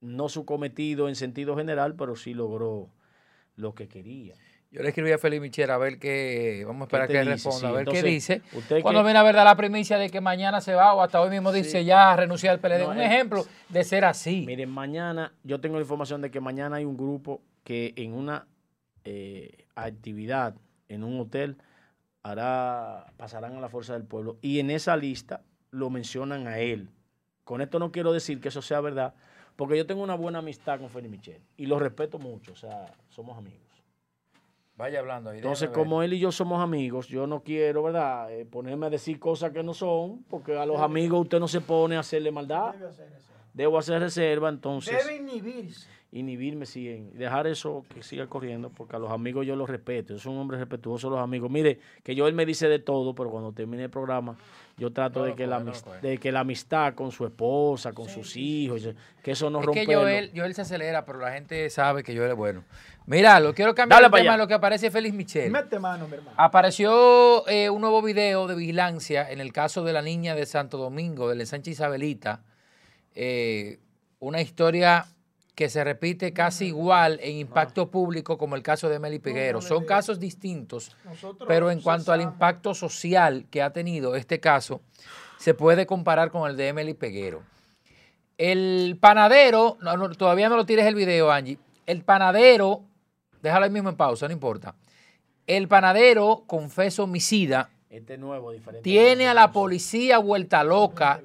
no 0.00 0.28
su 0.28 0.44
cometido 0.44 1.08
en 1.08 1.16
sentido 1.16 1.56
general, 1.56 1.96
pero 1.96 2.14
sí 2.14 2.34
logró 2.34 2.90
lo 3.56 3.74
que 3.74 3.88
quería. 3.88 4.34
Yo 4.76 4.82
le 4.82 4.90
escribí 4.90 5.10
a 5.10 5.16
Félix 5.16 5.40
Michel 5.40 5.70
a 5.70 5.78
ver 5.78 5.98
qué. 5.98 6.62
Vamos 6.66 6.82
a 6.82 6.84
esperar 6.84 7.08
que 7.08 7.18
dice? 7.20 7.30
responda, 7.30 7.58
Sí, 7.60 7.64
a 7.66 7.70
ver 7.70 7.78
entonces, 7.80 8.04
qué 8.04 8.10
dice. 8.10 8.42
Cuando 8.82 9.00
que- 9.00 9.04
viene 9.06 9.18
a 9.18 9.22
ver 9.22 9.34
la 9.36 9.56
primicia 9.56 9.96
de 9.96 10.10
que 10.10 10.20
mañana 10.20 10.60
se 10.60 10.74
va 10.74 10.92
o 10.92 11.00
hasta 11.00 11.18
hoy 11.22 11.30
mismo 11.30 11.50
dice 11.50 11.82
ya 11.86 12.14
renunciar 12.14 12.52
al 12.52 12.60
PLD. 12.60 12.80
No, 12.80 12.90
Un 12.90 13.00
ejemplo 13.00 13.46
de 13.70 13.84
ser 13.84 14.04
así. 14.04 14.44
Miren, 14.46 14.68
mañana, 14.68 15.32
yo 15.44 15.62
tengo 15.62 15.76
la 15.76 15.80
información 15.80 16.20
de 16.20 16.30
que 16.30 16.40
mañana 16.42 16.76
hay 16.76 16.84
un 16.84 16.94
grupo 16.98 17.40
que 17.64 17.94
en 17.96 18.12
una 18.12 18.46
eh, 19.04 19.64
actividad 19.76 20.54
en 20.90 21.04
un 21.04 21.20
hotel 21.20 21.56
hará, 22.22 23.12
pasarán 23.16 23.56
a 23.56 23.60
la 23.60 23.70
Fuerza 23.70 23.94
del 23.94 24.04
Pueblo 24.04 24.36
y 24.42 24.60
en 24.60 24.70
esa 24.70 24.94
lista 24.98 25.40
lo 25.70 25.88
mencionan 25.88 26.48
a 26.48 26.58
él. 26.58 26.90
Con 27.44 27.62
esto 27.62 27.78
no 27.78 27.92
quiero 27.92 28.12
decir 28.12 28.42
que 28.42 28.48
eso 28.48 28.60
sea 28.60 28.80
verdad, 28.82 29.14
porque 29.56 29.78
yo 29.78 29.86
tengo 29.86 30.02
una 30.02 30.16
buena 30.16 30.40
amistad 30.40 30.78
con 30.80 30.90
Félix 30.90 31.10
Michel 31.10 31.40
y 31.56 31.64
lo 31.64 31.78
respeto 31.78 32.18
mucho, 32.18 32.52
o 32.52 32.56
sea, 32.56 32.92
somos 33.08 33.38
amigos. 33.38 33.65
Vaya 34.76 34.98
hablando. 34.98 35.30
ahí, 35.30 35.38
Entonces, 35.38 35.70
como 35.70 36.02
él 36.02 36.12
y 36.12 36.18
yo 36.18 36.30
somos 36.30 36.60
amigos, 36.62 37.08
yo 37.08 37.26
no 37.26 37.40
quiero, 37.42 37.82
¿verdad?, 37.84 38.30
Eh, 38.30 38.44
ponerme 38.44 38.86
a 38.86 38.90
decir 38.90 39.18
cosas 39.18 39.52
que 39.52 39.62
no 39.62 39.72
son, 39.72 40.22
porque 40.28 40.56
a 40.56 40.66
los 40.66 40.78
amigos 40.80 41.22
usted 41.22 41.40
no 41.40 41.48
se 41.48 41.60
pone 41.62 41.96
a 41.96 42.00
hacerle 42.00 42.30
maldad. 42.30 42.72
Debe 42.74 42.88
hacer. 42.88 43.08
Debo 43.54 43.78
hacer 43.78 44.00
reserva, 44.00 44.50
entonces 44.50 44.94
Debe 45.06 45.16
inhibirse. 45.16 45.88
inhibirme, 46.12 46.66
sí, 46.66 46.90
en- 46.90 47.16
dejar 47.16 47.46
eso 47.46 47.86
que 47.88 48.02
siga 48.02 48.26
corriendo, 48.26 48.68
porque 48.68 48.96
a 48.96 48.98
los 48.98 49.10
amigos 49.10 49.46
yo 49.46 49.56
los 49.56 49.68
respeto. 49.70 50.12
Yo 50.12 50.18
soy 50.18 50.34
un 50.34 50.40
hombre 50.40 50.58
respetuoso 50.58 51.08
a 51.08 51.10
los 51.12 51.20
amigos. 51.20 51.50
Mire, 51.50 51.78
que 52.02 52.14
yo 52.14 52.28
él 52.28 52.34
me 52.34 52.44
dice 52.44 52.68
de 52.68 52.78
todo, 52.78 53.14
pero 53.14 53.30
cuando 53.30 53.52
termine 53.52 53.84
el 53.84 53.90
programa, 53.90 54.36
yo 54.78 54.92
trato 54.92 55.20
No 55.20 55.24
de 55.26 55.34
que, 55.34 55.46
la, 55.46 55.58
no 55.60 55.72
de 56.02 56.18
que 56.18 56.30
la 56.30 56.40
amistad 56.40 56.94
con 56.94 57.10
su 57.10 57.24
esposa, 57.24 57.92
con 57.92 58.08
sus 58.08 58.36
hijos, 58.36 58.88
que 59.22 59.30
eso 59.30 59.48
no 59.48 59.60
Es 59.60 59.66
rompe. 59.66 59.86
que 59.86 59.94
Joel, 59.94 60.32
Joel 60.36 60.54
se 60.54 60.62
acelera, 60.62 61.04
pero 61.06 61.18
la 61.18 61.32
gente 61.32 61.70
sabe 61.70 62.02
que 62.02 62.14
Joel 62.14 62.30
es 62.32 62.36
bueno. 62.36 62.62
Mira, 63.06 63.40
lo 63.40 63.54
quiero 63.54 63.74
cambiar 63.74 64.02
Dale 64.02 64.06
el 64.08 64.12
tema 64.12 64.22
allá. 64.22 64.32
de 64.32 64.38
lo 64.44 64.48
que 64.48 64.54
aparece 64.54 64.90
Félix 64.90 65.14
Michel. 65.14 65.50
Mete 65.50 65.78
mano, 65.78 66.06
mi 66.08 66.14
hermano. 66.16 66.36
Apareció 66.36 67.48
eh, 67.48 67.70
un 67.70 67.80
nuevo 67.80 68.02
video 68.02 68.46
de 68.46 68.54
vigilancia 68.54 69.30
en 69.30 69.40
el 69.40 69.52
caso 69.52 69.82
de 69.84 69.92
la 69.94 70.02
niña 70.02 70.34
de 70.34 70.44
Santo 70.44 70.76
Domingo, 70.76 71.28
del 71.28 71.40
ensanche 71.40 71.70
Isabelita. 71.70 72.42
Eh, 73.14 73.78
una 74.18 74.40
historia 74.42 75.06
que 75.56 75.70
se 75.70 75.82
repite 75.82 76.34
casi 76.34 76.66
igual 76.66 77.18
en 77.22 77.38
impacto 77.38 77.90
público 77.90 78.36
como 78.36 78.56
el 78.56 78.62
caso 78.62 78.90
de 78.90 78.98
Meli 78.98 79.18
Peguero. 79.18 79.62
Son 79.62 79.86
casos 79.86 80.20
distintos, 80.20 80.94
pero 81.48 81.70
en 81.70 81.80
cuanto 81.80 82.12
al 82.12 82.20
impacto 82.20 82.74
social 82.74 83.46
que 83.50 83.62
ha 83.62 83.72
tenido 83.72 84.16
este 84.16 84.38
caso, 84.38 84.82
se 85.38 85.54
puede 85.54 85.86
comparar 85.86 86.30
con 86.30 86.48
el 86.48 86.58
de 86.58 86.68
Emily 86.68 86.92
Peguero. 86.92 87.42
El 88.36 88.98
panadero, 89.00 89.78
no, 89.80 89.96
no, 89.96 90.10
todavía 90.10 90.50
no 90.50 90.56
lo 90.56 90.66
tires 90.66 90.84
el 90.84 90.94
video, 90.94 91.32
Angie. 91.32 91.58
El 91.86 92.02
panadero, 92.02 92.82
déjalo 93.40 93.64
ahí 93.64 93.70
mismo 93.70 93.88
en 93.88 93.96
pausa, 93.96 94.26
no 94.26 94.34
importa. 94.34 94.74
El 95.46 95.68
panadero, 95.68 96.44
confeso 96.46 97.04
homicida, 97.04 97.70
Este 97.88 98.18
nuevo, 98.18 98.50
diferente. 98.50 98.82
tiene 98.82 99.26
a 99.26 99.32
la 99.32 99.52
policía 99.52 100.18
vuelta 100.18 100.62
loca 100.64 101.22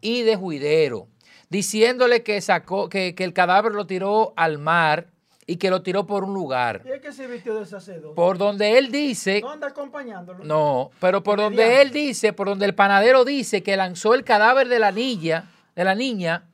y 0.00 0.22
de 0.22 0.36
juidero, 0.36 1.08
diciéndole 1.50 2.22
que 2.22 2.40
sacó, 2.40 2.88
que, 2.88 3.14
que 3.14 3.24
el 3.24 3.32
cadáver 3.32 3.72
lo 3.72 3.86
tiró 3.86 4.32
al 4.36 4.58
mar 4.58 5.08
y 5.46 5.56
que 5.56 5.68
lo 5.70 5.82
tiró 5.82 6.06
por 6.06 6.24
un 6.24 6.32
lugar. 6.32 6.82
Y 6.86 6.92
es 6.92 7.00
que 7.00 7.12
se 7.12 7.26
vistió 7.26 7.54
de 7.54 7.66
sacerdote. 7.66 8.14
Por 8.14 8.38
donde 8.38 8.78
él 8.78 8.90
dice, 8.90 9.40
No 9.42 9.50
anda 9.50 9.68
acompañándolo. 9.68 10.42
no, 10.42 10.90
pero 11.00 11.22
por 11.22 11.38
donde 11.38 11.82
él 11.82 11.90
dice, 11.90 12.32
por 12.32 12.48
donde 12.48 12.64
el 12.64 12.74
panadero 12.74 13.24
dice 13.24 13.62
que 13.62 13.76
lanzó 13.76 14.14
el 14.14 14.24
cadáver 14.24 14.68
de 14.68 14.78
la 14.78 14.90
niña, 14.90 15.50
de 15.76 15.84
la 15.84 15.94
niña, 15.94 16.48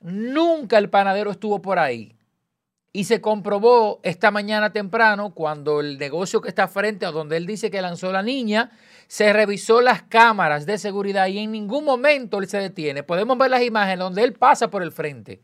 nunca 0.00 0.78
el 0.78 0.90
panadero 0.90 1.30
estuvo 1.30 1.62
por 1.62 1.78
ahí. 1.78 2.14
Y 2.92 3.04
se 3.04 3.20
comprobó 3.20 4.00
esta 4.02 4.30
mañana 4.30 4.72
temprano 4.72 5.30
cuando 5.34 5.80
el 5.80 5.98
negocio 5.98 6.40
que 6.40 6.48
está 6.48 6.68
frente 6.68 7.04
a 7.06 7.10
donde 7.10 7.36
él 7.36 7.46
dice 7.46 7.70
que 7.70 7.82
lanzó 7.82 8.10
la 8.12 8.22
niña, 8.22 8.70
se 9.06 9.32
revisó 9.32 9.80
las 9.80 10.02
cámaras 10.02 10.64
de 10.66 10.78
seguridad 10.78 11.26
y 11.26 11.38
en 11.38 11.52
ningún 11.52 11.84
momento 11.84 12.38
él 12.38 12.48
se 12.48 12.58
detiene. 12.58 13.02
Podemos 13.02 13.36
ver 13.38 13.50
las 13.50 13.62
imágenes 13.62 13.98
donde 14.00 14.24
él 14.24 14.32
pasa 14.32 14.68
por 14.70 14.82
el 14.82 14.90
frente. 14.92 15.40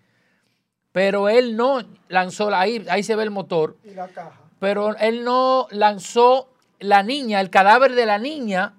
Pero 0.93 1.29
él 1.29 1.57
no 1.57 1.83
lanzó, 2.09 2.51
la- 2.51 2.61
ahí, 2.61 2.85
ahí 2.89 3.03
se 3.03 3.15
ve 3.17 3.25
el 3.25 3.31
motor 3.31 3.77
Y 3.85 3.91
la 3.95 4.09
caja. 4.09 4.41
pero 4.59 4.97
él 4.97 5.23
no 5.25 5.67
lanzó 5.71 6.49
la 6.81 7.03
niña, 7.03 7.41
el 7.41 7.51
cadáver 7.51 7.95
de 7.95 8.07
la 8.07 8.19
niña, 8.19 8.75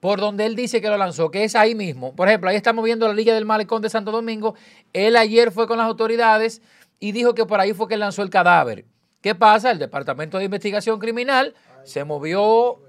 por 0.00 0.18
donde 0.20 0.46
él 0.46 0.56
dice 0.56 0.80
que 0.80 0.88
lo 0.88 0.96
lanzó, 0.96 1.30
que 1.30 1.44
es 1.44 1.54
ahí 1.56 1.74
mismo. 1.74 2.14
Por 2.14 2.28
ejemplo, 2.28 2.48
ahí 2.48 2.56
estamos 2.56 2.84
viendo 2.84 3.06
la 3.06 3.12
Liga 3.14 3.34
del 3.34 3.44
Malecón 3.44 3.82
de 3.82 3.90
Santo 3.90 4.10
Domingo. 4.10 4.54
Él 4.94 5.16
ayer 5.16 5.50
fue 5.52 5.66
con 5.66 5.76
las 5.78 5.86
autoridades 5.86 6.62
y 7.00 7.12
dijo 7.12 7.34
que 7.34 7.46
por 7.46 7.58
ahí 7.58 7.72
fue 7.72 7.88
que 7.88 7.96
lanzó 7.96 8.22
el 8.22 8.30
cadáver. 8.30 8.84
¿Qué 9.22 9.34
pasa? 9.34 9.70
El 9.70 9.78
Departamento 9.78 10.38
de 10.38 10.44
Investigación 10.44 10.98
Criminal 10.98 11.54
se 11.84 12.04
movió 12.04 12.80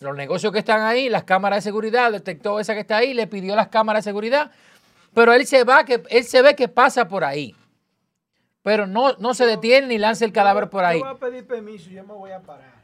los 0.00 0.16
negocios 0.16 0.52
que 0.52 0.58
están 0.58 0.80
ahí, 0.82 1.08
las 1.08 1.24
cámaras 1.24 1.58
de 1.58 1.62
seguridad, 1.62 2.10
detectó 2.10 2.58
esa 2.58 2.74
que 2.74 2.80
está 2.80 2.96
ahí, 2.96 3.14
le 3.14 3.26
pidió 3.26 3.54
las 3.54 3.68
cámaras 3.68 4.04
de 4.04 4.10
seguridad, 4.10 4.50
pero 5.14 5.32
él 5.32 5.46
se 5.46 5.64
va 5.64 5.84
que 5.84 6.02
él 6.10 6.24
se 6.24 6.42
ve 6.42 6.56
que 6.56 6.68
pasa 6.68 7.06
por 7.06 7.22
ahí. 7.24 7.54
Pero 8.62 8.86
no, 8.86 9.12
no 9.18 9.34
se 9.34 9.46
detiene 9.46 9.86
ni 9.86 9.98
lanza 9.98 10.24
el 10.24 10.32
cadáver 10.32 10.70
por 10.70 10.84
ahí. 10.84 10.98
Yo 10.98 11.04
voy 11.04 11.14
a 11.14 11.18
pedir 11.18 11.46
permiso 11.46 11.90
yo 11.90 12.02
me 12.02 12.14
voy 12.14 12.32
a 12.32 12.40
parar. 12.40 12.74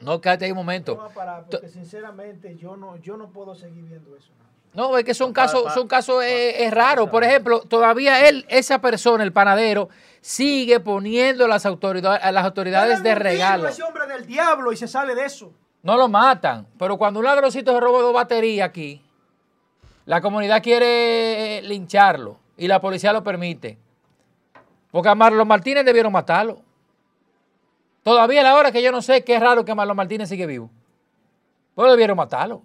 No, 0.00 0.20
quédate 0.20 0.44
ahí 0.44 0.50
un 0.50 0.56
Yo 0.58 0.62
momento. 0.62 0.96
voy 0.96 1.06
a 1.10 1.14
parar 1.14 1.44
porque 1.50 1.68
sinceramente 1.68 2.54
yo 2.56 2.76
no, 2.76 2.96
yo 2.98 3.16
no 3.16 3.30
puedo 3.30 3.54
seguir 3.54 3.84
viendo 3.84 4.14
eso. 4.14 4.30
¿No? 4.76 4.96
Es 4.98 5.04
que 5.04 5.14
son 5.14 5.32
casos, 5.32 5.72
son 5.72 5.88
casos 5.88 6.22
eh, 6.22 6.64
eh, 6.64 6.70
raros. 6.70 7.08
Por 7.08 7.24
ejemplo, 7.24 7.60
todavía 7.62 8.28
él, 8.28 8.44
esa 8.48 8.78
persona, 8.78 9.24
el 9.24 9.32
panadero, 9.32 9.88
sigue 10.20 10.80
poniendo 10.80 11.48
las 11.48 11.64
autoridades, 11.64 12.22
a 12.22 12.30
las 12.30 12.44
autoridades 12.44 13.02
de 13.02 13.14
regalo. 13.14 13.66
Ese 13.66 13.82
hombre 13.82 14.06
del 14.06 14.26
diablo 14.26 14.70
y 14.72 14.76
se 14.76 14.86
sale 14.86 15.14
de 15.14 15.24
eso. 15.24 15.50
No 15.82 15.96
lo 15.96 16.08
matan. 16.08 16.66
Pero 16.78 16.98
cuando 16.98 17.20
un 17.20 17.24
ladroncito 17.24 17.72
se 17.72 17.80
roba 17.80 18.02
dos 18.02 18.12
baterías 18.12 18.68
aquí, 18.68 19.02
la 20.04 20.20
comunidad 20.20 20.62
quiere 20.62 21.58
eh, 21.58 21.62
lincharlo 21.62 22.38
y 22.58 22.68
la 22.68 22.78
policía 22.78 23.14
lo 23.14 23.24
permite. 23.24 23.78
Porque 24.90 25.08
a 25.08 25.14
Marlon 25.14 25.48
Martínez 25.48 25.86
debieron 25.86 26.12
matarlo. 26.12 26.60
Todavía 28.02 28.42
a 28.42 28.44
la 28.44 28.54
hora 28.54 28.70
que 28.70 28.82
yo 28.82 28.92
no 28.92 29.00
sé 29.00 29.24
qué 29.24 29.36
es 29.36 29.40
raro 29.40 29.64
que 29.64 29.74
Marlon 29.74 29.96
Martínez 29.96 30.28
sigue 30.28 30.46
vivo. 30.46 30.70
Pues 31.74 31.90
debieron 31.90 32.16
matarlo. 32.16 32.62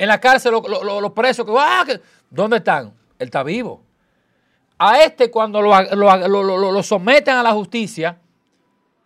En 0.00 0.08
la 0.08 0.18
cárcel 0.18 0.52
lo- 0.52 0.62
lo- 0.66 0.82
lo- 0.82 1.00
los 1.00 1.12
presos, 1.12 1.44
que, 1.44 1.52
¡ah! 1.58 1.84
que- 1.86 2.00
¿dónde 2.30 2.56
están? 2.56 2.86
Él 3.18 3.26
está 3.26 3.42
vivo. 3.42 3.82
A 4.78 5.02
este 5.02 5.30
cuando 5.30 5.60
lo, 5.60 5.78
lo- 5.94 6.16
lo- 6.26 6.42
lo- 6.42 6.72
lo 6.72 6.82
someten 6.82 7.34
a 7.36 7.42
la 7.42 7.52
justicia, 7.52 8.16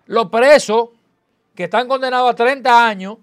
los 0.06 0.30
presos 0.30 0.90
que 1.52 1.64
están 1.64 1.88
condenados 1.88 2.30
a 2.30 2.34
30 2.36 2.86
años 2.86 3.16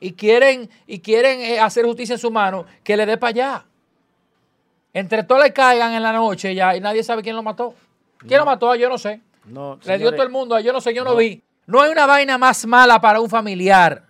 y 0.00 0.12
quieren, 0.14 0.68
y 0.88 0.98
quieren 0.98 1.38
eh, 1.40 1.60
hacer 1.60 1.84
justicia 1.84 2.14
en 2.14 2.18
su 2.18 2.32
mano, 2.32 2.66
que 2.82 2.96
le 2.96 3.06
dé 3.06 3.16
para 3.16 3.30
allá. 3.30 3.64
Entre 4.92 5.22
todos 5.22 5.40
le 5.44 5.52
caigan 5.52 5.92
en 5.92 6.02
la 6.02 6.12
noche 6.12 6.52
ya 6.52 6.74
y 6.74 6.80
nadie 6.80 7.04
sabe 7.04 7.22
quién 7.22 7.36
lo 7.36 7.44
mató. 7.44 7.74
¿Quién 8.26 8.40
lo 8.40 8.44
mató? 8.46 8.74
Yo 8.74 8.88
no 8.88 8.98
sé. 8.98 9.20
No, 9.44 9.78
Le 9.84 9.98
dio 9.98 10.10
todo 10.12 10.22
el 10.24 10.30
mundo, 10.30 10.58
yo 10.58 10.72
no 10.72 10.80
sé, 10.80 10.92
yo 10.92 11.04
no, 11.04 11.10
no. 11.10 11.16
vi. 11.16 11.40
No 11.66 11.80
hay 11.80 11.92
una 11.92 12.06
vaina 12.06 12.38
más 12.38 12.66
mala 12.66 13.00
para 13.00 13.20
un 13.20 13.30
familiar 13.30 14.04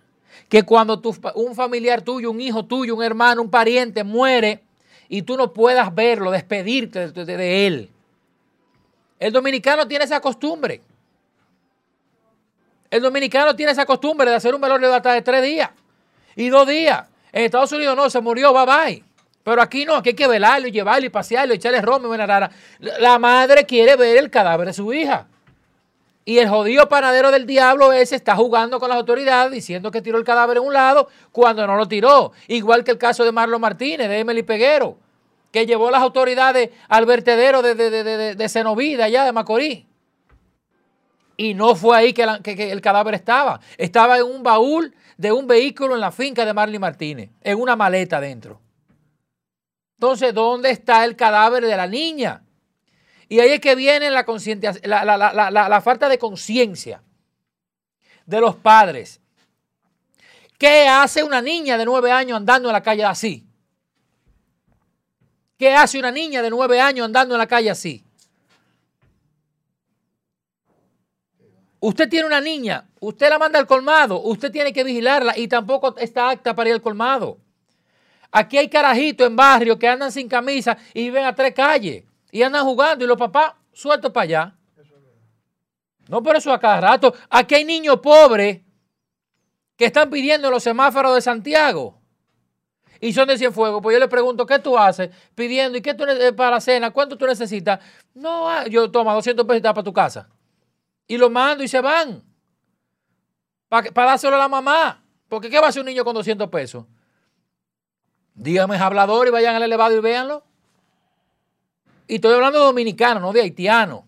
que 0.53 0.61
cuando 0.61 0.99
tu, 0.99 1.17
un 1.33 1.55
familiar 1.55 2.03
tuyo, 2.03 2.29
un 2.29 2.39
hijo 2.39 2.63
tuyo, 2.63 2.95
un 2.95 3.03
hermano, 3.03 3.41
un 3.41 3.49
pariente 3.49 4.03
muere 4.03 4.61
y 5.09 5.23
tú 5.23 5.35
no 5.35 5.51
puedas 5.51 5.95
verlo, 5.95 6.29
despedirte 6.29 7.07
de, 7.09 7.65
él. 7.65 7.89
El 9.19 9.33
dominicano 9.33 9.87
tiene 9.87 10.05
esa 10.05 10.19
costumbre. 10.19 10.79
El 12.91 13.01
dominicano 13.01 13.55
tiene 13.55 13.71
esa 13.71 13.87
costumbre 13.87 14.29
de 14.29 14.35
hacer 14.35 14.53
un 14.53 14.61
velorio 14.61 14.89
de 14.89 14.95
hasta 14.95 15.13
de 15.13 15.23
tres 15.23 15.41
días 15.41 15.71
y 16.35 16.49
dos 16.49 16.67
días. 16.67 17.03
En 17.31 17.45
Estados 17.45 17.71
Unidos 17.71 17.97
no, 17.97 18.07
se 18.11 18.21
murió, 18.21 18.53
bye 18.53 18.65
bye. 18.67 19.03
Pero 19.43 19.59
aquí 19.59 19.85
no, 19.85 19.95
aquí 19.95 20.09
hay 20.09 20.15
que 20.15 20.27
velarlo 20.27 20.67
y 20.67 20.71
llevarlo 20.71 21.07
y 21.07 21.09
pasearlo 21.09 21.55
y 21.55 21.57
echarle 21.57 21.81
romo 21.81 22.13
y 22.13 22.17
rara. 22.19 22.51
La 22.77 22.99
la 22.99 23.17
madre 23.17 23.65
quiere 23.65 23.95
ver 23.95 24.17
el 24.17 24.29
cadáver 24.29 24.67
de 24.67 24.73
su 24.73 24.93
hija. 24.93 25.25
Y 26.25 26.37
el 26.39 26.47
jodido 26.47 26.87
panadero 26.87 27.31
del 27.31 27.45
diablo 27.45 27.91
ese 27.91 28.15
está 28.15 28.35
jugando 28.35 28.79
con 28.79 28.87
las 28.89 28.97
autoridades 28.97 29.51
diciendo 29.51 29.91
que 29.91 30.01
tiró 30.01 30.17
el 30.17 30.23
cadáver 30.23 30.57
en 30.57 30.63
un 30.63 30.73
lado 30.73 31.09
cuando 31.31 31.67
no 31.67 31.75
lo 31.75 31.87
tiró. 31.87 32.31
Igual 32.47 32.83
que 32.83 32.91
el 32.91 32.97
caso 32.97 33.25
de 33.25 33.31
Marlon 33.33 33.59
Martínez, 33.59 34.07
de 34.07 34.19
Emily 34.19 34.41
Peguero, 34.43 34.97
que 35.51 35.65
llevó 35.65 35.89
a 35.89 35.91
las 35.91 36.01
autoridades 36.01 36.69
al 36.87 37.05
vertedero 37.05 37.61
de, 37.61 37.75
de, 37.75 37.89
de, 37.89 38.03
de, 38.03 38.35
de 38.35 39.03
allá 39.03 39.25
de 39.25 39.31
Macorís. 39.33 39.85
Y 41.35 41.55
no 41.55 41.75
fue 41.75 41.97
ahí 41.97 42.13
que, 42.13 42.25
que- 42.43 42.71
el 42.71 42.79
cadáver 42.79 43.15
estaba. 43.15 43.59
Estaba 43.77 44.17
en 44.17 44.23
un 44.23 44.43
baúl 44.43 44.95
de 45.17 45.31
un 45.31 45.45
vehículo 45.45 45.95
en 45.95 46.01
la 46.01 46.11
finca 46.11 46.45
de 46.45 46.53
Marley 46.53 46.79
Martínez, 46.79 47.31
en 47.41 47.59
una 47.59 47.75
maleta 47.75 48.21
dentro. 48.21 48.61
Entonces, 49.97 50.33
¿dónde 50.33 50.69
está 50.69 51.03
el 51.05 51.15
cadáver 51.15 51.65
de 51.65 51.75
la 51.75 51.87
niña? 51.87 52.42
Y 53.29 53.39
ahí 53.39 53.51
es 53.51 53.59
que 53.59 53.75
viene 53.75 54.09
la, 54.11 54.23
la- 54.23 55.33
la- 55.51 55.69
la 55.69 55.81
falta 55.81 56.09
de 56.09 56.17
conciencia 56.17 57.01
de 58.25 58.41
los 58.41 58.55
padres. 58.55 59.19
¿Qué 60.57 60.87
hace 60.87 61.23
una 61.23 61.41
niña 61.41 61.77
de 61.77 61.85
nueve 61.85 62.11
años 62.11 62.37
andando 62.37 62.69
en 62.69 62.73
la 62.73 62.81
calle 62.83 63.03
así? 63.03 63.45
¿Qué 65.57 65.73
hace 65.73 65.99
una 65.99 66.11
niña 66.11 66.41
de 66.41 66.49
nueve 66.49 66.79
años 66.79 67.05
andando 67.05 67.35
en 67.35 67.39
la 67.39 67.47
calle 67.47 67.69
así? 67.69 68.03
Usted 71.79 72.07
tiene 72.07 72.25
una 72.25 72.39
niña, 72.39 72.87
usted 73.01 73.29
la 73.29 73.37
manda 73.37 73.59
al 73.59 73.67
colmado, 73.67 74.21
usted 74.21 74.51
tiene 74.51 74.71
que 74.71 74.85
vigilarla 74.85 75.37
y 75.37 75.49
tampoco 75.49 75.97
está 75.97 76.29
apta 76.29 76.55
para 76.55 76.69
ir 76.69 76.75
al 76.75 76.81
colmado. 76.81 77.39
Aquí 78.31 78.57
hay 78.57 78.69
carajitos 78.69 79.27
en 79.27 79.35
barrio 79.35 79.77
que 79.77 79.87
andan 79.87 80.11
sin 80.11 80.29
camisa 80.29 80.77
y 80.93 81.03
viven 81.03 81.25
a 81.25 81.35
tres 81.35 81.53
calles 81.53 82.03
y 82.33 82.41
andan 82.41 82.65
jugando 82.65 83.05
y 83.05 83.07
los 83.07 83.15
papás 83.15 83.53
sueltos 83.71 84.11
para 84.11 84.23
allá. 84.23 84.55
No 86.09 86.23
por 86.23 86.35
eso 86.35 86.51
a 86.51 86.59
cada 86.59 86.81
rato. 86.81 87.13
Aquí 87.29 87.53
hay 87.53 87.63
niños 87.63 87.99
pobres 87.99 88.61
que 89.77 89.85
están 89.85 90.09
pidiendo 90.09 90.47
en 90.47 90.53
los 90.53 90.63
semáforos 90.63 91.13
de 91.13 91.21
Santiago 91.21 92.01
y 92.99 93.13
son 93.13 93.27
de 93.27 93.37
Cienfuegos. 93.37 93.83
Pues 93.83 93.93
yo 93.93 93.99
le 93.99 94.07
pregunto, 94.07 94.47
¿qué 94.47 94.57
tú 94.57 94.75
haces? 94.75 95.11
Pidiendo, 95.35 95.77
¿y 95.77 95.81
qué 95.83 95.93
tú 95.93 96.07
ne- 96.07 96.33
para 96.33 96.59
cena? 96.59 96.89
¿Cuánto 96.89 97.19
tú 97.19 97.27
necesitas? 97.27 97.79
No, 98.15 98.49
ah, 98.49 98.65
yo 98.65 98.89
toma 98.89 99.13
200 99.13 99.45
pesos 99.45 99.61
para 99.61 99.83
tu 99.83 99.93
casa. 99.93 100.27
Y 101.05 101.17
lo 101.17 101.29
mando 101.29 101.63
y 101.63 101.67
se 101.67 101.81
van. 101.81 102.23
Para 103.69 103.91
dárselo 103.93 104.37
a 104.37 104.39
la 104.39 104.47
mamá. 104.47 105.03
Porque 105.29 105.51
¿qué 105.51 105.59
va 105.59 105.67
a 105.67 105.69
hacer 105.69 105.81
un 105.81 105.85
niño 105.85 106.03
con 106.03 106.15
200 106.15 106.49
pesos? 106.49 106.85
Dígame, 108.33 108.75
hablador 108.77 109.27
y 109.27 109.29
vayan 109.29 109.55
al 109.55 109.61
elevado 109.61 109.95
y 109.95 109.99
véanlo. 109.99 110.43
Y 112.07 112.15
estoy 112.15 112.33
hablando 112.33 112.59
de 112.59 112.65
dominicano, 112.65 113.19
no 113.19 113.33
de 113.33 113.41
haitiano. 113.41 114.07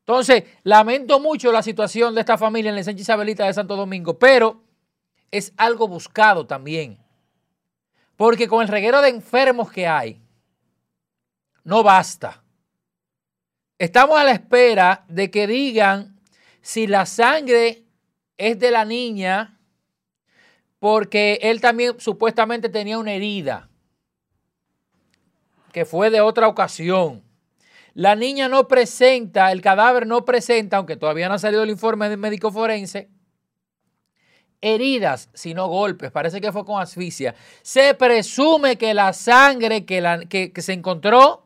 Entonces, 0.00 0.44
lamento 0.62 1.20
mucho 1.20 1.52
la 1.52 1.62
situación 1.62 2.14
de 2.14 2.20
esta 2.20 2.38
familia 2.38 2.70
en 2.70 2.76
la 2.76 2.82
Sánchez 2.82 3.02
Isabelita 3.02 3.44
de 3.44 3.54
Santo 3.54 3.76
Domingo, 3.76 4.18
pero 4.18 4.62
es 5.30 5.52
algo 5.56 5.86
buscado 5.86 6.46
también. 6.46 6.98
Porque 8.16 8.48
con 8.48 8.62
el 8.62 8.68
reguero 8.68 9.00
de 9.02 9.10
enfermos 9.10 9.70
que 9.70 9.86
hay, 9.86 10.20
no 11.64 11.82
basta. 11.82 12.42
Estamos 13.78 14.18
a 14.18 14.24
la 14.24 14.32
espera 14.32 15.04
de 15.08 15.30
que 15.30 15.46
digan 15.46 16.18
si 16.62 16.86
la 16.86 17.06
sangre 17.06 17.84
es 18.36 18.58
de 18.58 18.70
la 18.70 18.84
niña 18.84 19.58
porque 20.78 21.38
él 21.42 21.60
también 21.60 22.00
supuestamente 22.00 22.68
tenía 22.68 22.98
una 22.98 23.12
herida 23.12 23.67
que 25.72 25.84
fue 25.84 26.10
de 26.10 26.20
otra 26.20 26.48
ocasión. 26.48 27.22
La 27.94 28.14
niña 28.14 28.48
no 28.48 28.68
presenta, 28.68 29.50
el 29.52 29.60
cadáver 29.60 30.06
no 30.06 30.24
presenta, 30.24 30.76
aunque 30.76 30.96
todavía 30.96 31.28
no 31.28 31.34
ha 31.34 31.38
salido 31.38 31.62
el 31.64 31.70
informe 31.70 32.08
del 32.08 32.18
médico 32.18 32.52
forense, 32.52 33.08
heridas, 34.60 35.30
sino 35.34 35.66
golpes. 35.68 36.10
Parece 36.10 36.40
que 36.40 36.52
fue 36.52 36.64
con 36.64 36.80
asfixia. 36.80 37.34
Se 37.62 37.94
presume 37.94 38.76
que 38.76 38.94
la 38.94 39.12
sangre 39.12 39.84
que, 39.84 40.00
la- 40.00 40.20
que- 40.26 40.52
que 40.52 40.62
se 40.62 40.72
encontró 40.72 41.44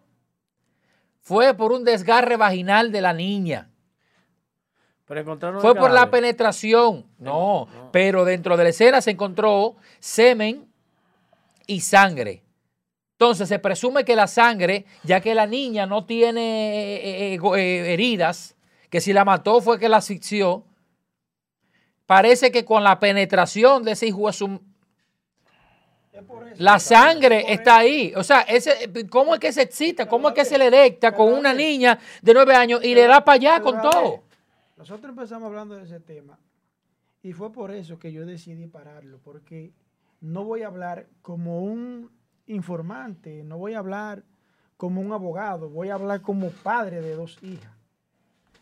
fue 1.21 1.55
por 1.55 1.73
un 1.73 1.85
desgarre 1.85 2.37
vaginal 2.37 2.91
de 2.91 3.01
la 3.01 3.13
niña. 3.13 3.69
Pero 5.61 5.61
Fue 5.61 5.75
por 5.81 5.91
la 5.95 6.11
penetración. 6.11 7.07
No, 7.19 7.69
pero 7.93 8.25
dentro 8.25 8.57
de 8.57 8.65
la 8.65 8.71
escena 8.71 9.01
se 9.03 9.11
encontró 9.11 9.77
semen 10.01 10.67
y 11.67 11.81
sangre. 11.81 12.43
Entonces 13.23 13.49
se 13.49 13.61
presume 13.61 14.05
que 14.05 14.17
la 14.17 14.27
sangre, 14.27 14.85
ya 15.05 15.21
que 15.21 15.33
la 15.33 15.47
niña 15.47 15.87
no 15.87 16.05
tiene 16.05 16.97
eh, 16.97 17.35
eh, 17.35 17.39
eh, 17.41 17.93
heridas, 17.93 18.57
que 18.91 19.01
si 19.01 19.13
la 19.13 19.25
mató 19.25 19.61
fue 19.61 19.79
que 19.79 19.89
la 19.89 19.99
asfixió, 19.99 20.65
parece 22.05 22.51
que 22.51 22.65
con 22.65 22.83
la 22.83 22.99
penetración 22.99 23.85
de 23.85 23.93
ese 23.93 24.09
hijo 24.09 24.29
La 26.57 26.81
sangre 26.81 27.45
está 27.47 27.77
ahí. 27.77 28.13
O 28.17 28.25
sea, 28.25 28.41
ese, 28.41 28.91
¿cómo 29.09 29.35
es 29.35 29.41
que 29.41 29.53
se 29.53 29.63
excita? 29.63 30.09
¿Cómo 30.09 30.31
es 30.31 30.35
que 30.35 30.45
se 30.45 30.59
le 30.59 30.67
erecta 30.67 31.15
con 31.15 31.33
una 31.33 31.55
niña 31.55 32.01
de 32.23 32.35
nueve 32.35 32.57
años 32.57 32.83
y 32.83 32.93
le 32.93 33.07
da 33.07 33.25
para 33.25 33.37
allá 33.37 33.61
con 33.61 33.81
todo? 33.81 34.25
Nosotros 34.77 35.11
empezamos 35.11 35.47
hablando 35.47 35.77
de 35.77 35.85
ese 35.85 36.01
tema 36.01 36.41
y 37.23 37.33
fue 37.33 37.53
por 37.53 37.71
eso 37.71 38.01
que 38.01 38.11
yo 38.11 38.27
decidí 38.27 38.67
pararlo, 38.67 39.21
porque 39.23 39.71
no 40.21 40.43
voy 40.43 40.63
a 40.63 40.67
hablar 40.67 41.07
como 41.23 41.61
un 41.63 42.11
informante, 42.53 43.43
no 43.45 43.59
voy 43.59 43.75
a 43.75 43.79
hablar 43.79 44.23
como 44.77 45.01
un 45.01 45.13
abogado, 45.13 45.69
voy 45.69 45.91
a 45.91 45.95
hablar 45.95 46.23
como 46.23 46.51
padre 46.51 47.01
de 47.01 47.15
dos 47.15 47.39
hijas. 47.43 47.73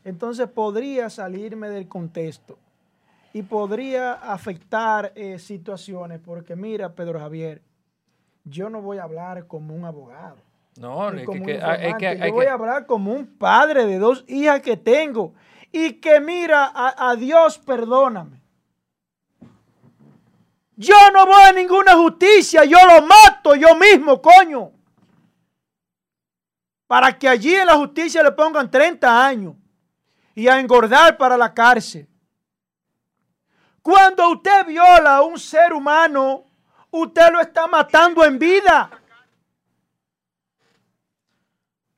Entonces 0.05 0.49
podría 0.49 1.11
salirme 1.11 1.69
del 1.69 1.89
contexto 1.89 2.59
y 3.33 3.43
podría 3.43 4.15
afectar 4.15 5.13
eh, 5.15 5.39
situaciones, 5.39 6.21
porque 6.25 6.57
mira, 6.57 6.95
Pedro 6.95 7.21
Javier, 7.21 7.63
yo 8.45 8.71
no 8.71 8.81
voy 8.83 8.99
a 8.99 9.05
hablar 9.05 9.47
como 9.47 9.75
un 9.75 9.85
abogado 9.85 10.37
No, 10.79 11.11
ni 11.11 11.21
es 11.21 11.27
que, 11.27 11.39
que- 11.99 12.19
Yo 12.29 12.33
voy 12.33 12.47
a 12.47 12.55
hablar 12.55 12.87
como 12.87 13.13
un 13.13 13.27
padre 13.27 13.85
de 13.87 13.99
dos 13.99 14.25
hijas 14.29 14.61
que 14.63 14.77
tengo 14.77 15.35
y 15.73 15.95
que 15.95 16.21
mira 16.21 16.65
a, 16.75 17.11
a 17.11 17.17
Dios, 17.17 17.59
perdóname. 17.59 18.40
Yo 20.81 20.95
no 21.13 21.27
voy 21.27 21.43
a 21.43 21.53
ninguna 21.53 21.93
justicia, 21.93 22.65
yo 22.65 22.79
lo 22.87 23.07
mato 23.07 23.55
yo 23.55 23.75
mismo, 23.75 24.23
coño. 24.23 24.73
Para 26.87 27.19
que 27.19 27.29
allí 27.29 27.55
en 27.55 27.67
la 27.67 27.77
justicia 27.77 28.23
le 28.23 28.33
pongan 28.33 28.71
30 28.71 29.27
años 29.27 29.57
y 30.35 30.49
a 30.49 30.59
engordar 30.59 31.19
para 31.19 31.37
la 31.37 31.53
cárcel. 31.53 32.09
Cuando 33.83 34.31
usted 34.31 34.65
viola 34.65 35.17
a 35.17 35.23
un 35.23 35.39
ser 35.39 35.75
humano, 35.75 36.47
usted 36.93 37.31
lo 37.31 37.43
está 37.43 37.67
matando 37.67 38.25
en 38.25 38.39
vida. 38.39 38.91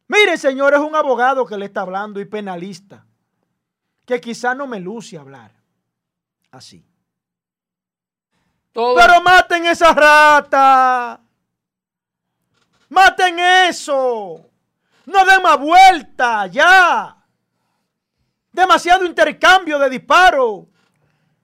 Mire, 0.09 0.37
señor, 0.37 0.75
es 0.75 0.81
un 0.81 0.97
abogado 0.97 1.47
que 1.47 1.57
le 1.57 1.67
está 1.67 1.83
hablando 1.83 2.19
y 2.19 2.25
penalista, 2.25 3.07
que 4.05 4.21
quizá 4.21 4.57
no 4.57 4.67
me 4.67 4.81
luce 4.81 5.17
hablar 5.17 5.53
así. 6.51 6.85
Todo- 8.73 8.95
Pero 8.97 9.21
maten 9.23 9.67
esa 9.67 9.93
rata. 9.93 11.21
Maten 12.89 13.39
eso. 13.69 14.41
No 15.07 15.25
den 15.25 15.43
más 15.43 15.59
vuelta, 15.59 16.47
ya. 16.47 17.17
Demasiado 18.53 19.05
intercambio 19.07 19.79
de 19.79 19.89
disparos 19.91 20.65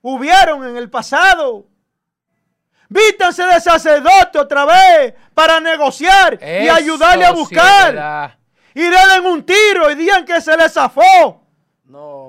hubieron 0.01 0.65
en 0.67 0.77
el 0.77 0.89
pasado. 0.89 1.65
Vístanse 2.87 3.43
de 3.43 3.59
sacerdote 3.59 4.39
otra 4.39 4.65
vez 4.65 5.13
para 5.33 5.59
negociar 5.59 6.39
y 6.41 6.69
ayudarle 6.69 7.25
a 7.25 7.31
buscar. 7.31 7.93
y 8.73 8.81
den 8.81 9.25
un 9.25 9.43
tiro 9.45 9.89
y 9.91 9.95
digan 9.95 10.25
que 10.25 10.39
se 10.41 10.55
le 10.55 10.69
zafó. 10.69 11.38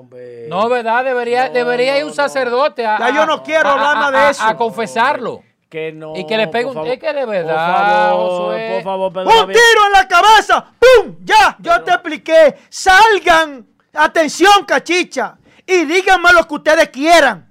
No, 0.01 0.05
hombre. 0.05 0.47
No, 0.47 0.69
¿verdad? 0.69 1.03
Debería, 1.05 1.47
No, 1.47 1.53
debería 1.53 1.97
ir 1.97 2.05
un 2.05 2.13
sacerdote 2.13 2.85
a, 2.85 2.97
Ya 2.99 3.09
yo 3.15 3.25
no 3.25 3.43
quiero 3.43 3.69
a- 3.69 3.73
hablar 3.73 3.97
más 3.97 4.11
de 4.11 4.17
a- 4.17 4.29
eso. 4.31 4.43
A 4.43 4.57
confesarlo. 4.57 5.43
Que 5.69 5.91
no. 5.93 6.15
Y 6.17 6.25
que 6.27 6.35
le 6.37 6.47
pegue 6.47 6.65
por 6.65 6.71
un- 6.71 6.75
favor. 6.75 6.91
es 6.91 6.99
que 6.99 7.13
de 7.13 7.21
Por 7.21 7.29
verdad, 7.29 7.77
favor, 8.09 8.29
Josué. 8.29 8.71
por 8.73 8.83
favor, 8.83 9.13
Pedro 9.13 9.29
¡Un 9.29 9.47
tiro 9.47 9.85
en 9.85 9.91
la 9.93 10.07
cabeza! 10.07 10.65
¡Pum! 10.79 11.15
Ya, 11.23 11.55
yo 11.59 11.81
te 11.83 11.91
expliqué. 11.91 12.57
Salgan, 12.69 13.65
atención, 13.93 14.65
cachicha, 14.65 15.37
y 15.65 15.85
díganme 15.85 16.33
lo 16.33 16.45
que 16.47 16.55
ustedes 16.55 16.89
quieran. 16.89 17.47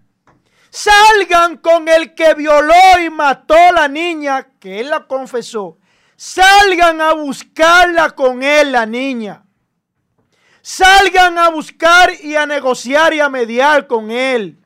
Salgan 0.69 1.57
con 1.57 1.89
el 1.89 2.15
que 2.15 2.35
violó 2.35 2.75
y 3.05 3.11
mató 3.11 3.55
a 3.55 3.73
la 3.73 3.89
niña, 3.89 4.47
que 4.61 4.81
él 4.81 4.91
la 4.91 5.01
confesó. 5.07 5.79
Salgan 6.17 7.01
a 7.01 7.15
buscarla 7.15 8.11
con 8.11 8.43
él, 8.43 8.73
la 8.73 8.85
niña. 8.85 9.43
Salgan 10.63 11.39
a 11.39 11.49
buscar 11.49 12.13
y 12.23 12.37
a 12.37 12.47
negociar 12.47 13.15
y 13.15 13.21
a 13.21 13.29
mediar 13.29 13.87
con 13.87 14.11
él. 14.11 14.59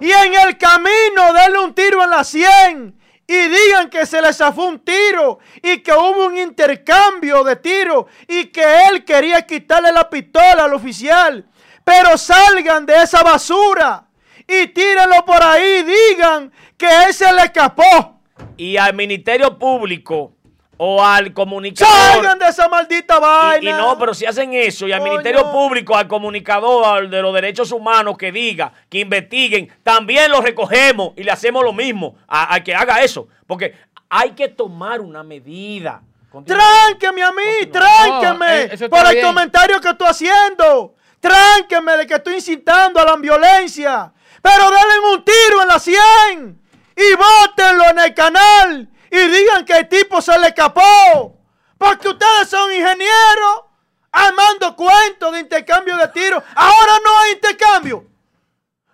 Y 0.00 0.10
en 0.10 0.34
el 0.34 0.58
camino 0.58 1.32
denle 1.32 1.58
un 1.60 1.74
tiro 1.74 2.02
en 2.02 2.10
la 2.10 2.24
sien 2.24 2.98
y 3.26 3.48
digan 3.48 3.88
que 3.88 4.04
se 4.04 4.20
le 4.20 4.32
zafó 4.32 4.64
un 4.64 4.80
tiro 4.80 5.38
y 5.62 5.78
que 5.78 5.92
hubo 5.92 6.26
un 6.26 6.36
intercambio 6.36 7.44
de 7.44 7.56
tiro 7.56 8.06
y 8.26 8.46
que 8.46 8.88
él 8.88 9.04
quería 9.04 9.46
quitarle 9.46 9.92
la 9.92 10.10
pistola 10.10 10.64
al 10.64 10.74
oficial. 10.74 11.46
Pero 11.84 12.18
salgan 12.18 12.84
de 12.84 13.02
esa 13.02 13.22
basura 13.22 14.06
y 14.46 14.66
tírenlo 14.68 15.24
por 15.24 15.42
ahí. 15.42 15.84
Digan 15.84 16.52
que 16.76 16.86
él 17.04 17.14
se 17.14 17.32
le 17.32 17.42
escapó. 17.42 18.20
Y 18.56 18.76
al 18.76 18.94
Ministerio 18.94 19.58
Público 19.58 20.34
o 20.84 21.00
al 21.04 21.32
comunicador. 21.32 21.94
Salgan 21.94 22.38
de 22.40 22.46
esa 22.48 22.68
maldita 22.68 23.20
vaina. 23.20 23.70
Y, 23.70 23.72
y 23.72 23.76
no, 23.76 23.96
pero 23.98 24.12
si 24.14 24.26
hacen 24.26 24.52
eso, 24.52 24.88
y 24.88 24.92
al 24.92 24.98
Coño. 24.98 25.12
Ministerio 25.12 25.52
Público, 25.52 25.96
al 25.96 26.08
comunicador 26.08 26.84
al 26.84 27.08
de 27.08 27.22
los 27.22 27.32
derechos 27.32 27.70
humanos 27.70 28.18
que 28.18 28.32
diga, 28.32 28.72
que 28.88 28.98
investiguen, 28.98 29.72
también 29.84 30.28
lo 30.30 30.40
recogemos 30.40 31.12
y 31.16 31.22
le 31.22 31.30
hacemos 31.30 31.62
lo 31.62 31.72
mismo 31.72 32.16
a- 32.26 32.52
al 32.54 32.64
que 32.64 32.74
haga 32.74 33.00
eso. 33.00 33.28
Porque 33.46 33.76
hay 34.08 34.32
que 34.32 34.48
tomar 34.48 35.00
una 35.00 35.22
medida. 35.22 36.02
Continúa. 36.30 36.60
Tránqueme 36.88 37.22
a 37.22 37.30
mí, 37.30 37.42
Continúa. 37.60 37.88
tránqueme 38.20 38.76
No, 38.80 38.88
por 38.90 39.06
el 39.06 39.12
bien. 39.12 39.26
comentario 39.26 39.80
que 39.80 39.88
estoy 39.90 40.08
haciendo. 40.08 40.94
Tránqueme 41.20 41.96
de 41.98 42.06
que 42.08 42.14
estoy 42.14 42.34
incitando 42.34 42.98
a 42.98 43.04
la 43.04 43.14
violencia. 43.16 44.12
Pero 44.42 44.64
denle 44.64 44.98
un 45.14 45.24
tiro 45.24 45.62
en 45.62 45.68
la 45.68 45.78
100 45.78 46.60
y 46.96 47.14
bótenlo 47.14 47.84
en 47.90 47.98
el 48.00 48.14
canal 48.14 48.88
y 49.12 49.28
digan 49.28 49.66
que 49.66 49.74
el 49.74 49.88
tipo 49.88 50.22
se 50.22 50.36
le 50.38 50.48
escapó. 50.48 51.38
Porque 51.76 52.08
ustedes 52.08 52.48
son 52.48 52.72
ingenieros 52.72 53.64
armando 54.10 54.74
cuentos 54.74 55.32
de 55.32 55.40
intercambio 55.40 55.98
de 55.98 56.08
tiros. 56.08 56.42
Ahora 56.54 56.92
no 57.04 57.18
hay 57.18 57.32
intercambio. 57.32 58.06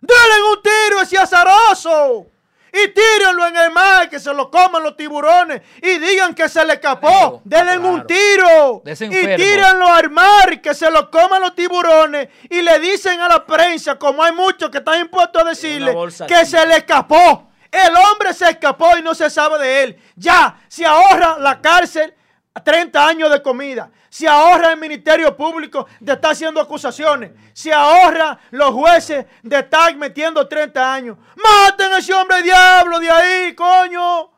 Denle 0.00 0.42
un 0.50 0.62
tiro 0.62 0.98
a 0.98 1.02
ese 1.04 1.18
azaroso. 1.18 2.26
Y 2.72 2.88
tírenlo 2.88 3.46
en 3.46 3.56
el 3.56 3.70
mar, 3.70 4.10
que 4.10 4.18
se 4.18 4.34
lo 4.34 4.50
coman 4.50 4.82
los 4.82 4.96
tiburones. 4.96 5.62
Y 5.80 5.98
digan 5.98 6.34
que 6.34 6.48
se 6.48 6.64
le 6.64 6.74
escapó. 6.74 7.40
Denle 7.44 7.76
claro. 7.76 7.88
un 7.88 8.06
tiro. 8.06 8.82
Y 8.84 9.36
tírenlo 9.36 9.86
al 9.86 10.10
mar, 10.10 10.60
que 10.60 10.74
se 10.74 10.90
lo 10.90 11.12
coman 11.12 11.40
los 11.40 11.54
tiburones. 11.54 12.28
Y 12.50 12.60
le 12.62 12.80
dicen 12.80 13.20
a 13.20 13.28
la 13.28 13.46
prensa, 13.46 13.96
como 13.96 14.24
hay 14.24 14.32
muchos 14.32 14.68
que 14.70 14.78
están 14.78 15.00
impuestos 15.00 15.42
a 15.42 15.44
decirle, 15.44 15.94
que 16.26 16.44
se 16.44 16.66
le 16.66 16.78
escapó. 16.78 17.47
El 17.70 17.94
hombre 17.96 18.32
se 18.34 18.48
escapó 18.50 18.96
y 18.96 19.02
no 19.02 19.14
se 19.14 19.28
sabe 19.30 19.58
de 19.58 19.82
él. 19.82 20.02
Ya, 20.16 20.58
se 20.68 20.84
ahorra 20.86 21.38
la 21.38 21.60
cárcel 21.60 22.14
30 22.62 23.06
años 23.06 23.30
de 23.30 23.42
comida. 23.42 23.90
Se 24.08 24.26
ahorra 24.26 24.72
el 24.72 24.78
Ministerio 24.78 25.36
Público 25.36 25.86
de 26.00 26.12
estar 26.12 26.32
haciendo 26.32 26.60
acusaciones. 26.60 27.32
Se 27.52 27.72
ahorra 27.72 28.38
los 28.50 28.70
jueces 28.70 29.26
de 29.42 29.58
estar 29.58 29.94
metiendo 29.96 30.46
30 30.48 30.92
años. 30.94 31.18
Maten 31.36 31.92
a 31.92 31.98
ese 31.98 32.14
hombre 32.14 32.42
diablo 32.42 32.98
de 33.00 33.10
ahí, 33.10 33.54
coño. 33.54 34.30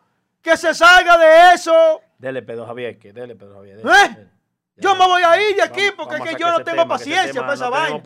Que 0.42 0.56
se 0.56 0.74
salga 0.74 1.18
de 1.18 1.54
eso. 1.54 2.00
Dele, 2.18 2.42
Pedro 2.42 2.66
Javier, 2.66 2.98
que 2.98 3.12
dele, 3.12 3.36
Pedro 3.36 3.56
Javier. 3.56 3.76
dele, 3.78 3.90
¿Eh? 3.90 4.08
dele. 4.08 4.29
Yo 4.80 4.94
me 4.96 5.06
voy 5.06 5.22
a 5.22 5.40
ir 5.50 5.56
de 5.56 5.62
aquí 5.62 5.82
porque 5.96 6.16
es 6.16 6.22
que 6.22 6.36
yo 6.40 6.50
no 6.50 6.64
tengo 6.64 6.88
paciencia 6.88 7.40
para 7.40 7.54
esa 7.54 7.64
no 7.66 7.70
vaina. 7.70 8.02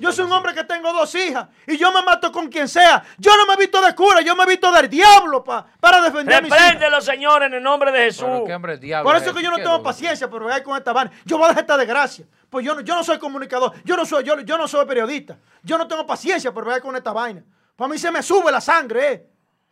Yo 0.00 0.12
soy 0.12 0.24
un 0.26 0.32
hombre 0.32 0.54
que 0.54 0.64
tengo 0.64 0.92
dos 0.92 1.14
hijas 1.14 1.48
y 1.66 1.76
yo 1.76 1.90
me 1.92 2.02
mato 2.02 2.30
con 2.30 2.48
quien 2.48 2.68
sea. 2.68 3.02
Yo 3.18 3.36
no 3.36 3.46
me 3.46 3.54
he 3.54 3.56
visto 3.56 3.80
de 3.80 3.94
cura, 3.94 4.20
yo 4.20 4.36
me 4.36 4.44
he 4.44 4.46
visto 4.46 4.70
del 4.72 4.88
diablo 4.88 5.42
pa- 5.42 5.66
para 5.80 6.00
defender 6.02 6.34
a 6.36 6.40
mis 6.40 6.50
hijas. 6.52 6.62
Repréndelo, 6.72 7.00
señor, 7.00 7.42
en 7.44 7.54
el 7.54 7.62
nombre 7.62 7.90
de 7.92 7.98
Jesús. 8.04 8.24
Pero 8.26 8.44
qué 8.44 8.54
hombre 8.54 8.78
diablo 8.78 9.08
Por 9.08 9.16
eso 9.16 9.24
es 9.26 9.30
es 9.30 9.36
que 9.36 9.42
yo 9.42 9.50
no 9.50 9.56
tengo 9.56 9.70
duro. 9.72 9.82
paciencia 9.82 10.28
por 10.30 10.42
bregar 10.44 10.62
con 10.62 10.76
esta 10.76 10.92
vaina. 10.92 11.10
Yo 11.24 11.36
voy 11.38 11.46
a 11.46 11.48
dejar 11.48 11.62
esta 11.64 11.76
desgracia. 11.76 12.26
Pues 12.50 12.64
yo 12.66 12.74
no, 12.74 12.80
yo 12.82 12.94
no 12.94 13.02
soy 13.02 13.18
comunicador, 13.18 13.72
yo 13.84 13.96
no 13.96 14.04
soy, 14.04 14.24
yo, 14.24 14.38
yo 14.40 14.58
no 14.58 14.68
soy 14.68 14.84
periodista. 14.86 15.38
Yo 15.62 15.78
no 15.78 15.86
tengo 15.88 16.06
paciencia 16.06 16.52
por 16.52 16.64
bregar 16.64 16.82
con 16.82 16.94
esta 16.96 17.12
vaina. 17.12 17.42
Para 17.74 17.88
mí 17.88 17.96
se 17.98 18.10
me 18.10 18.22
sube 18.22 18.52
la 18.52 18.60
sangre, 18.60 19.12
eh. 19.12 19.26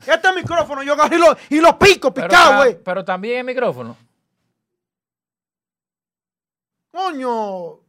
Este 0.07 0.33
micrófono 0.33 0.83
yo 0.83 0.95
agarro 0.95 1.15
y 1.15 1.19
lo, 1.19 1.37
y 1.51 1.61
lo 1.61 1.79
pico, 1.79 2.15
Pero, 2.15 2.29
picado, 2.29 2.62
ta- 2.62 2.69
eh. 2.69 2.81
pero 2.83 3.05
también 3.05 3.41
el 3.41 3.45
micrófono. 3.45 3.97
Coño. 6.91 7.81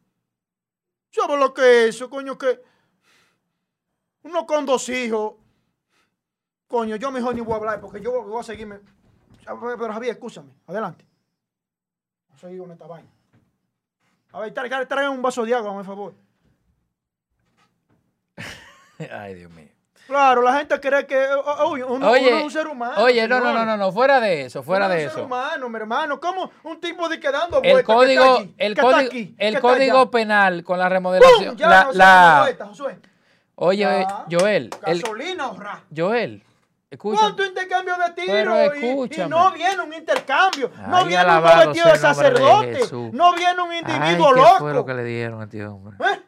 ¿Sabes 1.09 1.39
lo 1.39 1.53
que 1.53 1.87
es 1.87 1.95
eso, 1.95 2.09
coño? 2.09 2.37
Que 2.37 2.61
uno 4.23 4.45
con 4.45 4.65
dos 4.65 4.87
hijos. 4.89 5.35
Coño, 6.67 6.95
yo 6.95 7.11
mejor 7.11 7.35
ni 7.35 7.41
voy 7.41 7.53
a 7.53 7.57
hablar 7.57 7.81
porque 7.81 7.99
yo 8.01 8.23
voy 8.23 8.39
a 8.39 8.43
seguirme. 8.43 8.79
Pero 9.43 9.93
Javier, 9.93 10.13
escúchame. 10.13 10.53
Adelante. 10.67 11.05
A 12.33 12.37
seguir 12.37 12.59
con 12.59 12.71
esta 12.71 12.87
vaina. 12.87 13.09
A 14.31 14.39
ver, 14.39 14.53
trae 14.53 15.09
un 15.09 15.21
vaso 15.21 15.43
de 15.43 15.53
agua, 15.53 15.73
por 15.73 15.85
favor. 15.85 16.13
Ay, 19.11 19.35
Dios 19.35 19.51
mío. 19.51 19.80
Claro, 20.11 20.41
la 20.41 20.53
gente 20.57 20.77
cree 20.81 21.05
que 21.05 21.25
oh, 21.33 21.69
uno, 21.73 21.87
uno 21.87 22.11
Oye, 22.11 22.37
es 22.37 22.43
un 22.43 22.51
ser 22.51 22.67
humano. 22.67 22.95
oye, 22.97 23.25
no, 23.29 23.39
no, 23.39 23.53
no, 23.53 23.65
no, 23.65 23.77
no, 23.77 23.91
fuera 23.93 24.19
de 24.19 24.41
eso, 24.41 24.61
fuera 24.61 24.87
Uno 24.87 24.93
de 24.95 25.01
es 25.03 25.07
un 25.07 25.11
ser 25.11 25.19
eso. 25.19 25.25
humano, 25.25 25.69
mi 25.69 25.75
hermano. 25.77 26.19
¿Cómo 26.19 26.51
un 26.63 26.81
tipo 26.81 27.07
de 27.07 27.17
que 27.17 27.31
dando 27.31 27.61
El 27.63 27.71
vueltas, 27.71 27.79
que 27.79 27.93
código, 27.93 28.23
está 28.23 28.35
allí, 28.41 28.55
el 28.57 28.75
que 28.75 28.81
está 28.81 28.91
código, 28.93 29.09
aquí, 29.09 29.35
el 29.37 29.59
código 29.61 30.11
penal 30.11 30.63
con 30.65 30.77
la 30.79 30.85
¡Pum! 30.85 30.91
remodelación. 30.93 31.55
Ya 31.55 31.67
la, 31.69 31.83
no 31.85 31.91
la- 31.93 32.39
vuelta, 32.43 32.65
Josué. 32.65 32.99
oye, 33.55 33.79
Ya. 33.83 34.25
Joel, 34.29 34.69
el, 34.85 35.01
Gasolina 35.01 35.43
ahorrar. 35.45 35.79
Joel, 35.95 36.43
escucha. 36.89 37.19
¿Cuánto 37.21 37.45
intercambio 37.45 37.93
de 37.95 38.11
tiro? 38.21 38.33
Pero 38.33 38.75
Y- 38.75 38.79
y, 38.85 38.89
escúchame. 38.89 39.29
no 39.29 39.51
viene 39.53 39.81
un 39.81 39.93
intercambio. 39.93 40.71
no 40.87 40.97
Ay, 40.97 41.07
viene 41.07 41.37
un 41.37 41.43
vestido 41.43 41.85
de 41.85 41.91
de 41.93 41.97
sacerdote. 41.99 42.75
Jesús. 42.75 43.13
no 43.13 43.33
viene 43.35 43.61
un 43.61 43.71
Ay, 43.71 43.79
individuo 43.79 44.33
¿qué 44.33 44.39
loco. 44.41 44.57
fue 44.59 44.73
lo 44.73 44.85
que 44.85 44.93
le 44.93 45.03
dieron 45.05 45.39
a 45.39 45.45
este 45.45 45.65
hombre? 45.65 45.95
¿Eh? 46.05 46.19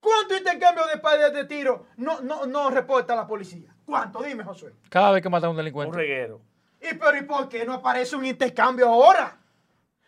¿Cuánto 0.00 0.34
intercambio 0.36 0.86
de 0.86 0.98
padres 0.98 1.32
de 1.32 1.44
tiro 1.44 1.86
no, 1.96 2.20
no, 2.22 2.46
no 2.46 2.70
reporta 2.70 3.14
la 3.14 3.26
policía? 3.26 3.74
¿Cuánto? 3.84 4.22
Dime, 4.22 4.44
Josué. 4.44 4.72
Cada 4.88 5.12
vez 5.12 5.22
que 5.22 5.28
mata 5.28 5.46
a 5.46 5.50
un 5.50 5.54
Un 5.54 5.58
delincuente. 5.58 5.96
reguero. 5.96 6.40
¿Y 6.80 6.94
pero 6.94 7.16
y 7.18 7.22
por 7.22 7.48
qué 7.48 7.64
no 7.66 7.74
aparece 7.74 8.16
un 8.16 8.24
intercambio 8.24 8.88
ahora? 8.88 9.38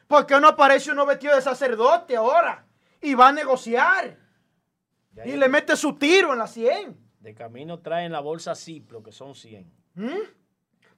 ¿Por 0.07 0.25
qué 0.27 0.41
no 0.41 0.49
aparece 0.49 0.91
uno 0.93 1.05
vestido 1.05 1.35
de 1.37 1.43
sacerdote 1.43 2.17
ahora? 2.17 2.65
Y 3.03 3.15
va 3.15 3.29
a 3.29 3.33
negociar. 3.33 4.17
Ya 5.13 5.27
Y 5.27 5.37
le 5.37 5.49
mete 5.49 5.77
su 5.77 5.95
tiro 5.97 6.33
en 6.33 6.39
la 6.39 6.47
100. 6.47 6.97
De 7.21 7.35
camino 7.35 7.81
traen 7.81 8.13
la 8.13 8.21
bolsa 8.21 8.55
Ciplo, 8.55 9.03
que 9.03 9.13
son 9.13 9.35
100. 9.35 9.71
¿Mm? 9.95 10.09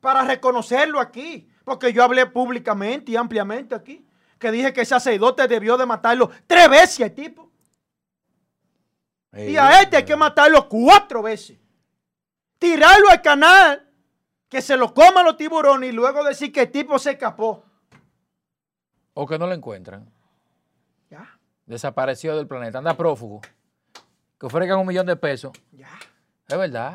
Para 0.01 0.23
reconocerlo 0.23 1.01
aquí. 1.01 1.49
Porque 1.65 1.93
yo 1.93 2.05
hablé 2.05 2.27
públicamente 2.27 3.11
y 3.12 3.16
ampliamente 3.16 3.75
aquí. 3.75 4.07
Que 4.39 4.51
dije 4.53 4.73
que 4.73 4.83
ese 4.83 4.91
sacerdote 4.91 5.49
debió 5.49 5.77
de 5.77 5.87
matarlo 5.87 6.31
tres 6.47 6.69
veces 6.69 7.01
al 7.01 7.12
tipo. 7.12 7.51
Y 9.36 9.56
a 9.56 9.81
este 9.82 9.97
hay 9.98 10.05
que 10.05 10.16
matarlo 10.16 10.69
cuatro 10.69 11.23
veces. 11.23 11.59
Tirarlo 12.59 13.09
al 13.11 13.20
canal. 13.23 13.81
Que 14.48 14.62
se 14.62 14.77
lo 14.77 14.94
coman 14.94 15.24
los 15.24 15.36
tiburones 15.36 15.90
y 15.90 15.93
luego 15.93 16.23
decir 16.23 16.52
que 16.52 16.62
el 16.62 16.70
tipo 16.70 16.98
se 16.98 17.12
escapó. 17.12 17.65
O 19.15 19.27
que 19.27 19.39
no 19.39 19.47
lo 19.47 19.55
encuentran. 19.55 20.09
Ya, 21.11 21.39
Desapareció 21.66 22.36
del 22.36 22.47
planeta. 22.47 22.78
Anda 22.78 22.97
prófugo. 22.97 23.40
Que 24.39 24.47
ofrezcan 24.47 24.78
un 24.78 24.86
millón 24.86 25.06
de 25.06 25.16
pesos. 25.16 25.52
ya. 25.73 25.89
Es 26.47 26.56
verdad. 26.59 26.94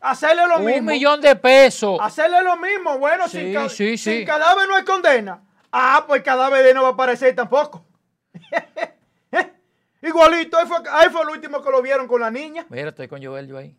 Hacerle 0.00 0.46
lo 0.46 0.58
Un 0.58 0.64
mismo. 0.64 0.90
millón 0.90 1.20
de 1.20 1.36
pesos. 1.36 1.98
Hacerle 2.00 2.42
lo 2.42 2.56
mismo. 2.56 2.98
Bueno, 2.98 3.28
Sí, 3.28 3.38
sin, 3.40 3.52
ca- 3.54 3.68
sí, 3.68 3.98
sin 3.98 4.18
sí. 4.20 4.24
cadáver 4.24 4.66
no 4.68 4.76
hay 4.76 4.84
condena. 4.84 5.42
Ah, 5.70 6.04
pues 6.06 6.18
el 6.20 6.24
cadáver 6.24 6.74
no 6.74 6.82
va 6.82 6.88
a 6.88 6.92
aparecer 6.92 7.34
tampoco. 7.36 7.84
Igualito, 10.02 10.56
ahí 10.58 10.66
fue, 10.66 10.76
ahí 10.90 11.08
fue 11.10 11.22
el 11.22 11.28
último 11.30 11.62
que 11.62 11.70
lo 11.70 11.82
vieron 11.82 12.06
con 12.06 12.20
la 12.20 12.30
niña. 12.30 12.64
Mira, 12.68 12.90
estoy 12.90 13.08
con 13.08 13.22
Joel 13.24 13.46
yo 13.48 13.58
ahí. 13.58 13.74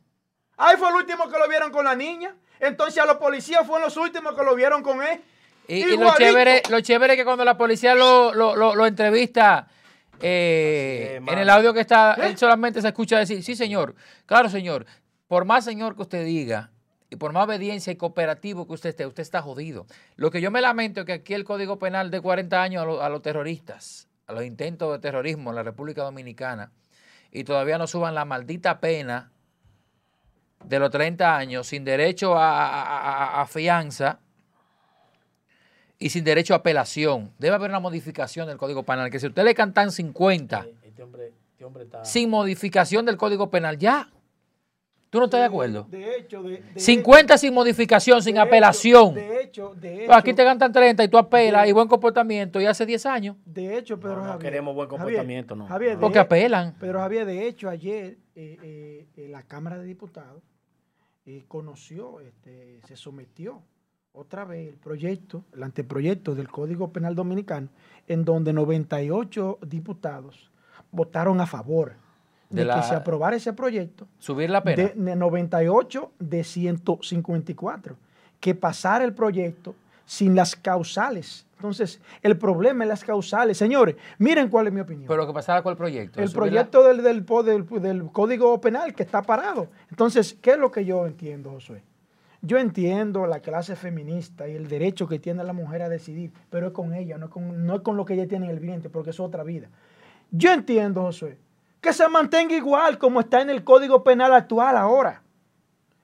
Ahí 0.58 0.76
fue 0.78 0.90
el 0.90 0.96
último 0.96 1.30
que 1.30 1.38
lo 1.40 1.48
vieron 1.48 1.72
con 1.72 1.86
la 1.86 1.96
niña. 1.96 2.36
Entonces 2.60 3.02
a 3.02 3.06
los 3.06 3.16
policías 3.18 3.66
fueron 3.66 3.84
los 3.86 3.96
últimos 3.96 4.36
que 4.36 4.44
lo 4.44 4.54
vieron 4.56 4.84
con 4.84 5.02
él. 5.02 5.22
Y, 5.68 5.84
y 5.84 5.98
lo 5.98 6.14
chévere, 6.18 6.64
lo 6.70 6.82
chévere 6.82 7.14
es 7.14 7.18
que 7.20 7.24
cuando 7.24 7.46
la 7.46 7.56
policía 7.58 7.96
lo, 7.96 8.34
lo, 8.34 8.56
lo- 8.56 8.76
lo 8.76 8.86
entrevista 8.86 9.68
eh, 10.20 11.20
es, 11.26 11.32
en 11.32 11.40
el 11.40 11.50
audio 11.50 11.74
que 11.74 11.80
está, 11.82 12.16
¿Eh? 12.18 12.28
él 12.28 12.38
solamente 12.38 12.82
se 12.82 12.88
escucha 12.90 13.18
decir, 13.20 13.42
sí 13.44 13.56
señor, 13.56 13.96
claro 14.26 14.50
señor, 14.50 14.86
por 15.28 15.46
más 15.46 15.64
señor 15.64 15.96
que 15.96 16.02
usted 16.02 16.26
diga 16.26 16.72
y 17.10 17.16
por 17.16 17.32
más 17.32 17.46
obediencia 17.46 17.94
y 17.94 17.96
cooperativo 17.96 18.68
que 18.68 18.74
usted 18.74 18.90
esté, 18.90 19.06
usted 19.06 19.22
está 19.22 19.42
jodido. 19.42 19.86
Lo 20.18 20.30
que 20.32 20.42
yo 20.42 20.52
me 20.52 20.60
lamento 20.60 21.02
es 21.02 21.06
que 21.06 21.14
aquí 21.14 21.34
el 21.34 21.46
Código 21.46 21.80
Penal 21.80 22.12
de 22.12 22.20
40 22.20 22.62
años 22.62 22.84
a, 22.84 22.86
lo- 22.86 23.02
a 23.02 23.08
los 23.10 23.22
terroristas, 23.22 24.09
a 24.30 24.34
los 24.34 24.44
intentos 24.46 24.92
de 24.92 25.00
terrorismo 25.00 25.50
en 25.50 25.56
la 25.56 25.64
República 25.64 26.04
Dominicana 26.04 26.72
y 27.32 27.44
todavía 27.44 27.80
no 27.80 27.88
suban 27.88 28.14
la 28.14 28.26
maldita 28.26 28.80
pena 28.80 29.32
de 30.64 30.78
los 30.78 30.92
30 30.92 31.36
años 31.36 31.66
sin 31.66 31.84
derecho 31.84 32.36
a, 32.38 32.68
a- 32.68 32.82
a- 33.40 33.42
a 33.42 33.48
fianza 33.48 34.20
y 35.98 36.10
sin 36.12 36.24
derecho 36.24 36.54
a 36.54 36.58
apelación. 36.58 37.32
Debe 37.40 37.56
haber 37.56 37.72
una 37.72 37.80
modificación 37.80 38.48
del 38.48 38.58
Código 38.58 38.84
Penal, 38.84 39.10
que 39.10 39.20
si 39.20 39.26
usted 39.28 39.44
le 39.44 39.56
cantan 39.56 39.92
50 39.92 40.66
Este 40.84 41.02
hombre, 41.04 41.34
este 41.52 41.66
hombre 41.66 41.84
está. 41.86 42.06
sin 42.06 42.30
modificación 42.30 43.06
del 43.06 43.18
Código 43.18 43.50
Penal, 43.50 43.78
ya. 43.80 44.10
¿Tú 45.10 45.18
no 45.18 45.26
estás 45.26 45.40
de 45.40 45.46
acuerdo? 45.48 45.88
De 45.90 46.18
hecho, 46.18 46.44
de, 46.44 46.62
de 46.62 46.80
50 46.80 47.38
sin 47.40 47.54
modificación, 47.54 48.22
sin 48.22 48.36
de 48.36 48.42
hecho, 48.42 48.48
apelación. 48.48 49.14
de 49.16 49.42
hecho, 49.42 49.74
de 49.76 50.04
hecho. 50.04 50.14
Aquí 50.14 50.34
te 50.36 50.44
cantan 50.44 50.72
30 50.72 51.04
y 51.04 51.08
tú 51.08 51.18
apelas 51.18 51.68
y 51.68 51.72
buen 51.72 51.88
comportamiento 51.88 52.62
y 52.62 52.66
hace 52.68 52.86
10 52.86 53.06
años. 53.08 53.36
De 53.46 53.76
hecho, 53.78 54.00
Pedro 54.00 54.18
No, 54.18 54.22
no 54.26 54.32
Javier. 54.34 54.52
queremos 54.52 54.76
buen 54.76 54.88
Javier, 54.88 55.02
comportamiento, 55.06 55.56
no. 55.56 55.66
Javier, 55.68 55.98
Porque 56.00 56.20
apelan. 56.20 56.76
Pero 56.80 57.00
Javier, 57.00 57.26
de 57.26 57.48
hecho, 57.48 57.70
ayer 57.70 58.18
eh, 58.36 58.58
eh, 58.62 59.08
eh, 59.18 59.28
la 59.30 59.42
Cámara 59.44 59.80
de 59.80 59.86
Diputados 59.86 60.44
eh, 61.26 61.44
conoció, 61.48 62.20
este, 62.20 62.80
se 62.88 62.96
sometió 62.96 63.64
otra 64.12 64.46
vez 64.46 64.68
el 64.70 64.76
proyecto, 64.78 65.44
el 65.56 65.64
anteproyecto 65.64 66.36
del 66.36 66.50
Código 66.50 66.92
Penal 66.92 67.16
Dominicano, 67.16 67.70
en 68.08 68.26
donde 68.26 68.54
98 68.54 69.60
diputados 69.66 70.52
votaron 70.92 71.42
a 71.42 71.48
favor 71.48 71.94
de, 72.50 72.62
De 72.62 72.66
la- 72.66 72.76
que 72.76 72.84
se 72.88 72.96
aprobara 72.96 73.36
ese 73.36 73.54
proyecto. 73.54 74.08
Subir 74.20 74.50
la 74.50 74.64
pena. 74.64 74.76
De, 74.84 74.94
de 74.96 75.16
98 75.16 76.12
de 76.20 76.44
154. 76.44 77.96
Que 78.40 78.56
pasara 78.56 79.04
el 79.04 79.14
proyecto 79.14 79.76
sin 80.06 80.36
las 80.36 80.56
causales. 80.56 81.46
Entonces, 81.58 82.00
el 82.24 82.38
problema 82.38 82.86
es 82.86 82.88
las 82.88 83.04
causales. 83.04 83.58
Señores, 83.58 83.96
miren 84.18 84.48
cuál 84.50 84.68
es 84.68 84.74
mi 84.74 84.80
opinión. 84.80 85.08
Pero 85.08 85.28
que 85.28 85.34
pasara 85.34 85.62
con 85.62 85.72
el 85.72 85.78
proyecto. 85.78 86.20
el 86.22 86.28
la- 86.28 86.34
proyecto 86.34 86.84
del, 86.84 87.04
del- 87.04 87.26
del 87.82 88.12
Código 88.12 88.60
Penal 88.62 88.94
que 88.96 89.04
está 89.04 89.22
parado. 89.22 89.68
Entonces, 89.90 90.38
¿qué 90.42 90.52
es 90.52 90.58
lo 90.58 90.72
que 90.72 90.86
yo 90.86 91.06
entiendo, 91.06 91.52
Josué? 91.52 91.84
Yo 92.42 92.58
entiendo 92.58 93.28
la 93.28 93.42
clase 93.42 93.76
feminista 93.76 94.48
y 94.48 94.56
el 94.56 94.70
derecho 94.70 95.06
que 95.10 95.20
tiene 95.20 95.44
la 95.44 95.52
mujer 95.52 95.82
a 95.82 95.90
decidir, 95.90 96.32
pero 96.50 96.68
es 96.68 96.74
con 96.74 96.94
ella, 96.94 97.18
no 97.18 97.26
es 97.26 97.32
con, 97.32 97.66
no 97.66 97.76
es 97.76 97.82
con 97.82 97.98
lo 97.98 98.06
que 98.06 98.14
ella 98.14 98.30
tiene 98.30 98.46
en 98.46 98.52
el 98.52 98.60
vientre, 98.62 98.90
porque 98.90 99.10
es 99.10 99.20
otra 99.20 99.44
vida. 99.44 99.68
Yo 100.32 100.54
entiendo, 100.54 101.02
Josué, 101.02 101.38
que 101.82 101.94
se 101.94 102.08
mantenga 102.08 102.56
igual 102.56 102.98
como 102.98 103.20
está 103.22 103.42
en 103.42 103.50
el 103.50 103.64
Código 103.64 104.04
Penal 104.04 104.34
actual 104.34 104.76
ahora. 104.78 105.22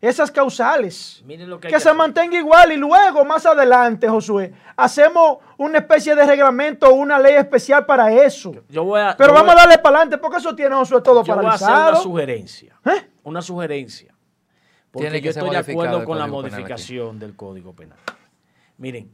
Esas 0.02 0.30
causales. 0.30 1.22
Miren 1.26 1.50
lo 1.50 1.60
que 1.60 1.68
hay 1.68 1.72
Que 1.72 1.78
que 1.78 1.82
se 1.82 1.90
hacer. 1.90 1.98
mantenga 1.98 2.38
igual 2.38 2.72
y 2.72 2.78
luego, 2.78 3.26
más 3.26 3.46
adelante, 3.46 4.08
Josué, 4.08 4.54
hacemos 4.76 5.38
una 5.58 5.80
especie 5.80 6.14
de 6.16 6.26
reglamento 6.26 6.88
o 6.88 6.94
una 6.94 7.18
ley 7.18 7.34
especial 7.36 7.86
para 7.86 8.12
eso. 8.12 8.52
Yo 8.70 8.84
voy 8.84 9.02
a, 9.02 9.16
Pero 9.18 9.30
yo 9.30 9.34
vamos 9.34 9.54
voy- 9.54 9.60
a 9.62 9.64
darle 9.66 9.82
para 9.82 9.98
adelante 9.98 10.18
porque 10.20 10.38
eso 10.38 10.56
tiene 10.56 10.76
Josué 10.76 11.02
todo 11.02 11.24
yo 11.24 11.36
voy 11.36 11.46
a 11.46 11.50
hacer 11.50 11.68
paralizado. 11.68 11.90
una 11.92 12.00
sugerencia. 12.02 12.80
¿Eh? 12.86 13.10
Una 13.24 13.42
sugerencia. 13.42 14.14
Porque 14.92 15.08
Tiene 15.10 15.20
que 15.22 15.26
yo 15.26 15.30
estoy 15.32 15.50
de 15.50 15.58
acuerdo 15.58 16.06
con 16.06 16.18
la 16.20 16.28
modificación 16.28 17.18
del 17.20 17.36
Código 17.36 17.74
Penal. 17.74 17.98
Miren, 18.78 19.10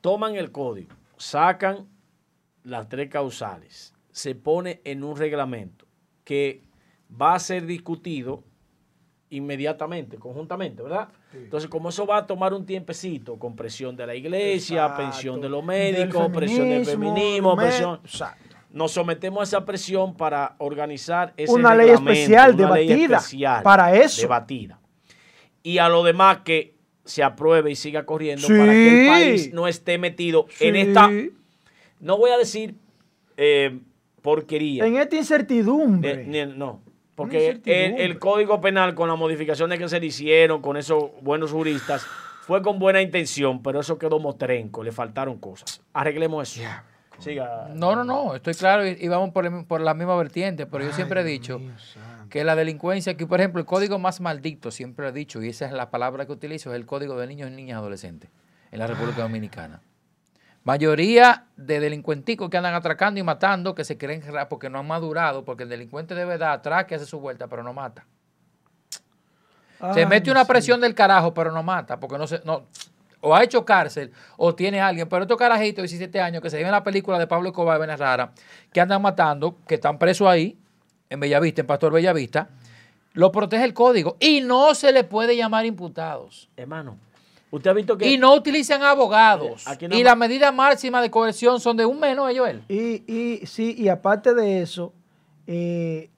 toman 0.00 0.34
el 0.36 0.50
código, 0.50 0.94
sacan 1.16 1.86
las 2.62 2.88
tres 2.88 3.08
causales, 3.10 3.93
se 4.14 4.36
pone 4.36 4.80
en 4.84 5.02
un 5.02 5.16
reglamento 5.16 5.86
que 6.22 6.62
va 7.20 7.34
a 7.34 7.38
ser 7.40 7.66
discutido 7.66 8.44
inmediatamente, 9.30 10.18
conjuntamente, 10.18 10.84
¿verdad? 10.84 11.08
Entonces, 11.32 11.68
como 11.68 11.88
eso 11.88 12.06
va 12.06 12.18
a 12.18 12.26
tomar 12.28 12.54
un 12.54 12.64
tiempecito 12.64 13.36
con 13.40 13.56
presión 13.56 13.96
de 13.96 14.06
la 14.06 14.14
iglesia, 14.14 14.82
Exacto. 14.82 15.02
pensión 15.02 15.40
de 15.40 15.48
los 15.48 15.64
médicos, 15.64 16.30
presión 16.32 16.68
del 16.68 16.86
feminismo, 16.86 17.56
presión... 17.56 17.98
Exacto. 18.04 18.54
Nos 18.70 18.92
sometemos 18.92 19.40
a 19.40 19.42
esa 19.42 19.64
presión 19.64 20.16
para 20.16 20.54
organizar 20.58 21.32
ese 21.36 21.52
Una 21.52 21.74
ley 21.74 21.90
especial 21.90 22.54
una 22.54 22.74
ley 22.74 22.86
debatida 22.86 23.16
especial 23.16 23.62
para 23.64 23.96
eso. 23.96 24.22
Debatida. 24.22 24.80
Y 25.64 25.78
a 25.78 25.88
lo 25.88 26.04
demás 26.04 26.38
que 26.44 26.76
se 27.04 27.24
apruebe 27.24 27.72
y 27.72 27.76
siga 27.76 28.06
corriendo 28.06 28.46
para 28.46 28.72
que 28.72 29.02
el 29.02 29.08
país 29.08 29.52
no 29.52 29.66
esté 29.66 29.98
metido 29.98 30.46
en 30.60 30.76
esta, 30.76 31.10
no 31.98 32.16
voy 32.16 32.30
a 32.30 32.38
decir 32.38 32.76
eh, 33.36 33.80
porquería. 34.24 34.86
En 34.86 34.96
esta 34.96 35.16
incertidumbre. 35.16 36.24
Ni- 36.26 36.46
no, 36.46 36.80
porque 37.14 37.60
el, 37.66 38.18
Código 38.18 38.58
Penal 38.60 38.94
con 38.94 39.08
las 39.08 39.18
modificaciones 39.18 39.78
que 39.78 39.86
se 39.88 40.00
le 40.00 40.06
hicieron 40.06 40.62
con 40.62 40.78
esos 40.78 41.10
buenos 41.20 41.52
juristas 41.52 42.04
fue 42.40 42.62
con 42.62 42.78
buena 42.78 43.02
intención, 43.02 43.62
pero 43.62 43.80
eso 43.80 43.98
quedó 43.98 44.18
motrenco, 44.18 44.82
le 44.82 44.92
faltaron 44.92 45.38
cosas. 45.38 45.82
Arreglemos 45.92 46.50
eso. 46.56 46.66
Siga. 47.18 47.68
No, 47.74 47.94
no, 47.94 48.02
no, 48.02 48.34
estoy 48.34 48.54
claro 48.54 48.84
y, 48.86 48.96
y 48.98 49.08
vamos 49.08 49.30
por, 49.30 49.46
el- 49.46 49.64
por 49.66 49.80
la 49.82 49.92
misma 49.94 50.16
vertiente, 50.16 50.66
pero 50.66 50.84
yo 50.84 50.92
siempre 50.92 51.20
he 51.20 51.24
dicho 51.24 51.60
que 52.30 52.42
la 52.44 52.56
delincuencia, 52.56 53.12
aquí 53.12 53.26
por 53.26 53.38
ejemplo, 53.40 53.60
el 53.60 53.66
código 53.66 53.98
más 53.98 54.20
maldito, 54.22 54.70
siempre 54.70 55.06
he 55.06 55.12
dicho, 55.12 55.40
y 55.42 55.50
esa 55.50 55.66
es 55.66 55.72
la 55.72 55.90
palabra 55.90 56.24
que 56.26 56.32
utilizo, 56.32 56.70
es 56.70 56.76
el 56.76 56.86
código 56.86 57.16
de 57.18 57.26
niños 57.28 57.50
y 57.50 57.54
niñas 57.54 57.76
adolescentes 57.78 58.30
en 58.72 58.78
la 58.80 58.86
República 58.88 59.22
Dominicana. 59.22 59.80
Mayoría 60.64 61.44
de 61.56 61.78
delincuenticos 61.78 62.48
que 62.48 62.56
andan 62.56 62.74
atracando 62.74 63.20
y 63.20 63.22
matando, 63.22 63.74
que 63.74 63.84
se 63.84 63.98
creen 63.98 64.22
porque 64.48 64.70
no 64.70 64.78
han 64.78 64.86
madurado, 64.86 65.44
porque 65.44 65.64
el 65.64 65.68
delincuente 65.68 66.14
de 66.14 66.24
verdad 66.24 66.54
atraca 66.54 66.94
y 66.94 66.96
hace 66.96 67.06
su 67.06 67.20
vuelta, 67.20 67.46
pero 67.48 67.62
no 67.62 67.72
mata. 67.72 68.06
Se 69.92 70.06
mete 70.06 70.30
una 70.30 70.44
sí. 70.44 70.48
presión 70.48 70.80
del 70.80 70.94
carajo, 70.94 71.34
pero 71.34 71.52
no 71.52 71.62
mata, 71.62 72.00
porque 72.00 72.16
no 72.16 72.26
se, 72.26 72.40
no, 72.44 72.62
o 73.20 73.34
ha 73.34 73.42
hecho 73.42 73.64
cárcel, 73.64 74.12
o 74.38 74.54
tiene 74.54 74.80
alguien, 74.80 75.08
pero 75.08 75.22
estos 75.22 75.36
carajitos 75.36 75.76
de 75.76 75.88
17 75.88 76.20
años 76.20 76.42
que 76.42 76.48
se 76.48 76.56
ven 76.56 76.66
en 76.66 76.72
la 76.72 76.82
película 76.82 77.18
de 77.18 77.26
Pablo 77.26 77.48
Escobar 77.50 77.78
Venas 77.78 77.98
Rara, 77.98 78.32
que 78.72 78.80
andan 78.80 79.02
matando, 79.02 79.58
que 79.66 79.74
están 79.74 79.98
presos 79.98 80.26
ahí, 80.28 80.58
en 81.10 81.20
Bellavista, 81.20 81.60
en 81.60 81.66
Pastor 81.66 81.92
Bellavista, 81.92 82.48
lo 83.12 83.30
protege 83.30 83.64
el 83.64 83.74
código 83.74 84.16
y 84.20 84.40
no 84.40 84.74
se 84.74 84.92
le 84.92 85.04
puede 85.04 85.36
llamar 85.36 85.64
imputados. 85.64 86.48
Hermano, 86.56 86.98
usted 87.56 87.70
ha 87.70 87.74
visto 87.74 87.96
que 87.96 88.10
Y 88.10 88.18
no 88.18 88.34
utilizan 88.34 88.82
abogados. 88.82 89.66
Aquí 89.66 89.86
no 89.86 89.96
y 89.96 90.02
las 90.02 90.16
medidas 90.16 90.52
máximas 90.52 91.02
de 91.02 91.10
coerción 91.10 91.60
son 91.60 91.76
de 91.76 91.86
un 91.86 92.00
menos, 92.00 92.28
ellos 92.30 92.48
él. 92.48 92.62
Y, 92.68 93.04
y 93.12 93.46
sí, 93.46 93.74
y 93.78 93.88
aparte 93.88 94.34
de 94.34 94.62
eso, 94.62 94.92
eh, 95.46 96.10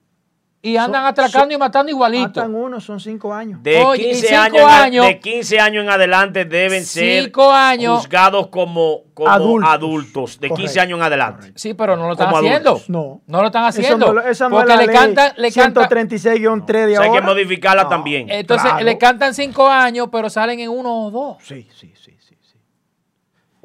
Y 0.66 0.76
andan 0.76 1.02
Son- 1.02 1.08
atracando 1.08 1.40
son- 1.40 1.52
y 1.52 1.56
matando 1.58 1.90
igualito. 1.90 2.26
matan 2.40 2.54
uno, 2.54 2.80
son 2.80 2.98
cinco 3.00 3.32
años. 3.32 3.62
de, 3.62 3.82
Oye, 3.82 4.02
y 4.02 4.06
15 4.12 4.26
cinco 4.28 4.40
años, 4.42 4.64
años- 4.72 5.06
de 5.06 5.20
15 5.20 5.60
años 5.60 5.84
en 5.84 5.90
adelante 5.90 6.44
deben 6.44 6.84
ser 6.84 7.24
Cinco 7.24 7.50
años. 7.52 7.98
juzgados 8.00 8.48
como, 8.48 9.02
como 9.14 9.30
adultos. 9.30 9.70
Adultos. 9.72 10.40
de 10.40 10.48
15 10.48 10.62
Correcto, 10.62 10.80
años 10.82 10.98
en 10.98 11.02
adelante. 11.04 11.52
Sí, 11.54 11.74
pero 11.74 11.96
no 11.96 12.06
lo 12.06 12.12
están 12.12 12.26
Como 12.30 12.38
haciendo. 12.38 12.70
adultos. 12.70 12.90
No. 12.90 13.20
No 13.26 13.40
lo 13.40 13.46
están 13.46 13.64
haciendo. 13.64 14.12
no 14.12 14.20
esa 14.22 14.48
no 14.48 14.56
porque 14.56 14.76
le 14.76 14.86
cantan, 14.88 15.32
le 15.36 15.52
cantan, 15.52 15.84
136-3 15.88 16.86
de 16.86 16.92
O 16.94 16.96
sea, 16.96 17.00
hay 17.02 17.08
ahora. 17.08 17.20
que 17.20 17.26
modificarla 17.26 17.82
No. 17.84 17.88
también. 17.88 18.28
Entonces 18.30 18.68
Claro. 18.68 18.84
le 18.84 18.98
cantan 18.98 19.34
cinco 19.34 19.68
años, 19.68 20.08
pero 20.10 20.28
salen 20.30 20.60
en 20.60 20.70
uno 20.70 21.06
o 21.06 21.10
dos. 21.10 21.36
Sí, 21.42 21.68
sí. 21.78 21.92
sí. 21.94 22.15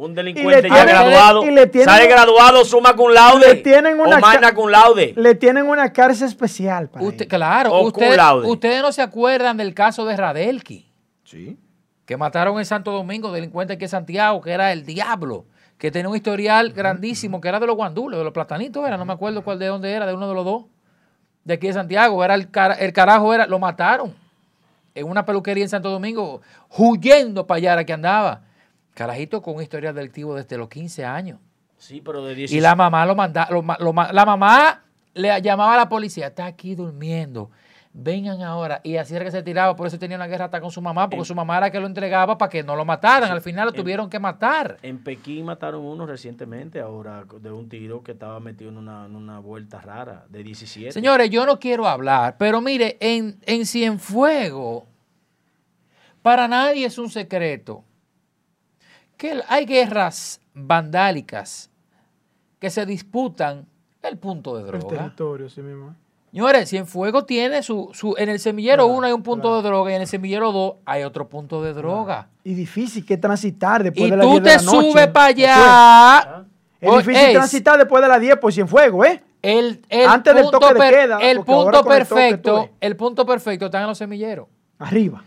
Un 0.04 0.16
delincuente 0.16 0.68
ya 0.68 0.74
tienen- 0.84 0.88
graduado, 0.88 1.44
y 1.46 1.52
le 1.52 1.68
tienen- 1.68 1.88
sale 1.88 2.08
graduado, 2.08 2.66
suma 2.66 2.96
cum 2.96 3.12
laude. 3.12 3.48
le 3.48 3.56
tienen 3.58 4.00
una 4.00 4.18
o 4.18 4.20
magna 4.20 4.52
cum 4.56 4.68
laude. 4.68 5.14
Le 5.16 5.36
tienen 5.36 5.68
una 5.68 5.94
cárcel 5.94 6.28
especial 6.28 6.90
para 6.90 7.06
Usted, 7.06 7.28
claro, 7.28 7.82
usted- 7.82 8.18
ustedes 8.46 8.82
no 8.82 8.92
se 8.92 9.04
acuerdan 9.04 9.58
del 9.58 9.76
caso 9.76 10.04
de 10.06 10.18
Radelki, 10.18 10.92
Sí. 11.24 11.56
que 12.08 12.18
mataron 12.18 12.58
en 12.58 12.66
Santo 12.66 12.90
Domingo, 12.92 13.32
delincuente 13.32 13.78
que 13.78 13.86
es 13.86 13.92
Santiago, 13.92 14.42
que 14.42 14.50
era 14.52 14.72
el 14.72 14.88
diablo, 14.88 15.46
que 15.78 15.92
tenía 15.92 16.10
un 16.10 16.16
historial 16.16 16.74
grandísimo, 16.74 17.40
que 17.40 17.50
era 17.50 17.60
de 17.60 17.68
los 17.68 17.76
guandules, 17.76 18.18
de 18.18 18.24
los 18.24 18.34
platanitos, 18.34 18.84
era, 18.88 18.98
no 18.98 19.06
me 19.06 19.14
acuerdo 19.14 19.44
cuál 19.44 19.60
de 19.60 19.68
dónde 19.68 19.92
era, 19.92 20.08
de 20.08 20.16
uno 20.16 20.28
de 20.28 20.34
los 20.34 20.44
dos, 20.46 20.64
de 21.44 21.54
aquí 21.54 21.68
de 21.68 21.74
Santiago, 21.74 22.24
era 22.26 22.34
el, 22.34 22.50
cara- 22.50 22.74
el 22.74 22.92
carajo, 22.92 23.36
era, 23.36 23.46
lo 23.46 23.60
mataron 23.60 24.16
en 24.96 25.08
una 25.08 25.26
peluquería 25.26 25.64
en 25.64 25.70
Santo 25.70 25.92
Domingo, 25.92 26.42
huyendo 26.76 27.46
para 27.46 27.58
allá 27.60 27.74
era 27.74 27.84
que 27.86 27.94
andaba. 27.94 28.42
Carajito 28.94 29.42
con 29.42 29.56
un 29.56 29.62
historial 29.64 29.96
delictivo 29.96 30.36
desde 30.36 30.58
los 30.58 30.68
15 30.70 31.06
años. 31.06 31.40
Sí, 31.78 32.02
pero 32.02 32.24
de 32.26 32.34
Y 32.34 32.36
16. 32.36 32.62
la 32.62 32.76
mamá 32.76 33.06
lo 33.06 33.16
manda, 33.16 33.48
lo 33.50 33.62
ma- 33.64 33.78
lo 33.80 33.92
ma- 33.94 34.12
la 34.14 34.26
mamá 34.26 34.84
le 35.14 35.42
llamaba 35.42 35.74
a 35.74 35.78
la 35.78 35.90
policía, 35.90 36.28
está 36.28 36.46
aquí 36.46 36.76
durmiendo, 36.76 37.50
vengan 37.94 38.42
ahora. 38.44 38.80
Y 38.84 38.98
así 38.98 39.16
era 39.16 39.26
que 39.26 39.32
se 39.32 39.42
tiraba, 39.42 39.76
por 39.76 39.88
eso 39.88 39.98
tenía 39.98 40.16
una 40.16 40.28
guerra 40.28 40.46
hasta 40.46 40.62
con 40.62 40.70
su 40.72 40.82
mamá, 40.82 41.10
porque 41.10 41.22
En- 41.22 41.26
su 41.26 41.34
mamá 41.36 41.58
era 41.58 41.72
que 41.72 41.80
lo 41.80 41.88
entregaba 41.88 42.38
para 42.38 42.50
que 42.50 42.62
no 42.64 42.76
lo 42.76 42.86
mataran. 42.86 43.32
Al 43.32 43.42
final 43.42 43.66
lo 43.66 43.72
en- 43.72 43.76
tuvieron 43.78 44.10
que 44.10 44.20
matar. 44.20 44.78
En 44.84 45.04
Pekín 45.04 45.46
mataron 45.46 45.82
uno 45.84 46.06
recientemente 46.06 46.80
ahora 46.80 47.24
de 47.40 47.52
un 47.52 47.68
tiro 47.68 48.04
que 48.04 48.12
estaba 48.12 48.40
metido 48.40 48.70
en 48.70 48.78
una, 48.78 49.06
en 49.08 49.16
una 49.16 49.40
vuelta 49.40 49.82
rara 49.82 50.26
de 50.30 50.44
17. 50.44 50.92
Señores, 50.92 51.30
yo 51.32 51.46
no 51.48 51.60
quiero 51.60 51.88
hablar, 51.88 52.36
pero 52.38 52.62
mire, 52.62 52.98
en, 53.00 53.40
en 53.48 53.66
Cienfuego, 53.66 54.86
para 56.22 56.48
nadie 56.48 56.86
es 56.86 56.98
un 57.00 57.10
secreto 57.10 57.84
que 59.22 59.32
el- 59.34 59.44
hay 59.48 59.66
guerras 59.66 60.42
vandálicas 60.56 61.70
que 62.60 62.70
se 62.72 62.86
disputan 62.88 63.68
el 64.02 64.18
punto 64.18 64.56
de 64.56 64.62
El 64.64 64.68
droga. 64.68 64.88
territorio, 64.98 65.48
sí 65.50 65.62
mismo. 65.62 65.96
Señores, 66.32 66.70
Cienfuegos 66.70 67.26
tiene 67.28 67.62
su, 67.62 67.92
su 67.94 68.16
en 68.18 68.30
el 68.30 68.40
semillero 68.40 68.86
Claro, 68.86 68.98
1 68.98 69.08
hay 69.08 69.14
un 69.14 69.22
punto 69.22 69.50
claro. 69.50 69.62
de 69.62 69.68
droga 69.68 69.92
y 69.92 69.96
en 69.96 70.02
el 70.02 70.08
semillero 70.08 70.52
2 70.52 70.76
hay 70.86 71.04
otro 71.04 71.28
punto 71.30 71.62
de 71.62 71.74
droga. 71.74 72.30
Y 72.44 72.54
difícil 72.56 73.06
que 73.06 73.18
transitar 73.18 73.84
después 73.84 74.08
Y 74.08 74.12
de 74.12 74.18
tú 74.18 74.30
10 74.32 74.44
de 74.44 74.50
te 74.50 74.56
la 74.58 74.62
noche. 74.64 74.92
subes 74.92 75.08
para 75.10 75.26
allá. 75.26 76.46
Es 76.80 76.92
difícil 76.98 77.16
es 77.28 77.34
transitar 77.34 77.78
después 77.78 78.02
de 78.02 78.08
las 78.10 78.20
10 78.22 78.38
por 78.38 78.52
Cienfuegos, 78.52 79.06
¿eh? 79.08 79.24
el, 79.44 79.82
el 79.90 80.08
Antes 80.08 80.34
del 80.34 80.44
punto 80.46 80.60
toque 80.60 80.74
de 80.84 80.90
queda, 80.90 81.18
el 81.20 81.38
punto 81.44 81.66
el 81.68 81.72
toque, 81.74 81.84
tú 81.84 81.90
perfecto, 81.90 82.56
ves. 82.62 82.70
el 82.80 82.96
punto 82.96 83.26
perfecto 83.26 83.66
está 83.66 83.82
en 83.82 83.88
los 83.88 83.98
semilleros. 83.98 84.48
Arriba. 84.80 85.24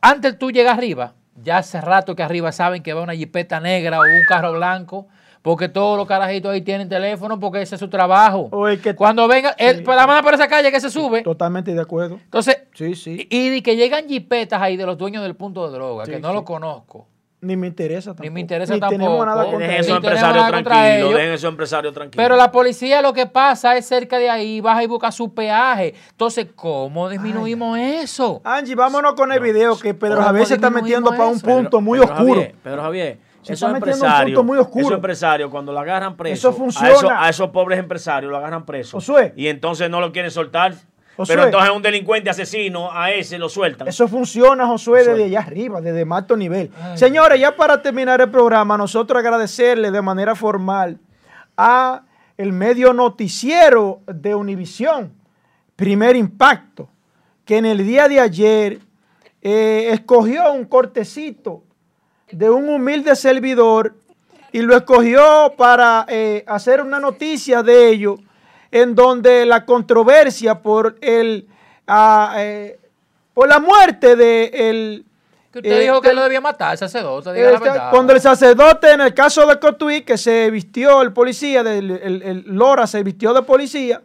Antes 0.00 0.38
tú 0.38 0.50
llegas 0.50 0.76
arriba, 0.78 1.14
ya 1.42 1.58
hace 1.58 1.80
rato 1.80 2.14
que 2.16 2.22
arriba 2.22 2.52
saben 2.52 2.82
que 2.82 2.92
va 2.92 3.02
una 3.02 3.14
jipeta 3.14 3.60
negra 3.60 3.98
o 4.00 4.02
un 4.02 4.24
carro 4.28 4.52
blanco, 4.52 5.06
porque 5.42 5.68
todos 5.68 5.98
los 5.98 6.06
carajitos 6.06 6.52
ahí 6.52 6.62
tienen 6.62 6.88
teléfono 6.88 7.38
porque 7.38 7.60
ese 7.60 7.74
es 7.74 7.78
su 7.78 7.88
trabajo. 7.88 8.48
O 8.50 8.66
el 8.68 8.80
que- 8.80 8.94
Cuando 8.94 9.28
venga, 9.28 9.50
el, 9.58 9.78
Sí. 9.78 9.82
por 9.82 9.94
la 9.94 10.06
mano 10.06 10.22
por 10.22 10.32
esa 10.34 10.48
calle 10.48 10.70
que 10.72 10.80
se 10.80 10.88
sube. 10.90 11.22
Totalmente 11.22 11.74
de 11.74 11.80
acuerdo. 11.80 12.14
Entonces, 12.24 12.62
Sí, 12.74 12.94
sí. 12.94 13.26
y, 13.30 13.52
y 13.54 13.62
que 13.62 13.76
llegan 13.76 14.08
jipetas 14.08 14.62
ahí 14.62 14.76
de 14.76 14.86
los 14.86 14.96
dueños 14.96 15.22
del 15.22 15.36
punto 15.36 15.66
de 15.68 15.74
droga, 15.74 16.04
que 16.04 16.18
no 16.18 16.32
lo 16.32 16.44
conozco. 16.44 17.08
Ni 17.44 17.56
me 17.56 17.66
interesa 17.66 18.10
tampoco. 18.10 18.24
Ni 18.24 18.30
me 18.30 18.40
interesa 18.40 18.74
Ni 18.74 18.80
tenemos 18.80 19.18
tampoco. 19.18 19.26
nada 19.26 19.42
contra 19.44 19.58
Dejen 19.58 19.74
esos 19.80 19.86
tenemos 19.86 20.04
empresarios 20.04 20.36
nada 20.44 20.52
contra 20.56 20.72
tranquilos, 20.72 20.98
ellos. 21.08 21.18
dejen 21.18 21.32
esos 21.34 21.48
empresarios 21.50 21.94
tranquilos. 21.94 22.24
Pero 22.24 22.36
la 22.36 22.50
policía 22.50 23.02
lo 23.02 23.12
que 23.12 23.26
pasa 23.26 23.76
es 23.76 23.86
cerca 23.86 24.18
de 24.18 24.30
ahí, 24.30 24.60
baja 24.60 24.82
y 24.82 24.86
busca 24.86 25.12
su 25.12 25.32
peaje. 25.34 25.94
Entonces, 26.10 26.46
¿cómo 26.54 27.08
disminuimos 27.08 27.78
eso? 27.78 28.40
Angie, 28.44 28.74
vámonos 28.74 29.14
con 29.14 29.30
el 29.32 29.40
video 29.40 29.78
que 29.78 29.94
Pedro 29.94 30.16
¿Cómo 30.16 30.26
Javier 30.26 30.46
se 30.46 30.54
está 30.54 30.70
metiendo 30.70 31.10
para 31.10 31.26
un 31.26 31.40
punto 31.40 31.80
muy 31.80 31.98
Pedro 31.98 32.12
oscuro. 32.14 32.34
Javier, 32.34 32.54
Pedro 32.62 32.82
Javier, 32.82 33.18
Se 33.42 33.52
esos 33.52 33.70
empresarios, 33.70 34.36
punto 34.38 34.44
muy 34.44 34.58
oscuro. 34.58 34.80
esos 34.86 34.94
empresarios 34.94 35.50
cuando 35.50 35.72
lo 35.72 35.78
agarran 35.80 36.16
preso, 36.16 36.48
Eso 36.50 36.64
A, 36.82 36.88
esos, 36.90 37.10
a 37.14 37.28
esos 37.28 37.50
pobres 37.50 37.78
empresarios 37.78 38.30
lo 38.30 38.38
agarran 38.38 38.64
preso 38.64 38.98
y 39.36 39.48
entonces 39.48 39.90
no 39.90 40.00
lo 40.00 40.12
quieren 40.12 40.30
soltar. 40.30 40.74
Josué. 41.16 41.34
Pero 41.34 41.46
entonces 41.46 41.70
un 41.70 41.82
delincuente 41.82 42.30
asesino 42.30 42.90
a 42.92 43.10
ese 43.12 43.38
lo 43.38 43.48
sueltan. 43.48 43.86
Eso 43.86 44.08
funciona, 44.08 44.66
Josué, 44.66 45.00
Josué. 45.00 45.12
desde 45.12 45.24
allá 45.24 45.40
arriba, 45.40 45.80
desde 45.80 46.04
más 46.04 46.22
alto 46.22 46.36
nivel. 46.36 46.70
Señores, 46.94 47.40
ya 47.40 47.54
para 47.54 47.80
terminar 47.80 48.20
el 48.20 48.30
programa, 48.30 48.76
nosotros 48.76 49.18
agradecerle 49.18 49.90
de 49.90 50.02
manera 50.02 50.34
formal 50.34 50.98
a 51.56 52.02
el 52.36 52.52
medio 52.52 52.92
noticiero 52.92 54.00
de 54.06 54.34
Univisión, 54.34 55.12
Primer 55.76 56.16
Impacto, 56.16 56.88
que 57.44 57.58
en 57.58 57.66
el 57.66 57.86
día 57.86 58.08
de 58.08 58.20
ayer 58.20 58.78
eh, 59.42 59.90
escogió 59.92 60.52
un 60.52 60.64
cortecito 60.64 61.62
de 62.30 62.50
un 62.50 62.68
humilde 62.68 63.14
servidor 63.14 63.94
y 64.50 64.62
lo 64.62 64.76
escogió 64.76 65.52
para 65.56 66.06
eh, 66.08 66.44
hacer 66.46 66.80
una 66.80 66.98
noticia 66.98 67.62
de 67.62 67.88
ello, 67.90 68.16
en 68.74 68.94
donde 68.96 69.46
la 69.46 69.64
controversia 69.64 70.60
por 70.60 70.96
el 71.00 71.46
ah, 71.86 72.34
eh, 72.38 72.76
por 73.32 73.48
la 73.48 73.60
muerte 73.60 74.16
de 74.16 74.50
el 74.52 75.04
Que 75.52 75.60
usted 75.60 75.72
eh, 75.72 75.80
dijo 75.82 76.00
que 76.00 76.08
del- 76.08 76.16
lo 76.16 76.22
debía 76.24 76.40
matar, 76.40 76.72
el 76.72 76.78
sacerdote, 76.78 77.32
diga 77.32 77.50
la 77.50 77.54
este, 77.56 77.68
verdad. 77.70 77.90
cuando 77.90 78.12
el 78.12 78.20
sacerdote, 78.20 78.90
en 78.90 79.00
el 79.00 79.14
caso 79.14 79.46
de 79.46 79.60
Cotuí, 79.60 80.02
que 80.02 80.18
se 80.18 80.50
vistió 80.50 81.02
el 81.02 81.12
policía, 81.12 81.62
del, 81.62 81.88
el, 81.92 82.22
el 82.22 82.44
Lora 82.48 82.88
se 82.88 83.02
vistió 83.04 83.32
de 83.32 83.42
policía 83.42 84.02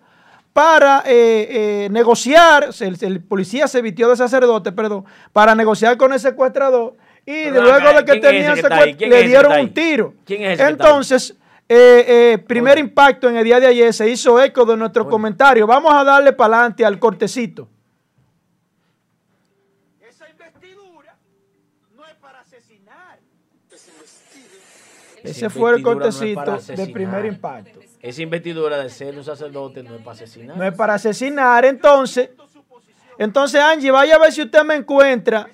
para 0.54 1.00
eh, 1.08 1.86
eh, 1.86 1.88
negociar, 1.90 2.70
el, 2.80 2.98
el 3.02 3.22
policía 3.24 3.68
se 3.68 3.82
vistió 3.82 4.08
de 4.10 4.18
sacerdote, 4.18 4.72
perdón, 4.72 5.04
para 5.34 5.56
negociar 5.56 5.98
con 5.98 6.14
el 6.14 6.20
secuestrador 6.20 6.94
y 7.26 7.32
de 7.46 7.52
Pero 7.52 7.64
luego 7.64 7.76
acá, 7.88 7.94
de 8.02 8.06
que 8.06 8.12
¿quién 8.12 8.18
es 8.18 8.22
tenía 8.30 8.54
que 8.54 8.60
está 8.60 8.78
secuestro, 8.78 9.08
le 9.08 9.22
que 9.22 9.28
dieron 9.28 9.60
un 9.60 9.74
tiro. 9.74 10.14
¿Quién 10.26 10.42
es 10.44 10.48
ese 10.54 10.58
que 10.66 10.72
está 10.72 10.84
ahí? 10.84 10.90
Entonces, 10.90 11.36
eh, 11.72 12.34
eh, 12.34 12.38
primer 12.40 12.80
impacto 12.80 13.30
en 13.30 13.38
el 13.38 13.44
día 13.44 13.60
de 13.60 13.68
ayer 13.68 13.94
se 13.94 14.10
hizo 14.10 14.42
eco 14.42 14.66
de 14.66 14.76
nuestro 14.76 15.08
comentario. 15.08 15.68
Vamos 15.68 15.94
a 15.94 16.04
darle 16.04 16.34
para 16.34 16.56
adelante 16.56 16.84
al 16.84 16.98
cortecito. 16.98 17.70
Esa 20.02 20.28
investidura 20.32 21.16
no 21.96 22.08
es 22.08 22.16
para 22.16 22.40
asesinar. 22.40 23.20
Esa 23.72 25.30
Ese 25.30 25.50
fue 25.52 25.76
el 25.76 25.84
no 25.84 25.94
cortecito 25.94 26.44
para 26.44 26.58
de 26.58 26.88
primer 26.88 27.26
impacto. 27.26 27.80
Esa 28.02 28.22
investidura 28.24 28.80
de 28.80 28.90
ser 28.90 29.16
un 29.16 29.24
sacerdote 29.24 29.84
no 29.84 29.94
es 29.94 30.02
para 30.02 30.14
asesinar. 30.14 30.58
No 30.58 30.64
es 30.64 30.74
para 30.74 30.94
asesinar. 30.96 31.66
Entonces, 31.66 32.32
entonces 33.20 33.62
Angie, 33.62 33.92
vaya 33.92 34.16
a 34.16 34.18
ver 34.18 34.32
si 34.32 34.42
usted 34.42 34.64
me 34.64 34.74
encuentra 34.74 35.48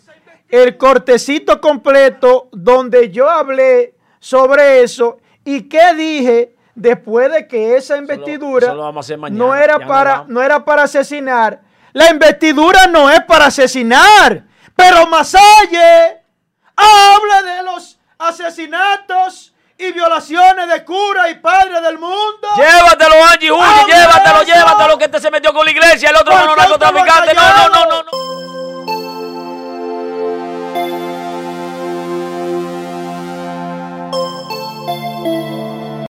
el 0.48 0.78
cortecito 0.78 1.60
completo 1.60 2.48
donde 2.54 3.12
yo 3.12 3.30
hablé 3.30 3.96
sobre 4.22 4.82
eso 4.82 5.20
y 5.46 5.70
qué 5.70 5.94
dije 5.94 6.56
después 6.74 7.32
de 7.32 7.48
que 7.48 7.78
esa 7.78 7.96
investidura 7.98 8.74
mañana, 8.74 9.30
no 9.30 9.56
era 9.56 9.78
no 9.78 9.88
para 9.88 10.26
no 10.28 10.42
era 10.42 10.66
para 10.66 10.84
asesinar. 10.84 11.62
La 11.94 12.10
investidura 12.10 12.88
no 12.88 13.10
es 13.10 13.22
para 13.24 13.46
asesinar, 13.46 14.44
pero 14.76 15.08
Masalle 15.08 16.22
habla 16.76 17.42
de 17.44 17.64
los 17.64 17.98
asesinatos 18.18 19.54
y 19.78 19.92
violaciones 19.94 20.68
de 20.68 20.84
cura 20.84 21.30
y 21.30 21.36
padre 21.36 21.80
del 21.80 21.98
mundo. 21.98 22.48
Llévatelo, 22.58 23.16
Angie 23.32 23.50
Juli, 23.50 23.62
¡Habla 23.62 23.96
llévatelo, 23.96 24.42
eso! 24.42 24.54
llévatelo, 24.54 24.98
que 24.98 25.06
este 25.06 25.20
se 25.22 25.32
metió 25.32 25.54
con 25.54 25.66
la 25.66 25.72
iglesia, 25.72 26.10
el 26.10 26.16
otro 26.16 26.34
¿Por 26.34 26.42
no, 26.42 26.48
no, 26.48 26.56
narcotraficante, 26.56 27.34
no, 27.34 27.42
no, 27.42 27.48
ha 27.48 27.70
no, 27.70 28.04
no, 28.04 28.45